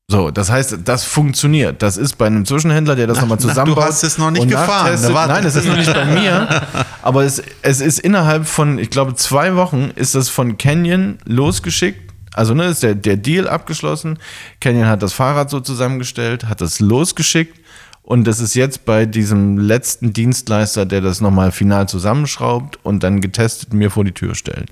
So, 0.08 0.30
das 0.30 0.52
heißt, 0.52 0.78
das 0.86 1.04
funktioniert. 1.04 1.82
Das 1.82 1.98
ist 1.98 2.20
bei 2.20 2.28
einem 2.28 2.46
Zwischenhändler, 2.46 2.96
der 2.96 3.08
das 3.08 3.20
nochmal 3.22 3.40
na, 3.40 3.42
du 3.42 3.48
zusammenbaut. 3.48 3.86
hast 3.86 4.04
es 4.04 4.20
noch 4.20 4.30
nicht 4.30 4.48
gefahren, 4.48 5.02
ne. 5.02 5.10
Nein, 5.10 5.44
es 5.44 5.56
ist 5.56 5.66
noch 5.66 5.76
nicht 5.76 5.92
bei 5.92 6.06
mir. 6.06 6.62
Aber 7.02 7.24
es, 7.24 7.42
es 7.64 7.82
ist 7.82 7.98
innerhalb 8.02 8.46
von, 8.46 8.78
ich 8.78 8.92
glaube, 8.92 9.16
zwei 9.16 9.56
Wochen 9.56 9.92
ist 9.96 10.14
das 10.14 10.30
von 10.30 10.60
Canyon 10.60 11.18
losgeschickt. 11.26 12.14
Also 12.36 12.54
ne, 12.54 12.66
ist 12.66 12.84
der, 12.84 12.94
der 12.94 13.18
Deal 13.18 13.48
abgeschlossen. 13.48 14.20
Canyon 14.62 14.86
hat 14.86 15.02
das 15.02 15.14
Fahrrad 15.14 15.50
so 15.50 15.60
zusammengestellt, 15.60 16.46
hat 16.46 16.62
das 16.62 16.80
losgeschickt. 16.80 17.63
Und 18.04 18.26
das 18.26 18.40
ist 18.42 18.54
jetzt 18.54 18.86
bei 18.86 19.06
diesem 19.06 19.58
letzten 19.58 20.12
Dienstleister, 20.12 20.86
der 20.86 21.00
das 21.02 21.22
nochmal 21.22 21.52
final 21.52 21.88
zusammenschraubt 21.88 22.78
und 22.84 23.02
dann 23.02 23.22
getestet 23.22 23.74
mir 23.74 23.90
vor 23.90 24.04
die 24.04 24.12
Tür 24.12 24.36
stellt. 24.36 24.70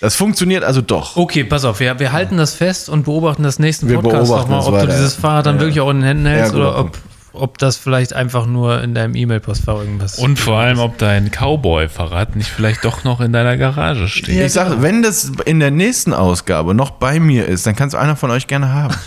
Das 0.00 0.16
funktioniert 0.16 0.64
also 0.64 0.82
doch. 0.82 1.16
Okay, 1.16 1.44
pass 1.44 1.64
auf, 1.64 1.80
wir, 1.80 1.98
wir 1.98 2.12
halten 2.12 2.36
das 2.36 2.54
fest 2.54 2.88
und 2.88 3.04
beobachten 3.04 3.42
das 3.42 3.58
nächsten 3.58 3.88
Wir 3.88 4.00
Podcast 4.00 4.30
nochmal, 4.30 4.60
ob 4.60 4.80
du 4.80 4.86
dieses. 4.86 5.14
Fahrrad 5.14 5.46
dann 5.46 5.54
Ja, 5.56 5.60
wirklich 5.62 5.80
auch 5.80 5.90
in 5.90 5.98
den 5.98 6.04
Händen 6.04 6.26
hältst 6.26 6.52
Ja, 6.52 6.58
oder 6.58 6.78
ob. 6.78 6.98
Ob 7.34 7.58
das 7.58 7.76
vielleicht 7.76 8.12
einfach 8.12 8.46
nur 8.46 8.82
in 8.82 8.94
deinem 8.94 9.14
E-Mail-Postfach 9.14 9.76
irgendwas 9.78 10.18
Und 10.18 10.38
vor 10.38 10.58
allem, 10.58 10.78
ob 10.78 10.98
dein 10.98 11.30
Cowboy-Fahrrad 11.30 12.36
nicht 12.36 12.48
vielleicht 12.50 12.84
doch 12.84 13.04
noch 13.04 13.20
in 13.20 13.32
deiner 13.32 13.56
Garage 13.56 14.08
steht. 14.08 14.40
ich 14.40 14.52
sage, 14.52 14.82
wenn 14.82 15.02
das 15.02 15.32
in 15.44 15.60
der 15.60 15.70
nächsten 15.70 16.12
Ausgabe 16.12 16.74
noch 16.74 16.90
bei 16.92 17.20
mir 17.20 17.46
ist, 17.46 17.66
dann 17.66 17.76
kann 17.76 17.88
es 17.88 17.94
einer 17.94 18.16
von 18.16 18.30
euch 18.30 18.46
gerne 18.46 18.72
haben. 18.72 18.94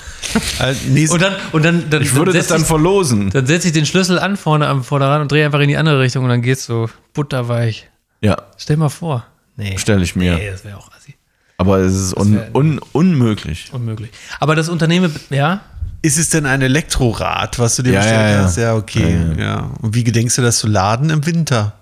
Nee, 0.90 1.08
Und 1.08 1.22
dann, 1.22 1.34
und 1.54 1.64
dann, 1.64 1.90
dann, 1.90 2.02
Ich 2.02 2.14
würde 2.14 2.32
dann 2.32 2.40
das 2.40 2.48
dann 2.48 2.62
ich, 2.62 2.68
verlosen. 2.68 3.30
dann 3.30 3.46
setze 3.46 3.68
ich 3.68 3.74
den 3.74 3.86
Schlüssel 3.86 4.20
an 4.20 4.36
vorne 4.36 4.68
am 4.68 4.84
Vorderrad 4.84 5.22
und 5.22 5.32
drehe 5.32 5.46
einfach 5.46 5.62
in 5.62 5.70
die 5.70 5.78
andere 5.78 6.00
Richtung 6.00 6.24
und 6.24 6.30
dann 6.30 6.42
geht's 6.42 6.66
so 6.66 6.90
butterweich. 7.14 7.88
Ja, 8.20 8.36
Stell 8.58 8.76
mal 8.78 8.90
vor. 8.90 9.26
Nee. 9.56 9.78
stelle 9.78 10.04
ich 10.04 10.16
mir. 10.18 10.36
Nee, 10.36 10.50
das 10.52 10.66
wäre 10.66 10.78
auch 10.78 10.90
assi. 10.92 11.16
Aber 11.58 11.78
es 11.78 11.94
ist 11.96 12.14
un, 12.18 12.40
un, 12.54 12.80
unmöglich. 12.92 13.70
Unmöglich. 13.72 14.10
Aber 14.40 14.56
das 14.56 14.68
Unternehmen, 14.70 15.16
ja, 15.30 15.62
ist 16.08 16.18
es 16.18 16.30
denn 16.30 16.46
ein 16.46 16.62
Elektrorad, 16.62 17.60
was 17.60 17.76
du 17.76 17.84
dir 17.84 17.94
Ja, 17.94 18.00
bestellt 18.00 18.22
ja, 18.22 18.32
ja. 18.32 18.44
hast? 18.44 18.58
Ja, 18.58 18.76
okay. 18.76 19.18
Ja, 19.38 19.44
Ja, 19.44 19.70
Und 19.82 19.94
wie 19.94 20.04
gedenkst 20.04 20.38
du 20.38 20.42
das 20.42 20.60
zu 20.60 20.68
laden 20.68 21.10
im 21.10 21.26
Winter? 21.26 21.74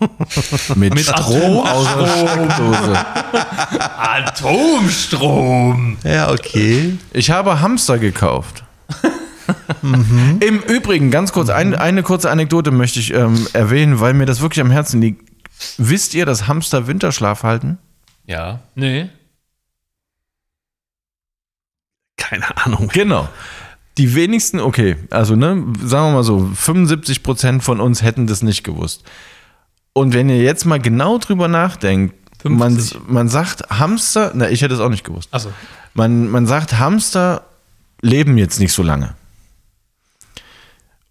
Mit, 0.74 0.98
Strom 0.98 1.66
aus 1.66 1.86
der 1.96 2.06
Steckdose. 2.06 2.98
Atomstrom. 3.98 5.98
Ja, 6.02 6.30
okay. 6.32 6.98
Ich 7.12 7.30
habe 7.30 7.60
Hamster 7.60 7.98
gekauft. 7.98 8.64
Im 9.82 10.60
Übrigen, 10.66 11.10
ganz 11.10 11.32
kurz, 11.32 11.50
ein, 11.50 11.74
eine 11.74 12.02
kurze 12.02 12.30
Anekdote 12.30 12.70
möchte 12.70 13.00
ich 13.00 13.12
ähm, 13.12 13.46
erwähnen, 13.52 14.00
weil 14.00 14.14
mir 14.14 14.26
das 14.26 14.40
wirklich 14.40 14.60
am 14.62 14.70
Herzen 14.70 15.00
liegt. 15.00 15.28
Wisst 15.76 16.14
ihr, 16.14 16.24
dass 16.26 16.46
Hamster 16.46 16.86
Winterschlaf 16.86 17.42
halten? 17.42 17.78
Ja. 18.26 18.60
Nee. 18.74 19.08
Keine 22.28 22.56
Ahnung. 22.64 22.88
Genau. 22.92 23.28
Die 23.96 24.14
wenigsten, 24.14 24.60
okay, 24.60 24.96
also 25.10 25.34
ne, 25.34 25.64
sagen 25.82 26.10
wir 26.10 26.14
mal 26.14 26.22
so, 26.22 26.50
75 26.54 27.22
Prozent 27.22 27.64
von 27.64 27.80
uns 27.80 28.02
hätten 28.02 28.26
das 28.26 28.42
nicht 28.42 28.62
gewusst. 28.62 29.02
Und 29.92 30.14
wenn 30.14 30.28
ihr 30.28 30.42
jetzt 30.42 30.64
mal 30.64 30.78
genau 30.78 31.18
drüber 31.18 31.48
nachdenkt, 31.48 32.14
man, 32.44 32.74
50. 32.74 33.08
man 33.08 33.28
sagt 33.28 33.68
Hamster, 33.70 34.32
na, 34.34 34.48
ich 34.48 34.62
hätte 34.62 34.74
es 34.74 34.80
auch 34.80 34.90
nicht 34.90 35.04
gewusst. 35.04 35.28
Achso. 35.32 35.50
Man, 35.94 36.28
man 36.28 36.46
sagt, 36.46 36.78
Hamster 36.78 37.42
leben 38.00 38.38
jetzt 38.38 38.60
nicht 38.60 38.72
so 38.72 38.82
lange. 38.84 39.14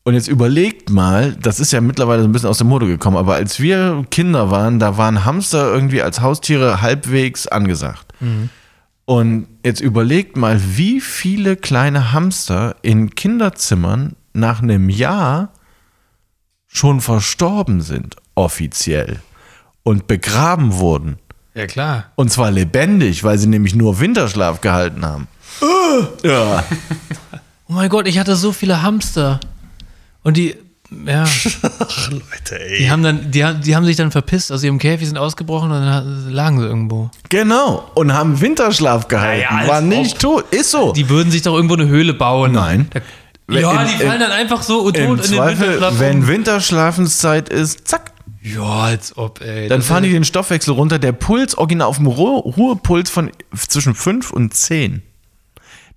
Und 0.03 0.13
jetzt 0.13 0.29
überlegt 0.29 0.89
mal, 0.89 1.33
das 1.33 1.59
ist 1.59 1.73
ja 1.73 1.81
mittlerweile 1.81 2.21
so 2.21 2.29
ein 2.29 2.31
bisschen 2.31 2.47
aus 2.47 2.59
der 2.59 2.67
Mode 2.67 2.87
gekommen, 2.87 3.17
aber 3.17 3.35
als 3.35 3.59
wir 3.59 4.05
Kinder 4.09 4.49
waren, 4.51 4.79
da 4.79 4.97
waren 4.97 5.25
Hamster 5.25 5.69
irgendwie 5.73 6.01
als 6.01 6.21
Haustiere 6.21 6.81
halbwegs 6.81 7.47
angesagt. 7.47 8.05
Und 9.09 9.47
jetzt 9.63 9.79
überlegt 9.79 10.35
mal, 10.35 10.59
wie 10.61 10.99
viele 10.99 11.55
kleine 11.55 12.11
Hamster 12.11 12.75
in 12.81 13.15
Kinderzimmern 13.15 14.17
nach 14.33 14.61
einem 14.61 14.89
Jahr 14.89 15.53
schon 16.67 16.99
verstorben 16.99 17.79
sind, 17.79 18.17
offiziell, 18.35 19.21
und 19.83 20.07
begraben 20.07 20.73
wurden. 20.73 21.19
Ja, 21.55 21.67
klar. 21.67 22.11
Und 22.15 22.33
zwar 22.33 22.51
lebendig, 22.51 23.23
weil 23.23 23.37
sie 23.37 23.47
nämlich 23.47 23.75
nur 23.75 24.01
Winterschlaf 24.01 24.59
gehalten 24.59 25.05
haben. 25.05 25.27
Ja. 26.23 26.63
Oh 27.69 27.73
mein 27.73 27.89
Gott, 27.89 28.07
ich 28.07 28.17
hatte 28.17 28.37
so 28.37 28.53
viele 28.53 28.81
Hamster. 28.81 29.41
Und 30.23 30.37
die, 30.37 30.55
ja, 31.05 31.23
Leute, 32.09 32.59
ey. 32.59 32.77
die 32.79 32.91
haben 32.91 33.03
dann, 33.03 33.31
die, 33.31 33.45
die 33.63 33.75
haben 33.75 33.85
sich 33.85 33.95
dann 33.97 34.11
verpisst 34.11 34.51
aus 34.51 34.63
ihrem 34.63 34.79
Käfig, 34.79 35.07
sind 35.07 35.17
ausgebrochen 35.17 35.71
und 35.71 35.81
dann 35.81 36.31
lagen 36.31 36.59
sie 36.59 36.65
irgendwo. 36.65 37.09
Genau. 37.29 37.89
Und 37.95 38.13
haben 38.13 38.39
Winterschlaf 38.39 39.07
gehalten. 39.07 39.41
Ja, 39.41 39.51
ja, 39.51 39.57
als 39.59 39.67
War 39.69 39.81
nicht 39.81 40.15
ob. 40.15 40.43
tot. 40.43 40.53
Ist 40.53 40.71
so. 40.71 40.93
Die 40.93 41.09
würden 41.09 41.31
sich 41.31 41.41
doch 41.41 41.55
irgendwo 41.55 41.75
eine 41.75 41.87
Höhle 41.87 42.13
bauen. 42.13 42.53
Nein. 42.53 42.87
Da, 42.91 43.01
ja, 43.59 43.81
In- 43.83 43.87
die 43.87 43.93
fallen 44.03 44.13
in- 44.13 44.19
dann 44.19 44.31
einfach 44.31 44.61
so 44.61 44.83
tot 44.91 44.97
Im 44.97 45.11
in 45.11 45.15
den 45.17 45.23
Zweifel, 45.23 45.67
Winterschlaf. 45.73 45.99
wenn. 45.99 46.27
Winterschlafenszeit 46.27 47.49
ist, 47.49 47.87
zack. 47.87 48.11
Ja, 48.41 48.61
als 48.83 49.17
ob, 49.17 49.41
ey. 49.41 49.67
Dann 49.67 49.81
fahren 49.81 50.03
die 50.03 50.11
den 50.11 50.23
Stoffwechsel 50.23 50.73
runter. 50.73 50.99
Der 50.99 51.11
Puls, 51.11 51.57
original 51.57 51.87
auf 51.87 51.97
dem 51.97 52.07
Ruhe, 52.07 52.39
Ruhepuls 52.39 53.09
von 53.09 53.29
zwischen 53.67 53.93
5 53.93 54.31
und 54.31 54.53
10. 54.53 55.01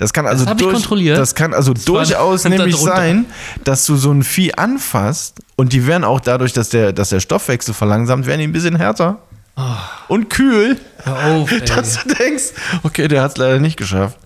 Das 0.00 0.14
kann 0.14 0.26
also, 0.26 0.46
ich 0.46 0.56
durch, 0.56 1.14
das 1.14 1.34
kann 1.34 1.52
also 1.52 1.74
Das 1.74 1.84
durchaus 1.84 2.44
nämlich 2.48 2.74
drunter. 2.74 2.96
sein, 2.96 3.26
dass 3.64 3.84
du 3.84 3.96
so 3.96 4.10
ein 4.10 4.22
Vieh 4.22 4.54
anfasst 4.54 5.40
und 5.56 5.74
die 5.74 5.86
werden 5.86 6.04
auch 6.04 6.20
dadurch, 6.20 6.54
dass 6.54 6.70
der, 6.70 6.94
dass 6.94 7.10
der 7.10 7.20
Stoffwechsel 7.20 7.74
verlangsamt, 7.74 8.24
werden 8.24 8.38
die 8.40 8.46
ein 8.46 8.52
bisschen 8.52 8.76
härter 8.76 9.18
und 10.08 10.30
kühl, 10.30 10.78
Hör 11.04 11.24
auf, 11.42 11.52
ey. 11.52 11.60
dass 11.60 12.02
du 12.02 12.14
denkst, 12.14 12.44
okay, 12.82 13.08
der 13.08 13.20
hat 13.22 13.32
es 13.32 13.36
leider 13.36 13.58
nicht 13.58 13.76
geschafft. 13.76 14.16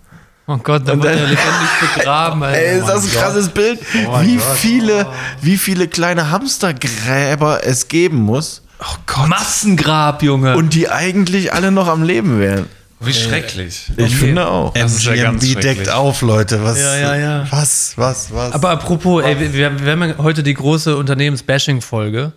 oh 0.46 0.58
Gott, 0.58 0.86
dann 0.86 1.02
wird 1.02 1.12
dann- 1.12 1.18
er 1.22 1.26
lebendig 1.28 1.96
begraben, 1.96 2.42
Alter. 2.44 2.56
Ey, 2.56 2.78
ist 2.78 2.84
Oh 2.84 2.86
das 2.86 3.04
ein 3.04 3.10
Gott. 3.10 3.20
krasses 3.22 3.48
Bild, 3.48 3.80
wie 4.20 4.38
viele, 4.54 5.06
wie 5.42 5.56
viele 5.58 5.88
kleine 5.88 6.30
Hamstergräber 6.30 7.60
es 7.64 7.88
geben 7.88 8.18
muss 8.18 8.62
Oh 8.80 8.96
Gott. 9.06 9.28
Massengrab, 9.28 10.22
Junge. 10.22 10.56
und 10.56 10.74
die 10.74 10.88
eigentlich 10.88 11.52
alle 11.52 11.72
noch 11.72 11.88
am 11.88 12.04
Leben 12.04 12.38
wären. 12.38 12.66
Wie 13.00 13.12
schrecklich. 13.12 13.90
Ich 13.96 14.16
finde 14.16 14.46
auch. 14.46 14.72
Das 14.74 14.94
ist 14.94 15.04
ja 15.04 15.14
ganz 15.16 15.42
MGMB 15.44 15.60
deckt 15.60 15.90
auf, 15.90 16.22
Leute. 16.22 16.62
Was, 16.64 16.78
Ja, 16.78 16.96
ja, 16.96 17.16
ja. 17.16 17.46
Was, 17.50 17.92
was, 17.96 18.32
was? 18.32 18.52
Aber 18.52 18.70
apropos, 18.70 19.22
ey, 19.24 19.38
wir, 19.38 19.52
wir 19.52 19.84
wir 19.84 19.92
haben 19.92 20.02
ja 20.02 20.14
heute 20.18 20.42
die 20.42 20.54
große 20.54 20.96
Unternehmens-Bashing-Folge. 20.96 22.32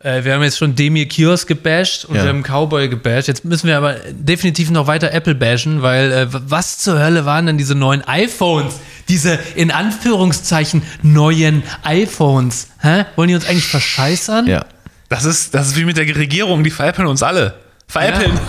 Äh, 0.00 0.24
wir 0.24 0.34
haben 0.34 0.42
jetzt 0.42 0.58
schon 0.58 0.74
Demir 0.74 1.06
Kiosk 1.08 1.48
gebasht 1.48 2.04
und 2.04 2.16
Ja. 2.16 2.22
wir 2.24 2.28
haben 2.28 2.42
Cowboy 2.42 2.88
gebasht. 2.88 3.28
Jetzt 3.28 3.44
müssen 3.44 3.66
wir 3.66 3.76
aber 3.78 3.94
definitiv 4.12 4.70
noch 4.70 4.86
weiter 4.86 5.12
Apple 5.12 5.34
bashen, 5.34 5.82
weil 5.82 6.12
äh, 6.12 6.26
was 6.30 6.78
zur 6.78 7.00
Hölle 7.00 7.24
waren 7.24 7.46
denn 7.46 7.58
diese 7.58 7.74
neuen 7.74 8.02
iPhones? 8.06 8.74
Diese 9.08 9.38
in 9.54 9.70
Anführungszeichen 9.70 10.82
neuen 11.02 11.62
iPhones. 11.82 12.68
Hä? 12.80 13.06
Wollen 13.16 13.28
die 13.28 13.34
uns 13.34 13.46
eigentlich 13.48 13.66
verscheißern? 13.66 14.46
Ja. 14.46 14.66
Das 15.08 15.24
ist, 15.24 15.54
das 15.54 15.68
ist 15.68 15.76
wie 15.76 15.84
mit 15.86 15.96
der 15.96 16.04
Regierung, 16.14 16.62
die 16.62 16.70
veräppeln 16.70 17.08
uns 17.08 17.22
alle. 17.22 17.54
Veräppeln. 17.88 18.38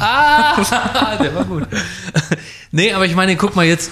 Ah, 0.00 1.16
der 1.20 1.34
war 1.34 1.44
gut. 1.44 1.66
nee, 2.70 2.92
aber 2.92 3.04
ich 3.06 3.14
meine, 3.14 3.36
guck 3.36 3.54
mal 3.56 3.64
jetzt. 3.66 3.90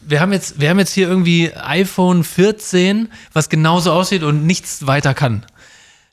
Wir 0.00 0.20
haben 0.20 0.32
jetzt, 0.32 0.58
wir 0.60 0.70
haben 0.70 0.78
jetzt 0.78 0.92
hier 0.94 1.08
irgendwie 1.08 1.52
iPhone 1.54 2.24
14, 2.24 3.10
was 3.34 3.48
genauso 3.50 3.92
aussieht 3.92 4.22
und 4.22 4.46
nichts 4.46 4.86
weiter 4.86 5.12
kann. 5.14 5.44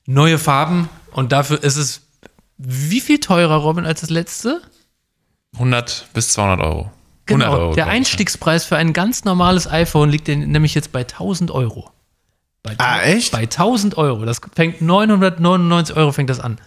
Neue 0.05 0.38
Farben 0.38 0.89
und 1.11 1.31
dafür 1.31 1.63
ist 1.63 1.77
es 1.77 2.01
wie 2.57 2.99
viel 3.01 3.19
teurer, 3.19 3.55
Robin, 3.57 3.86
als 3.86 4.01
das 4.01 4.09
letzte? 4.09 4.61
100 5.53 6.07
bis 6.13 6.29
200 6.29 6.59
Euro. 6.61 6.91
100 6.91 6.91
Genau. 7.27 7.51
Euro, 7.57 7.73
der. 7.73 7.88
Einstiegspreis 7.88 8.65
für 8.65 8.75
ein 8.77 8.91
ganz 8.93 9.23
normales 9.25 9.67
iPhone 9.69 10.09
liegt 10.09 10.27
in- 10.29 10.51
nämlich 10.51 10.75
jetzt 10.75 10.91
bei 10.91 11.03
1000 11.05 11.51
Euro. 11.51 11.89
Bei, 12.63 12.75
Ah, 12.77 13.01
echt? 13.01 13.31
Bei 13.31 13.45
1000 13.45 13.97
Euro. 13.97 14.25
Das 14.25 14.41
fängt 14.55 14.81
999 14.81 15.95
Euro 15.95 16.11
fängt 16.11 16.29
das 16.29 16.39
an. 16.39 16.57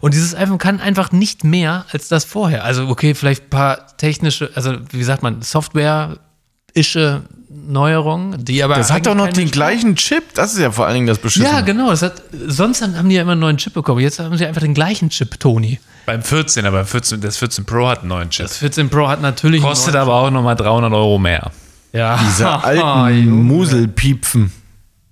Und 0.00 0.14
dieses 0.14 0.34
iPhone 0.34 0.58
kann 0.58 0.80
einfach 0.80 1.12
nicht 1.12 1.44
mehr 1.44 1.84
als 1.92 2.08
das 2.08 2.24
vorher. 2.24 2.64
Also, 2.64 2.88
okay, 2.88 3.14
vielleicht 3.14 3.44
ein 3.44 3.50
paar 3.50 3.96
technische, 3.98 4.50
also 4.54 4.76
wie 4.90 5.02
sagt 5.04 5.22
man, 5.22 5.42
Software-ische 5.42 7.22
Neuerung, 7.50 8.42
die 8.44 8.62
aber. 8.62 8.76
Das 8.76 8.90
hat 8.90 9.06
doch 9.06 9.14
noch 9.14 9.28
den 9.28 9.50
gleichen 9.50 9.94
Chip. 9.96 10.32
Das 10.34 10.54
ist 10.54 10.58
ja 10.60 10.70
vor 10.72 10.86
allen 10.86 10.94
Dingen 10.94 11.06
das 11.06 11.18
Beschissene. 11.18 11.52
Ja, 11.52 11.60
genau. 11.60 11.90
Das 11.90 12.00
hat, 12.02 12.22
sonst 12.46 12.80
haben 12.82 13.08
die 13.08 13.14
ja 13.16 13.22
immer 13.22 13.32
einen 13.32 13.42
neuen 13.42 13.58
Chip 13.58 13.74
bekommen. 13.74 14.00
Jetzt 14.00 14.18
haben 14.18 14.36
sie 14.38 14.46
einfach 14.46 14.62
den 14.62 14.72
gleichen 14.74 15.10
Chip, 15.10 15.38
Toni. 15.38 15.78
Beim 16.06 16.22
14, 16.22 16.64
aber 16.64 16.84
14, 16.86 17.20
das 17.20 17.36
14 17.36 17.64
Pro 17.66 17.86
hat 17.88 18.00
einen 18.00 18.08
neuen 18.08 18.30
Chip. 18.30 18.46
Das 18.46 18.56
14 18.56 18.88
Pro 18.88 19.06
hat 19.08 19.20
natürlich. 19.20 19.60
einen 19.60 19.68
Kostet 19.68 19.92
neuen- 19.94 20.02
aber 20.02 20.14
auch 20.14 20.30
nochmal 20.30 20.56
300 20.56 20.92
Euro 20.92 21.18
mehr. 21.18 21.50
Ja. 21.92 22.18
Diese 22.26 22.48
alten 22.64 23.26
Junge. 23.28 23.42
Muselpiepfen. 23.42 24.50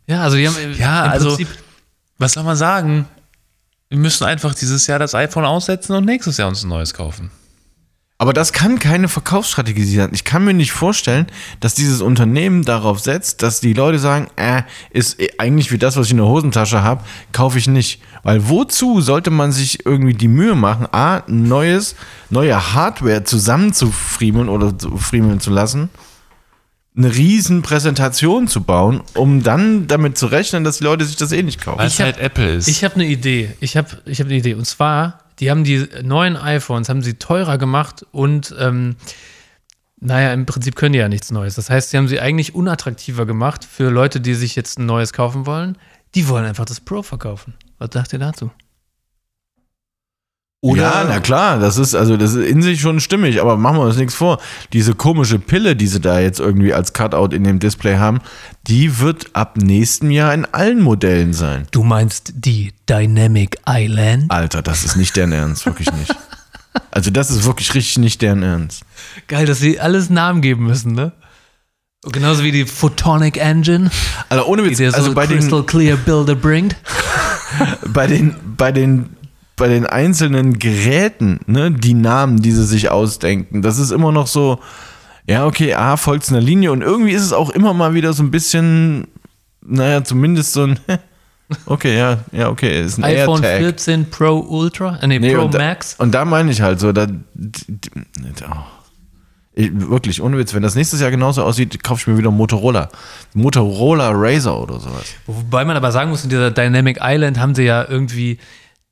Ja, 0.06 0.22
also 0.22 0.36
die 0.38 0.48
haben 0.48 0.56
Ja, 0.78 1.04
im 1.04 1.10
also- 1.12 1.28
Prinzip 1.28 1.48
Was 2.18 2.32
soll 2.32 2.42
man 2.44 2.56
sagen? 2.56 3.06
Wir 3.90 3.98
müssen 3.98 4.24
einfach 4.24 4.54
dieses 4.54 4.86
Jahr 4.86 5.00
das 5.00 5.16
iPhone 5.16 5.44
aussetzen 5.44 5.96
und 5.96 6.04
nächstes 6.04 6.36
Jahr 6.36 6.48
uns 6.48 6.62
ein 6.62 6.68
neues 6.68 6.94
kaufen. 6.94 7.32
Aber 8.18 8.32
das 8.32 8.52
kann 8.52 8.78
keine 8.78 9.08
Verkaufsstrategie 9.08 9.96
sein. 9.96 10.10
Ich 10.12 10.22
kann 10.22 10.44
mir 10.44 10.54
nicht 10.54 10.70
vorstellen, 10.70 11.26
dass 11.58 11.74
dieses 11.74 12.00
Unternehmen 12.00 12.64
darauf 12.64 13.00
setzt, 13.00 13.42
dass 13.42 13.60
die 13.60 13.72
Leute 13.72 13.98
sagen, 13.98 14.28
äh, 14.36 14.62
ist 14.90 15.18
eigentlich 15.38 15.72
wie 15.72 15.78
das, 15.78 15.96
was 15.96 16.06
ich 16.06 16.12
in 16.12 16.18
der 16.18 16.26
Hosentasche 16.26 16.84
habe, 16.84 17.02
kaufe 17.32 17.58
ich 17.58 17.66
nicht. 17.66 18.00
Weil 18.22 18.48
wozu 18.48 19.00
sollte 19.00 19.30
man 19.30 19.50
sich 19.50 19.84
irgendwie 19.84 20.14
die 20.14 20.28
Mühe 20.28 20.54
machen, 20.54 20.86
A, 20.92 21.24
neues, 21.26 21.96
neue 22.28 22.74
Hardware 22.74 23.24
zusammenzufriemeln 23.24 24.48
oder 24.48 24.78
zu 24.78 24.98
friemeln 24.98 25.40
zu 25.40 25.50
lassen, 25.50 25.90
eine 26.96 27.14
riesen 27.14 27.62
Präsentation 27.62 28.48
zu 28.48 28.62
bauen, 28.62 29.02
um 29.14 29.42
dann 29.42 29.86
damit 29.86 30.18
zu 30.18 30.26
rechnen, 30.26 30.64
dass 30.64 30.78
die 30.78 30.84
Leute 30.84 31.04
sich 31.04 31.16
das 31.16 31.32
eh 31.32 31.42
nicht 31.42 31.60
kaufen. 31.60 31.78
Weil 31.78 31.86
es 31.86 32.00
halt 32.00 32.18
Apple 32.18 32.54
ist. 32.54 32.68
Ich 32.68 32.82
habe 32.84 32.96
eine 32.96 33.06
Idee. 33.06 33.54
Ich 33.60 33.76
habe 33.76 33.88
ich 34.06 34.20
hab 34.20 34.26
eine 34.26 34.36
Idee. 34.36 34.54
Und 34.54 34.66
zwar, 34.66 35.20
die 35.38 35.50
haben 35.50 35.64
die 35.64 35.86
neuen 36.02 36.36
iPhones, 36.36 36.88
haben 36.88 37.02
sie 37.02 37.14
teurer 37.14 37.58
gemacht 37.58 38.04
und 38.10 38.54
ähm, 38.58 38.96
naja, 40.00 40.32
im 40.32 40.46
Prinzip 40.46 40.76
können 40.76 40.94
die 40.94 40.98
ja 40.98 41.08
nichts 41.08 41.30
Neues. 41.30 41.54
Das 41.54 41.70
heißt, 41.70 41.90
sie 41.90 41.98
haben 41.98 42.08
sie 42.08 42.20
eigentlich 42.20 42.54
unattraktiver 42.54 43.26
gemacht 43.26 43.64
für 43.64 43.90
Leute, 43.90 44.20
die 44.20 44.34
sich 44.34 44.56
jetzt 44.56 44.78
ein 44.78 44.86
neues 44.86 45.12
kaufen 45.12 45.46
wollen. 45.46 45.76
Die 46.14 46.26
wollen 46.26 46.46
einfach 46.46 46.64
das 46.64 46.80
Pro 46.80 47.02
verkaufen. 47.02 47.54
Was 47.78 47.90
sagt 47.92 48.12
ihr 48.14 48.18
dazu? 48.18 48.50
Ja, 50.62 51.04
na 51.08 51.20
klar, 51.20 51.58
das 51.58 51.78
ist 51.78 51.94
also 51.94 52.18
das 52.18 52.34
ist 52.34 52.46
in 52.46 52.60
sich 52.60 52.80
schon 52.80 53.00
stimmig, 53.00 53.40
aber 53.40 53.56
machen 53.56 53.78
wir 53.78 53.84
uns 53.84 53.96
nichts 53.96 54.14
vor. 54.14 54.38
Diese 54.74 54.94
komische 54.94 55.38
Pille, 55.38 55.74
die 55.74 55.86
sie 55.86 56.00
da 56.00 56.20
jetzt 56.20 56.38
irgendwie 56.38 56.74
als 56.74 56.92
Cutout 56.92 57.34
in 57.34 57.44
dem 57.44 57.58
Display 57.60 57.96
haben, 57.96 58.20
die 58.66 58.98
wird 58.98 59.34
ab 59.34 59.56
nächstem 59.56 60.10
Jahr 60.10 60.34
in 60.34 60.44
allen 60.44 60.82
Modellen 60.82 61.32
sein. 61.32 61.66
Du 61.70 61.82
meinst 61.82 62.32
die 62.34 62.72
Dynamic 62.88 63.58
Island? 63.66 64.30
Alter, 64.30 64.60
das 64.60 64.84
ist 64.84 64.96
nicht 64.96 65.16
deren 65.16 65.32
Ernst, 65.32 65.64
wirklich 65.64 65.90
nicht. 65.92 66.14
Also 66.90 67.10
das 67.10 67.30
ist 67.30 67.44
wirklich 67.44 67.74
richtig 67.74 67.98
nicht 67.98 68.20
deren 68.20 68.42
Ernst. 68.42 68.82
Geil, 69.28 69.46
dass 69.46 69.58
sie 69.60 69.80
alles 69.80 70.10
Namen 70.10 70.42
geben 70.42 70.66
müssen, 70.66 70.92
ne? 70.92 71.12
Genauso 72.12 72.42
wie 72.44 72.52
die 72.52 72.64
Photonic 72.64 73.36
Engine, 73.36 73.90
Also 74.30 74.46
ohne 74.46 74.62
die 74.62 74.70
Witz, 74.70 74.78
dir 74.78 74.90
so 74.90 74.96
also 74.96 75.14
bei 75.14 75.26
Crystal 75.26 75.60
den, 75.60 75.66
Clear 75.66 75.96
Bilder 75.98 76.34
bringt. 76.34 76.76
bei 77.92 78.06
den, 78.06 78.34
bei 78.56 78.72
den, 78.72 79.16
bei 79.60 79.68
den 79.68 79.86
einzelnen 79.86 80.58
Geräten, 80.58 81.38
ne, 81.46 81.70
die 81.70 81.92
Namen, 81.92 82.40
die 82.40 82.50
sie 82.50 82.64
sich 82.64 82.90
ausdenken, 82.90 83.60
das 83.60 83.78
ist 83.78 83.90
immer 83.90 84.10
noch 84.10 84.26
so, 84.26 84.58
ja, 85.28 85.44
okay, 85.44 85.74
A, 85.74 85.98
folgt 85.98 86.30
einer 86.30 86.40
Linie 86.40 86.72
und 86.72 86.80
irgendwie 86.80 87.12
ist 87.12 87.22
es 87.22 87.34
auch 87.34 87.50
immer 87.50 87.74
mal 87.74 87.92
wieder 87.92 88.14
so 88.14 88.22
ein 88.22 88.30
bisschen, 88.30 89.06
naja, 89.60 90.02
zumindest 90.02 90.54
so 90.54 90.62
ein, 90.62 90.80
okay, 91.66 91.96
ja, 91.96 92.20
ja, 92.32 92.48
okay, 92.48 92.80
ist 92.80 92.96
ein 92.96 93.04
iPhone 93.04 93.42
AirTag. 93.42 93.60
14 93.60 94.08
Pro 94.08 94.38
Ultra, 94.38 94.98
äh, 95.02 95.06
nee, 95.06 95.18
Nee, 95.18 95.34
Pro 95.34 95.44
und 95.44 95.52
da, 95.52 95.58
Max. 95.58 95.94
Und 95.98 96.14
da 96.14 96.24
meine 96.24 96.50
ich 96.50 96.62
halt 96.62 96.80
so, 96.80 96.92
da, 96.92 97.06
oh. 97.06 98.54
ich, 99.52 99.70
wirklich, 99.74 100.22
ohne 100.22 100.38
Witz, 100.38 100.54
wenn 100.54 100.62
das 100.62 100.74
nächstes 100.74 101.02
Jahr 101.02 101.10
genauso 101.10 101.44
aussieht, 101.44 101.84
kaufe 101.84 102.00
ich 102.00 102.06
mir 102.06 102.16
wieder 102.16 102.30
Motorola. 102.30 102.88
Motorola 103.34 104.10
Razer 104.14 104.58
oder 104.58 104.80
sowas. 104.80 105.14
Wobei 105.26 105.66
man 105.66 105.76
aber 105.76 105.92
sagen 105.92 106.08
muss, 106.08 106.24
in 106.24 106.30
dieser 106.30 106.50
Dynamic 106.50 106.98
Island 107.02 107.38
haben 107.38 107.54
sie 107.54 107.64
ja 107.64 107.86
irgendwie 107.86 108.38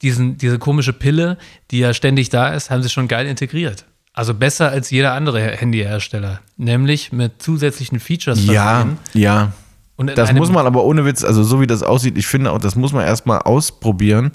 diesen, 0.03 0.38
diese 0.38 0.59
komische 0.59 0.92
Pille, 0.92 1.38
die 1.70 1.78
ja 1.80 1.92
ständig 1.94 2.28
da 2.28 2.49
ist, 2.51 2.70
haben 2.70 2.82
sie 2.82 2.88
schon 2.88 3.09
geil 3.09 3.26
integriert. 3.26 3.84
Also 4.12 4.34
besser 4.34 4.70
als 4.70 4.90
jeder 4.90 5.12
andere 5.14 5.40
Handyhersteller. 5.40 6.40
Nämlich 6.57 7.12
mit 7.12 7.40
zusätzlichen 7.42 8.01
Features 8.01 8.44
Ja, 8.46 8.80
versehen. 8.80 8.99
ja. 9.14 9.53
Und 9.96 10.16
Das 10.16 10.32
muss 10.32 10.51
man 10.53 10.64
aber 10.64 10.84
ohne 10.84 11.05
Witz, 11.05 11.24
also 11.24 11.42
so 11.42 11.61
wie 11.61 11.66
das 11.66 11.82
aussieht, 11.82 12.16
ich 12.18 12.28
finde 12.28 12.53
auch, 12.53 12.59
das 12.59 12.76
muss 12.76 12.92
man 12.92 13.05
erstmal 13.05 13.40
ausprobieren 13.40 14.30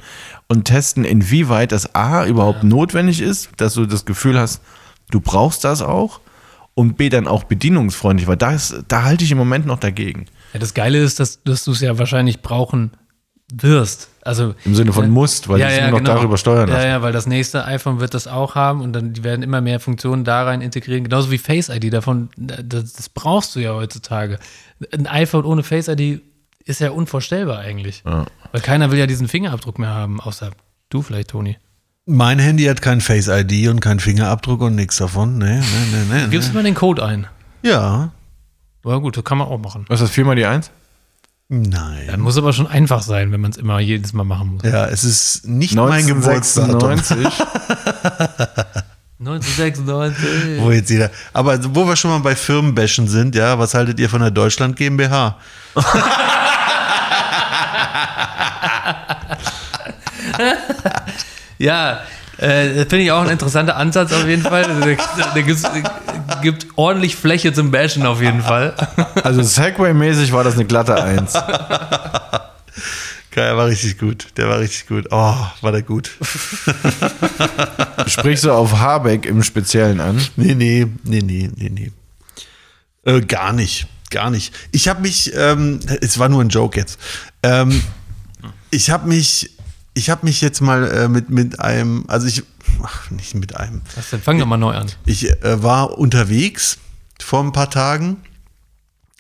und 0.50 0.66
testen, 0.66 1.06
inwieweit 1.06 1.72
das 1.72 1.96
A 1.96 2.26
überhaupt 2.26 2.66
notwendig 2.66 3.22
ist, 3.22 3.50
dass 3.58 3.74
du 3.76 3.86
das 3.86 4.04
Gefühl 4.04 4.38
hast, 4.38 4.62
du 5.10 5.22
brauchst 5.22 5.64
das 5.64 5.82
auch 5.82 6.20
und 6.74 6.98
B 6.98 7.08
dann 7.08 7.28
auch 7.28 7.46
bedienungsfreundlich, 7.46 8.28
weil 8.28 8.36
das, 8.36 8.84
da 8.90 9.04
halte 9.04 9.24
ich 9.24 9.32
im 9.32 9.38
Moment 9.38 9.66
noch 9.66 9.80
dagegen. 9.80 10.26
Ja, 10.54 10.60
das 10.60 10.74
Geile 10.74 11.02
ist, 11.02 11.22
dass, 11.22 11.42
dass 11.44 11.64
du 11.64 11.72
es 11.72 11.80
ja 11.80 11.98
wahrscheinlich 11.98 12.42
brauchen 12.42 12.92
wirst. 13.54 14.10
Also 14.26 14.56
Im 14.64 14.74
Sinne 14.76 14.94
von 14.94 15.10
musst, 15.10 15.50
weil 15.50 15.60
ich 15.60 15.82
nur 15.82 16.00
noch 16.00 16.06
darüber 16.06 16.38
steuern 16.38 16.70
Ja, 16.70 16.76
lasse. 16.76 16.88
ja, 16.88 17.02
weil 17.02 17.12
das 17.12 17.28
nächste 17.28 17.66
iPhone 17.66 18.00
wird 18.00 18.14
das 18.14 18.28
auch 18.28 18.56
haben 18.56 18.82
und 18.82 18.94
dann 18.94 19.12
die 19.14 19.24
werden 19.24 19.44
immer 19.44 19.60
mehr 19.60 19.80
Funktionen 19.82 20.24
da 20.24 20.44
rein 20.44 20.62
integrieren, 20.62 21.04
genauso 21.04 21.30
wie 21.30 21.38
Face 21.38 21.68
ID. 21.70 21.92
Davon, 21.94 22.30
das, 22.38 22.94
das 22.94 23.10
brauchst 23.10 23.56
du 23.56 23.60
ja 23.60 23.74
heutzutage. 23.74 24.40
Ein 24.94 25.08
iPhone 25.08 25.44
ohne 25.44 25.64
Face 25.64 25.90
ID 25.90 26.22
ist 26.64 26.80
ja 26.80 26.92
unvorstellbar 26.92 27.60
eigentlich. 27.60 28.04
Weil 28.06 28.62
keiner 28.62 28.92
will 28.92 29.00
ja 29.00 29.08
diesen 29.08 29.28
Fingerabdruck 29.28 29.78
mehr 29.80 29.90
haben, 29.94 30.22
außer 30.22 30.52
du 30.90 31.02
vielleicht, 31.02 31.32
Toni. 31.32 31.58
Mein 32.06 32.40
Handy 32.40 32.64
hat 32.66 32.82
kein 32.82 33.02
Face 33.02 33.28
ID 33.28 33.68
und 33.70 33.80
keinen 33.82 34.00
Fingerabdruck 34.00 34.62
und 34.62 34.76
nichts 34.76 34.98
davon. 34.98 35.38
Nee, 35.38 35.60
nee, 35.60 35.64
nee, 35.92 36.22
nee. 36.22 36.28
Gibst 36.30 36.50
du 36.50 36.54
mal 36.54 36.64
den 36.64 36.76
Code 36.76 37.04
ein? 37.04 37.28
Ja. 37.62 38.12
Ja 38.86 38.96
gut, 38.98 39.16
das 39.18 39.24
kann 39.24 39.38
man 39.38 39.48
auch 39.48 39.58
machen. 39.60 39.86
Was 39.88 40.00
ist 40.02 40.08
das, 40.08 40.12
viermal 40.16 40.36
die 40.36 40.46
Eins? 40.46 40.72
Nein. 41.50 42.08
Dann 42.08 42.22
muss 42.22 42.38
aber 42.38 42.54
schon 42.54 42.68
einfach 42.68 43.04
sein, 43.04 43.32
wenn 43.32 43.42
man 43.42 43.52
es 43.52 43.58
immer 43.58 43.80
jedes 43.80 44.14
Mal 44.14 44.24
machen 44.24 44.56
muss. 44.56 44.64
Ja, 44.64 44.88
es 44.88 45.04
ist 45.04 45.46
nicht 45.48 45.76
mein 45.76 46.08
Geburtsdatum. 46.08 46.90
1996. 46.90 47.48
1996. 49.20 50.60
Wo 50.62 50.72
jetzt 50.72 50.90
jeder. 50.90 51.12
Aber 51.32 51.60
wo 51.76 51.86
wir 51.86 51.96
schon 51.96 52.12
mal 52.12 52.20
bei 52.20 52.36
Firmenbashen 52.36 53.08
sind, 53.08 53.36
ja, 53.36 53.60
was 53.60 53.74
haltet 53.74 54.00
ihr 54.00 54.10
von 54.10 54.22
der 54.22 54.32
Deutschland 54.32 54.76
GmbH? 54.76 55.38
Ja, 61.58 62.02
äh, 62.38 62.76
das 62.76 62.88
finde 62.88 63.00
ich 63.00 63.12
auch 63.12 63.24
ein 63.24 63.30
interessanter 63.30 63.76
Ansatz 63.76 64.12
auf 64.12 64.28
jeden 64.28 64.44
Fall. 64.44 64.66
Also, 64.66 64.82
Der, 64.82 65.44
gibt 66.42 66.68
ordentlich 66.76 67.16
Fläche 67.16 67.54
zum 67.54 67.72
Bashen 67.72 68.06
auf 68.06 68.22
jeden 68.22 68.42
Fall. 68.42 68.74
Also 69.24 69.42
Segway-mäßig 69.42 70.32
war 70.32 70.44
das 70.44 70.56
eine 70.56 70.66
glatte 70.66 71.02
Eins. 71.02 71.34
Der 73.36 73.58
war 73.58 73.68
richtig 73.68 73.98
gut. 73.98 74.28
Der 74.38 74.48
war 74.48 74.60
richtig 74.60 74.88
gut. 74.88 75.08
Oh, 75.12 75.36
war 75.62 75.72
der 75.72 75.82
gut. 75.82 76.12
Sprichst 78.08 78.44
du 78.44 78.52
auf 78.52 78.78
Habeck 78.78 79.26
im 79.26 79.42
Speziellen 79.44 80.00
an? 80.00 80.22
Nee, 80.36 80.54
nee, 80.54 80.88
nee, 81.04 81.22
nee, 81.22 81.50
nee, 81.56 81.70
nee. 81.70 81.92
Äh, 83.06 83.22
gar 83.22 83.54
nicht. 83.54 83.88
Gar 84.12 84.30
nicht. 84.30 84.54
Ich 84.72 84.88
habe 84.88 85.02
mich, 85.02 85.34
ähm, 85.36 85.80
es 86.02 86.20
war 86.20 86.30
nur 86.30 86.42
ein 86.42 86.50
Joke 86.50 86.80
jetzt. 86.80 87.00
Ähm, 87.42 87.82
ich 88.70 88.92
habe 88.92 89.08
mich, 89.08 89.52
ich 89.94 90.10
habe 90.10 90.26
mich 90.26 90.42
jetzt 90.42 90.62
mal 90.62 90.88
äh, 90.88 91.08
mit, 91.08 91.30
mit 91.30 91.60
einem, 91.60 92.06
also 92.08 92.28
ich, 92.28 92.44
ach, 92.82 93.12
nicht 93.12 93.36
mit 93.36 93.56
einem. 93.56 93.82
Was 93.96 94.10
denn? 94.10 94.22
Fang 94.22 94.40
doch 94.40 94.46
mal 94.46 94.58
neu 94.58 94.74
an. 94.74 94.88
Ich 95.06 95.30
äh, 95.30 95.64
war 95.64 95.98
unterwegs 95.98 96.78
vor 97.22 97.44
ein 97.44 97.52
paar 97.52 97.70
Tagen 97.70 98.18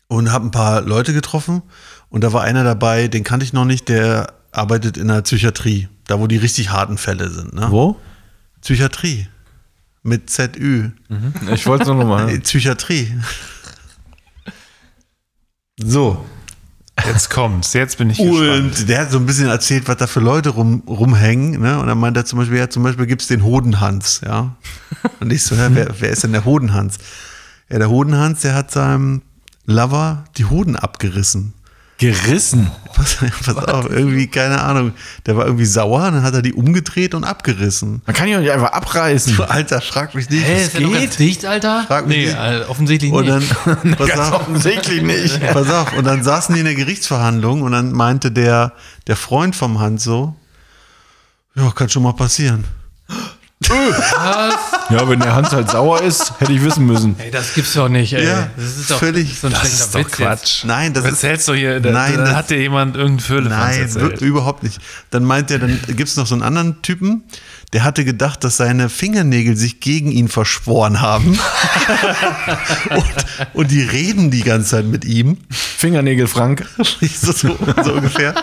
und 0.07 0.31
habe 0.31 0.47
ein 0.47 0.51
paar 0.51 0.81
Leute 0.81 1.13
getroffen 1.13 1.61
und 2.09 2.23
da 2.23 2.33
war 2.33 2.43
einer 2.43 2.63
dabei, 2.63 3.07
den 3.07 3.23
kannte 3.23 3.45
ich 3.45 3.53
noch 3.53 3.65
nicht, 3.65 3.89
der 3.89 4.33
arbeitet 4.51 4.97
in 4.97 5.07
der 5.07 5.21
Psychiatrie, 5.21 5.89
da 6.07 6.19
wo 6.19 6.27
die 6.27 6.37
richtig 6.37 6.71
harten 6.71 6.97
Fälle 6.97 7.29
sind. 7.29 7.53
Ne? 7.53 7.67
Wo? 7.69 7.99
Psychiatrie. 8.61 9.27
Mit 10.05 10.29
ZÜ. 10.29 10.89
Ich 11.53 11.65
wollte 11.65 11.83
es 11.83 11.87
nur 11.87 11.97
noch 11.97 12.07
mal. 12.07 12.29
Äh, 12.29 12.39
Psychiatrie. 12.41 13.13
So. 15.77 16.25
Jetzt 17.05 17.29
kommt's, 17.29 17.73
jetzt 17.73 17.97
bin 17.97 18.11
ich 18.11 18.17
gespannt. 18.17 18.79
Und 18.79 18.89
der 18.89 19.01
hat 19.01 19.11
so 19.11 19.17
ein 19.17 19.25
bisschen 19.25 19.47
erzählt, 19.47 19.87
was 19.87 19.97
da 19.97 20.07
für 20.07 20.19
Leute 20.19 20.49
rum, 20.49 20.83
rumhängen. 20.87 21.59
Ne? 21.59 21.79
Und 21.79 21.87
dann 21.87 21.97
meint 21.97 22.15
er 22.15 22.25
zum 22.25 22.39
Beispiel, 22.39 22.59
ja, 22.59 22.69
zum 22.69 22.83
Beispiel 22.83 23.07
gibt 23.07 23.23
es 23.23 23.27
den 23.27 23.43
Hodenhans, 23.43 24.21
ja. 24.23 24.55
Und 25.19 25.33
ich 25.33 25.43
so, 25.43 25.55
ja, 25.55 25.73
wer, 25.73 25.89
wer 25.99 26.09
ist 26.11 26.23
denn 26.23 26.31
der 26.31 26.45
Hodenhans? 26.45 26.99
Ja, 27.69 27.79
der 27.79 27.89
Hodenhans, 27.89 28.41
der 28.41 28.53
hat 28.53 28.71
seinem 28.71 29.23
Lover 29.65 30.25
die 30.37 30.45
Hoden 30.45 30.75
abgerissen. 30.75 31.53
Gerissen. 31.97 32.71
Pass, 32.93 33.17
pass 33.45 33.57
auf, 33.57 33.89
irgendwie, 33.89 34.27
keine 34.27 34.61
Ahnung. 34.61 34.93
Der 35.25 35.35
war 35.35 35.45
irgendwie 35.45 35.65
sauer, 35.65 36.11
dann 36.11 36.21
hat 36.21 36.33
er 36.33 36.41
die 36.41 36.53
umgedreht 36.53 37.15
und 37.15 37.23
abgerissen. 37.23 38.01
Man 38.05 38.15
kann 38.15 38.27
die 38.27 38.33
doch 38.33 38.39
nicht 38.39 38.51
einfach 38.51 38.71
abreißen. 38.71 39.41
Alter, 39.47 39.81
frag 39.81 40.13
mich 40.13 40.29
nicht. 40.29 40.45
Hä, 40.45 40.63
das 40.63 40.73
ist 40.75 40.93
ganz 40.93 41.17
dicht, 41.17 41.45
Alter? 41.45 41.85
Frag 41.87 42.07
mich 42.07 42.17
nee, 42.17 42.25
nicht. 42.25 42.35
äh, 42.37 42.65
offensichtlich 42.67 43.11
Und 43.11 43.25
nicht. 43.25 43.55
dann, 43.65 43.95
pass 43.97 44.07
Ganz 44.09 44.19
auf, 44.31 44.41
offensichtlich 44.41 45.01
nicht. 45.01 45.39
Pass 45.53 45.69
auf, 45.69 45.93
und 45.93 46.05
dann 46.05 46.23
saßen 46.23 46.53
die 46.53 46.59
in 46.59 46.65
der 46.65 46.75
Gerichtsverhandlung 46.75 47.61
und 47.61 47.71
dann 47.71 47.91
meinte 47.91 48.31
der, 48.31 48.73
der 49.07 49.15
Freund 49.15 49.55
vom 49.55 49.79
Hans 49.79 50.03
so, 50.03 50.35
ja, 51.55 51.71
kann 51.71 51.89
schon 51.89 52.03
mal 52.03 52.13
passieren. 52.13 52.63
Ja, 54.89 55.07
wenn 55.09 55.19
der 55.19 55.33
Hans 55.33 55.51
halt 55.51 55.69
sauer 55.71 56.01
ist, 56.01 56.33
hätte 56.39 56.51
ich 56.51 56.61
wissen 56.63 56.85
müssen. 56.85 57.15
Ey, 57.17 57.31
das 57.31 57.53
gibt's 57.53 57.73
doch 57.73 57.87
nicht, 57.89 58.13
ey. 58.13 58.25
Ja, 58.25 58.49
das 58.57 58.77
ist 58.77 58.91
doch 58.91 58.99
völlig- 58.99 59.39
so 59.39 59.47
ein 59.47 59.53
Das 59.53 59.61
schlechter 59.61 59.83
ist 59.85 59.93
doch 59.95 59.99
Witz 59.99 60.07
jetzt. 60.09 60.17
Quatsch. 60.17 60.63
Nein, 60.65 60.93
das 60.93 61.03
Du 61.03 61.09
ist 61.09 61.23
erzählst 61.23 61.47
doch 61.47 61.55
hier, 61.55 61.79
da, 61.79 61.91
Nein, 61.91 62.17
da 62.17 62.23
das- 62.25 62.35
hat 62.35 62.49
dir 62.49 62.59
jemand 62.59 62.95
irgendeinen 62.95 63.19
Föhle 63.21 63.49
Nein, 63.49 63.89
überhaupt 64.19 64.63
nicht. 64.63 64.79
Dann 65.09 65.23
meint 65.23 65.49
er, 65.51 65.59
dann 65.59 65.79
gibt 65.87 66.09
es 66.09 66.17
noch 66.17 66.27
so 66.27 66.35
einen 66.35 66.43
anderen 66.43 66.81
Typen, 66.81 67.23
der 67.71 67.83
hatte 67.85 68.05
gedacht, 68.05 68.43
dass 68.43 68.57
seine 68.57 68.89
Fingernägel 68.89 69.55
sich 69.57 69.79
gegen 69.79 70.11
ihn 70.11 70.27
verschworen 70.27 71.01
haben. 71.01 71.39
und, 72.89 73.03
und 73.53 73.71
die 73.71 73.81
reden 73.81 74.29
die 74.31 74.43
ganze 74.43 74.69
Zeit 74.71 74.85
mit 74.85 75.05
ihm. 75.05 75.37
Fingernägel 75.49 76.27
Frank. 76.27 76.65
so, 76.77 77.31
so, 77.31 77.57
so 77.83 77.93
ungefähr. 77.93 78.35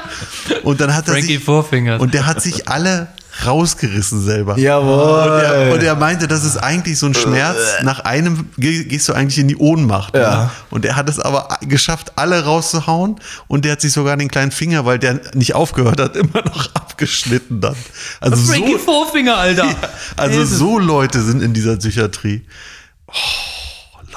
Und 0.65 0.81
dann 0.81 0.95
hat 0.95 1.07
er 1.07 1.15
Frankie 1.15 1.35
sich, 1.37 1.45
Fourfingers. 1.45 2.01
und 2.01 2.15
der 2.15 2.27
hat 2.27 2.43
sich 2.43 2.69
alle 2.69 3.09
rausgerissen 3.47 4.23
selber. 4.23 4.59
Jawohl. 4.59 5.31
Und 5.31 5.43
er, 5.43 5.73
und 5.73 5.83
er 5.83 5.95
meinte, 5.97 6.29
das 6.29 6.45
ist 6.45 6.57
eigentlich 6.57 6.99
so 6.99 7.07
ein 7.07 7.15
Schmerz. 7.15 7.57
Nach 7.83 8.01
einem 8.01 8.49
geh- 8.57 8.85
gehst 8.85 9.09
du 9.09 9.13
eigentlich 9.13 9.39
in 9.39 9.49
die 9.49 9.57
Ohnmacht. 9.57 10.15
Ne? 10.15 10.21
Ja. 10.21 10.51
Und 10.71 10.85
er 10.85 10.97
hat 10.97 11.09
es 11.09 11.19
aber 11.19 11.49
geschafft, 11.63 12.13
alle 12.17 12.45
rauszuhauen. 12.45 13.17
Und 13.49 13.65
der 13.65 13.73
hat 13.73 13.81
sich 13.81 13.93
sogar 13.93 14.17
den 14.17 14.29
kleinen 14.29 14.51
Finger, 14.53 14.85
weil 14.87 14.99
der 14.99 15.21
nicht 15.35 15.55
aufgehört 15.55 16.01
hat, 16.01 16.17
immer 16.17 16.43
noch 16.45 16.75
abgeschnitten 16.75 17.61
dann. 17.61 17.77
Also 18.21 18.37
Frankie 18.37 18.73
so, 18.73 18.79
Fourfinger, 18.79 19.37
Alter. 19.37 19.67
also 20.17 20.41
Jesus. 20.41 20.59
so 20.59 20.79
Leute 20.79 21.23
sind 21.23 21.43
in 21.43 21.53
dieser 21.53 21.77
Psychiatrie. 21.77 22.47
Oh, 23.07 23.13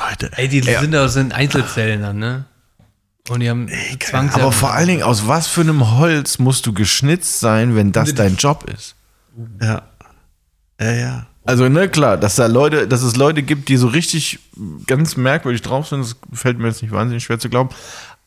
Leute. 0.10 0.32
Ey, 0.38 0.48
die 0.48 0.62
sind 0.62 0.96
aus 0.96 1.14
den 1.14 1.32
Einzelzellen 1.32 2.02
dann, 2.02 2.18
ne? 2.18 2.46
Und 3.30 3.40
die 3.40 3.50
haben 3.50 3.70
Zwangs 4.00 4.34
Aber 4.36 4.52
vor 4.52 4.74
allen 4.74 4.88
Dingen, 4.88 5.04
aus 5.04 5.28
was 5.28 5.48
für 5.48 5.62
einem 5.62 5.98
Holz 5.98 6.40
musst 6.40 6.66
du 6.66 6.74
geschnitzt 6.74 7.40
sein, 7.40 7.74
wenn 7.76 7.94
das 7.94 8.14
dein 8.16 8.36
Job 8.36 8.70
ist? 8.70 8.96
Ja. 9.62 9.84
Ja, 10.80 10.92
ja. 10.92 11.28
Also, 11.46 11.68
ne, 11.68 11.90
klar, 11.90 12.18
dass 12.18 12.36
da 12.36 12.46
Leute, 12.46 12.88
dass 12.88 13.04
es 13.04 13.16
Leute 13.16 13.44
gibt, 13.44 13.68
die 13.68 13.76
so 13.78 13.88
richtig 13.88 14.40
ganz 14.88 15.18
merkwürdig 15.18 15.62
drauf 15.62 15.88
sind, 15.88 16.02
das 16.02 16.16
fällt 16.32 16.58
mir 16.58 16.68
jetzt 16.68 16.82
nicht 16.82 16.92
wahnsinnig 16.92 17.24
schwer 17.24 17.40
zu 17.40 17.50
glauben. 17.50 17.70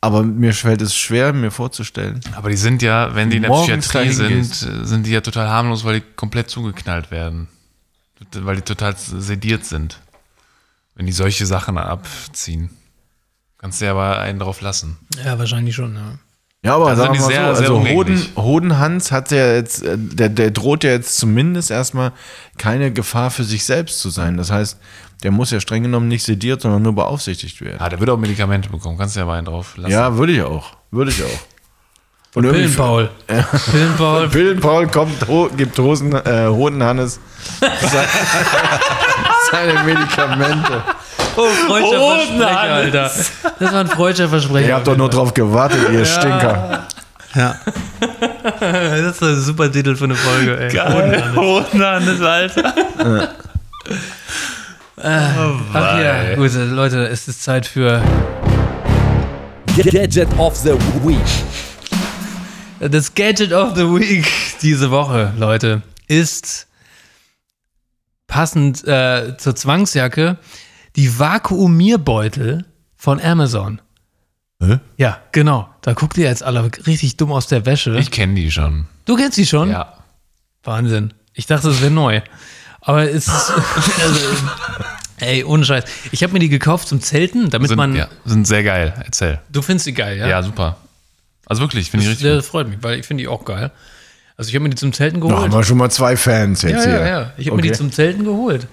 Aber 0.03 0.23
mir 0.23 0.53
fällt 0.53 0.83
es 0.83 0.95
schwer, 0.95 1.33
mir 1.33 1.51
vorzustellen. 1.51 2.21
Aber 2.35 2.51
die 2.51 2.57
sind 2.57 2.83
ja, 2.83 3.15
wenn 3.15 3.31
die 3.31 3.37
in 3.37 3.43
der 3.43 3.51
Psychiatrie 3.51 4.11
sind, 4.11 4.55
sind 4.55 5.07
die 5.07 5.11
ja 5.11 5.23
total 5.23 5.49
harmlos, 5.49 5.85
weil 5.85 6.01
die 6.01 6.07
komplett 6.15 6.51
zugeknallt 6.51 7.11
werden. 7.11 7.49
Weil 8.33 8.57
die 8.57 8.63
total 8.63 8.95
sediert 8.97 9.65
sind. 9.65 10.01
Wenn 10.95 11.07
die 11.07 11.13
solche 11.13 11.47
Sachen 11.47 11.79
abziehen. 11.79 12.71
Kannst 13.59 13.81
du 13.81 13.87
ja 13.87 13.93
aber 13.93 14.21
einen 14.21 14.39
drauf 14.39 14.61
lassen. 14.61 14.99
Ja, 15.25 15.39
wahrscheinlich 15.39 15.75
schon, 15.75 15.95
ja. 15.97 16.19
Ja, 16.65 16.75
aber 16.75 16.87
Da 16.91 16.97
sagen 16.97 17.15
wir 17.15 17.21
mal 17.21 17.27
sehr, 17.29 17.55
so, 17.55 17.61
sehr 17.63 17.71
also 17.71 17.89
Hoden. 17.97 18.27
Hodenhans 18.37 19.13
hat 19.13 19.31
ja 19.31 19.53
jetzt, 19.55 19.83
äh, 19.85 19.97
der, 19.97 20.29
der 20.31 20.51
droht 20.51 20.83
ja 20.83 20.91
jetzt 20.91 21.17
zumindest 21.19 21.71
erstmal 21.71 22.13
keine 22.59 22.93
Gefahr 22.93 23.31
für 23.31 23.45
sich 23.45 23.65
selbst 23.65 24.01
zu 24.01 24.11
sein. 24.11 24.37
Das 24.37 24.51
heißt, 24.51 24.79
der 25.23 25.31
muss 25.31 25.51
ja 25.53 25.61
streng 25.61 25.83
genommen 25.85 26.09
nicht 26.09 26.25
sediert, 26.25 26.63
sondern 26.63 26.83
nur 26.83 26.95
beaufsichtigt 26.95 27.61
werden. 27.61 27.77
Ah, 27.81 27.89
der 27.89 28.01
wird 28.01 28.11
auch 28.11 28.19
Medikamente 28.19 28.69
bekommen. 28.69 28.99
Kannst 28.99 29.15
du 29.17 29.21
ja 29.21 29.29
einen 29.31 29.45
drauf 29.47 29.77
lassen. 29.77 29.93
Ja, 29.93 30.17
würde 30.17 30.33
ich 30.33 30.43
auch. 30.43 30.73
Würde 30.91 31.11
ich 31.13 31.23
auch. 31.23 31.29
Und 32.35 32.45
irgendwie- 32.45 32.63
Pillenpaul. 32.65 33.11
Pillenpaul. 33.71 34.29
Pillenpaul 34.29 34.87
kommt, 34.89 35.27
ho 35.29 35.49
gibt 35.57 35.79
Hosen, 35.79 36.13
äh, 36.15 36.47
Hodenhannes 36.49 37.21
se- 37.61 37.71
seine 39.53 39.85
Medikamente. 39.85 40.83
Oh, 41.37 41.45
freudscher 41.66 41.99
Versprecher, 41.99 42.74
Alter. 42.74 43.11
Das 43.59 43.72
war 43.72 43.80
ein 43.80 43.87
freudscher 43.89 44.28
Versprecher. 44.28 44.68
Ihr 44.68 44.74
habt 44.74 44.87
doch 44.87 44.97
nur 44.97 45.11
drauf 45.11 45.34
gewartet, 45.34 45.78
ihr 45.93 46.05
Stinker. 46.05 46.87
Ja. 47.34 47.57
Das 48.61 49.16
ist 49.16 49.22
ein 49.22 49.41
super 49.41 49.70
Titel 49.70 49.97
für 49.97 50.05
eine 50.05 50.14
Folge, 50.14 50.59
ey. 50.59 50.70
Hodenhannes, 51.34 52.20
Alter. 52.20 52.72
Ach 55.03 55.99
ja, 56.01 56.34
gut, 56.37 56.53
Leute, 56.55 57.07
es 57.09 57.28
ist 57.28 57.43
Zeit 57.43 57.66
für 57.66 58.01
Gadget 59.76 60.28
of 60.39 60.57
the 60.57 60.72
Week. 61.05 61.18
das 62.80 63.14
Gadget 63.14 63.53
of 63.53 63.76
the 63.76 63.82
Week 63.82 64.26
diese 64.62 64.91
Woche, 64.91 65.32
Leute, 65.37 65.82
ist 66.09 66.66
passend 68.26 68.87
äh, 68.87 69.37
zur 69.37 69.55
Zwangsjacke 69.55 70.39
die 70.97 71.19
Vakuumierbeutel 71.19 72.65
von 72.97 73.21
Amazon. 73.21 73.81
Hä? 74.61 74.79
Ja, 74.97 75.19
genau. 75.33 75.69
Da 75.83 75.93
guckt 75.93 76.17
ihr 76.17 76.25
jetzt 76.27 76.43
alle 76.43 76.71
richtig 76.87 77.17
dumm 77.17 77.33
aus 77.33 77.47
der 77.47 77.67
Wäsche. 77.67 77.97
Ich 77.99 78.11
kenne 78.11 78.35
die 78.35 78.51
schon. 78.51 78.87
du 79.05 79.17
kennst 79.17 79.37
die 79.37 79.47
schon? 79.47 79.71
Ja. 79.71 79.93
Wahnsinn. 80.65 81.13
Ich 81.35 81.47
dachte, 81.47 81.69
es 81.69 81.81
wäre 81.83 81.91
neu. 81.91 82.23
Aber 82.81 83.03
es 83.09 83.27
ist. 83.29 83.53
also, 84.03 84.21
ey, 85.19 85.45
ohne 85.45 85.65
Scheiß. 85.65 85.85
Ich 86.13 86.23
habe 86.23 86.33
mir 86.33 86.39
die 86.39 86.49
gekauft 86.49 86.89
zum 86.89 87.01
Zelten, 87.03 87.51
damit 87.51 87.69
Sind, 87.69 87.77
man. 87.77 87.95
ja, 87.95 88.09
sind 88.25 88.47
sehr 88.47 88.63
geil. 88.63 88.95
Erzähl. 89.05 89.41
Du 89.51 89.61
findest 89.61 89.87
die 89.87 89.93
geil, 89.95 90.17
ja? 90.19 90.27
Ja, 90.29 90.43
super. 90.43 90.79
Also 91.45 91.63
wirklich, 91.63 91.91
finde 91.91 92.07
ich 92.07 92.13
richtig 92.13 92.27
das 92.29 92.47
freut 92.47 92.69
mich, 92.69 92.79
weil 92.83 92.99
ich 92.99 93.07
finde 93.07 93.23
die 93.23 93.29
auch 93.29 93.45
geil. 93.45 93.71
Also 94.37 94.49
ich 94.49 94.55
habe 94.55 94.65
mir 94.65 94.71
die 94.71 94.77
zum 94.77 94.93
Zelten 94.93 95.21
Da 95.21 95.27
geholt. 95.27 95.43
haben 95.45 95.53
wir 95.53 95.65
schon 95.65 95.79
mal 95.79 95.91
zwei 95.91 96.17
Fans 96.17 96.63
ja, 96.63 96.71
jetzt 96.71 96.87
ja, 96.87 96.91
hier. 96.91 97.07
ja. 97.07 97.33
Ich 97.37 97.47
habe 97.47 97.57
mir 97.57 97.63
die 97.63 97.69
Okay. 97.69 97.79
zum 97.79 97.93
Zelten 97.93 98.25
geholt. 98.25 98.67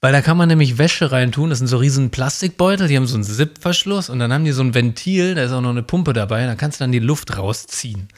Weil 0.00 0.12
da 0.12 0.22
kann 0.22 0.36
man 0.36 0.48
nämlich 0.48 0.78
Wäsche 0.78 1.12
reintun. 1.12 1.50
Das 1.50 1.58
sind 1.58 1.66
so 1.66 1.76
riesen 1.76 2.10
Plastikbeutel, 2.10 2.88
die 2.88 2.96
haben 2.96 3.06
so 3.06 3.16
einen 3.16 3.24
Zip-Verschluss 3.24 4.08
und 4.08 4.18
dann 4.18 4.32
haben 4.32 4.44
die 4.44 4.52
so 4.52 4.62
ein 4.62 4.74
Ventil, 4.74 5.34
da 5.34 5.42
ist 5.42 5.52
auch 5.52 5.60
noch 5.60 5.70
eine 5.70 5.82
Pumpe 5.82 6.12
dabei. 6.14 6.46
Da 6.46 6.54
kannst 6.54 6.80
du 6.80 6.84
dann 6.84 6.92
die 6.92 7.00
Luft 7.00 7.36
rausziehen. 7.36 8.08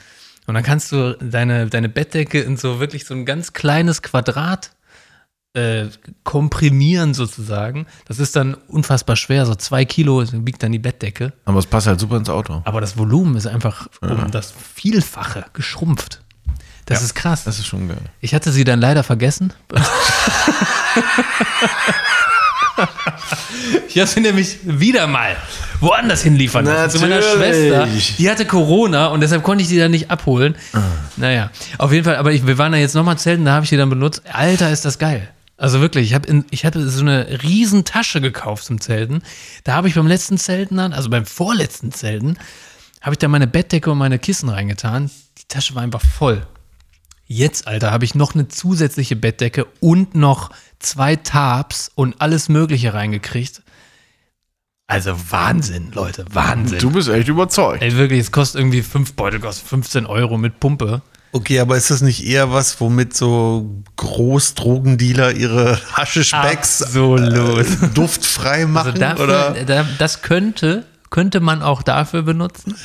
Und 0.46 0.54
dann 0.54 0.62
kannst 0.62 0.92
du 0.92 1.16
deine, 1.18 1.66
deine 1.68 1.88
Bettdecke 1.88 2.40
in 2.40 2.56
so 2.56 2.80
wirklich 2.80 3.04
so 3.04 3.14
ein 3.14 3.24
ganz 3.24 3.52
kleines 3.52 4.02
Quadrat 4.02 4.72
äh, 5.54 5.86
komprimieren 6.24 7.14
sozusagen. 7.14 7.86
Das 8.06 8.18
ist 8.18 8.36
dann 8.36 8.54
unfassbar 8.54 9.16
schwer, 9.16 9.44
so 9.46 9.54
zwei 9.54 9.84
Kilo 9.84 10.24
wiegt 10.46 10.62
dann 10.62 10.72
die 10.72 10.78
Bettdecke. 10.78 11.32
Aber 11.44 11.58
es 11.58 11.66
passt 11.66 11.86
halt 11.86 12.00
super 12.00 12.16
ins 12.16 12.28
Auto. 12.28 12.62
Aber 12.64 12.80
das 12.80 12.96
Volumen 12.96 13.36
ist 13.36 13.46
einfach 13.46 13.88
um 14.00 14.30
das 14.30 14.52
Vielfache 14.52 15.46
geschrumpft. 15.52 16.22
Das 16.92 17.02
ist 17.02 17.14
krass. 17.14 17.44
Das 17.44 17.58
ist 17.58 17.66
schon 17.66 17.88
geil. 17.88 17.98
Ich 18.20 18.34
hatte 18.34 18.52
sie 18.52 18.64
dann 18.64 18.80
leider 18.80 19.02
vergessen. 19.02 19.52
ich 23.88 23.98
habe 23.98 24.06
sie 24.06 24.20
nämlich 24.20 24.58
wieder 24.64 25.06
mal 25.06 25.36
woanders 25.80 26.22
hinliefern 26.22 26.64
lassen. 26.64 26.98
Zu 26.98 27.00
meiner 27.00 27.20
Natürlich. 27.20 28.06
Schwester. 28.06 28.16
Die 28.18 28.30
hatte 28.30 28.46
Corona 28.46 29.08
und 29.08 29.20
deshalb 29.20 29.42
konnte 29.42 29.62
ich 29.62 29.68
die 29.68 29.78
dann 29.78 29.90
nicht 29.90 30.10
abholen. 30.10 30.54
Naja, 31.16 31.50
auf 31.78 31.92
jeden 31.92 32.04
Fall, 32.04 32.16
aber 32.16 32.32
ich, 32.32 32.46
wir 32.46 32.58
waren 32.58 32.72
da 32.72 32.78
jetzt 32.78 32.94
nochmal 32.94 33.18
zelten, 33.18 33.44
da 33.44 33.52
habe 33.52 33.64
ich 33.64 33.70
die 33.70 33.76
dann 33.76 33.90
benutzt. 33.90 34.22
Alter, 34.32 34.70
ist 34.70 34.84
das 34.84 34.98
geil. 34.98 35.28
Also 35.56 35.80
wirklich, 35.80 36.08
ich 36.08 36.14
habe 36.14 36.44
ich 36.50 36.64
hatte 36.64 36.88
so 36.88 37.02
eine 37.02 37.42
riesen 37.42 37.84
Tasche 37.84 38.20
gekauft 38.20 38.64
zum 38.64 38.80
Zelten. 38.80 39.22
Da 39.64 39.74
habe 39.74 39.86
ich 39.88 39.94
beim 39.94 40.08
letzten 40.08 40.38
Zelten 40.38 40.76
dann, 40.78 40.92
also 40.92 41.08
beim 41.08 41.24
vorletzten 41.24 41.92
Zelten, 41.92 42.36
habe 43.00 43.14
ich 43.14 43.18
da 43.18 43.28
meine 43.28 43.46
Bettdecke 43.46 43.90
und 43.90 43.98
meine 43.98 44.18
Kissen 44.18 44.48
reingetan. 44.48 45.10
Die 45.38 45.46
Tasche 45.48 45.74
war 45.74 45.82
einfach 45.82 46.02
voll. 46.02 46.46
Jetzt, 47.32 47.66
Alter, 47.66 47.90
habe 47.90 48.04
ich 48.04 48.14
noch 48.14 48.34
eine 48.34 48.48
zusätzliche 48.48 49.16
Bettdecke 49.16 49.66
und 49.80 50.14
noch 50.14 50.50
zwei 50.78 51.16
Tabs 51.16 51.90
und 51.94 52.20
alles 52.20 52.50
Mögliche 52.50 52.92
reingekriegt. 52.92 53.62
Also 54.86 55.14
Wahnsinn, 55.30 55.92
Leute, 55.92 56.26
Wahnsinn. 56.30 56.78
Du 56.78 56.90
bist 56.90 57.08
echt 57.08 57.28
überzeugt. 57.28 57.82
Ey, 57.82 57.96
wirklich, 57.96 58.20
es 58.20 58.32
kostet 58.32 58.60
irgendwie 58.60 58.82
fünf 58.82 59.14
Beutel, 59.14 59.40
kostet 59.40 59.66
15 59.66 60.04
Euro 60.04 60.36
mit 60.36 60.60
Pumpe. 60.60 61.00
Okay, 61.32 61.58
aber 61.60 61.78
ist 61.78 61.90
das 61.90 62.02
nicht 62.02 62.26
eher 62.26 62.52
was, 62.52 62.78
womit 62.82 63.16
so 63.16 63.82
Großdrogendealer 63.96 65.32
ihre 65.32 65.80
Haschischbacks 65.94 66.82
Absolut. 66.82 67.66
äh, 67.66 67.88
duftfrei 67.94 68.66
machen? 68.66 68.88
Also 68.88 69.00
dafür, 69.00 69.24
oder? 69.24 69.64
da, 69.64 69.86
das 69.96 70.20
könnte, 70.20 70.84
könnte 71.08 71.40
man 71.40 71.62
auch 71.62 71.82
dafür 71.82 72.20
benutzen. 72.20 72.76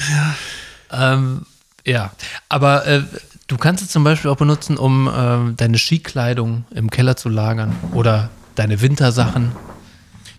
Ja. 0.89 1.13
Ähm, 1.13 1.45
ja, 1.85 2.11
aber 2.47 2.85
äh, 2.85 3.03
du 3.47 3.57
kannst 3.57 3.83
es 3.83 3.89
zum 3.89 4.03
Beispiel 4.03 4.29
auch 4.29 4.37
benutzen, 4.37 4.77
um 4.77 5.09
ähm, 5.13 5.55
deine 5.57 5.77
Skikleidung 5.77 6.65
im 6.71 6.89
Keller 6.89 7.15
zu 7.15 7.29
lagern 7.29 7.75
oder 7.93 8.29
deine 8.55 8.81
Wintersachen. 8.81 9.51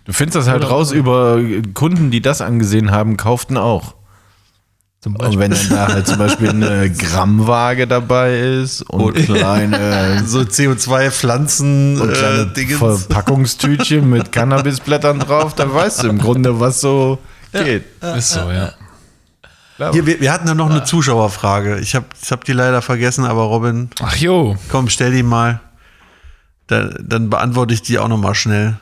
Du 0.05 0.13
findest 0.13 0.37
das 0.37 0.47
halt 0.47 0.69
raus 0.69 0.91
über 0.91 1.39
Kunden, 1.73 2.11
die 2.11 2.21
das 2.21 2.41
angesehen 2.41 2.91
haben, 2.91 3.17
kauften 3.17 3.57
auch. 3.57 3.95
Zum 5.01 5.15
Und 5.15 5.39
wenn 5.39 5.51
dann 5.51 5.69
da 5.69 5.87
halt 5.87 6.07
zum 6.07 6.17
Beispiel 6.17 6.49
eine 6.49 6.89
Grammwaage 6.97 7.87
dabei 7.87 8.37
ist 8.37 8.81
und 8.81 9.13
kleine, 9.13 10.23
so 10.25 10.39
CO2-Pflanzen 10.39 12.01
und 12.01 12.13
kleine 12.13 12.51
äh. 12.53 12.65
Verpackungstütchen 12.65 14.09
mit 14.09 14.31
Cannabisblättern 14.33 15.19
drauf, 15.19 15.55
dann 15.55 15.73
weißt 15.73 16.03
du 16.03 16.09
im 16.09 16.17
Grunde, 16.17 16.59
was 16.59 16.81
so 16.81 17.19
geht. 17.53 17.85
Ist 18.17 18.31
so, 18.31 18.51
ja. 18.51 18.73
Hier, 19.91 20.05
wir, 20.05 20.19
wir 20.19 20.31
hatten 20.31 20.45
da 20.47 20.53
noch 20.53 20.69
eine 20.69 20.83
Zuschauerfrage. 20.83 21.79
Ich 21.79 21.95
habe 21.95 22.05
ich 22.21 22.31
hab 22.31 22.43
die 22.43 22.53
leider 22.53 22.81
vergessen, 22.81 23.25
aber 23.25 23.43
Robin, 23.43 23.89
Ach 24.01 24.15
jo. 24.15 24.57
komm, 24.69 24.89
stell 24.89 25.11
die 25.11 25.23
mal. 25.23 25.61
Da, 26.67 26.89
dann 26.99 27.29
beantworte 27.29 27.73
ich 27.73 27.81
die 27.81 27.97
auch 27.97 28.07
noch 28.09 28.17
mal 28.17 28.35
schnell. 28.35 28.77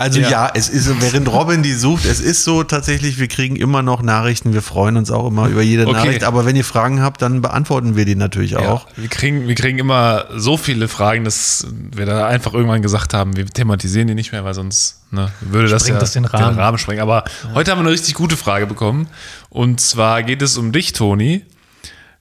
Also 0.00 0.18
ja. 0.18 0.50
es 0.54 0.70
ist, 0.70 0.88
während 1.02 1.30
Robin 1.30 1.62
die 1.62 1.74
sucht, 1.74 2.06
es 2.06 2.20
ist 2.20 2.42
so 2.44 2.62
tatsächlich, 2.64 3.18
wir 3.18 3.28
kriegen 3.28 3.54
immer 3.54 3.82
noch 3.82 4.00
Nachrichten, 4.00 4.54
wir 4.54 4.62
freuen 4.62 4.96
uns 4.96 5.10
auch 5.10 5.26
immer 5.26 5.48
über 5.48 5.60
jede 5.60 5.86
Okay. 5.86 5.92
Nachricht, 5.92 6.24
aber 6.24 6.46
wenn 6.46 6.56
ihr 6.56 6.64
Fragen 6.64 7.02
habt, 7.02 7.20
dann 7.20 7.42
beantworten 7.42 7.96
wir 7.96 8.06
die 8.06 8.14
natürlich 8.14 8.56
auch. 8.56 8.86
Wir 8.96 9.08
kriegen, 9.10 9.46
wir 9.46 9.54
kriegen 9.54 9.78
immer 9.78 10.24
so 10.34 10.56
viele 10.56 10.88
Fragen, 10.88 11.24
dass 11.24 11.66
wir 11.94 12.06
da 12.06 12.26
einfach 12.26 12.54
irgendwann 12.54 12.80
gesagt 12.80 13.12
haben, 13.12 13.36
wir 13.36 13.44
thematisieren 13.44 14.08
die 14.08 14.14
nicht 14.14 14.32
mehr, 14.32 14.42
weil 14.42 14.54
sonst 14.54 15.02
ne, 15.10 15.30
würde 15.42 15.68
das 15.68 15.86
ja 15.86 15.98
das 15.98 16.12
den 16.12 16.24
Rahmen. 16.24 16.78
sprengen. 16.78 17.02
Aber 17.02 17.24
heute 17.52 17.70
haben 17.70 17.80
wir 17.80 17.82
eine 17.82 17.90
richtig 17.90 18.14
gute 18.14 18.38
Frage 18.38 18.66
bekommen. 18.66 19.06
Und 19.50 19.82
zwar 19.82 20.22
geht 20.22 20.40
es 20.40 20.56
um 20.56 20.72
dich, 20.72 20.94
Toni. 20.94 21.44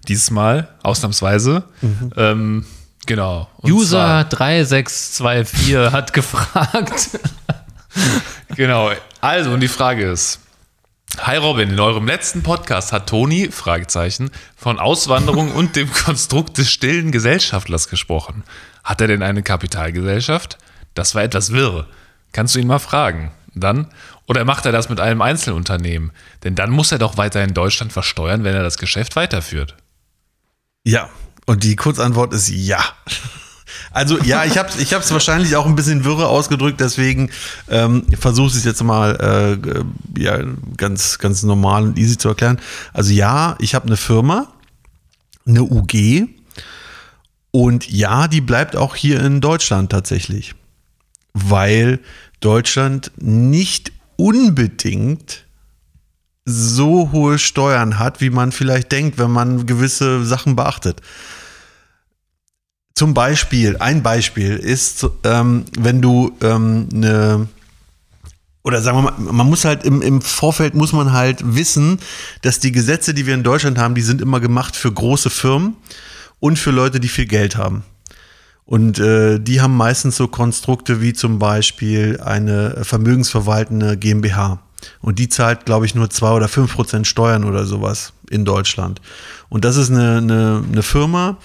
Dieses 0.09 0.31
Mal, 0.31 0.67
ausnahmsweise. 0.83 1.63
Ähm, 2.17 2.65
genau. 3.05 3.47
User 3.63 4.25
3624 4.25 5.93
hat 5.93 6.11
gefragt. 6.11 7.09
Genau. 8.55 8.91
Also, 9.21 9.51
und 9.51 9.59
die 9.59 9.67
Frage 9.67 10.09
ist: 10.09 10.39
Hi 11.19 11.37
Robin, 11.37 11.69
in 11.69 11.79
eurem 11.79 12.07
letzten 12.07 12.43
Podcast 12.43 12.91
hat 12.91 13.07
Toni, 13.07 13.51
Fragezeichen, 13.51 14.31
von 14.55 14.79
Auswanderung 14.79 15.51
und 15.55 15.75
dem 15.75 15.91
Konstrukt 15.91 16.57
des 16.57 16.71
stillen 16.71 17.11
Gesellschaftlers 17.11 17.89
gesprochen. 17.89 18.43
Hat 18.83 19.01
er 19.01 19.07
denn 19.07 19.23
eine 19.23 19.43
Kapitalgesellschaft? 19.43 20.57
Das 20.93 21.15
war 21.15 21.23
etwas 21.23 21.51
wirr. 21.51 21.87
Kannst 22.31 22.55
du 22.55 22.59
ihn 22.59 22.67
mal 22.67 22.79
fragen? 22.79 23.31
Dann? 23.53 23.87
Oder 24.27 24.45
macht 24.45 24.65
er 24.65 24.71
das 24.71 24.89
mit 24.89 24.99
einem 24.99 25.21
Einzelunternehmen? 25.21 26.11
Denn 26.43 26.55
dann 26.55 26.69
muss 26.69 26.91
er 26.91 26.99
doch 26.99 27.17
weiter 27.17 27.43
in 27.43 27.53
Deutschland 27.53 27.91
versteuern, 27.91 28.43
wenn 28.43 28.55
er 28.55 28.63
das 28.63 28.77
Geschäft 28.77 29.15
weiterführt. 29.15 29.75
Ja, 30.83 31.09
und 31.45 31.63
die 31.63 31.75
Kurzantwort 31.75 32.33
ist 32.33 32.49
ja. 32.49 32.83
Also 33.99 34.17
ja, 34.19 34.45
ich 34.45 34.57
habe 34.57 34.69
es 34.69 34.79
ich 34.79 34.93
wahrscheinlich 34.93 35.57
auch 35.57 35.65
ein 35.65 35.75
bisschen 35.75 36.05
wirre 36.05 36.29
ausgedrückt, 36.29 36.79
deswegen 36.79 37.31
ähm, 37.67 38.05
versuche 38.17 38.47
ich 38.47 38.55
es 38.55 38.63
jetzt 38.63 38.81
mal 38.81 39.59
äh, 40.15 40.21
ja, 40.21 40.39
ganz, 40.77 41.17
ganz 41.19 41.43
normal 41.43 41.83
und 41.83 41.99
easy 41.99 42.17
zu 42.17 42.29
erklären. 42.29 42.61
Also 42.93 43.11
ja, 43.11 43.57
ich 43.59 43.75
habe 43.75 43.87
eine 43.87 43.97
Firma, 43.97 44.53
eine 45.45 45.63
UG 45.63 46.29
und 47.51 47.89
ja, 47.91 48.29
die 48.29 48.39
bleibt 48.39 48.77
auch 48.77 48.95
hier 48.95 49.19
in 49.21 49.41
Deutschland 49.41 49.91
tatsächlich, 49.91 50.55
weil 51.33 51.99
Deutschland 52.39 53.11
nicht 53.17 53.91
unbedingt 54.15 55.45
so 56.45 57.11
hohe 57.11 57.37
Steuern 57.37 57.99
hat, 57.99 58.21
wie 58.21 58.29
man 58.29 58.53
vielleicht 58.53 58.93
denkt, 58.93 59.17
wenn 59.17 59.31
man 59.31 59.65
gewisse 59.65 60.23
Sachen 60.23 60.55
beachtet. 60.55 61.01
Zum 62.99 63.13
Beispiel, 63.13 63.77
ein 63.77 64.03
Beispiel 64.03 64.57
ist, 64.57 65.07
ähm, 65.23 65.63
wenn 65.79 66.01
du 66.01 66.35
ähm, 66.41 66.89
eine 66.93 67.47
oder 68.65 68.81
sagen 68.81 68.97
wir 68.97 69.03
mal, 69.03 69.13
man 69.17 69.47
muss 69.47 69.63
halt 69.63 69.85
im, 69.85 70.01
im 70.01 70.21
Vorfeld 70.21 70.75
muss 70.75 70.91
man 70.91 71.13
halt 71.13 71.55
wissen, 71.55 71.99
dass 72.41 72.59
die 72.59 72.73
Gesetze, 72.73 73.13
die 73.13 73.25
wir 73.25 73.35
in 73.35 73.43
Deutschland 73.43 73.77
haben, 73.77 73.95
die 73.95 74.01
sind 74.01 74.19
immer 74.19 74.41
gemacht 74.41 74.75
für 74.75 74.91
große 74.91 75.29
Firmen 75.29 75.77
und 76.41 76.59
für 76.59 76.71
Leute, 76.71 76.99
die 76.99 77.07
viel 77.07 77.25
Geld 77.25 77.55
haben. 77.55 77.85
Und 78.65 78.99
äh, 78.99 79.39
die 79.39 79.61
haben 79.61 79.77
meistens 79.77 80.17
so 80.17 80.27
Konstrukte 80.27 81.01
wie 81.01 81.13
zum 81.13 81.39
Beispiel 81.39 82.19
eine 82.19 82.83
vermögensverwaltende 82.83 83.95
GmbH. 83.95 84.59
Und 85.01 85.19
die 85.19 85.29
zahlt, 85.29 85.65
glaube 85.65 85.85
ich, 85.85 85.95
nur 85.95 86.09
zwei 86.09 86.31
oder 86.31 86.47
fünf 86.47 86.73
Prozent 86.73 87.07
Steuern 87.07 87.43
oder 87.43 87.65
sowas 87.65 88.13
in 88.29 88.45
Deutschland. 88.45 89.01
Und 89.49 89.65
das 89.65 89.77
ist 89.77 89.89
eine, 89.89 90.17
eine, 90.17 90.63
eine 90.71 90.83
Firma, 90.83 91.37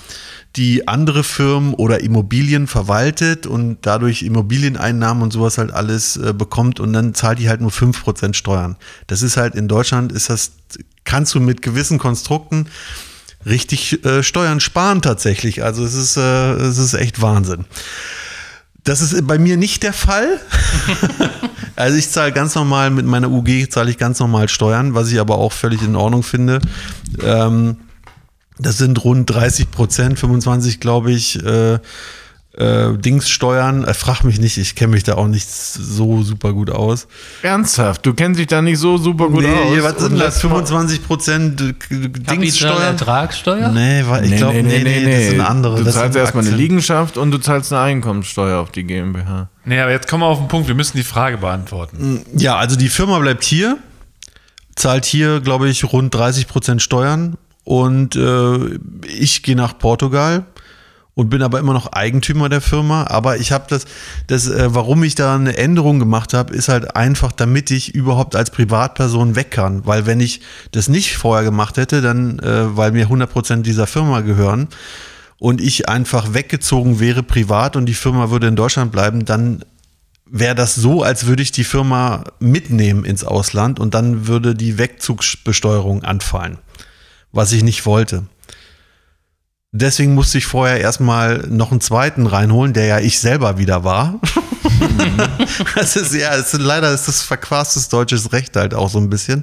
die 0.57 0.87
andere 0.87 1.24
Firmen 1.24 1.74
oder 1.74 2.01
Immobilien 2.01 2.66
verwaltet 2.66 3.47
und 3.47 3.78
dadurch 3.82 4.22
Immobilieneinnahmen 4.22 5.22
und 5.22 5.32
sowas 5.32 5.59
halt 5.59 5.72
alles 5.72 6.16
äh, 6.16 6.32
bekommt 6.32 6.78
und 6.78 6.93
dann 6.93 7.14
zahlt 7.14 7.39
die 7.39 7.49
halt 7.49 7.61
nur 7.61 7.72
fünf 7.72 8.03
Prozent 8.03 8.37
Steuern. 8.37 8.76
Das 9.09 9.22
ist 9.22 9.37
halt 9.37 9.55
in 9.55 9.66
Deutschland, 9.66 10.12
ist 10.12 10.30
das, 10.30 10.53
kannst 11.05 11.35
du 11.35 11.41
mit 11.41 11.62
gewissen 11.62 11.99
Konstrukten 11.99 12.68
richtig 13.47 14.05
äh, 14.05 14.22
Steuern 14.22 14.61
sparen 14.61 15.03
tatsächlich. 15.03 15.64
Also 15.64 15.85
es 15.85 15.95
ist, 15.95 16.16
äh, 16.16 16.53
es 16.53 16.78
ist 16.78 16.95
echt 16.95 17.20
Wahnsinn. 17.20 17.64
Das 18.85 19.01
ist 19.01 19.26
bei 19.26 19.39
mir 19.39 19.57
nicht 19.57 19.82
der 19.82 19.95
Fall. 19.95 20.41
also 21.76 21.97
ich 21.97 22.11
zahle 22.11 22.32
ganz 22.32 22.55
normal 22.55 22.91
mit 22.91 23.07
meiner 23.07 23.30
UG 23.30 23.70
zahle 23.70 23.91
ich 23.91 23.97
ganz 23.97 24.20
normal 24.20 24.49
Steuern, 24.49 24.95
was 24.95 25.11
ich 25.11 25.18
aber 25.18 25.39
auch 25.39 25.53
völlig 25.53 25.82
in 25.82 25.97
Ordnung 25.97 26.22
finde. 26.22 26.61
Ähm, 27.22 27.78
das 28.59 28.78
sind 28.78 29.03
rund 29.03 29.30
30 29.30 29.70
Prozent, 29.70 30.18
25 30.18 30.80
glaube 30.80 31.12
ich, 31.12 31.43
äh, 31.43 31.78
äh, 32.57 32.96
Dingssteuern. 32.96 33.84
Äh, 33.84 33.94
frag 33.94 34.22
mich 34.24 34.38
nicht, 34.40 34.59
ich 34.59 34.74
kenne 34.74 34.92
mich 34.92 35.02
da 35.02 35.14
auch 35.14 35.26
nicht 35.26 35.48
so 35.50 36.22
super 36.22 36.52
gut 36.52 36.70
aus. 36.70 37.07
Ernsthaft, 37.42 38.07
du 38.07 38.14
kennst 38.14 38.38
dich 38.40 38.46
da 38.46 38.62
nicht 38.62 38.78
so 38.78 38.96
super 38.98 39.28
gut 39.28 39.44
aus. 39.44 39.50
was 39.82 40.00
sind 40.02 40.12
das? 40.18 40.34
lass 40.42 40.44
mal- 40.44 40.50
25 40.64 41.05
Prozent 41.07 41.61
Dingssteuern? 41.90 42.24
Kapitalertragssteuer? 42.24 43.68
Nee, 43.70 44.05
war, 44.07 44.22
ich 44.22 44.30
Nee, 44.30 44.36
glaube, 44.36 44.62
nee, 44.62 44.62
nee, 44.62 44.82
nee, 44.84 45.00
nee. 45.05 45.16
das 45.16 45.30
sind 45.30 45.40
andere. 45.40 45.76
Du 45.78 45.84
das 45.84 45.94
zahlst 45.94 46.16
erstmal 46.16 46.46
eine. 46.46 46.57
Liegenschaft 46.57 47.16
und 47.18 47.30
du 47.30 47.38
zahlst 47.38 47.72
eine 47.72 47.82
Einkommenssteuer 47.82 48.61
auf 48.61 48.70
die 48.70 48.84
GmbH. 48.84 49.48
Nee, 49.64 49.80
aber 49.80 49.90
jetzt 49.90 50.09
kommen 50.09 50.22
wir 50.22 50.26
auf 50.26 50.38
den 50.38 50.48
Punkt, 50.48 50.68
wir 50.68 50.74
müssen 50.74 50.96
die 50.96 51.02
Frage 51.05 51.38
beantworten. 51.38 52.22
Ja, 52.36 52.57
also 52.57 52.76
die 52.76 52.88
Firma 52.88 53.18
bleibt 53.18 53.44
hier, 53.44 53.78
zahlt 54.76 55.05
hier, 55.05 55.40
glaube 55.40 55.68
ich, 55.68 55.84
rund 55.92 56.14
30 56.14 56.46
Prozent 56.48 56.82
Steuern 56.82 57.36
und 57.64 58.14
äh, 58.14 58.78
ich 59.09 59.42
gehe 59.42 59.57
nach 59.57 59.78
Portugal 59.78 60.44
und 61.14 61.30
bin 61.30 61.42
aber 61.42 61.60
immer 61.60 61.72
noch 61.72 61.92
Eigentümer 61.92 62.48
der 62.48 62.60
Firma. 62.60 63.06
Aber 63.08 63.38
ich 63.38 63.52
habe 63.52 63.66
das, 63.68 63.84
das 64.26 64.48
äh, 64.48 64.74
warum 64.74 65.02
ich 65.04 65.14
da 65.14 65.34
eine 65.34 65.56
Änderung 65.56 65.98
gemacht 65.98 66.34
habe, 66.34 66.54
ist 66.54 66.68
halt 66.68 66.96
einfach, 66.96 67.32
damit 67.32 67.70
ich 67.70 67.94
überhaupt 67.94 68.34
als 68.36 68.50
Privatperson 68.50 69.36
weg 69.36 69.50
kann. 69.50 69.86
Weil 69.86 70.06
wenn 70.06 70.20
ich 70.20 70.40
das 70.72 70.88
nicht 70.88 71.16
vorher 71.16 71.44
gemacht 71.44 71.76
hätte, 71.76 72.02
dann, 72.02 72.38
äh, 72.40 72.76
weil 72.76 72.92
mir 72.92 73.04
100 73.04 73.30
Prozent 73.30 73.66
dieser 73.66 73.86
Firma 73.86 74.20
gehören 74.22 74.68
und 75.38 75.60
ich 75.60 75.88
einfach 75.88 76.34
weggezogen 76.34 77.00
wäre 77.00 77.22
privat 77.22 77.76
und 77.76 77.86
die 77.86 77.94
Firma 77.94 78.30
würde 78.30 78.48
in 78.48 78.56
Deutschland 78.56 78.90
bleiben, 78.90 79.24
dann 79.24 79.64
wäre 80.26 80.54
das 80.54 80.74
so, 80.74 81.02
als 81.02 81.26
würde 81.26 81.42
ich 81.42 81.52
die 81.52 81.64
Firma 81.64 82.24
mitnehmen 82.40 83.04
ins 83.04 83.24
Ausland 83.24 83.78
und 83.78 83.94
dann 83.94 84.26
würde 84.26 84.54
die 84.54 84.78
Wegzugsbesteuerung 84.78 86.02
anfallen, 86.02 86.58
was 87.30 87.52
ich 87.52 87.62
nicht 87.62 87.86
wollte. 87.86 88.24
Deswegen 89.77 90.14
musste 90.14 90.39
ich 90.39 90.47
vorher 90.47 90.81
erstmal 90.81 91.39
noch 91.49 91.72
einen 91.72 91.81
zweiten 91.81 92.29
reinholen, 92.29 92.75
der 92.75 92.85
ja 92.87 93.01
ich 93.01 93.18
selber 93.18 93.59
wieder 93.59 93.83
war. 93.83 94.20
das 95.75 95.97
ist 95.97 96.14
ja, 96.14 96.31
ist, 96.31 96.53
leider 96.53 96.95
ist 96.95 97.09
das 97.09 97.22
verquastes 97.22 97.89
deutsches 97.89 98.33
Recht 98.33 98.55
halt 98.55 98.72
auch 98.72 98.89
so 98.89 98.99
ein 98.99 99.11
bisschen. 99.11 99.43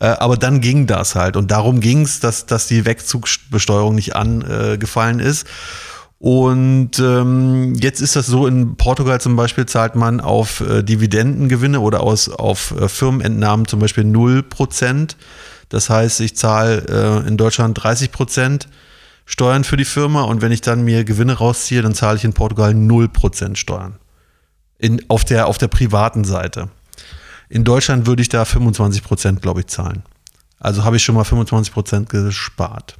Äh, 0.00 0.08
aber 0.08 0.36
dann 0.36 0.60
ging 0.60 0.86
das 0.86 1.14
halt. 1.14 1.38
Und 1.38 1.50
darum 1.50 1.80
ging 1.80 2.02
es, 2.02 2.20
dass, 2.20 2.44
dass 2.44 2.66
die 2.66 2.84
Wegzugsbesteuerung 2.84 3.94
nicht 3.94 4.14
angefallen 4.14 5.18
ist. 5.18 5.46
Und 6.18 6.98
ähm, 6.98 7.74
jetzt 7.76 8.02
ist 8.02 8.16
das 8.16 8.26
so, 8.26 8.46
in 8.46 8.76
Portugal 8.76 9.18
zum 9.22 9.34
Beispiel 9.34 9.64
zahlt 9.64 9.94
man 9.94 10.20
auf 10.20 10.60
äh, 10.60 10.82
Dividendengewinne 10.82 11.80
oder 11.80 12.02
aus, 12.02 12.28
auf 12.28 12.74
äh, 12.78 12.86
Firmenentnahmen 12.86 13.66
zum 13.66 13.80
Beispiel 13.80 14.04
0%. 14.04 15.16
Das 15.70 15.88
heißt, 15.88 16.20
ich 16.20 16.36
zahle 16.36 17.22
äh, 17.24 17.26
in 17.26 17.38
Deutschland 17.38 17.80
30% 17.80 18.66
Steuern 19.26 19.64
für 19.64 19.76
die 19.76 19.84
Firma 19.84 20.22
und 20.22 20.42
wenn 20.42 20.52
ich 20.52 20.60
dann 20.60 20.84
mir 20.84 21.04
Gewinne 21.04 21.34
rausziehe, 21.34 21.82
dann 21.82 21.94
zahle 21.94 22.16
ich 22.16 22.24
in 22.24 22.32
Portugal 22.32 22.72
0% 22.72 23.56
Steuern. 23.56 23.96
In, 24.78 25.02
auf, 25.08 25.24
der, 25.24 25.46
auf 25.46 25.58
der 25.58 25.68
privaten 25.68 26.24
Seite. 26.24 26.68
In 27.48 27.64
Deutschland 27.64 28.06
würde 28.06 28.22
ich 28.22 28.28
da 28.28 28.42
25%, 28.42 29.40
glaube 29.40 29.60
ich, 29.60 29.66
zahlen. 29.68 30.02
Also 30.58 30.84
habe 30.84 30.96
ich 30.96 31.04
schon 31.04 31.14
mal 31.14 31.24
25% 31.24 32.06
gespart. 32.06 32.96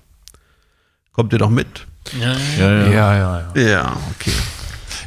Kommt 1.13 1.33
ihr 1.33 1.39
doch 1.39 1.51
mit? 1.51 1.87
Ja, 2.19 2.37
ja. 2.59 2.87
Ja, 2.87 3.17
ja, 3.17 3.45
ja. 3.55 3.61
Ja, 3.61 3.97
okay. 4.15 4.33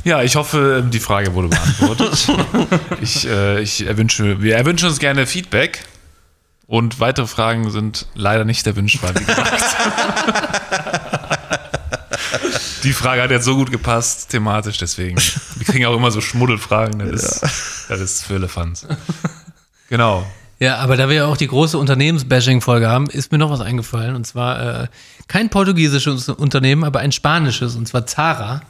Ja, 0.04 0.24
ich 0.24 0.36
hoffe, 0.36 0.86
die 0.90 1.00
Frage 1.00 1.34
wurde 1.34 1.50
beantwortet. 1.50 2.28
ich, 3.02 3.28
äh, 3.28 3.62
ich 3.62 3.86
erwünsche, 3.86 4.42
wir 4.42 4.56
erwünschen 4.56 4.88
uns 4.88 5.00
gerne 5.00 5.28
Feedback. 5.28 5.84
Und 6.68 7.00
weitere 7.00 7.28
Fragen 7.28 7.72
sind 7.72 8.08
leider 8.14 8.44
nicht 8.44 8.68
erwünscht, 8.68 9.02
weil, 9.02 9.16
wie 9.16 9.24
gesagt, 9.24 9.54
die 12.84 12.92
Frage 12.92 13.22
hat 13.22 13.32
jetzt 13.32 13.46
so 13.46 13.56
gut 13.56 13.72
gepasst, 13.72 14.30
thematisch, 14.30 14.78
deswegen. 14.78 15.18
Wir 15.18 15.66
kriegen 15.66 15.86
auch 15.86 15.96
immer 15.96 16.12
so 16.12 16.20
Schmuddelfragen, 16.20 17.00
das, 17.00 17.42
ist, 17.42 17.86
das 17.88 18.02
ist 18.02 18.26
für 18.26 18.36
Elefants. 18.36 18.86
Genau. 19.90 20.28
Ja, 20.60 20.78
aber 20.78 20.98
da 20.98 21.08
wir 21.08 21.16
ja 21.16 21.26
auch 21.26 21.38
die 21.38 21.48
große 21.48 21.78
Unternehmensbashing-Folge 21.78 22.90
haben, 22.90 23.10
ist 23.10 23.32
mir 23.32 23.38
noch 23.38 23.52
was 23.52 23.62
eingefallen. 23.62 24.16
Und 24.16 24.26
zwar 24.26 24.84
äh, 24.84 24.88
kein 25.28 25.50
portugiesisches 25.50 26.30
Unternehmen, 26.30 26.84
aber 26.84 27.00
ein 27.00 27.14
spanisches, 27.14 27.76
und 27.76 27.88
zwar 27.88 28.06
Zara. 28.06 28.62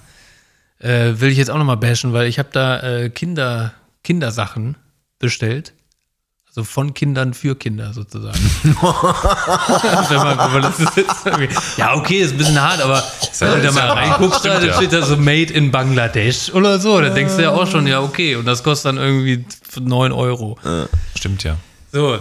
Äh, 0.80 1.20
will 1.20 1.32
ich 1.32 1.38
jetzt 1.38 1.50
auch 1.50 1.58
nochmal 1.58 1.78
bashen, 1.78 2.14
weil 2.14 2.28
ich 2.28 2.38
habe 2.38 2.50
da 2.52 2.80
äh, 2.82 3.10
Kinder, 3.10 3.74
Kindersachen 4.04 4.78
bestellt. 5.18 5.74
So 6.58 6.64
von 6.64 6.96
Kindern 6.96 7.36
für 7.36 7.56
Kinder 7.56 7.94
sozusagen. 7.94 8.40
ja, 11.78 11.94
okay, 11.94 12.18
ist 12.22 12.32
ein 12.32 12.38
bisschen 12.40 12.60
hart, 12.60 12.82
aber 12.82 13.04
wenn 13.38 13.52
du 13.52 13.62
da 13.62 13.72
mal 13.74 13.92
reinguckst, 13.92 14.44
da 14.44 14.60
ja. 14.60 14.74
steht 14.74 14.92
da 14.92 15.04
so 15.04 15.18
Made 15.18 15.54
in 15.54 15.70
Bangladesch 15.70 16.52
oder 16.52 16.80
so, 16.80 17.00
da 17.00 17.10
denkst 17.10 17.36
du 17.36 17.44
ja 17.44 17.52
auch 17.52 17.68
schon, 17.68 17.86
ja, 17.86 18.02
okay, 18.02 18.36
und 18.38 18.46
das 18.46 18.64
kostet 18.64 18.88
dann 18.88 18.98
irgendwie 18.98 19.46
9 19.80 20.12
Euro. 20.12 20.58
Stimmt 21.16 21.44
ja. 21.44 21.58
So, 21.92 22.18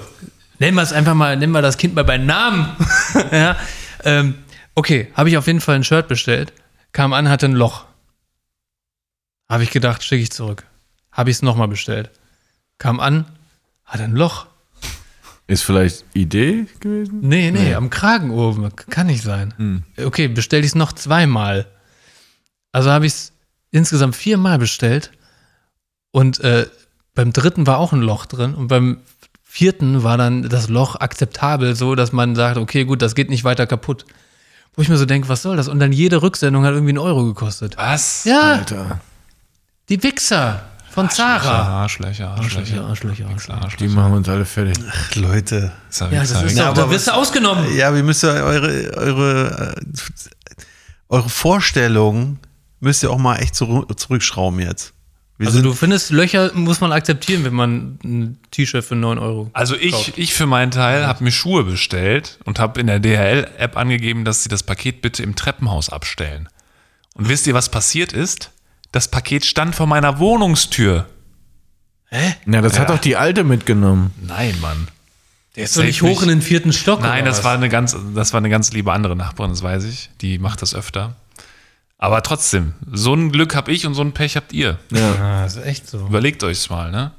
nennen 0.59 0.76
wir 0.76 0.82
es 0.82 0.93
einfach 0.93 1.14
mal, 1.14 1.34
nennen 1.39 1.53
wir 1.53 1.62
das 1.62 1.78
Kind 1.78 1.95
mal 1.95 2.05
beim 2.05 2.26
Namen. 2.26 2.76
ja, 3.32 3.57
ähm, 4.05 4.34
okay, 4.74 5.11
habe 5.14 5.30
ich 5.30 5.39
auf 5.39 5.47
jeden 5.47 5.62
Fall 5.62 5.76
ein 5.76 5.84
Shirt 5.84 6.09
bestellt, 6.09 6.53
kam 6.93 7.14
an, 7.14 7.30
hatte 7.30 7.47
ein 7.47 7.55
Loch. 7.55 7.87
Habe 9.49 9.62
ich 9.62 9.70
gedacht, 9.70 10.05
schicke 10.05 10.24
ich 10.24 10.30
zurück. 10.30 10.66
Habe 11.11 11.30
ich 11.30 11.37
es 11.37 11.43
nochmal 11.43 11.68
bestellt. 11.68 12.11
Kam 12.76 13.01
an, 13.01 13.24
hat 13.87 14.01
ein 14.01 14.12
Loch. 14.12 14.47
Ist 15.49 15.62
vielleicht 15.62 16.05
Idee 16.12 16.66
gewesen? 16.80 17.20
Nee, 17.22 17.53
nee, 17.53 17.74
am 17.74 17.89
Kragen 17.89 18.30
oben. 18.30 18.68
Kann 18.91 19.07
nicht 19.07 19.22
sein. 19.22 19.84
Okay, 19.97 20.26
bestelle 20.28 20.62
ich 20.62 20.70
es 20.70 20.74
noch 20.74 20.93
zweimal. 20.93 21.66
Also 22.72 22.91
habe 22.91 23.07
ich 23.07 23.12
es 23.12 23.32
insgesamt 23.70 24.16
viermal 24.16 24.59
bestellt. 24.59 25.12
Und 26.11 26.41
äh, 26.41 26.66
beim 27.14 27.32
dritten 27.32 27.66
war 27.66 27.78
auch 27.78 27.93
ein 27.93 28.01
Loch 28.01 28.26
drin. 28.26 28.55
Und 28.55 28.68
beim 28.68 28.99
vierten 29.45 30.03
war 30.03 30.18
dann 30.18 30.49
das 30.49 30.68
Loch 30.68 30.97
akzeptabel, 30.97 31.76
so 31.76 31.95
dass 31.95 32.12
man 32.12 32.34
sagt, 32.34 32.57
okay, 32.59 32.84
gut, 32.84 33.01
das 33.01 33.14
geht 33.14 33.30
nicht 33.30 33.45
weiter 33.45 33.66
kaputt. 33.66 34.05
Wo 34.74 34.82
ich 34.82 34.89
mir 34.89 34.97
so 34.99 35.07
denke, 35.07 35.28
was 35.28 35.43
soll 35.43 35.57
das? 35.57 35.68
Und 35.68 35.78
dann 35.78 35.93
jede 35.93 36.20
Rücksendung 36.22 36.64
hat 36.64 36.74
irgendwie 36.74 36.91
einen 36.91 36.99
Euro 36.99 37.24
gekostet. 37.24 37.76
Was? 37.76 38.24
Ja, 38.24 38.41
Alter. 38.41 39.01
die 39.89 40.03
Wichser 40.03 40.68
von 40.97 41.11
Zara. 41.11 41.82
Arschlöcher, 41.82 42.30
Arschlöcher, 42.30 42.86
Arschlöcher, 42.86 43.28
Arschlöcher. 43.28 43.76
Die 43.78 43.88
machen 43.88 44.14
uns 44.14 44.30
alle 44.30 44.47
fertig. 44.47 44.82
Leute. 45.14 45.70
Ja, 46.01 46.09
das 46.09 46.30
ist 46.30 46.57
Ja, 46.57 46.64
doch, 46.64 46.70
aber 46.70 46.82
da 46.84 46.90
wirst 46.90 47.09
du 47.09 47.12
ausgenommen. 47.12 47.76
Ja, 47.76 47.94
wir 47.94 48.03
müssen 48.03 48.30
eure, 48.30 48.97
eure, 48.97 49.74
äh, 49.76 49.80
eure 51.11 51.28
Vorstellungen 51.28 52.38
müsst 52.80 53.03
ihr 53.03 53.11
auch 53.11 53.18
mal 53.18 53.36
echt 53.36 53.55
zurück, 53.55 54.01
zurückschrauben 54.01 54.59
jetzt. 54.61 54.94
Wir 55.36 55.49
Also 55.49 55.61
du 55.61 55.74
findest, 55.74 56.12
Löcher 56.12 56.51
muss 56.55 56.80
man 56.80 56.92
akzeptieren, 56.92 57.44
wenn 57.44 57.53
man 57.53 57.99
ein 58.03 58.38
T-Shirt 58.51 58.82
für 58.82 58.97
9 58.97 59.18
Euro 59.18 59.51
Also 59.53 59.76
ich, 59.76 60.16
ich 60.16 60.32
für 60.32 60.47
meinen 60.47 60.70
Teil 60.70 61.07
habe 61.07 61.22
mir 61.22 61.30
Schuhe 61.30 61.62
bestellt 61.64 62.38
und 62.47 62.59
habe 62.59 62.80
in 62.80 62.86
der 62.86 63.01
DHL-App 63.01 63.76
angegeben, 63.76 64.24
dass 64.24 64.44
sie 64.44 64.49
das 64.49 64.62
Paket 64.62 65.03
bitte 65.03 65.22
im 65.22 65.36
Treppenhaus 65.36 65.90
abstellen. 65.90 66.49
Und 67.12 67.28
wisst 67.28 67.47
ihr, 67.47 67.53
was 67.53 67.68
passiert 67.68 68.14
ist? 68.14 68.51
Das 68.97 69.09
Paket 69.09 69.44
stand 69.44 69.74
vor 69.74 69.86
meiner 69.86 70.20
Wohnungstür. 70.20 71.05
Ja, 72.11 72.62
das 72.62 72.78
hat 72.78 72.88
doch 72.88 72.99
die 72.99 73.14
Alte 73.14 73.44
mitgenommen. 73.44 74.14
Nein, 74.26 74.59
Mann. 74.62 74.88
Der 75.55 75.64
ist 75.64 75.76
doch 75.76 75.82
nicht 75.82 76.01
hoch 76.01 76.22
in 76.22 76.28
den 76.28 76.40
vierten 76.40 76.72
Stock. 76.72 77.03
Nein, 77.03 77.20
oder 77.20 77.28
das 77.28 77.38
was? 77.40 77.44
war 77.44 77.53
eine 77.57 77.68
ganz, 77.68 77.94
das 78.14 78.32
war 78.32 78.38
eine 78.38 78.49
ganz 78.49 78.72
liebe 78.72 78.90
andere 78.94 79.14
Nachbarin, 79.14 79.51
das 79.51 79.62
weiß 79.62 79.84
ich. 79.84 80.09
Die 80.22 80.38
macht 80.38 80.62
das 80.62 80.74
öfter. 80.74 81.14
Aber 81.99 82.22
trotzdem, 82.22 82.72
so 82.90 83.12
ein 83.12 83.32
Glück 83.32 83.55
habe 83.55 83.70
ich 83.70 83.86
und 83.86 83.92
so 83.92 84.01
ein 84.01 84.12
Pech 84.12 84.34
habt 84.34 84.55
ihr. 84.55 84.78
Ah, 84.94 85.42
das 85.42 85.57
ist 85.57 85.66
echt 85.66 85.90
so. 85.90 85.99
Überlegt 86.07 86.42
euch's 86.42 86.70
mal, 86.70 86.90
ne? 86.90 87.12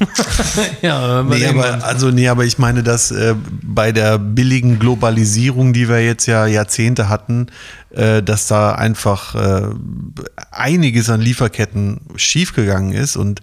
Ja, 0.82 1.22
nee, 1.22 1.46
aber, 1.46 1.84
also, 1.84 2.10
nee, 2.10 2.28
aber 2.28 2.44
ich 2.44 2.58
meine, 2.58 2.82
dass 2.82 3.10
äh, 3.10 3.34
bei 3.62 3.92
der 3.92 4.18
billigen 4.18 4.78
Globalisierung, 4.78 5.72
die 5.72 5.88
wir 5.88 6.04
jetzt 6.04 6.26
ja 6.26 6.46
Jahrzehnte 6.46 7.08
hatten, 7.08 7.46
äh, 7.90 8.22
dass 8.22 8.46
da 8.46 8.72
einfach 8.74 9.34
äh, 9.34 9.62
einiges 10.50 11.08
an 11.10 11.20
Lieferketten 11.20 12.00
schiefgegangen 12.16 12.92
ist 12.92 13.16
und 13.16 13.40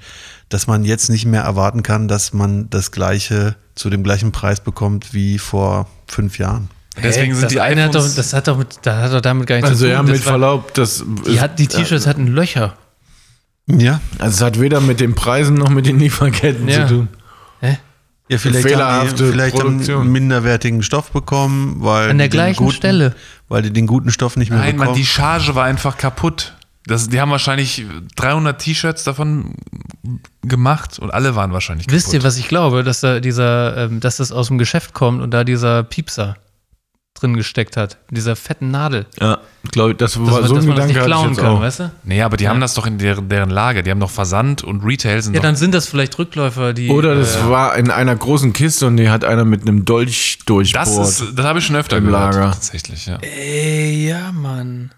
dass 0.50 0.68
man 0.68 0.84
jetzt 0.84 1.10
nicht 1.10 1.26
mehr 1.26 1.41
erwarten 1.43 1.84
kann, 1.84 2.08
dass 2.08 2.34
man 2.34 2.70
das 2.70 2.91
gleiche 2.91 3.56
zu 3.76 3.89
dem 3.89 4.04
gleichen 4.04 4.32
Preis 4.32 4.60
bekommt 4.60 5.14
wie 5.14 5.38
vor 5.38 5.88
fünf 6.08 6.38
Jahren. 6.39 6.70
Deswegen 7.02 7.34
sind 7.34 7.43
das 7.45 7.52
die 7.54 7.62
eine 7.62 7.84
hat 7.84 7.95
doch, 7.95 8.04
das 8.14 8.34
hat 8.34 8.47
doch 8.50 8.58
mit, 8.58 8.80
das 8.82 8.95
hat 9.04 9.14
doch 9.14 9.22
damit 9.22 9.47
gar 9.47 9.56
nichts 9.56 9.70
Also 9.70 9.86
zu 9.86 9.91
tun. 9.91 9.93
ja, 9.93 10.02
Das 10.02 10.12
mit 10.12 10.26
war- 10.26 10.32
Verlaub, 10.34 10.74
das 10.74 11.04
Die, 11.28 11.39
hat, 11.39 11.58
die 11.60 11.68
T-Shirts 11.68 12.08
hatten 12.08 12.28
Löcher. 12.28 12.74
Ja, 13.78 14.01
also 14.17 14.36
es 14.36 14.41
hat 14.41 14.59
weder 14.59 14.82
mit 14.82 14.99
den 14.99 15.13
Preisen 15.15 15.55
noch 15.55 15.70
mit 15.70 15.86
den 15.86 15.99
Lieferketten 15.99 16.67
Ja. 16.67 16.88
zu 16.88 16.93
tun. 16.95 17.07
ja 17.61 18.38
vielleicht, 18.38 18.57
haben 18.65 18.70
Fehlerhafte 18.72 19.24
die, 19.26 19.32
vielleicht 19.32 19.55
haben 19.59 19.63
die 19.70 19.70
Produktion. 19.86 20.01
einen 20.01 20.11
minderwertigen 20.11 20.84
Stoff 20.84 21.11
bekommen, 21.11 21.78
weil 21.80 22.09
An 22.11 22.17
der 22.17 22.28
die 22.28 22.32
den 22.32 22.38
gleichen 22.38 22.57
guten, 22.63 22.76
Stelle. 22.76 23.15
weil 23.47 23.61
die 23.63 23.72
den 23.74 23.88
guten 23.88 24.11
Stoff 24.11 24.38
nicht 24.38 24.49
mehr 24.51 24.59
Nein, 24.59 24.72
bekommen. 24.74 24.89
Mann, 24.91 24.95
die 24.97 25.05
Charge 25.05 25.55
war 25.55 25.65
einfach 25.65 25.97
kaputt. 25.97 26.55
Das, 26.86 27.09
die 27.09 27.20
haben 27.22 27.30
wahrscheinlich 27.30 27.86
300 28.15 28.59
T-Shirts 28.59 29.03
davon 29.03 29.53
gemacht 30.41 30.97
und 30.99 31.11
alle 31.13 31.36
waren 31.36 31.51
wahrscheinlich 31.53 31.86
kaputt. 31.88 31.95
Wisst 32.03 32.13
ihr, 32.13 32.24
was 32.24 32.38
ich 32.38 32.47
glaube? 32.47 32.84
Dass 32.84 33.01
da 33.01 33.20
dieser, 33.20 33.78
ähm, 33.78 33.99
dass 33.99 34.17
das 34.17 34.32
aus 34.32 34.47
dem 34.47 34.57
Geschäft 34.57 34.93
kommt 34.93 35.22
und 35.22 35.32
da 35.32 35.43
dieser 35.43 35.84
Piepser 35.84 36.38
drin 37.16 37.34
gesteckt 37.36 37.76
hat. 37.76 37.97
Dieser 38.12 38.36
fetten 38.36 38.72
Nadel. 38.72 39.05
Ja, 39.20 39.39
glaube 39.72 39.91
ich, 39.91 39.97
das 39.97 40.18
war 40.20 40.41
Dass, 40.41 40.41
man- 40.41 40.47
so 40.49 40.55
dass 40.55 40.64
ein 40.66 40.70
Gedanke 40.70 40.93
nicht 40.93 41.03
klauen 41.05 41.28
jetzt 41.30 41.38
kann, 41.39 41.47
auch. 41.47 41.62
weißt 41.62 41.80
du? 41.82 41.91
Nee, 42.03 42.22
aber 42.22 42.38
die 42.38 42.47
haben 42.47 42.62
das 42.62 42.76
doch 42.76 42.86
in 42.86 42.97
deren, 42.97 43.28
deren 43.28 43.49
Lager. 43.49 43.82
Die 43.84 43.91
haben 43.91 43.99
doch 43.99 44.10
Versand 44.12 44.64
und 44.64 44.86
Retail 44.86 45.22
sind 45.22 45.34
Ja, 45.34 45.41
dann 45.41 45.55
sind 45.57 45.74
das 45.74 45.88
vielleicht 45.88 46.18
Rückläufer, 46.18 46.74
die. 46.74 46.89
Oder 46.89 47.16
das 47.16 47.36
äh, 47.36 47.49
war 47.49 47.76
in 47.76 47.91
einer 47.91 48.16
großen 48.16 48.53
Kiste 48.53 48.88
und 48.88 48.97
die 48.97 49.10
hat 49.10 49.26
einer 49.26 49.43
mit 49.43 49.64
einem 49.64 49.84
Dolch 49.86 50.39
durchbohrt. 50.45 50.88
Das, 50.88 51.20
ist, 51.22 51.38
das 51.38 51.45
habe 51.45 51.60
ich 51.60 51.66
schon 51.66 51.76
öfter 51.76 51.97
Im 51.97 52.05
gehört. 52.05 52.36
Lager. 52.36 52.51
Tatsächlich, 52.51 53.05
ja. 53.07 53.18
Ey, 53.18 54.07
ja, 54.07 54.32
Mann. 54.32 54.91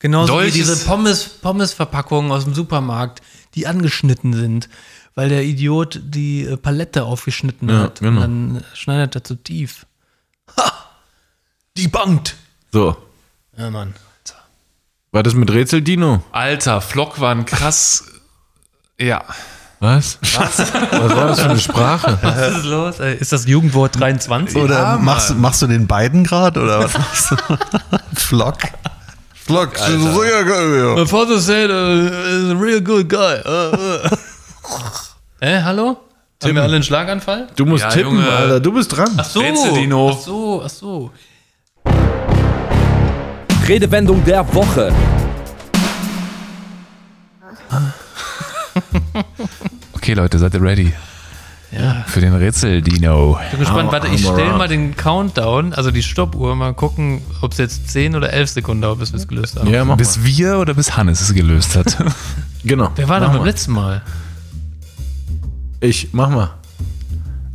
Genauso 0.00 0.34
Dolch 0.34 0.48
wie 0.54 0.58
diese 0.58 0.76
Pommes, 0.84 1.24
Pommes-Verpackungen 1.40 2.30
aus 2.30 2.44
dem 2.44 2.54
Supermarkt, 2.54 3.22
die 3.54 3.66
angeschnitten 3.66 4.32
sind, 4.34 4.68
weil 5.14 5.28
der 5.30 5.42
Idiot 5.44 6.00
die 6.04 6.42
äh, 6.44 6.56
Palette 6.56 7.04
aufgeschnitten 7.04 7.68
Ja, 7.70 7.78
hat. 7.84 8.00
genau. 8.00 8.10
Und 8.10 8.20
dann 8.20 8.64
schneidet 8.74 9.14
er 9.16 9.24
zu 9.24 9.34
tief. 9.36 9.86
Ha! 10.56 10.72
Die 11.78 11.88
bangt! 11.88 12.34
so. 12.72 12.96
Ja, 13.56 13.70
Mann. 13.70 13.94
War 15.12 15.22
das 15.22 15.34
mit 15.34 15.50
Rätsel, 15.50 15.80
Dino? 15.80 16.22
Alter, 16.32 16.80
Flock 16.80 17.20
waren 17.20 17.44
krass. 17.46 18.04
Ja. 19.00 19.22
Was? 19.78 20.18
Was? 20.34 20.58
Was 20.58 21.16
war 21.16 21.28
das 21.28 21.38
für 21.40 21.50
eine 21.50 21.60
Sprache? 21.60 22.18
Was 22.22 22.56
ist 22.56 22.64
los? 22.64 22.98
Ey, 22.98 23.14
Ist 23.14 23.30
das 23.32 23.46
Jugendwort 23.46 23.96
23? 24.00 24.56
Oder 24.56 24.74
Ja, 24.74 24.96
machst, 24.96 25.36
machst 25.36 25.62
du 25.62 25.68
den 25.68 25.86
beiden 25.86 26.24
gerade 26.24 26.60
oder 26.60 26.80
was 26.82 26.94
machst 26.98 27.30
du? 27.30 27.36
Flock. 28.20 28.58
Flock. 29.32 29.74
My 29.78 31.06
father 31.06 31.38
said, 31.38 31.70
uh, 31.70 32.54
a 32.54 32.60
real 32.60 32.80
good 32.80 33.08
guy. 33.08 33.38
Uh, 33.46 33.76
uh. 33.76 34.16
Hä, 35.40 35.62
hallo? 35.62 35.96
Haben 36.42 36.54
wir 36.56 36.62
alle 36.64 36.74
einen 36.74 36.82
Schlaganfall? 36.82 37.46
Du 37.54 37.64
musst 37.64 37.84
Ja, 37.84 37.90
tippen, 37.90 38.16
Junge. 38.16 38.28
Alter. 38.32 38.58
Du 38.58 38.72
bist 38.72 38.96
dran. 38.96 39.12
Ach 39.16 39.24
so. 39.24 39.38
Rätsel, 39.38 39.74
Dino. 39.74 40.10
Ach 40.12 40.18
so, 40.20 40.62
ach 40.64 40.70
so. 40.70 41.12
Redewendung 43.66 44.24
der 44.24 44.54
Woche. 44.54 44.92
Okay, 49.92 50.14
Leute, 50.14 50.38
seid 50.38 50.54
ihr 50.54 50.62
ready? 50.62 50.94
Ja. 51.70 52.02
Für 52.06 52.20
den 52.22 52.34
Rätsel, 52.34 52.80
Dino. 52.80 53.38
Ich 53.44 53.50
bin 53.50 53.60
gespannt. 53.60 53.92
Warte, 53.92 54.08
ich 54.08 54.22
stelle 54.22 54.56
mal 54.56 54.68
den 54.68 54.96
Countdown, 54.96 55.74
also 55.74 55.90
die 55.90 56.02
Stoppuhr, 56.02 56.56
mal 56.56 56.72
gucken, 56.72 57.20
ob 57.42 57.52
es 57.52 57.58
jetzt 57.58 57.90
10 57.90 58.16
oder 58.16 58.32
11 58.32 58.48
Sekunden 58.50 58.80
dauert, 58.80 59.00
bis 59.00 59.12
wir 59.12 59.18
es 59.18 59.28
gelöst 59.28 59.58
haben. 59.58 59.68
Ja, 59.68 59.84
mach 59.84 59.88
mal. 59.88 59.96
Bis 59.96 60.24
wir 60.24 60.58
oder 60.58 60.72
bis 60.72 60.96
Hannes 60.96 61.20
es 61.20 61.34
gelöst 61.34 61.76
hat. 61.76 61.96
Genau. 62.64 62.90
Wer 62.96 63.08
war 63.08 63.20
Mach 63.20 63.28
da 63.28 63.36
beim 63.36 63.46
letzten 63.46 63.72
Mal? 63.72 64.02
Ich, 65.80 66.08
mach 66.10 66.28
mal. 66.28 66.50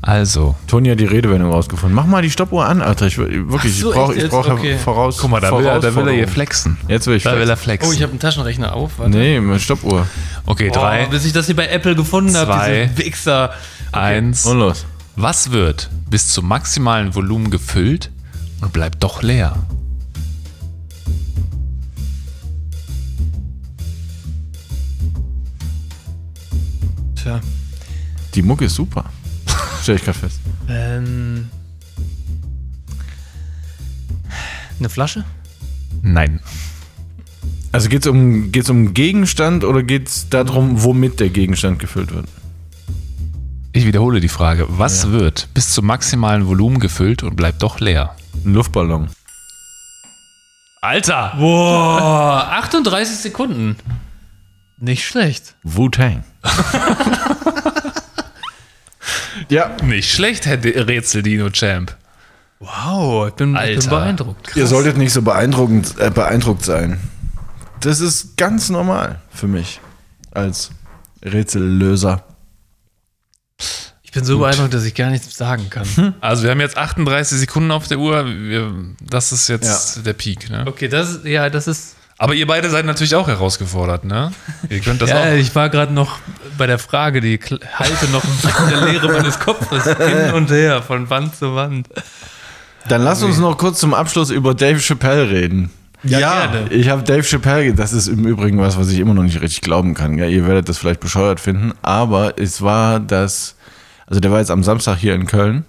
Also, 0.06 0.56
Toni 0.68 0.90
hat 0.90 1.00
die 1.00 1.06
Redewendung 1.06 1.50
rausgefunden. 1.50 1.96
Mach 1.96 2.06
mal 2.06 2.22
die 2.22 2.30
Stoppuhr 2.30 2.66
an, 2.66 2.82
Alter. 2.82 3.08
Ich, 3.08 3.18
wirklich, 3.18 3.80
so, 3.80 3.90
ich 3.92 3.96
brauche 3.96 4.14
ich 4.14 4.30
brauch 4.30 4.50
Okay. 4.50 4.78
voraus. 4.78 5.18
guck 5.18 5.32
mal, 5.32 5.40
da 5.40 5.58
will, 5.58 5.66
er, 5.66 5.80
da 5.80 5.96
will 5.96 6.06
er 6.10 6.14
hier 6.14 6.28
flexen. 6.28 6.78
Jetzt 6.90 7.08
will 7.08 7.16
ich 7.16 7.24
Da 7.24 7.38
will 7.40 7.50
er 7.50 7.56
flexen. 7.56 7.64
flexen. 7.64 7.90
Oh, 7.90 7.94
ich 7.94 8.02
habe 8.04 8.10
einen 8.12 8.20
Taschenrechner 8.20 8.74
auf. 8.76 9.00
Warte. 9.00 9.12
Nee, 9.18 9.40
mit 9.40 9.62
Stoppuhr. 9.62 10.06
okay, 10.46 10.70
Oh, 10.72 10.74
drei, 10.78 11.06
bis 11.06 11.24
ich 11.24 11.32
das 11.32 11.46
hier 11.46 11.56
bei 11.56 11.68
Apple 11.68 11.96
gefunden 11.96 12.36
habe, 12.36 12.52
Zwei. 12.52 12.90
diese 12.94 13.06
Wichser. 13.06 13.54
eins. 13.94 14.46
Und 14.46 14.60
los. 14.60 14.86
Was 15.16 15.52
wird 15.52 15.90
bis 16.10 16.28
zum 16.34 16.50
maximalen 16.50 17.16
Volumen 17.16 17.50
gefüllt 17.50 18.12
und 18.60 18.74
bleibt 18.74 19.02
doch 19.04 19.22
leer? 19.24 19.56
Tja. 27.16 27.40
Die 28.34 28.42
Mucke 28.42 28.66
ist 28.66 28.76
super. 28.76 29.06
Stell 29.84 29.98
ich 29.98 30.06
grad 30.06 30.16
fest. 30.16 30.40
Ähm, 30.70 31.50
eine 34.80 34.88
Flasche? 34.88 35.26
Nein. 36.02 36.40
Also 37.74 37.90
geht's 37.90 38.08
um, 38.08 38.54
geht's 38.54 38.70
um 38.70 38.94
Gegenstand 38.94 39.66
oder 39.66 39.84
geht's 39.84 40.30
darum, 40.30 40.84
womit 40.84 41.20
der 41.20 41.28
Gegenstand 41.30 41.80
gefüllt 41.80 42.14
wird? 42.14 42.30
Ich 43.74 43.86
wiederhole 43.86 44.22
die 44.22 44.30
Frage. 44.30 44.68
Was 44.70 45.12
wird 45.12 45.50
bis 45.54 45.74
zum 45.74 45.86
maximalen 45.88 46.48
Volumen 46.48 46.80
gefüllt 46.80 47.22
und 47.22 47.36
bleibt 47.36 47.62
doch 47.62 47.82
leer? 47.82 48.16
Ein 48.46 48.54
Luftballon. 48.54 49.10
Alter! 50.80 51.34
Boah, 51.38 52.48
38 52.52 53.18
Sekunden. 53.18 53.76
Nicht 54.78 55.06
schlecht. 55.06 55.56
Wu-Tang. 55.64 56.24
Ja, 59.54 59.78
Nicht 59.84 60.12
schlecht, 60.12 60.48
Herr 60.48 60.58
Rätsel-Dino-Champ. 60.64 61.96
Wow, 62.60 63.28
ich 63.28 63.36
bin, 63.36 63.56
ich 63.56 63.80
bin 63.82 63.90
beeindruckt. 63.90 64.56
ihr 64.56 64.66
solltet 64.66 64.98
nicht 64.98 65.14
so 65.14 65.22
beeindruckend, 65.22 65.94
äh, 66.00 66.10
beeindruckt 66.10 66.66
sein. 66.66 67.00
Das 67.80 68.00
ist 68.00 68.36
ganz 68.36 68.70
normal 68.70 69.22
für 69.30 69.48
mich 69.48 69.80
als 70.32 70.72
Rätsellöser. 71.24 72.24
Ich 74.02 74.12
bin 74.12 74.26
so 74.26 74.40
beeindruckt, 74.40 74.74
dass 74.74 74.86
ich 74.86 74.96
gar 74.96 75.12
nichts 75.12 75.38
sagen 75.38 75.70
kann. 75.70 76.16
Also 76.20 76.42
wir 76.42 76.50
haben 76.50 76.60
jetzt 76.60 76.78
38 76.78 77.38
Sekunden 77.38 77.70
auf 77.70 77.88
der 77.88 78.00
Uhr. 78.00 78.26
Wir, 78.26 78.74
das 79.02 79.32
ist 79.32 79.50
jetzt 79.50 80.04
der 80.04 80.14
Peak. 80.14 80.50
Ne? 80.50 80.64
Okay, 80.66 80.88
das 80.88 81.12
ist, 81.12 81.26
ja, 81.26 81.52
das 81.52 81.68
ist. 81.68 81.96
Aber 82.24 82.36
ihr 82.36 82.48
beide 82.48 82.70
seid 82.70 82.86
natürlich 82.86 83.16
auch 83.16 83.28
herausgefordert, 83.28 84.06
ne? 84.06 84.32
Ihr 84.70 84.80
könnt 84.80 85.02
das 85.02 85.10
ja, 85.10 85.24
auch. 85.24 85.34
ich 85.34 85.54
war 85.56 85.70
gerade 85.70 85.92
noch 85.92 86.20
bei 86.58 86.68
der 86.68 86.80
Frage, 86.80 87.20
die 87.20 87.38
halte 87.76 88.10
noch 88.12 88.24
in 88.64 88.70
der 88.70 88.86
Leere 88.86 89.12
meines 89.12 89.38
Kopfes 89.42 89.84
hin 89.84 90.34
und 90.34 90.50
her, 90.50 90.82
von 90.82 91.10
Wand 91.10 91.36
zu 91.36 91.54
Wand. 91.54 91.90
Dann 92.88 93.04
lass 93.04 93.24
uns 93.24 93.40
noch 93.40 93.58
kurz 93.58 93.80
zum 93.80 93.94
Abschluss 93.94 94.30
über 94.30 94.54
Dave 94.54 94.80
Chappelle 94.80 95.30
reden. 95.30 95.70
Ja, 96.04 96.48
gerne. 96.48 96.70
Ich 96.70 96.88
habe 96.88 97.04
Dave 97.04 97.24
Chappelle, 97.24 97.74
das 97.74 97.92
ist 97.92 98.08
im 98.08 98.26
Übrigen 98.26 98.58
was, 98.58 98.78
was 98.78 98.90
ich 98.90 99.00
immer 99.00 99.14
noch 99.14 99.24
nicht 99.24 99.42
richtig 99.42 99.60
glauben 99.60 99.94
kann. 99.94 100.18
Ja, 100.18 100.26
ihr 100.26 100.48
werdet 100.48 100.70
das 100.70 100.78
vielleicht 100.78 101.02
bescheuert 101.02 101.42
finden, 101.42 101.74
aber 101.82 102.40
es 102.40 102.62
war 102.62 103.02
das, 103.02 103.58
also 104.08 104.22
der 104.22 104.32
war 104.32 104.40
jetzt 104.40 104.52
am 104.52 104.64
Samstag 104.64 104.96
hier 104.96 105.14
in 105.14 105.26
Köln 105.26 105.66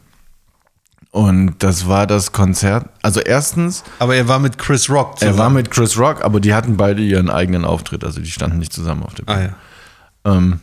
und 1.14 1.54
das 1.60 1.86
war 1.86 2.08
das 2.08 2.32
Konzert. 2.32 2.86
Also 3.02 3.20
erstens, 3.20 3.84
Aber 4.00 4.16
er 4.16 4.26
war 4.26 4.40
mit 4.40 4.58
Chris 4.58 4.90
Rock 4.90 5.12
er 5.12 5.18
zusammen. 5.18 5.38
war 5.38 5.50
mit 5.50 5.70
Chris 5.70 5.96
Rock, 5.96 6.24
aber 6.24 6.40
die 6.40 6.54
hatten 6.54 6.76
beide 6.76 7.02
ihren 7.02 7.30
eigenen 7.30 7.64
Auftritt, 7.64 8.02
also 8.02 8.20
die 8.20 8.30
standen 8.30 8.58
nicht 8.58 8.72
zusammen 8.72 9.04
auf 9.04 9.14
dem. 9.14 9.28
Ah, 9.28 9.40
ja. 9.40 9.54
ähm, 10.24 10.58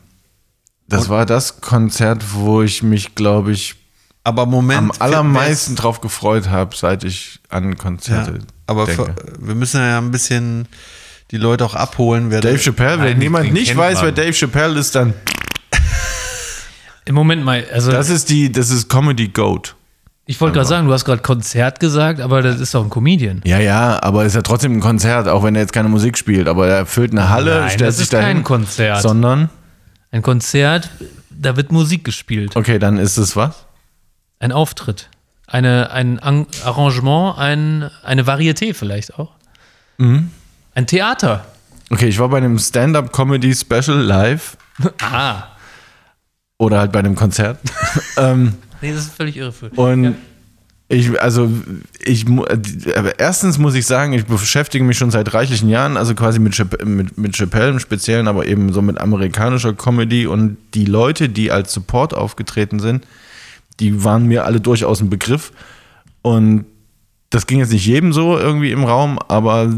das 0.89 1.07
war 1.07 1.25
das 1.25 1.61
Konzert, 1.61 2.33
wo 2.33 2.61
ich 2.61 2.83
mich, 2.83 3.15
glaube 3.15 3.53
ich, 3.53 3.75
Aber 4.25 4.45
Moment. 4.45 4.77
am 4.77 4.91
allermeisten 4.99 5.77
drauf 5.77 6.01
gefreut 6.01 6.49
habe, 6.49 6.75
seit 6.75 7.05
ich 7.05 7.39
an 7.47 7.69
Ja, 7.69 7.75
Konzerte 7.75 8.39
aber 8.67 8.87
denke. 8.87 9.05
für, 9.05 9.47
wir 9.47 9.55
müssen 9.55 9.79
ja 9.79 9.99
ein 9.99 10.11
bisschen 10.11 10.67
die 11.31 11.37
Leute 11.37 11.63
auch 11.63 11.75
abholen. 11.75 12.29
Wer 12.29 12.41
Dave 12.41 12.57
Chappelle, 12.59 13.01
wenn 13.03 13.21
den 13.21 13.53
nicht 13.53 13.77
weiß, 13.77 13.99
man. 13.99 14.05
wer 14.07 14.11
Dave 14.11 14.33
Chappelle 14.33 14.77
ist, 14.77 14.95
dann 14.95 15.13
Im 17.05 17.15
Moment 17.15 17.45
mal, 17.45 17.65
also 17.71 17.89
das 17.91 18.09
ist 18.09 18.29
die, 18.29 18.51
das 18.51 18.69
ist 18.69 18.89
Comedy 18.89 19.29
Goat. 19.29 19.75
Ich 20.31 20.39
wollte 20.39 20.55
gerade 20.55 20.67
sagen, 20.67 20.87
du 20.87 20.93
hast 20.93 21.03
gerade 21.03 21.21
Konzert 21.21 21.79
gesagt, 21.81 22.21
aber 22.21 22.41
das 22.41 22.59
ist 22.61 22.73
doch 22.73 22.83
ein 22.83 22.89
Comedian. 22.89 23.41
Ja, 23.43 23.59
ja, 23.59 24.01
aber 24.01 24.23
ist 24.25 24.33
ja 24.33 24.41
trotzdem 24.41 24.73
ein 24.77 24.79
Konzert, 24.79 25.27
auch 25.27 25.43
wenn 25.43 25.55
er 25.55 25.61
jetzt 25.61 25.73
keine 25.73 25.89
Musik 25.89 26.17
spielt, 26.17 26.47
aber 26.47 26.67
er 26.67 26.85
füllt 26.85 27.11
eine 27.11 27.29
Halle, 27.29 27.59
Nein, 27.59 27.69
stellt 27.71 27.89
das 27.89 27.97
sich 27.97 28.03
ist 28.05 28.13
dahin, 28.13 28.37
kein 28.37 28.43
Konzert. 28.45 29.01
sondern 29.01 29.49
Ein 30.11 30.21
Konzert, 30.21 30.89
da 31.29 31.57
wird 31.57 31.71
Musik 31.73 32.05
gespielt. 32.05 32.55
okay, 32.55 32.79
dann 32.79 32.97
ist 32.97 33.17
es 33.17 33.35
was? 33.35 33.65
Ein 34.39 34.51
Auftritt. 34.53 35.09
Eine, 35.47 35.91
ein 35.91 36.19
An 36.19 36.47
Arrangement, 36.63 37.37
ein, 37.37 37.89
eine 38.03 38.23
Varieté 38.23 38.73
vielleicht 38.73 39.19
auch. 39.19 39.31
Mhm. 39.97 40.31
Ein 40.75 40.87
Theater. 40.87 41.43
Okay, 41.89 42.07
ich 42.07 42.19
war 42.19 42.29
bei 42.29 42.37
einem 42.37 42.57
Stand-up 42.57 43.11
Comedy 43.11 43.53
Special 43.53 43.97
live 43.97 44.55
Ah. 45.01 45.43
Oder 46.61 46.79
halt 46.79 46.91
bei 46.91 46.99
einem 46.99 47.15
Konzert. 47.15 47.57
ähm, 48.17 48.53
Nee, 48.81 48.93
das 48.93 49.01
ist 49.05 49.13
völlig 49.15 49.37
irreführend. 49.37 49.77
Und 49.77 50.15
ich, 50.87 51.21
also, 51.21 51.51
ich, 52.03 52.25
erstens 53.17 53.57
muss 53.59 53.75
ich 53.75 53.85
sagen, 53.85 54.13
ich 54.13 54.25
beschäftige 54.25 54.83
mich 54.83 54.97
schon 54.97 55.11
seit 55.11 55.33
reichlichen 55.33 55.69
Jahren, 55.69 55.97
also 55.97 56.15
quasi 56.15 56.39
mit, 56.39 56.53
Chapp- 56.53 56.83
mit, 56.83 57.17
mit 57.17 57.35
Chappelle 57.35 57.69
im 57.69 57.79
Speziellen, 57.79 58.27
aber 58.27 58.47
eben 58.47 58.73
so 58.73 58.81
mit 58.81 58.99
amerikanischer 58.99 59.73
Comedy 59.73 60.25
und 60.25 60.57
die 60.73 60.85
Leute, 60.85 61.29
die 61.29 61.51
als 61.51 61.73
Support 61.73 62.13
aufgetreten 62.13 62.79
sind, 62.79 63.05
die 63.79 64.03
waren 64.03 64.25
mir 64.27 64.45
alle 64.45 64.59
durchaus 64.59 64.99
ein 65.01 65.09
Begriff. 65.09 65.51
Und 66.23 66.65
das 67.29 67.47
ging 67.47 67.59
jetzt 67.59 67.71
nicht 67.71 67.85
jedem 67.85 68.13
so 68.13 68.37
irgendwie 68.37 68.71
im 68.71 68.83
Raum, 68.83 69.19
aber 69.27 69.71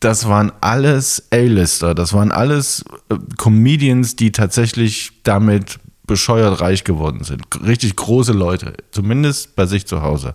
das 0.00 0.28
waren 0.28 0.52
alles 0.60 1.24
A-Lister, 1.32 1.94
das 1.94 2.12
waren 2.12 2.32
alles 2.32 2.84
äh, 3.10 3.14
Comedians, 3.36 4.16
die 4.16 4.32
tatsächlich 4.32 5.12
damit 5.22 5.78
bescheuert 6.10 6.60
reich 6.60 6.84
geworden 6.84 7.22
sind. 7.24 7.42
Richtig 7.64 7.94
große 7.96 8.32
Leute, 8.32 8.74
zumindest 8.90 9.54
bei 9.56 9.64
sich 9.64 9.86
zu 9.86 10.02
Hause. 10.02 10.34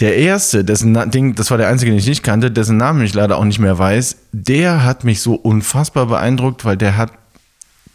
Der 0.00 0.16
erste, 0.16 0.64
dessen 0.64 0.92
Na- 0.92 1.06
Ding, 1.06 1.34
das 1.34 1.50
war 1.50 1.58
der 1.58 1.68
einzige, 1.68 1.90
den 1.90 1.98
ich 1.98 2.06
nicht 2.06 2.22
kannte, 2.22 2.50
dessen 2.50 2.76
Namen 2.76 3.02
ich 3.02 3.14
leider 3.14 3.36
auch 3.38 3.44
nicht 3.44 3.58
mehr 3.58 3.78
weiß, 3.78 4.16
der 4.32 4.84
hat 4.84 5.02
mich 5.04 5.20
so 5.20 5.34
unfassbar 5.34 6.06
beeindruckt, 6.06 6.64
weil 6.64 6.76
der 6.76 6.96
hat, 6.96 7.12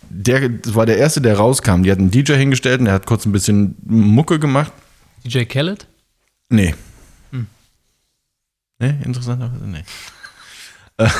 der 0.10 0.50
das 0.50 0.74
war 0.74 0.86
der 0.86 0.98
erste, 0.98 1.22
der 1.22 1.38
rauskam. 1.38 1.84
Die 1.84 1.92
hat 1.92 2.00
einen 2.00 2.12
DJ 2.12 2.34
hingestellt 2.34 2.80
und 2.80 2.86
der 2.86 2.94
hat 2.96 3.06
kurz 3.06 3.26
ein 3.26 3.32
bisschen 3.32 3.76
Mucke 3.86 4.40
gemacht. 4.40 4.72
DJ 5.24 5.44
Khaled? 5.44 5.88
Nee. 6.50 6.74
Nee, 8.80 8.94
interessanterweise 9.04 9.66
nee. 9.66 9.84
Äh, 10.98 11.08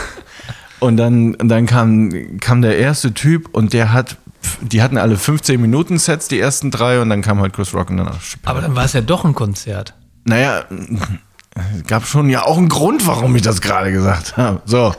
Und 0.80 0.98
dann, 0.98 1.34
und 1.34 1.50
dann 1.50 1.66
kam, 1.66 2.38
kam 2.40 2.62
der 2.62 2.78
erste 2.78 3.12
Typ 3.12 3.50
und 3.52 3.74
der 3.74 3.94
hat, 3.94 4.18
die 4.62 4.82
hatten 4.82 4.98
alle 4.98 5.18
15 5.18 5.60
Minuten 5.60 5.98
Sets, 5.98 6.28
die 6.28 6.40
ersten 6.40 6.72
drei, 6.72 7.00
und 7.02 7.10
dann 7.10 7.22
kam 7.22 7.40
halt 7.40 7.54
Chris 7.54 7.74
Rock 7.74 7.90
und 7.90 7.98
danach 7.98 8.22
Chappelle. 8.22 8.50
Aber 8.50 8.62
dann 8.62 8.76
war 8.76 8.86
es 8.86 8.94
ja 8.94 9.02
doch 9.02 9.26
ein 9.26 9.34
Konzert. 9.34 9.94
Naja, 10.26 10.66
es 10.70 11.88
gab 11.88 12.06
schon 12.06 12.30
ja 12.30 12.44
auch 12.44 12.58
einen 12.58 12.70
Grund, 12.70 13.08
warum 13.08 13.36
ich 13.36 13.42
das 13.42 13.62
gerade 13.62 13.92
gesagt 13.92 14.38
habe. 14.38 14.62
So. 14.66 14.94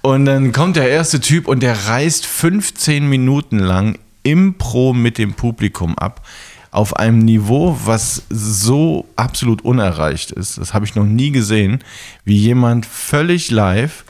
Und 0.00 0.24
dann 0.24 0.52
kommt 0.52 0.76
der 0.76 0.88
erste 0.88 1.20
Typ 1.20 1.46
und 1.46 1.62
der 1.62 1.88
reißt 1.88 2.26
15 2.26 3.08
Minuten 3.08 3.58
lang 3.58 3.98
Impro 4.22 4.92
mit 4.92 5.18
dem 5.18 5.34
Publikum 5.34 5.98
ab. 5.98 6.26
Auf 6.70 6.96
einem 6.96 7.18
Niveau, 7.18 7.78
was 7.84 8.22
so 8.30 9.06
absolut 9.14 9.62
unerreicht 9.62 10.30
ist. 10.30 10.56
Das 10.56 10.72
habe 10.72 10.86
ich 10.86 10.94
noch 10.94 11.04
nie 11.04 11.30
gesehen, 11.30 11.84
wie 12.24 12.36
jemand 12.36 12.86
völlig 12.86 13.50
live 13.50 14.04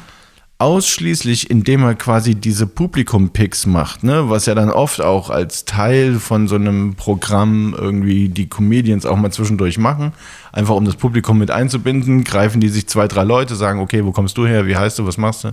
ausschließlich 0.62 1.50
indem 1.50 1.82
er 1.82 1.96
quasi 1.96 2.36
diese 2.36 2.68
Publikum-Picks 2.68 3.66
macht, 3.66 4.04
ne? 4.04 4.30
was 4.30 4.46
ja 4.46 4.54
dann 4.54 4.70
oft 4.70 5.00
auch 5.00 5.28
als 5.28 5.64
Teil 5.64 6.20
von 6.20 6.46
so 6.46 6.54
einem 6.54 6.94
Programm 6.94 7.74
irgendwie 7.76 8.28
die 8.28 8.48
Comedians 8.48 9.04
auch 9.04 9.16
mal 9.16 9.32
zwischendurch 9.32 9.78
machen, 9.78 10.12
einfach 10.52 10.76
um 10.76 10.84
das 10.84 10.94
Publikum 10.94 11.38
mit 11.38 11.50
einzubinden, 11.50 12.22
greifen 12.22 12.60
die 12.60 12.68
sich 12.68 12.86
zwei, 12.86 13.08
drei 13.08 13.24
Leute, 13.24 13.56
sagen, 13.56 13.80
okay, 13.80 14.04
wo 14.04 14.12
kommst 14.12 14.38
du 14.38 14.46
her, 14.46 14.68
wie 14.68 14.76
heißt 14.76 15.00
du, 15.00 15.06
was 15.06 15.18
machst 15.18 15.42
du? 15.42 15.52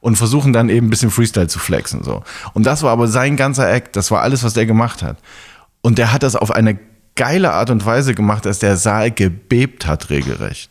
Und 0.00 0.16
versuchen 0.16 0.54
dann 0.54 0.70
eben 0.70 0.86
ein 0.86 0.90
bisschen 0.90 1.10
Freestyle 1.10 1.48
zu 1.48 1.58
flexen. 1.58 2.02
So. 2.02 2.22
Und 2.54 2.64
das 2.64 2.82
war 2.82 2.92
aber 2.92 3.08
sein 3.08 3.36
ganzer 3.36 3.70
Act, 3.70 3.94
das 3.94 4.10
war 4.10 4.22
alles, 4.22 4.42
was 4.42 4.54
der 4.54 4.64
gemacht 4.64 5.02
hat. 5.02 5.18
Und 5.82 5.98
der 5.98 6.14
hat 6.14 6.22
das 6.22 6.34
auf 6.34 6.50
eine 6.50 6.78
geile 7.14 7.52
Art 7.52 7.68
und 7.68 7.84
Weise 7.84 8.14
gemacht, 8.14 8.46
dass 8.46 8.58
der 8.58 8.78
Saal 8.78 9.10
gebebt 9.10 9.86
hat, 9.86 10.08
regelrecht. 10.08 10.70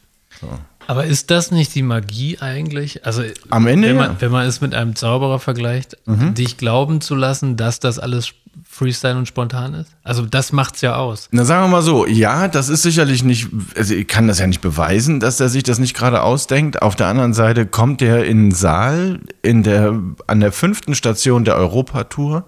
Aber 0.90 1.06
ist 1.06 1.30
das 1.30 1.52
nicht 1.52 1.76
die 1.76 1.84
Magie 1.84 2.40
eigentlich? 2.40 3.06
Also 3.06 3.22
Am 3.52 3.68
Ende 3.68 3.90
wenn 3.90 3.96
ja. 3.96 4.02
Mhm. 4.02 4.08
man, 4.08 4.22
wenn 4.22 4.32
man 4.32 4.48
es 4.48 4.60
mit 4.60 4.74
einem 4.74 4.96
Zauberer 4.96 5.38
vergleicht, 5.38 5.98
dich 6.08 6.58
glauben 6.58 7.00
zu 7.00 7.14
lassen, 7.14 7.58
dass 7.58 7.80
das 7.80 8.00
alles 8.00 8.34
Freestyle 8.68 9.16
und 9.16 9.28
spontan 9.28 9.76
ist? 9.76 9.92
Also 10.02 10.26
das 10.26 10.52
macht's 10.52 10.82
ja 10.82 10.96
aus. 10.96 11.30
Na, 11.30 11.46
sagen 11.46 11.66
wir 11.66 11.68
mal 11.68 11.84
so, 11.84 12.08
ja, 12.08 12.48
das 12.48 12.70
ist 12.70 12.82
sicherlich 12.82 13.24
nicht, 13.24 13.50
also 13.76 13.94
ich 13.94 14.08
kann 14.08 14.28
das 14.28 14.40
ja 14.40 14.48
nicht 14.48 14.62
beweisen, 14.62 15.20
dass 15.20 15.40
er 15.40 15.50
sich 15.50 15.62
das 15.62 15.78
nicht 15.78 15.96
gerade 15.96 16.24
ausdenkt. 16.24 16.82
Auf 16.82 16.96
der 16.96 17.06
anderen 17.06 17.36
Seite 17.36 17.68
kommt 17.68 18.02
er 18.02 18.26
in 18.26 18.46
den 18.46 18.52
Saal 18.52 19.20
in 19.44 19.62
der, 19.62 19.94
an 20.26 20.40
der 20.40 20.52
fünften 20.52 20.96
Station 20.96 21.46
der 21.46 21.56
Europatour 21.56 22.46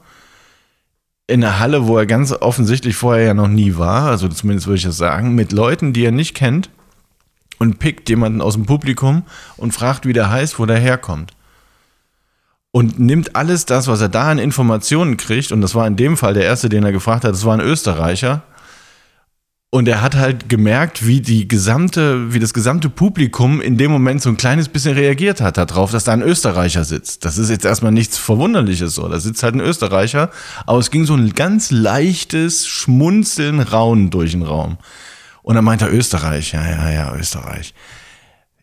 in 1.28 1.44
einer 1.44 1.60
Halle, 1.60 1.86
wo 1.86 1.96
er 1.96 2.08
ganz 2.08 2.32
offensichtlich 2.32 2.96
vorher 2.96 3.24
ja 3.24 3.34
noch 3.36 3.48
nie 3.48 3.78
war, 3.78 4.10
also 4.10 4.28
zumindest 4.30 4.66
würde 4.66 4.78
ich 4.78 4.84
das 4.86 4.98
sagen, 4.98 5.36
mit 5.36 5.52
Leuten, 5.52 5.94
die 5.94 6.06
er 6.06 6.12
nicht 6.12 6.34
kennt 6.34 6.72
und 7.62 7.78
pickt 7.78 8.10
jemanden 8.10 8.42
aus 8.42 8.56
dem 8.56 8.66
Publikum 8.66 9.22
und 9.56 9.72
fragt, 9.72 10.08
wie 10.08 10.14
der 10.14 10.32
heißt, 10.32 10.58
wo 10.58 10.66
der 10.66 10.80
herkommt. 10.80 11.32
Und 12.72 13.00
nimmt 13.00 13.36
alles 13.36 13.68
das, 13.68 13.86
was 13.86 14.02
er 14.02 14.10
da 14.10 14.32
an 14.32 14.40
Informationen 14.40 15.16
kriegt, 15.16 15.52
und 15.52 15.62
das 15.62 15.76
war 15.76 15.86
in 15.86 15.96
dem 15.96 16.18
Fall 16.18 16.34
der 16.34 16.44
erste, 16.44 16.70
den 16.70 16.84
er 16.84 16.92
gefragt 16.92 17.24
hat, 17.24 17.34
das 17.34 17.46
war 17.46 17.54
ein 17.54 17.60
Österreicher. 17.60 18.42
Und 19.70 19.88
er 19.88 20.02
hat 20.02 20.16
halt 20.16 20.50
gemerkt, 20.50 21.06
wie 21.06 21.22
die 21.22 21.48
gesamte, 21.48 22.34
wie 22.34 22.40
das 22.40 22.56
gesamte 22.56 22.90
Publikum 22.90 23.62
in 23.62 23.78
dem 23.78 23.92
Moment 23.92 24.24
so 24.24 24.30
ein 24.30 24.38
kleines 24.38 24.68
bisschen 24.68 24.96
reagiert 24.96 25.40
hat 25.40 25.58
darauf, 25.58 25.92
dass 25.92 26.06
da 26.06 26.14
ein 26.14 26.24
Österreicher 26.24 26.84
sitzt. 26.84 27.26
Das 27.26 27.38
ist 27.38 27.52
jetzt 27.52 27.64
erstmal 27.64 27.92
nichts 27.92 28.18
Verwunderliches 28.18 28.96
so. 28.96 29.08
Da 29.08 29.20
sitzt 29.20 29.44
halt 29.44 29.54
ein 29.54 29.62
Österreicher, 29.62 30.32
aber 30.66 30.80
es 30.80 30.90
ging 30.90 31.06
so 31.06 31.14
ein 31.14 31.36
ganz 31.36 31.70
leichtes 31.70 32.68
Schmunzeln, 32.68 33.60
Raunen 33.60 34.10
durch 34.10 34.32
den 34.32 34.42
Raum. 34.42 34.80
Und 35.44 35.56
dann 35.56 35.66
meint 35.66 35.82
er 35.82 35.92
Österreich, 35.92 36.52
ja, 36.52 36.68
ja, 36.68 36.90
ja, 36.90 37.16
Österreich. 37.16 37.74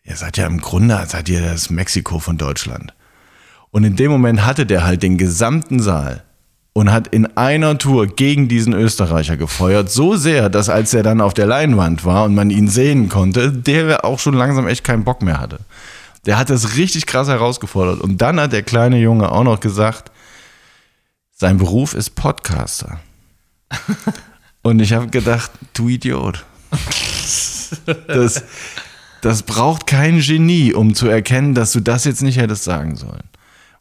Ihr 0.03 0.15
seid 0.15 0.37
ja 0.37 0.47
im 0.47 0.59
Grunde, 0.59 1.03
seid 1.07 1.29
ihr 1.29 1.41
das 1.41 1.69
Mexiko 1.69 2.19
von 2.19 2.37
Deutschland. 2.37 2.93
Und 3.71 3.83
in 3.83 3.95
dem 3.95 4.11
Moment 4.11 4.45
hatte 4.45 4.65
der 4.65 4.83
halt 4.83 5.03
den 5.03 5.17
gesamten 5.17 5.79
Saal 5.79 6.23
und 6.73 6.91
hat 6.91 7.07
in 7.07 7.25
einer 7.37 7.77
Tour 7.77 8.07
gegen 8.07 8.47
diesen 8.47 8.73
Österreicher 8.73 9.37
gefeuert. 9.37 9.91
So 9.91 10.15
sehr, 10.15 10.49
dass 10.49 10.69
als 10.69 10.93
er 10.93 11.03
dann 11.03 11.21
auf 11.21 11.33
der 11.33 11.45
Leinwand 11.45 12.05
war 12.05 12.23
und 12.23 12.35
man 12.35 12.49
ihn 12.49 12.67
sehen 12.67 13.09
konnte, 13.09 13.51
der 13.51 14.05
auch 14.05 14.19
schon 14.19 14.33
langsam 14.33 14.67
echt 14.67 14.83
keinen 14.83 15.03
Bock 15.03 15.21
mehr 15.21 15.39
hatte. 15.39 15.59
Der 16.25 16.37
hat 16.37 16.49
das 16.49 16.75
richtig 16.75 17.05
krass 17.05 17.27
herausgefordert. 17.27 18.01
Und 18.01 18.21
dann 18.21 18.39
hat 18.39 18.53
der 18.53 18.63
kleine 18.63 18.97
Junge 18.97 19.31
auch 19.31 19.43
noch 19.43 19.59
gesagt, 19.59 20.11
sein 21.35 21.57
Beruf 21.57 21.93
ist 21.93 22.15
Podcaster. 22.15 22.99
Und 24.61 24.79
ich 24.79 24.93
habe 24.93 25.07
gedacht, 25.07 25.51
du 25.73 25.87
Idiot. 25.89 26.45
Das, 28.07 28.43
das 29.21 29.43
braucht 29.43 29.87
kein 29.87 30.19
Genie, 30.19 30.73
um 30.73 30.95
zu 30.95 31.07
erkennen, 31.07 31.53
dass 31.53 31.71
du 31.71 31.79
das 31.79 32.05
jetzt 32.05 32.23
nicht 32.23 32.37
hättest 32.37 32.63
sagen 32.63 32.95
sollen. 32.95 33.23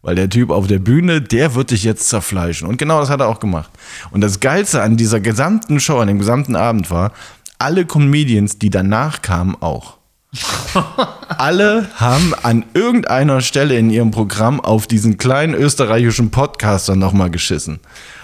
Weil 0.03 0.15
der 0.15 0.29
Typ 0.31 0.51
auf 0.51 0.67
der 0.67 0.79
Bühne, 0.79 1.21
der 1.21 1.55
wird 1.55 1.71
dich 1.71 1.85
jetzt 1.85 2.09
zerfleischen. 2.09 2.69
Und 2.69 2.77
genau 2.79 3.01
das 3.01 3.11
hat 3.11 3.21
er 3.21 3.29
auch 3.29 3.41
gemacht. 3.41 3.71
Und 4.11 4.21
das 4.21 4.41
Geilste 4.41 4.83
an 4.83 4.97
dieser 4.97 5.21
gesamten 5.21 5.81
Show, 5.81 5.99
an 5.99 6.09
dem 6.09 6.19
gesamten 6.19 6.55
Abend 6.55 6.91
war, 6.91 7.13
alle 7.59 7.85
Comedians, 7.85 8.59
die 8.59 8.71
danach 8.71 9.23
kamen, 9.23 9.57
auch. 9.61 9.99
Alle 11.29 11.89
haben 11.95 12.35
an 12.43 12.65
irgendeiner 12.75 13.41
Stelle 13.41 13.79
in 13.79 13.89
ihrem 13.89 14.11
Programm 14.11 14.61
auf 14.61 14.87
diesen 14.87 15.17
kleinen 15.17 15.55
österreichischen 15.55 16.31
Podcaster 16.31 16.97
nochmal 16.97 17.31
geschissen. 17.31 17.81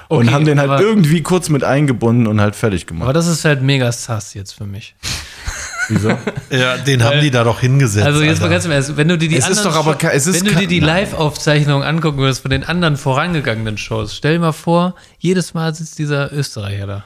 Und 0.09 0.27
Okay, 0.27 0.35
haben 0.35 0.45
den 0.45 0.59
halt 0.61 0.71
aber- 0.71 0.81
irgendwie 0.83 1.23
kurz 1.23 1.49
mit 1.49 1.65
eingebunden 1.65 2.27
und 2.27 2.41
halt 2.41 2.55
fertig 2.57 2.87
gemacht. 2.87 3.05
Aber 3.05 3.13
das 3.13 3.27
ist 3.27 3.45
halt 3.45 3.63
mega 3.63 3.91
sass 3.93 4.35
jetzt 4.35 4.53
für 4.53 4.67
mich. 4.67 4.95
Wieso? 5.89 6.17
Ja, 6.51 6.77
den 6.79 7.03
haben 7.05 7.21
die 7.21 7.31
da 7.31 7.45
doch 7.45 7.61
hingesetzt. 7.61 8.07
Also 8.07 8.23
jetzt 8.23 8.39
mal 8.41 8.45
Alter. 8.45 8.55
ganz 8.55 8.65
im 8.65 8.71
Ernst, 8.71 8.97
wenn 8.97 9.09
du 9.09 9.19
dir 9.19 9.29
die 9.29 9.37
Es 9.37 9.49
ist 9.49 9.59
anderen 9.59 9.73
doch 9.73 9.79
aber 9.81 9.93
Show- 9.93 9.99
ke- 10.09 10.13
es 10.13 10.27
ist 10.27 10.37
wenn 10.41 10.47
du 10.47 10.53
ke- 10.55 10.61
dir 10.61 10.67
die 10.69 10.81
Live-Aufzeichnung 10.81 11.83
angucken 11.83 12.19
würdest 12.19 12.41
von 12.43 12.51
den 12.51 12.65
anderen 12.65 12.97
vorangegangenen 12.97 13.77
Shows, 13.77 14.15
stell 14.17 14.35
dir 14.35 14.41
mal 14.41 14.53
vor, 14.53 14.95
jedes 15.19 15.53
Mal 15.53 15.75
sitzt 15.75 15.99
dieser 15.99 16.33
Österreicher 16.33 16.87
da. 16.87 17.05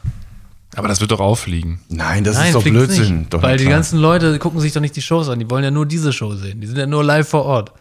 Aber 0.76 0.86
das 0.86 1.00
wird 1.00 1.10
doch 1.10 1.18
auffliegen. 1.20 1.80
Nein, 1.88 2.22
das 2.22 2.36
Nein, 2.36 2.48
ist 2.48 2.54
doch 2.54 2.62
Blödsinn. 2.62 3.18
Nicht, 3.20 3.34
Doch, 3.34 3.42
weil 3.42 3.56
die 3.56 3.64
ganzen 3.64 3.98
Leute 3.98 4.38
gucken 4.38 4.60
sich 4.60 4.72
doch 4.72 4.80
nicht 4.80 4.94
die 4.94 5.02
Shows 5.02 5.28
an, 5.28 5.40
die 5.40 5.50
wollen 5.50 5.64
ja 5.64 5.70
nur 5.72 5.86
diese 5.86 6.12
Show 6.12 6.34
sehen. 6.36 6.60
Die 6.60 6.66
sind 6.68 6.78
ja 6.78 6.86
nur 6.86 7.02
live 7.02 7.26
vor 7.28 7.46
Ort. 7.46 7.72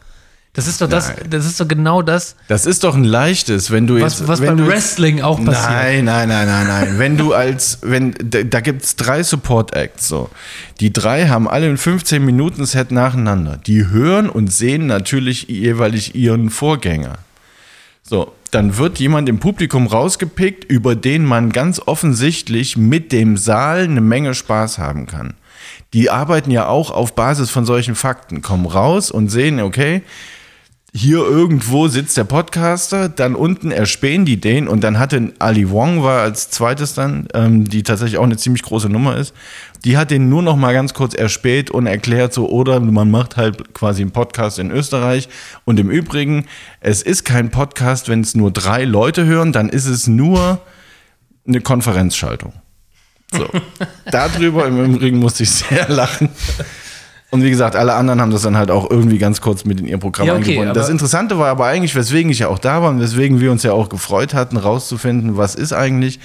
Das 0.58 0.68
ist 0.68 0.82
doch 0.82 0.90
das, 0.90 1.14
das 1.30 1.46
ist 1.46 1.60
doch 1.62 1.68
genau 1.68 2.02
das, 2.02 2.36
Das 2.48 2.66
ist 2.66 2.84
doch 2.84 2.96
ein 2.96 3.04
leichtes, 3.04 3.70
wenn 3.70 3.86
du 3.86 3.98
jetzt. 3.98 4.22
was, 4.22 4.28
was 4.28 4.42
wenn 4.42 4.48
beim 4.48 4.58
jetzt- 4.58 4.68
Wrestling 4.70 5.22
auch 5.22 5.38
passiert. 5.46 5.70
Nein, 5.72 6.06
nein, 6.06 6.28
nein, 6.28 6.48
nein, 6.48 6.68
nein. 6.68 7.00
wenn 7.00 7.16
du 7.16 7.34
als, 7.34 7.78
wenn, 7.84 8.16
da, 8.24 8.42
da 8.42 8.60
gibt 8.62 8.82
es 8.82 8.96
drei 8.96 9.22
Support-Acts, 9.22 10.08
so. 10.08 10.32
Die 10.80 10.92
drei 10.92 11.28
haben 11.28 11.48
alle 11.48 11.68
ein 11.68 11.78
15-Minuten-Set 11.78 12.92
nacheinander. 12.92 13.58
Die 13.68 13.88
hören 13.88 14.30
und 14.30 14.52
sehen 14.52 14.88
natürlich 14.88 15.44
jeweilig 15.48 16.16
ihren 16.16 16.50
Vorgänger. 16.50 17.20
So, 18.02 18.34
dann 18.50 18.78
wird 18.78 18.98
jemand 18.98 19.30
im 19.30 19.40
Publikum 19.40 19.86
rausgepickt, 19.86 20.64
über 20.66 20.96
den 20.96 21.24
man 21.24 21.52
ganz 21.52 21.80
offensichtlich 21.86 22.78
mit 22.78 23.12
dem 23.12 23.38
Saal 23.38 23.84
eine 23.84 24.02
Menge 24.02 24.34
Spaß 24.34 24.80
haben 24.80 25.06
kann. 25.06 25.36
Die 25.94 26.10
arbeiten 26.10 26.50
ja 26.50 26.68
auch 26.68 26.90
auf 26.90 27.14
Basis 27.14 27.52
von 27.52 27.66
solchen 27.66 27.94
Fakten, 27.94 28.42
kommen 28.42 28.66
raus 28.66 29.12
und 29.12 29.30
sehen, 29.30 29.60
okay, 29.60 30.02
hier 30.94 31.20
irgendwo 31.20 31.88
sitzt 31.88 32.18
der 32.18 32.24
Podcaster, 32.24 33.10
dann 33.10 33.36
unten 33.36 33.72
erspähen 33.72 34.26
die 34.26 34.40
den 34.40 34.68
und 34.68 34.84
dann 34.84 34.98
hatte 34.98 35.34
Ali 35.38 35.70
Wong 35.70 36.02
war 36.02 36.22
als 36.22 36.50
zweites 36.50 36.94
dann, 36.94 37.28
ähm, 37.34 37.70
die 37.70 37.84
tatsächlich 37.84 38.18
auch 38.18 38.24
eine 38.24 38.38
ziemlich 38.38 38.64
große 38.64 38.90
Nummer 38.90 39.18
ist, 39.18 39.34
die 39.84 39.98
hat 39.98 40.12
den 40.12 40.30
nur 40.30 40.42
noch 40.42 40.56
mal 40.56 40.74
ganz 40.74 40.94
kurz 40.94 41.14
erspäht 41.14 41.70
und 41.70 41.88
erklärt 41.88 42.34
so, 42.34 42.50
oder 42.50 42.80
man 42.80 43.12
macht 43.12 43.38
halt 43.38 43.74
quasi 43.74 44.02
einen 44.02 44.12
Podcast 44.12 44.60
in 44.60 44.72
Österreich 44.72 45.30
und 45.66 45.80
im 45.80 45.90
Übrigen, 45.90 46.46
es 46.80 47.02
ist 47.02 47.26
kein 47.26 47.52
Podcast, 47.52 48.10
wenn 48.10 48.22
es 48.22 48.34
nur 48.34 48.52
drei 48.52 48.84
Leute 48.86 49.26
hören, 49.26 49.52
dann 49.52 49.70
ist 49.70 49.86
es 49.86 50.08
nur 50.08 50.62
eine 51.48 51.62
Konferenzschaltung. 51.62 52.54
So. 53.32 53.48
Darüber 54.12 54.68
im 54.68 54.96
Übrigen 54.96 55.20
musste 55.20 55.44
ich 55.44 55.52
sehr 55.52 55.88
lachen. 55.90 56.30
Und 57.38 57.44
wie 57.44 57.52
gesagt, 57.52 57.76
alle 57.76 57.94
anderen 57.94 58.20
haben 58.20 58.32
das 58.32 58.42
dann 58.42 58.58
halt 58.58 58.72
auch 58.72 58.90
irgendwie 58.90 59.20
ganz 59.20 59.42
kurz 59.42 59.64
mit 59.64 59.80
in 59.80 59.88
ihr 59.88 60.00
Programm 60.00 60.26
Ja, 60.26 60.34
okay, 60.34 60.44
eingebunden. 60.44 60.74
Das 60.74 60.90
Interessante 60.90 61.38
war 61.38 61.50
aber 61.50 61.68
eigentlich, 61.68 61.94
weswegen 61.94 62.32
ich 62.32 62.40
ja 62.40 62.48
auch 62.48 62.58
da 62.58 62.82
war 62.82 62.90
und 62.90 63.00
weswegen 63.00 63.40
wir 63.40 63.52
uns 63.52 63.62
ja 63.62 63.74
auch 63.74 63.90
gefreut 63.90 64.34
hatten, 64.34 64.58
rauszufinden, 64.58 65.38
was 65.38 65.54
ist 65.54 65.72
eigentlich. 65.72 66.20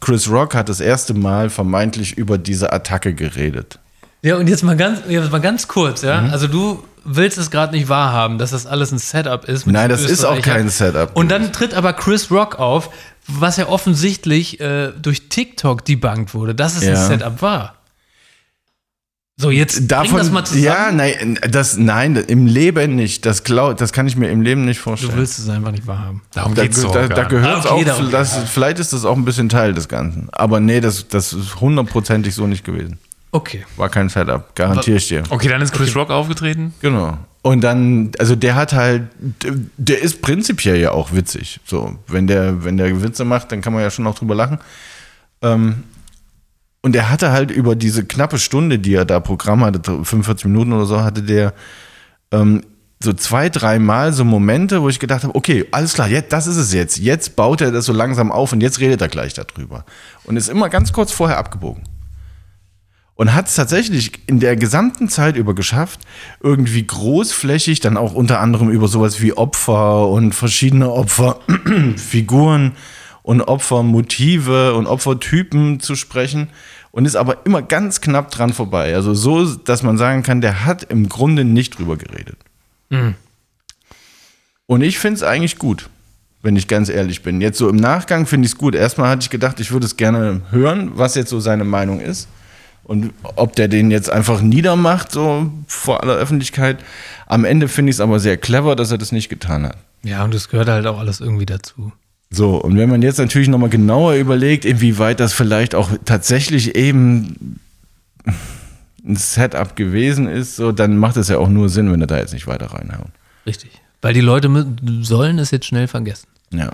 Chris 0.00 0.30
Rock 0.30 0.54
hat 0.54 0.68
das 0.68 0.80
erste 0.80 1.14
Mal 1.14 1.50
vermeintlich 1.50 2.16
über 2.16 2.38
diese 2.38 2.72
Attacke 2.72 3.12
geredet. 3.14 3.80
Ja, 4.22 4.36
und 4.36 4.48
jetzt 4.48 4.62
mal 4.62 4.76
ganz, 4.76 5.00
jetzt 5.08 5.32
mal 5.32 5.40
ganz 5.40 5.66
kurz, 5.66 6.02
ja. 6.02 6.22
Mhm. 6.22 6.30
Also 6.30 6.46
du 6.46 6.84
willst 7.04 7.38
es 7.38 7.50
gerade 7.50 7.74
nicht 7.74 7.88
wahrhaben, 7.88 8.38
dass 8.38 8.52
das 8.52 8.66
alles 8.66 8.92
ein 8.92 8.98
Setup 8.98 9.44
ist. 9.48 9.66
Nein, 9.66 9.88
das 9.88 10.04
ist 10.04 10.24
auch 10.24 10.40
kein 10.40 10.68
Setup. 10.68 11.10
Und 11.16 11.30
dann 11.30 11.52
tritt 11.52 11.74
aber 11.74 11.92
Chris 11.92 12.30
Rock 12.30 12.60
auf, 12.60 12.90
was 13.26 13.56
ja 13.56 13.68
offensichtlich 13.68 14.60
äh, 14.60 14.92
durch 15.00 15.28
TikTok 15.28 15.84
debunked 15.84 16.34
wurde, 16.34 16.54
dass 16.54 16.76
es 16.76 16.82
ein 16.82 16.94
Ja. 16.94 17.06
Setup 17.06 17.42
war. 17.42 17.74
So, 19.38 19.50
jetzt 19.50 19.90
Davon, 19.90 20.08
bring 20.10 20.18
das 20.18 20.30
mal 20.30 20.44
zusammen. 20.44 20.64
ja, 20.64 20.92
nein, 20.92 21.38
das, 21.50 21.76
nein, 21.78 22.16
im 22.16 22.46
Leben 22.46 22.94
nicht. 22.94 23.24
Das, 23.24 23.44
glaub, 23.44 23.76
das 23.78 23.92
kann 23.92 24.06
ich 24.06 24.14
mir 24.14 24.30
im 24.30 24.42
Leben 24.42 24.64
nicht 24.66 24.78
vorstellen. 24.78 25.12
du 25.12 25.18
willst 25.18 25.38
es 25.38 25.48
einfach 25.48 25.70
nicht 25.70 25.86
wahrhaben. 25.86 26.20
Darum 26.34 26.54
Da, 26.54 26.62
geht's 26.62 26.82
da, 26.82 27.08
da 27.08 27.16
nicht. 27.20 27.28
gehört 27.30 27.56
Ah, 27.56 27.58
es 27.60 27.66
okay, 27.66 27.82
auch, 27.82 27.84
darum 27.86 28.10
das, 28.10 28.36
vielleicht 28.50 28.78
ist 28.78 28.92
das 28.92 29.04
auch 29.06 29.16
ein 29.16 29.24
bisschen 29.24 29.48
Teil 29.48 29.72
des 29.72 29.88
Ganzen. 29.88 30.28
Aber 30.32 30.60
nee, 30.60 30.80
das, 30.80 31.08
das 31.08 31.32
ist 31.32 31.60
hundertprozentig 31.60 32.34
so 32.34 32.46
nicht 32.46 32.64
gewesen. 32.64 32.98
Okay. 33.32 33.64
War 33.76 33.88
kein 33.88 34.10
Setup, 34.10 34.54
garantiere 34.54 34.98
ich 34.98 35.08
dir. 35.08 35.22
Okay, 35.30 35.48
dann 35.48 35.62
ist 35.62 35.72
Chris 35.72 35.96
Rock 35.96 36.10
aufgetreten. 36.10 36.74
Genau. 36.82 37.16
Und 37.40 37.62
dann, 37.62 38.12
also 38.18 38.36
der 38.36 38.54
hat 38.54 38.74
halt, 38.74 39.04
der 39.78 40.02
ist 40.02 40.20
prinzipiell 40.22 40.76
ja 40.76 40.92
auch 40.92 41.12
witzig. 41.14 41.58
So, 41.64 41.96
wenn 42.06 42.26
der, 42.26 42.64
wenn 42.64 42.76
der 42.76 43.02
Witze 43.02 43.24
macht, 43.24 43.50
dann 43.50 43.62
kann 43.62 43.72
man 43.72 43.80
ja 43.82 43.90
schon 43.90 44.06
auch 44.06 44.14
drüber 44.14 44.34
lachen. 44.34 44.58
Ähm, 45.40 45.82
und 46.82 46.96
er 46.96 47.10
hatte 47.10 47.30
halt 47.30 47.50
über 47.50 47.76
diese 47.76 48.04
knappe 48.04 48.38
Stunde, 48.38 48.78
die 48.78 48.94
er 48.94 49.04
da 49.04 49.20
Programm 49.20 49.64
hatte, 49.64 49.80
45 50.04 50.46
Minuten 50.46 50.72
oder 50.72 50.84
so, 50.84 51.00
hatte 51.02 51.22
der 51.22 51.54
ähm, 52.32 52.62
so 53.02 53.12
zwei, 53.12 53.48
dreimal 53.48 54.12
so 54.12 54.24
Momente, 54.24 54.82
wo 54.82 54.88
ich 54.88 54.98
gedacht 54.98 55.22
habe, 55.22 55.34
okay, 55.34 55.66
alles 55.70 55.94
klar, 55.94 56.08
jetzt, 56.08 56.32
das 56.32 56.46
ist 56.46 56.56
es 56.56 56.72
jetzt. 56.72 56.98
Jetzt 56.98 57.36
baut 57.36 57.60
er 57.60 57.70
das 57.70 57.84
so 57.86 57.92
langsam 57.92 58.30
auf 58.32 58.52
und 58.52 58.60
jetzt 58.60 58.80
redet 58.80 59.00
er 59.00 59.08
gleich 59.08 59.34
darüber. 59.34 59.84
Und 60.24 60.36
ist 60.36 60.48
immer 60.48 60.68
ganz 60.68 60.92
kurz 60.92 61.12
vorher 61.12 61.38
abgebogen. 61.38 61.84
Und 63.14 63.34
hat 63.34 63.46
es 63.46 63.54
tatsächlich 63.54 64.26
in 64.26 64.40
der 64.40 64.56
gesamten 64.56 65.08
Zeit 65.08 65.36
über 65.36 65.54
geschafft, 65.54 66.00
irgendwie 66.40 66.84
großflächig 66.84 67.80
dann 67.80 67.96
auch 67.96 68.14
unter 68.14 68.40
anderem 68.40 68.70
über 68.70 68.88
sowas 68.88 69.20
wie 69.20 69.34
Opfer 69.34 70.08
und 70.08 70.34
verschiedene 70.34 70.90
Opferfiguren 70.90 72.72
und 73.22 73.40
Opfermotive 73.40 74.74
und 74.74 74.86
Opfertypen 74.86 75.80
zu 75.80 75.94
sprechen 75.94 76.48
und 76.90 77.06
ist 77.06 77.16
aber 77.16 77.46
immer 77.46 77.62
ganz 77.62 78.00
knapp 78.00 78.30
dran 78.30 78.52
vorbei. 78.52 78.94
Also 78.94 79.14
so, 79.14 79.54
dass 79.54 79.82
man 79.82 79.98
sagen 79.98 80.22
kann, 80.22 80.40
der 80.40 80.64
hat 80.64 80.84
im 80.84 81.08
Grunde 81.08 81.44
nicht 81.44 81.78
drüber 81.78 81.96
geredet. 81.96 82.36
Und 84.66 84.82
ich 84.82 84.98
finde 84.98 85.16
es 85.16 85.22
eigentlich 85.22 85.58
gut, 85.58 85.88
wenn 86.42 86.56
ich 86.56 86.68
ganz 86.68 86.88
ehrlich 86.88 87.22
bin. 87.22 87.40
Jetzt 87.40 87.58
so 87.58 87.68
im 87.68 87.76
Nachgang 87.76 88.26
finde 88.26 88.46
ich 88.46 88.52
es 88.52 88.58
gut. 88.58 88.74
Erstmal 88.74 89.08
hatte 89.08 89.22
ich 89.22 89.30
gedacht, 89.30 89.60
ich 89.60 89.70
würde 89.72 89.86
es 89.86 89.96
gerne 89.96 90.42
hören, 90.50 90.92
was 90.94 91.14
jetzt 91.14 91.30
so 91.30 91.40
seine 91.40 91.64
Meinung 91.64 92.00
ist. 92.00 92.28
Und 92.84 93.12
ob 93.36 93.54
der 93.54 93.68
den 93.68 93.92
jetzt 93.92 94.10
einfach 94.10 94.40
niedermacht, 94.40 95.12
so 95.12 95.50
vor 95.68 96.02
aller 96.02 96.14
Öffentlichkeit. 96.14 96.82
Am 97.26 97.44
Ende 97.44 97.68
finde 97.68 97.90
ich 97.90 97.96
es 97.96 98.00
aber 98.00 98.18
sehr 98.18 98.36
clever, 98.36 98.74
dass 98.74 98.90
er 98.90 98.98
das 98.98 99.12
nicht 99.12 99.28
getan 99.28 99.64
hat. 99.64 99.76
Ja, 100.02 100.24
und 100.24 100.34
das 100.34 100.48
gehört 100.48 100.68
halt 100.68 100.86
auch 100.86 100.98
alles 100.98 101.20
irgendwie 101.20 101.46
dazu. 101.46 101.92
So, 102.34 102.56
und 102.56 102.78
wenn 102.78 102.88
man 102.88 103.02
jetzt 103.02 103.18
natürlich 103.18 103.48
nochmal 103.48 103.68
genauer 103.68 104.14
überlegt, 104.14 104.64
inwieweit 104.64 105.20
das 105.20 105.34
vielleicht 105.34 105.74
auch 105.74 105.90
tatsächlich 106.06 106.74
eben 106.74 107.60
ein 109.04 109.16
Setup 109.16 109.76
gewesen 109.76 110.26
ist, 110.28 110.56
so, 110.56 110.72
dann 110.72 110.96
macht 110.96 111.18
es 111.18 111.28
ja 111.28 111.36
auch 111.36 111.48
nur 111.48 111.68
Sinn, 111.68 111.92
wenn 111.92 112.00
er 112.00 112.06
da 112.06 112.16
jetzt 112.16 112.32
nicht 112.32 112.46
weiter 112.46 112.72
reinhauen. 112.72 113.12
Richtig. 113.44 113.70
Weil 114.00 114.14
die 114.14 114.20
Leute 114.20 114.48
sollen 115.02 115.38
es 115.38 115.50
jetzt 115.50 115.66
schnell 115.66 115.88
vergessen. 115.88 116.26
Ja. 116.50 116.70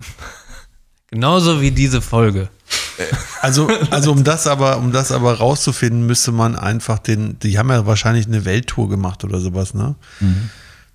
Genauso 1.10 1.60
wie 1.60 1.70
diese 1.70 2.00
Folge. 2.00 2.48
Also, 3.40 3.68
also 3.90 4.12
um 4.12 4.24
das 4.24 4.46
aber, 4.46 4.76
um 4.78 4.92
das 4.92 5.12
aber 5.12 5.34
rauszufinden, 5.34 6.06
müsste 6.06 6.32
man 6.32 6.56
einfach 6.56 6.98
den, 6.98 7.38
die 7.38 7.58
haben 7.58 7.70
ja 7.70 7.86
wahrscheinlich 7.86 8.26
eine 8.26 8.44
Welttour 8.44 8.88
gemacht 8.88 9.24
oder 9.24 9.40
sowas, 9.40 9.72
ne? 9.72 9.94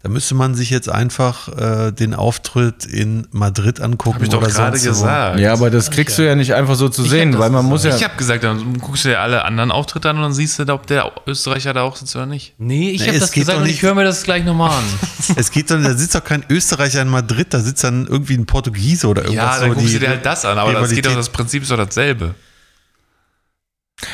Da 0.05 0.11
müsste 0.11 0.35
man 0.35 0.53
sich 0.53 0.69
jetzt 0.69 0.87
einfach 0.87 1.47
äh, 1.57 1.91
den 1.91 2.13
Auftritt 2.13 2.85
in 2.85 3.27
Madrid 3.31 3.81
angucken. 3.81 4.17
Hab 4.17 4.21
ich 4.21 4.29
doch 4.29 4.37
oder 4.37 4.51
gerade 4.51 4.79
wo. 4.79 4.83
gesagt. 4.85 5.39
Ja, 5.39 5.51
aber 5.51 5.71
das 5.71 5.89
kriegst 5.89 6.19
du 6.19 6.21
ja 6.23 6.35
nicht 6.35 6.53
einfach 6.53 6.75
so 6.75 6.89
zu 6.89 7.01
hab 7.01 7.09
sehen, 7.09 7.39
weil 7.39 7.49
man 7.49 7.65
muss 7.65 7.85
ja. 7.85 7.95
Ich 7.95 8.03
habe 8.03 8.15
gesagt, 8.15 8.43
dann 8.43 8.77
guckst 8.77 9.05
du 9.05 9.09
dir 9.09 9.19
alle 9.19 9.43
anderen 9.45 9.71
Auftritte 9.71 10.11
an 10.11 10.17
und 10.17 10.21
dann 10.21 10.33
siehst 10.33 10.59
du, 10.59 10.71
ob 10.71 10.85
der 10.85 11.11
Österreicher 11.25 11.73
da 11.73 11.81
auch 11.81 11.95
sitzt 11.95 12.15
oder 12.15 12.27
nicht. 12.27 12.53
Nee, 12.59 12.91
ich 12.91 13.01
Nee, 13.01 13.07
habe 13.07 13.17
das 13.17 13.31
gesagt 13.31 13.57
und 13.57 13.65
ich 13.65 13.81
höre 13.81 13.95
mir 13.95 14.03
das 14.03 14.21
gleich 14.21 14.45
nochmal 14.45 14.77
an. 14.77 14.83
Es 15.37 15.49
geht 15.49 15.71
doch, 15.71 15.81
da 15.81 15.95
sitzt 15.95 16.13
doch 16.13 16.23
kein 16.23 16.45
Österreicher 16.51 17.01
in 17.01 17.09
Madrid, 17.09 17.47
da 17.49 17.59
sitzt 17.59 17.83
dann 17.83 18.05
irgendwie 18.05 18.35
ein 18.37 18.45
Portugiese 18.45 19.07
oder 19.07 19.23
irgendwas. 19.23 19.55
Ja, 19.55 19.59
dann 19.59 19.69
so 19.71 19.75
guckst 19.75 19.95
du 19.95 19.99
dir 19.99 20.09
halt 20.09 20.23
das 20.23 20.45
an, 20.45 20.59
aber 20.59 20.73
das 20.73 20.91
geht 20.91 21.07
doch, 21.07 21.15
das 21.15 21.29
Prinzip 21.29 21.63
ist 21.63 21.71
doch 21.71 21.77
dasselbe. 21.77 22.35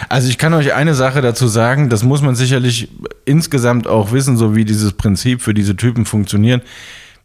Also 0.10 0.30
ich 0.30 0.38
kann 0.38 0.54
euch 0.54 0.74
eine 0.74 0.94
Sache 0.94 1.22
dazu 1.22 1.48
sagen, 1.48 1.90
das 1.90 2.04
muss 2.04 2.22
man 2.22 2.36
sicherlich 2.36 2.90
insgesamt 3.26 3.88
auch 3.88 4.12
wissen, 4.12 4.38
so 4.38 4.56
wie 4.56 4.66
dieses 4.66 4.94
Prinzip 4.94 5.42
für 5.42 5.54
diese 5.54 5.76
Typen 5.76 6.06
funktioniert. 6.06 6.64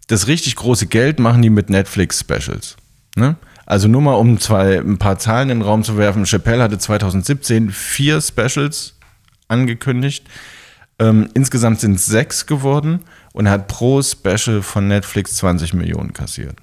Das 0.07 0.27
richtig 0.27 0.57
große 0.57 0.87
Geld 0.87 1.19
machen 1.19 1.43
die 1.43 1.51
mit 1.51 1.69
Netflix-Specials. 1.69 2.77
Ne? 3.17 3.37
Also 3.67 3.89
nur 3.89 4.01
mal 4.01 4.15
um 4.15 4.39
zwei, 4.39 4.79
ein 4.79 4.99
paar 4.99 5.19
Zahlen 5.19 5.51
in 5.51 5.59
den 5.59 5.67
Raum 5.67 5.83
zu 5.83 5.99
werfen. 5.99 6.25
Chappelle 6.25 6.63
hatte 6.63 6.79
2017 6.79 7.71
vier 7.71 8.21
Specials 8.21 8.95
angekündigt. 9.49 10.27
Ähm, 10.99 11.29
insgesamt 11.35 11.81
sind 11.81 11.97
es 11.97 12.07
sechs 12.07 12.47
geworden 12.47 13.01
und 13.33 13.51
hat 13.51 13.69
pro 13.69 14.01
Special 14.01 14.63
von 14.63 14.89
Netflix 14.89 15.35
20 15.37 15.75
Millionen 15.75 16.13
kassiert. 16.13 16.57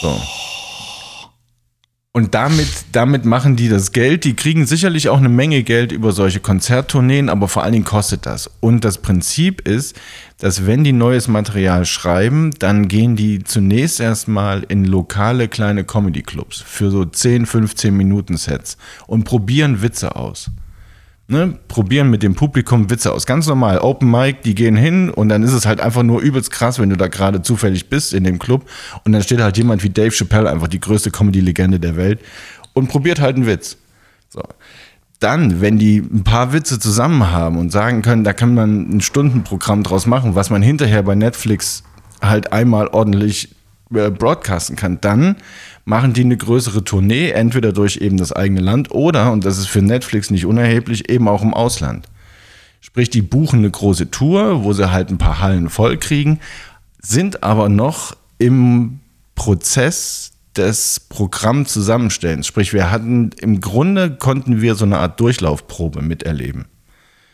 So. 0.00 0.20
Und 2.16 2.34
damit, 2.34 2.66
damit 2.92 3.26
machen 3.26 3.56
die 3.56 3.68
das 3.68 3.92
Geld. 3.92 4.24
Die 4.24 4.32
kriegen 4.32 4.64
sicherlich 4.64 5.10
auch 5.10 5.18
eine 5.18 5.28
Menge 5.28 5.62
Geld 5.62 5.92
über 5.92 6.12
solche 6.12 6.40
Konzerttourneen, 6.40 7.28
aber 7.28 7.46
vor 7.46 7.62
allen 7.62 7.74
Dingen 7.74 7.84
kostet 7.84 8.24
das. 8.24 8.50
Und 8.60 8.86
das 8.86 8.96
Prinzip 8.96 9.68
ist, 9.68 9.94
dass 10.38 10.64
wenn 10.64 10.82
die 10.82 10.94
neues 10.94 11.28
Material 11.28 11.84
schreiben, 11.84 12.52
dann 12.58 12.88
gehen 12.88 13.16
die 13.16 13.44
zunächst 13.44 14.00
erstmal 14.00 14.62
in 14.62 14.86
lokale 14.86 15.48
kleine 15.48 15.84
Comedy-Clubs 15.84 16.62
für 16.66 16.90
so 16.90 17.04
10, 17.04 17.44
15 17.44 17.94
Minuten 17.94 18.38
Sets 18.38 18.78
und 19.06 19.24
probieren 19.24 19.82
Witze 19.82 20.16
aus. 20.16 20.50
Ne, 21.28 21.58
probieren 21.66 22.08
mit 22.08 22.22
dem 22.22 22.36
Publikum 22.36 22.88
Witze 22.88 23.12
aus. 23.12 23.26
Ganz 23.26 23.48
normal, 23.48 23.80
Open 23.80 24.08
Mic, 24.08 24.42
die 24.44 24.54
gehen 24.54 24.76
hin 24.76 25.10
und 25.10 25.28
dann 25.28 25.42
ist 25.42 25.54
es 25.54 25.66
halt 25.66 25.80
einfach 25.80 26.04
nur 26.04 26.20
übelst 26.20 26.52
krass, 26.52 26.78
wenn 26.78 26.88
du 26.88 26.96
da 26.96 27.08
gerade 27.08 27.42
zufällig 27.42 27.88
bist 27.88 28.14
in 28.14 28.22
dem 28.22 28.38
Club 28.38 28.64
und 29.04 29.10
dann 29.10 29.24
steht 29.24 29.40
halt 29.40 29.56
jemand 29.56 29.82
wie 29.82 29.90
Dave 29.90 30.12
Chappelle, 30.12 30.48
einfach 30.48 30.68
die 30.68 30.78
größte 30.78 31.10
Comedy-Legende 31.10 31.80
der 31.80 31.96
Welt 31.96 32.20
und 32.74 32.88
probiert 32.88 33.20
halt 33.20 33.34
einen 33.34 33.46
Witz. 33.46 33.76
So. 34.28 34.40
Dann, 35.18 35.60
wenn 35.60 35.78
die 35.78 35.98
ein 35.98 36.22
paar 36.22 36.52
Witze 36.52 36.78
zusammen 36.78 37.28
haben 37.32 37.58
und 37.58 37.72
sagen 37.72 38.02
können, 38.02 38.22
da 38.22 38.32
kann 38.32 38.54
man 38.54 38.88
ein 38.88 39.00
Stundenprogramm 39.00 39.82
draus 39.82 40.06
machen, 40.06 40.36
was 40.36 40.50
man 40.50 40.62
hinterher 40.62 41.02
bei 41.02 41.16
Netflix 41.16 41.82
halt 42.22 42.52
einmal 42.52 42.86
ordentlich 42.86 43.55
broadcasten 43.88 44.76
kann, 44.76 45.00
dann 45.00 45.36
machen 45.84 46.12
die 46.12 46.22
eine 46.22 46.36
größere 46.36 46.82
Tournee, 46.84 47.30
entweder 47.30 47.72
durch 47.72 47.98
eben 47.98 48.16
das 48.16 48.32
eigene 48.32 48.60
Land 48.60 48.90
oder, 48.90 49.32
und 49.32 49.44
das 49.44 49.58
ist 49.58 49.68
für 49.68 49.82
Netflix 49.82 50.30
nicht 50.30 50.46
unerheblich, 50.46 51.08
eben 51.08 51.28
auch 51.28 51.42
im 51.42 51.54
Ausland. 51.54 52.06
Sprich, 52.80 53.10
die 53.10 53.22
buchen 53.22 53.60
eine 53.60 53.70
große 53.70 54.10
Tour, 54.10 54.64
wo 54.64 54.72
sie 54.72 54.90
halt 54.90 55.10
ein 55.10 55.18
paar 55.18 55.40
Hallen 55.40 55.68
voll 55.68 55.96
kriegen, 55.96 56.40
sind 57.00 57.42
aber 57.42 57.68
noch 57.68 58.16
im 58.38 59.00
Prozess 59.34 60.32
des 60.56 61.00
Programmzusammenstellens. 61.00 62.46
Sprich, 62.46 62.72
wir 62.72 62.90
hatten 62.90 63.30
im 63.40 63.60
Grunde 63.60 64.16
konnten 64.16 64.60
wir 64.62 64.74
so 64.74 64.84
eine 64.84 64.98
Art 64.98 65.20
Durchlaufprobe 65.20 66.02
miterleben. 66.02 66.66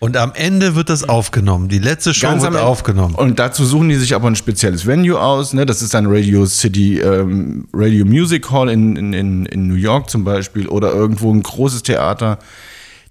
Und 0.03 0.16
am 0.16 0.33
Ende 0.35 0.74
wird 0.74 0.89
das 0.89 1.09
aufgenommen. 1.09 1.69
Die 1.69 1.79
letzte 1.79 2.12
Show 2.12 2.27
Ganz 2.27 2.43
wird 2.43 2.57
aufgenommen. 2.57 3.15
Und 3.15 3.39
dazu 3.39 3.65
suchen 3.65 3.89
die 3.89 3.95
sich 3.95 4.16
aber 4.16 4.27
ein 4.27 4.35
spezielles 4.35 4.85
Venue 4.85 5.16
aus. 5.16 5.53
Ne? 5.53 5.65
Das 5.65 5.81
ist 5.81 5.95
dann 5.95 6.07
Radio 6.09 6.45
City, 6.45 6.99
ähm, 6.99 7.69
Radio 7.73 8.05
Music 8.05 8.51
Hall 8.51 8.69
in, 8.69 8.97
in, 8.97 9.47
in, 9.47 9.69
New 9.69 9.77
York 9.77 10.11
zum 10.11 10.24
Beispiel 10.24 10.66
oder 10.66 10.93
irgendwo 10.93 11.33
ein 11.33 11.41
großes 11.41 11.85
Theater. 11.85 12.41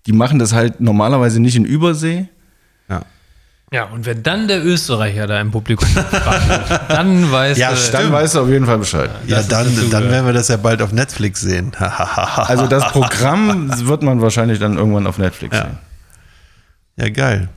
Die 0.06 0.12
machen 0.12 0.38
das 0.38 0.52
halt 0.52 0.82
normalerweise 0.82 1.40
nicht 1.40 1.56
in 1.56 1.64
Übersee. 1.64 2.28
Ja. 2.90 3.04
Ja, 3.72 3.86
und 3.86 4.06
wenn 4.06 4.22
dann 4.22 4.50
der 4.50 4.62
Österreicher 4.62 5.28
da 5.28 5.40
im 5.40 5.52
Publikum 5.52 5.88
wartet, 5.96 6.82
dann 6.90 7.32
weiß 7.32 7.58
Ja, 7.58 7.72
du. 7.72 7.92
Dann 7.94 8.12
weißt 8.12 8.36
du 8.36 8.42
auf 8.42 8.50
jeden 8.50 8.66
Fall 8.66 8.80
Bescheid. 8.80 9.12
Ja, 9.28 9.40
ist 9.40 9.50
dann, 9.50 9.66
dann 9.92 10.12
werden 10.12 10.26
wir 10.26 10.34
das 10.34 10.50
ja 10.50 10.58
bald 10.58 10.82
auf 10.82 10.92
Netflix 10.92 11.40
sehen. 11.40 11.72
Also 11.80 12.68
das 12.68 12.92
Programm 12.92 13.72
wird 13.88 14.04
man 14.04 14.22
wahrscheinlich 14.22 14.60
dann 14.60 14.78
irgendwann 14.78 15.08
auf 15.08 15.18
Netflix 15.18 15.56
Ja. 15.56 15.64
sehen. 15.64 15.91
Ja, 16.96 17.10
geil. 17.10 17.50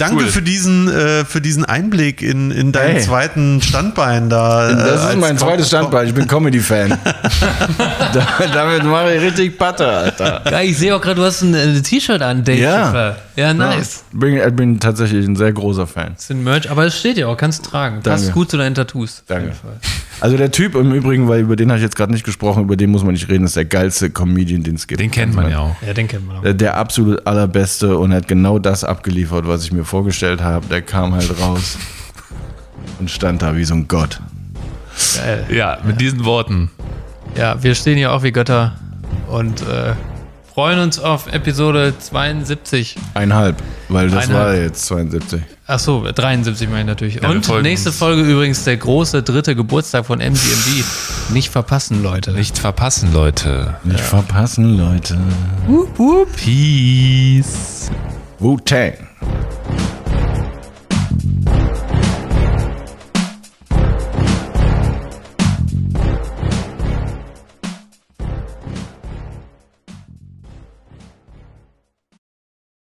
Danke 0.00 0.24
Cool. 0.24 0.30
für 0.30 0.42
diesen, 0.42 0.88
äh, 0.88 1.24
für 1.24 1.40
diesen 1.40 1.64
Einblick 1.64 2.22
in, 2.22 2.50
in 2.50 2.72
deinen 2.72 2.92
Hey. 2.96 3.02
zweiten 3.02 3.60
Standbein 3.62 4.28
da. 4.30 4.70
äh, 4.70 4.74
Das 4.76 5.00
ist 5.02 5.06
als 5.08 5.16
mein 5.16 5.38
zweites 5.38 5.68
Standbein. 5.68 6.06
Ich 6.08 6.14
bin 6.14 6.26
Comedy-Fan. 6.28 6.96
Da- 8.12 8.26
Damit 8.52 8.84
mache 8.84 9.14
ich 9.14 9.22
richtig 9.22 9.58
Patte, 9.58 9.86
Alter. 9.86 10.42
Ja, 10.50 10.60
ich 10.60 10.76
sehe 10.78 10.94
auch 10.96 11.00
gerade, 11.00 11.16
du 11.16 11.24
hast 11.24 11.42
ein 11.42 11.54
äh, 11.54 11.80
T-Shirt 11.80 12.22
an, 12.22 12.44
Dave. 12.44 12.58
Ja. 12.58 12.84
Chappelle. 12.86 13.16
Ja, 13.36 13.54
nice. 13.54 14.04
Bin, 14.12 14.36
ich 14.36 14.54
bin 14.56 14.80
tatsächlich 14.80 15.26
ein 15.26 15.36
sehr 15.36 15.52
großer 15.52 15.86
Fan. 15.86 16.12
Das 16.14 16.24
ist 16.24 16.30
ein 16.30 16.42
Merch, 16.44 16.70
aber 16.70 16.84
es 16.86 16.98
steht 16.98 17.16
ja 17.16 17.26
auch, 17.28 17.36
kannst 17.36 17.64
du 17.66 17.70
tragen. 17.70 18.00
Passt 18.02 18.24
Danke. 18.24 18.34
gut 18.38 18.50
zu 18.50 18.56
deinen 18.56 18.74
Tattoos. 18.74 19.20
auf 19.20 19.24
Danke. 19.28 19.44
jeden 19.44 19.56
Fall. 19.56 19.76
Also 20.20 20.36
der 20.36 20.50
Typ 20.50 20.74
im 20.74 20.92
Übrigen, 20.92 21.28
weil 21.28 21.40
über 21.40 21.56
den 21.56 21.70
habe 21.70 21.78
ich 21.78 21.82
jetzt 21.84 21.96
gerade 21.96 22.12
nicht 22.12 22.24
gesprochen, 22.24 22.64
über 22.64 22.76
den 22.76 22.90
muss 22.90 23.02
man 23.04 23.12
nicht 23.14 23.28
reden, 23.30 23.44
ist 23.44 23.56
der 23.56 23.64
geilste 23.64 24.10
Comedian, 24.10 24.62
den 24.62 24.74
es 24.74 24.86
gibt. 24.86 25.00
Den 25.00 25.10
kennt 25.10 25.34
man 25.34 25.50
ja 25.50 25.60
auch. 25.60 25.76
Ja, 25.86 25.94
den 25.94 26.08
kennt 26.08 26.26
man 26.26 26.38
auch. 26.38 26.42
Der, 26.42 26.52
der 26.52 26.76
absolut 26.76 27.26
allerbeste 27.26 27.96
und 27.96 28.12
hat 28.12 28.28
genau 28.28 28.58
das 28.58 28.84
abgeliefert, 28.84 29.48
was 29.48 29.64
ich 29.64 29.72
mir 29.72 29.84
vorgestellt 29.90 30.40
habe. 30.40 30.66
Der 30.66 30.82
kam 30.82 31.12
halt 31.14 31.38
raus 31.40 31.76
und 32.98 33.10
stand 33.10 33.42
da 33.42 33.56
wie 33.56 33.64
so 33.64 33.74
ein 33.74 33.88
Gott. 33.88 34.20
Geil. 35.16 35.46
Ja, 35.50 35.78
mit 35.84 36.00
diesen 36.00 36.24
Worten. 36.24 36.70
Ja, 37.36 37.62
wir 37.62 37.74
stehen 37.74 37.96
hier 37.96 38.12
auch 38.12 38.22
wie 38.22 38.32
Götter 38.32 38.72
und 39.28 39.62
äh, 39.62 39.94
freuen 40.54 40.78
uns 40.78 40.98
auf 40.98 41.32
Episode 41.32 41.94
72. 41.98 42.96
Einhalb, 43.14 43.56
weil 43.88 44.10
das 44.10 44.28
Einhalb. 44.28 44.46
war 44.46 44.54
jetzt 44.54 44.86
72. 44.86 45.42
Ach 45.66 45.78
so, 45.78 46.04
73 46.04 46.68
meine 46.68 46.80
ich 46.80 46.86
natürlich. 46.86 47.14
Ja, 47.16 47.28
und 47.28 47.62
nächste 47.62 47.90
uns. 47.90 47.98
Folge 47.98 48.22
übrigens 48.22 48.64
der 48.64 48.76
große 48.76 49.22
dritte 49.22 49.54
Geburtstag 49.56 50.06
von 50.06 50.20
MGMD. 50.20 50.84
Nicht 51.30 51.50
verpassen, 51.50 52.02
Leute. 52.02 52.32
Nicht 52.32 52.58
verpassen, 52.58 53.12
Leute. 53.12 53.74
Nicht 53.84 54.00
verpassen, 54.00 54.76
Leute. 54.76 55.18
Peace. 56.36 57.90
Wu-Tang. 58.38 58.94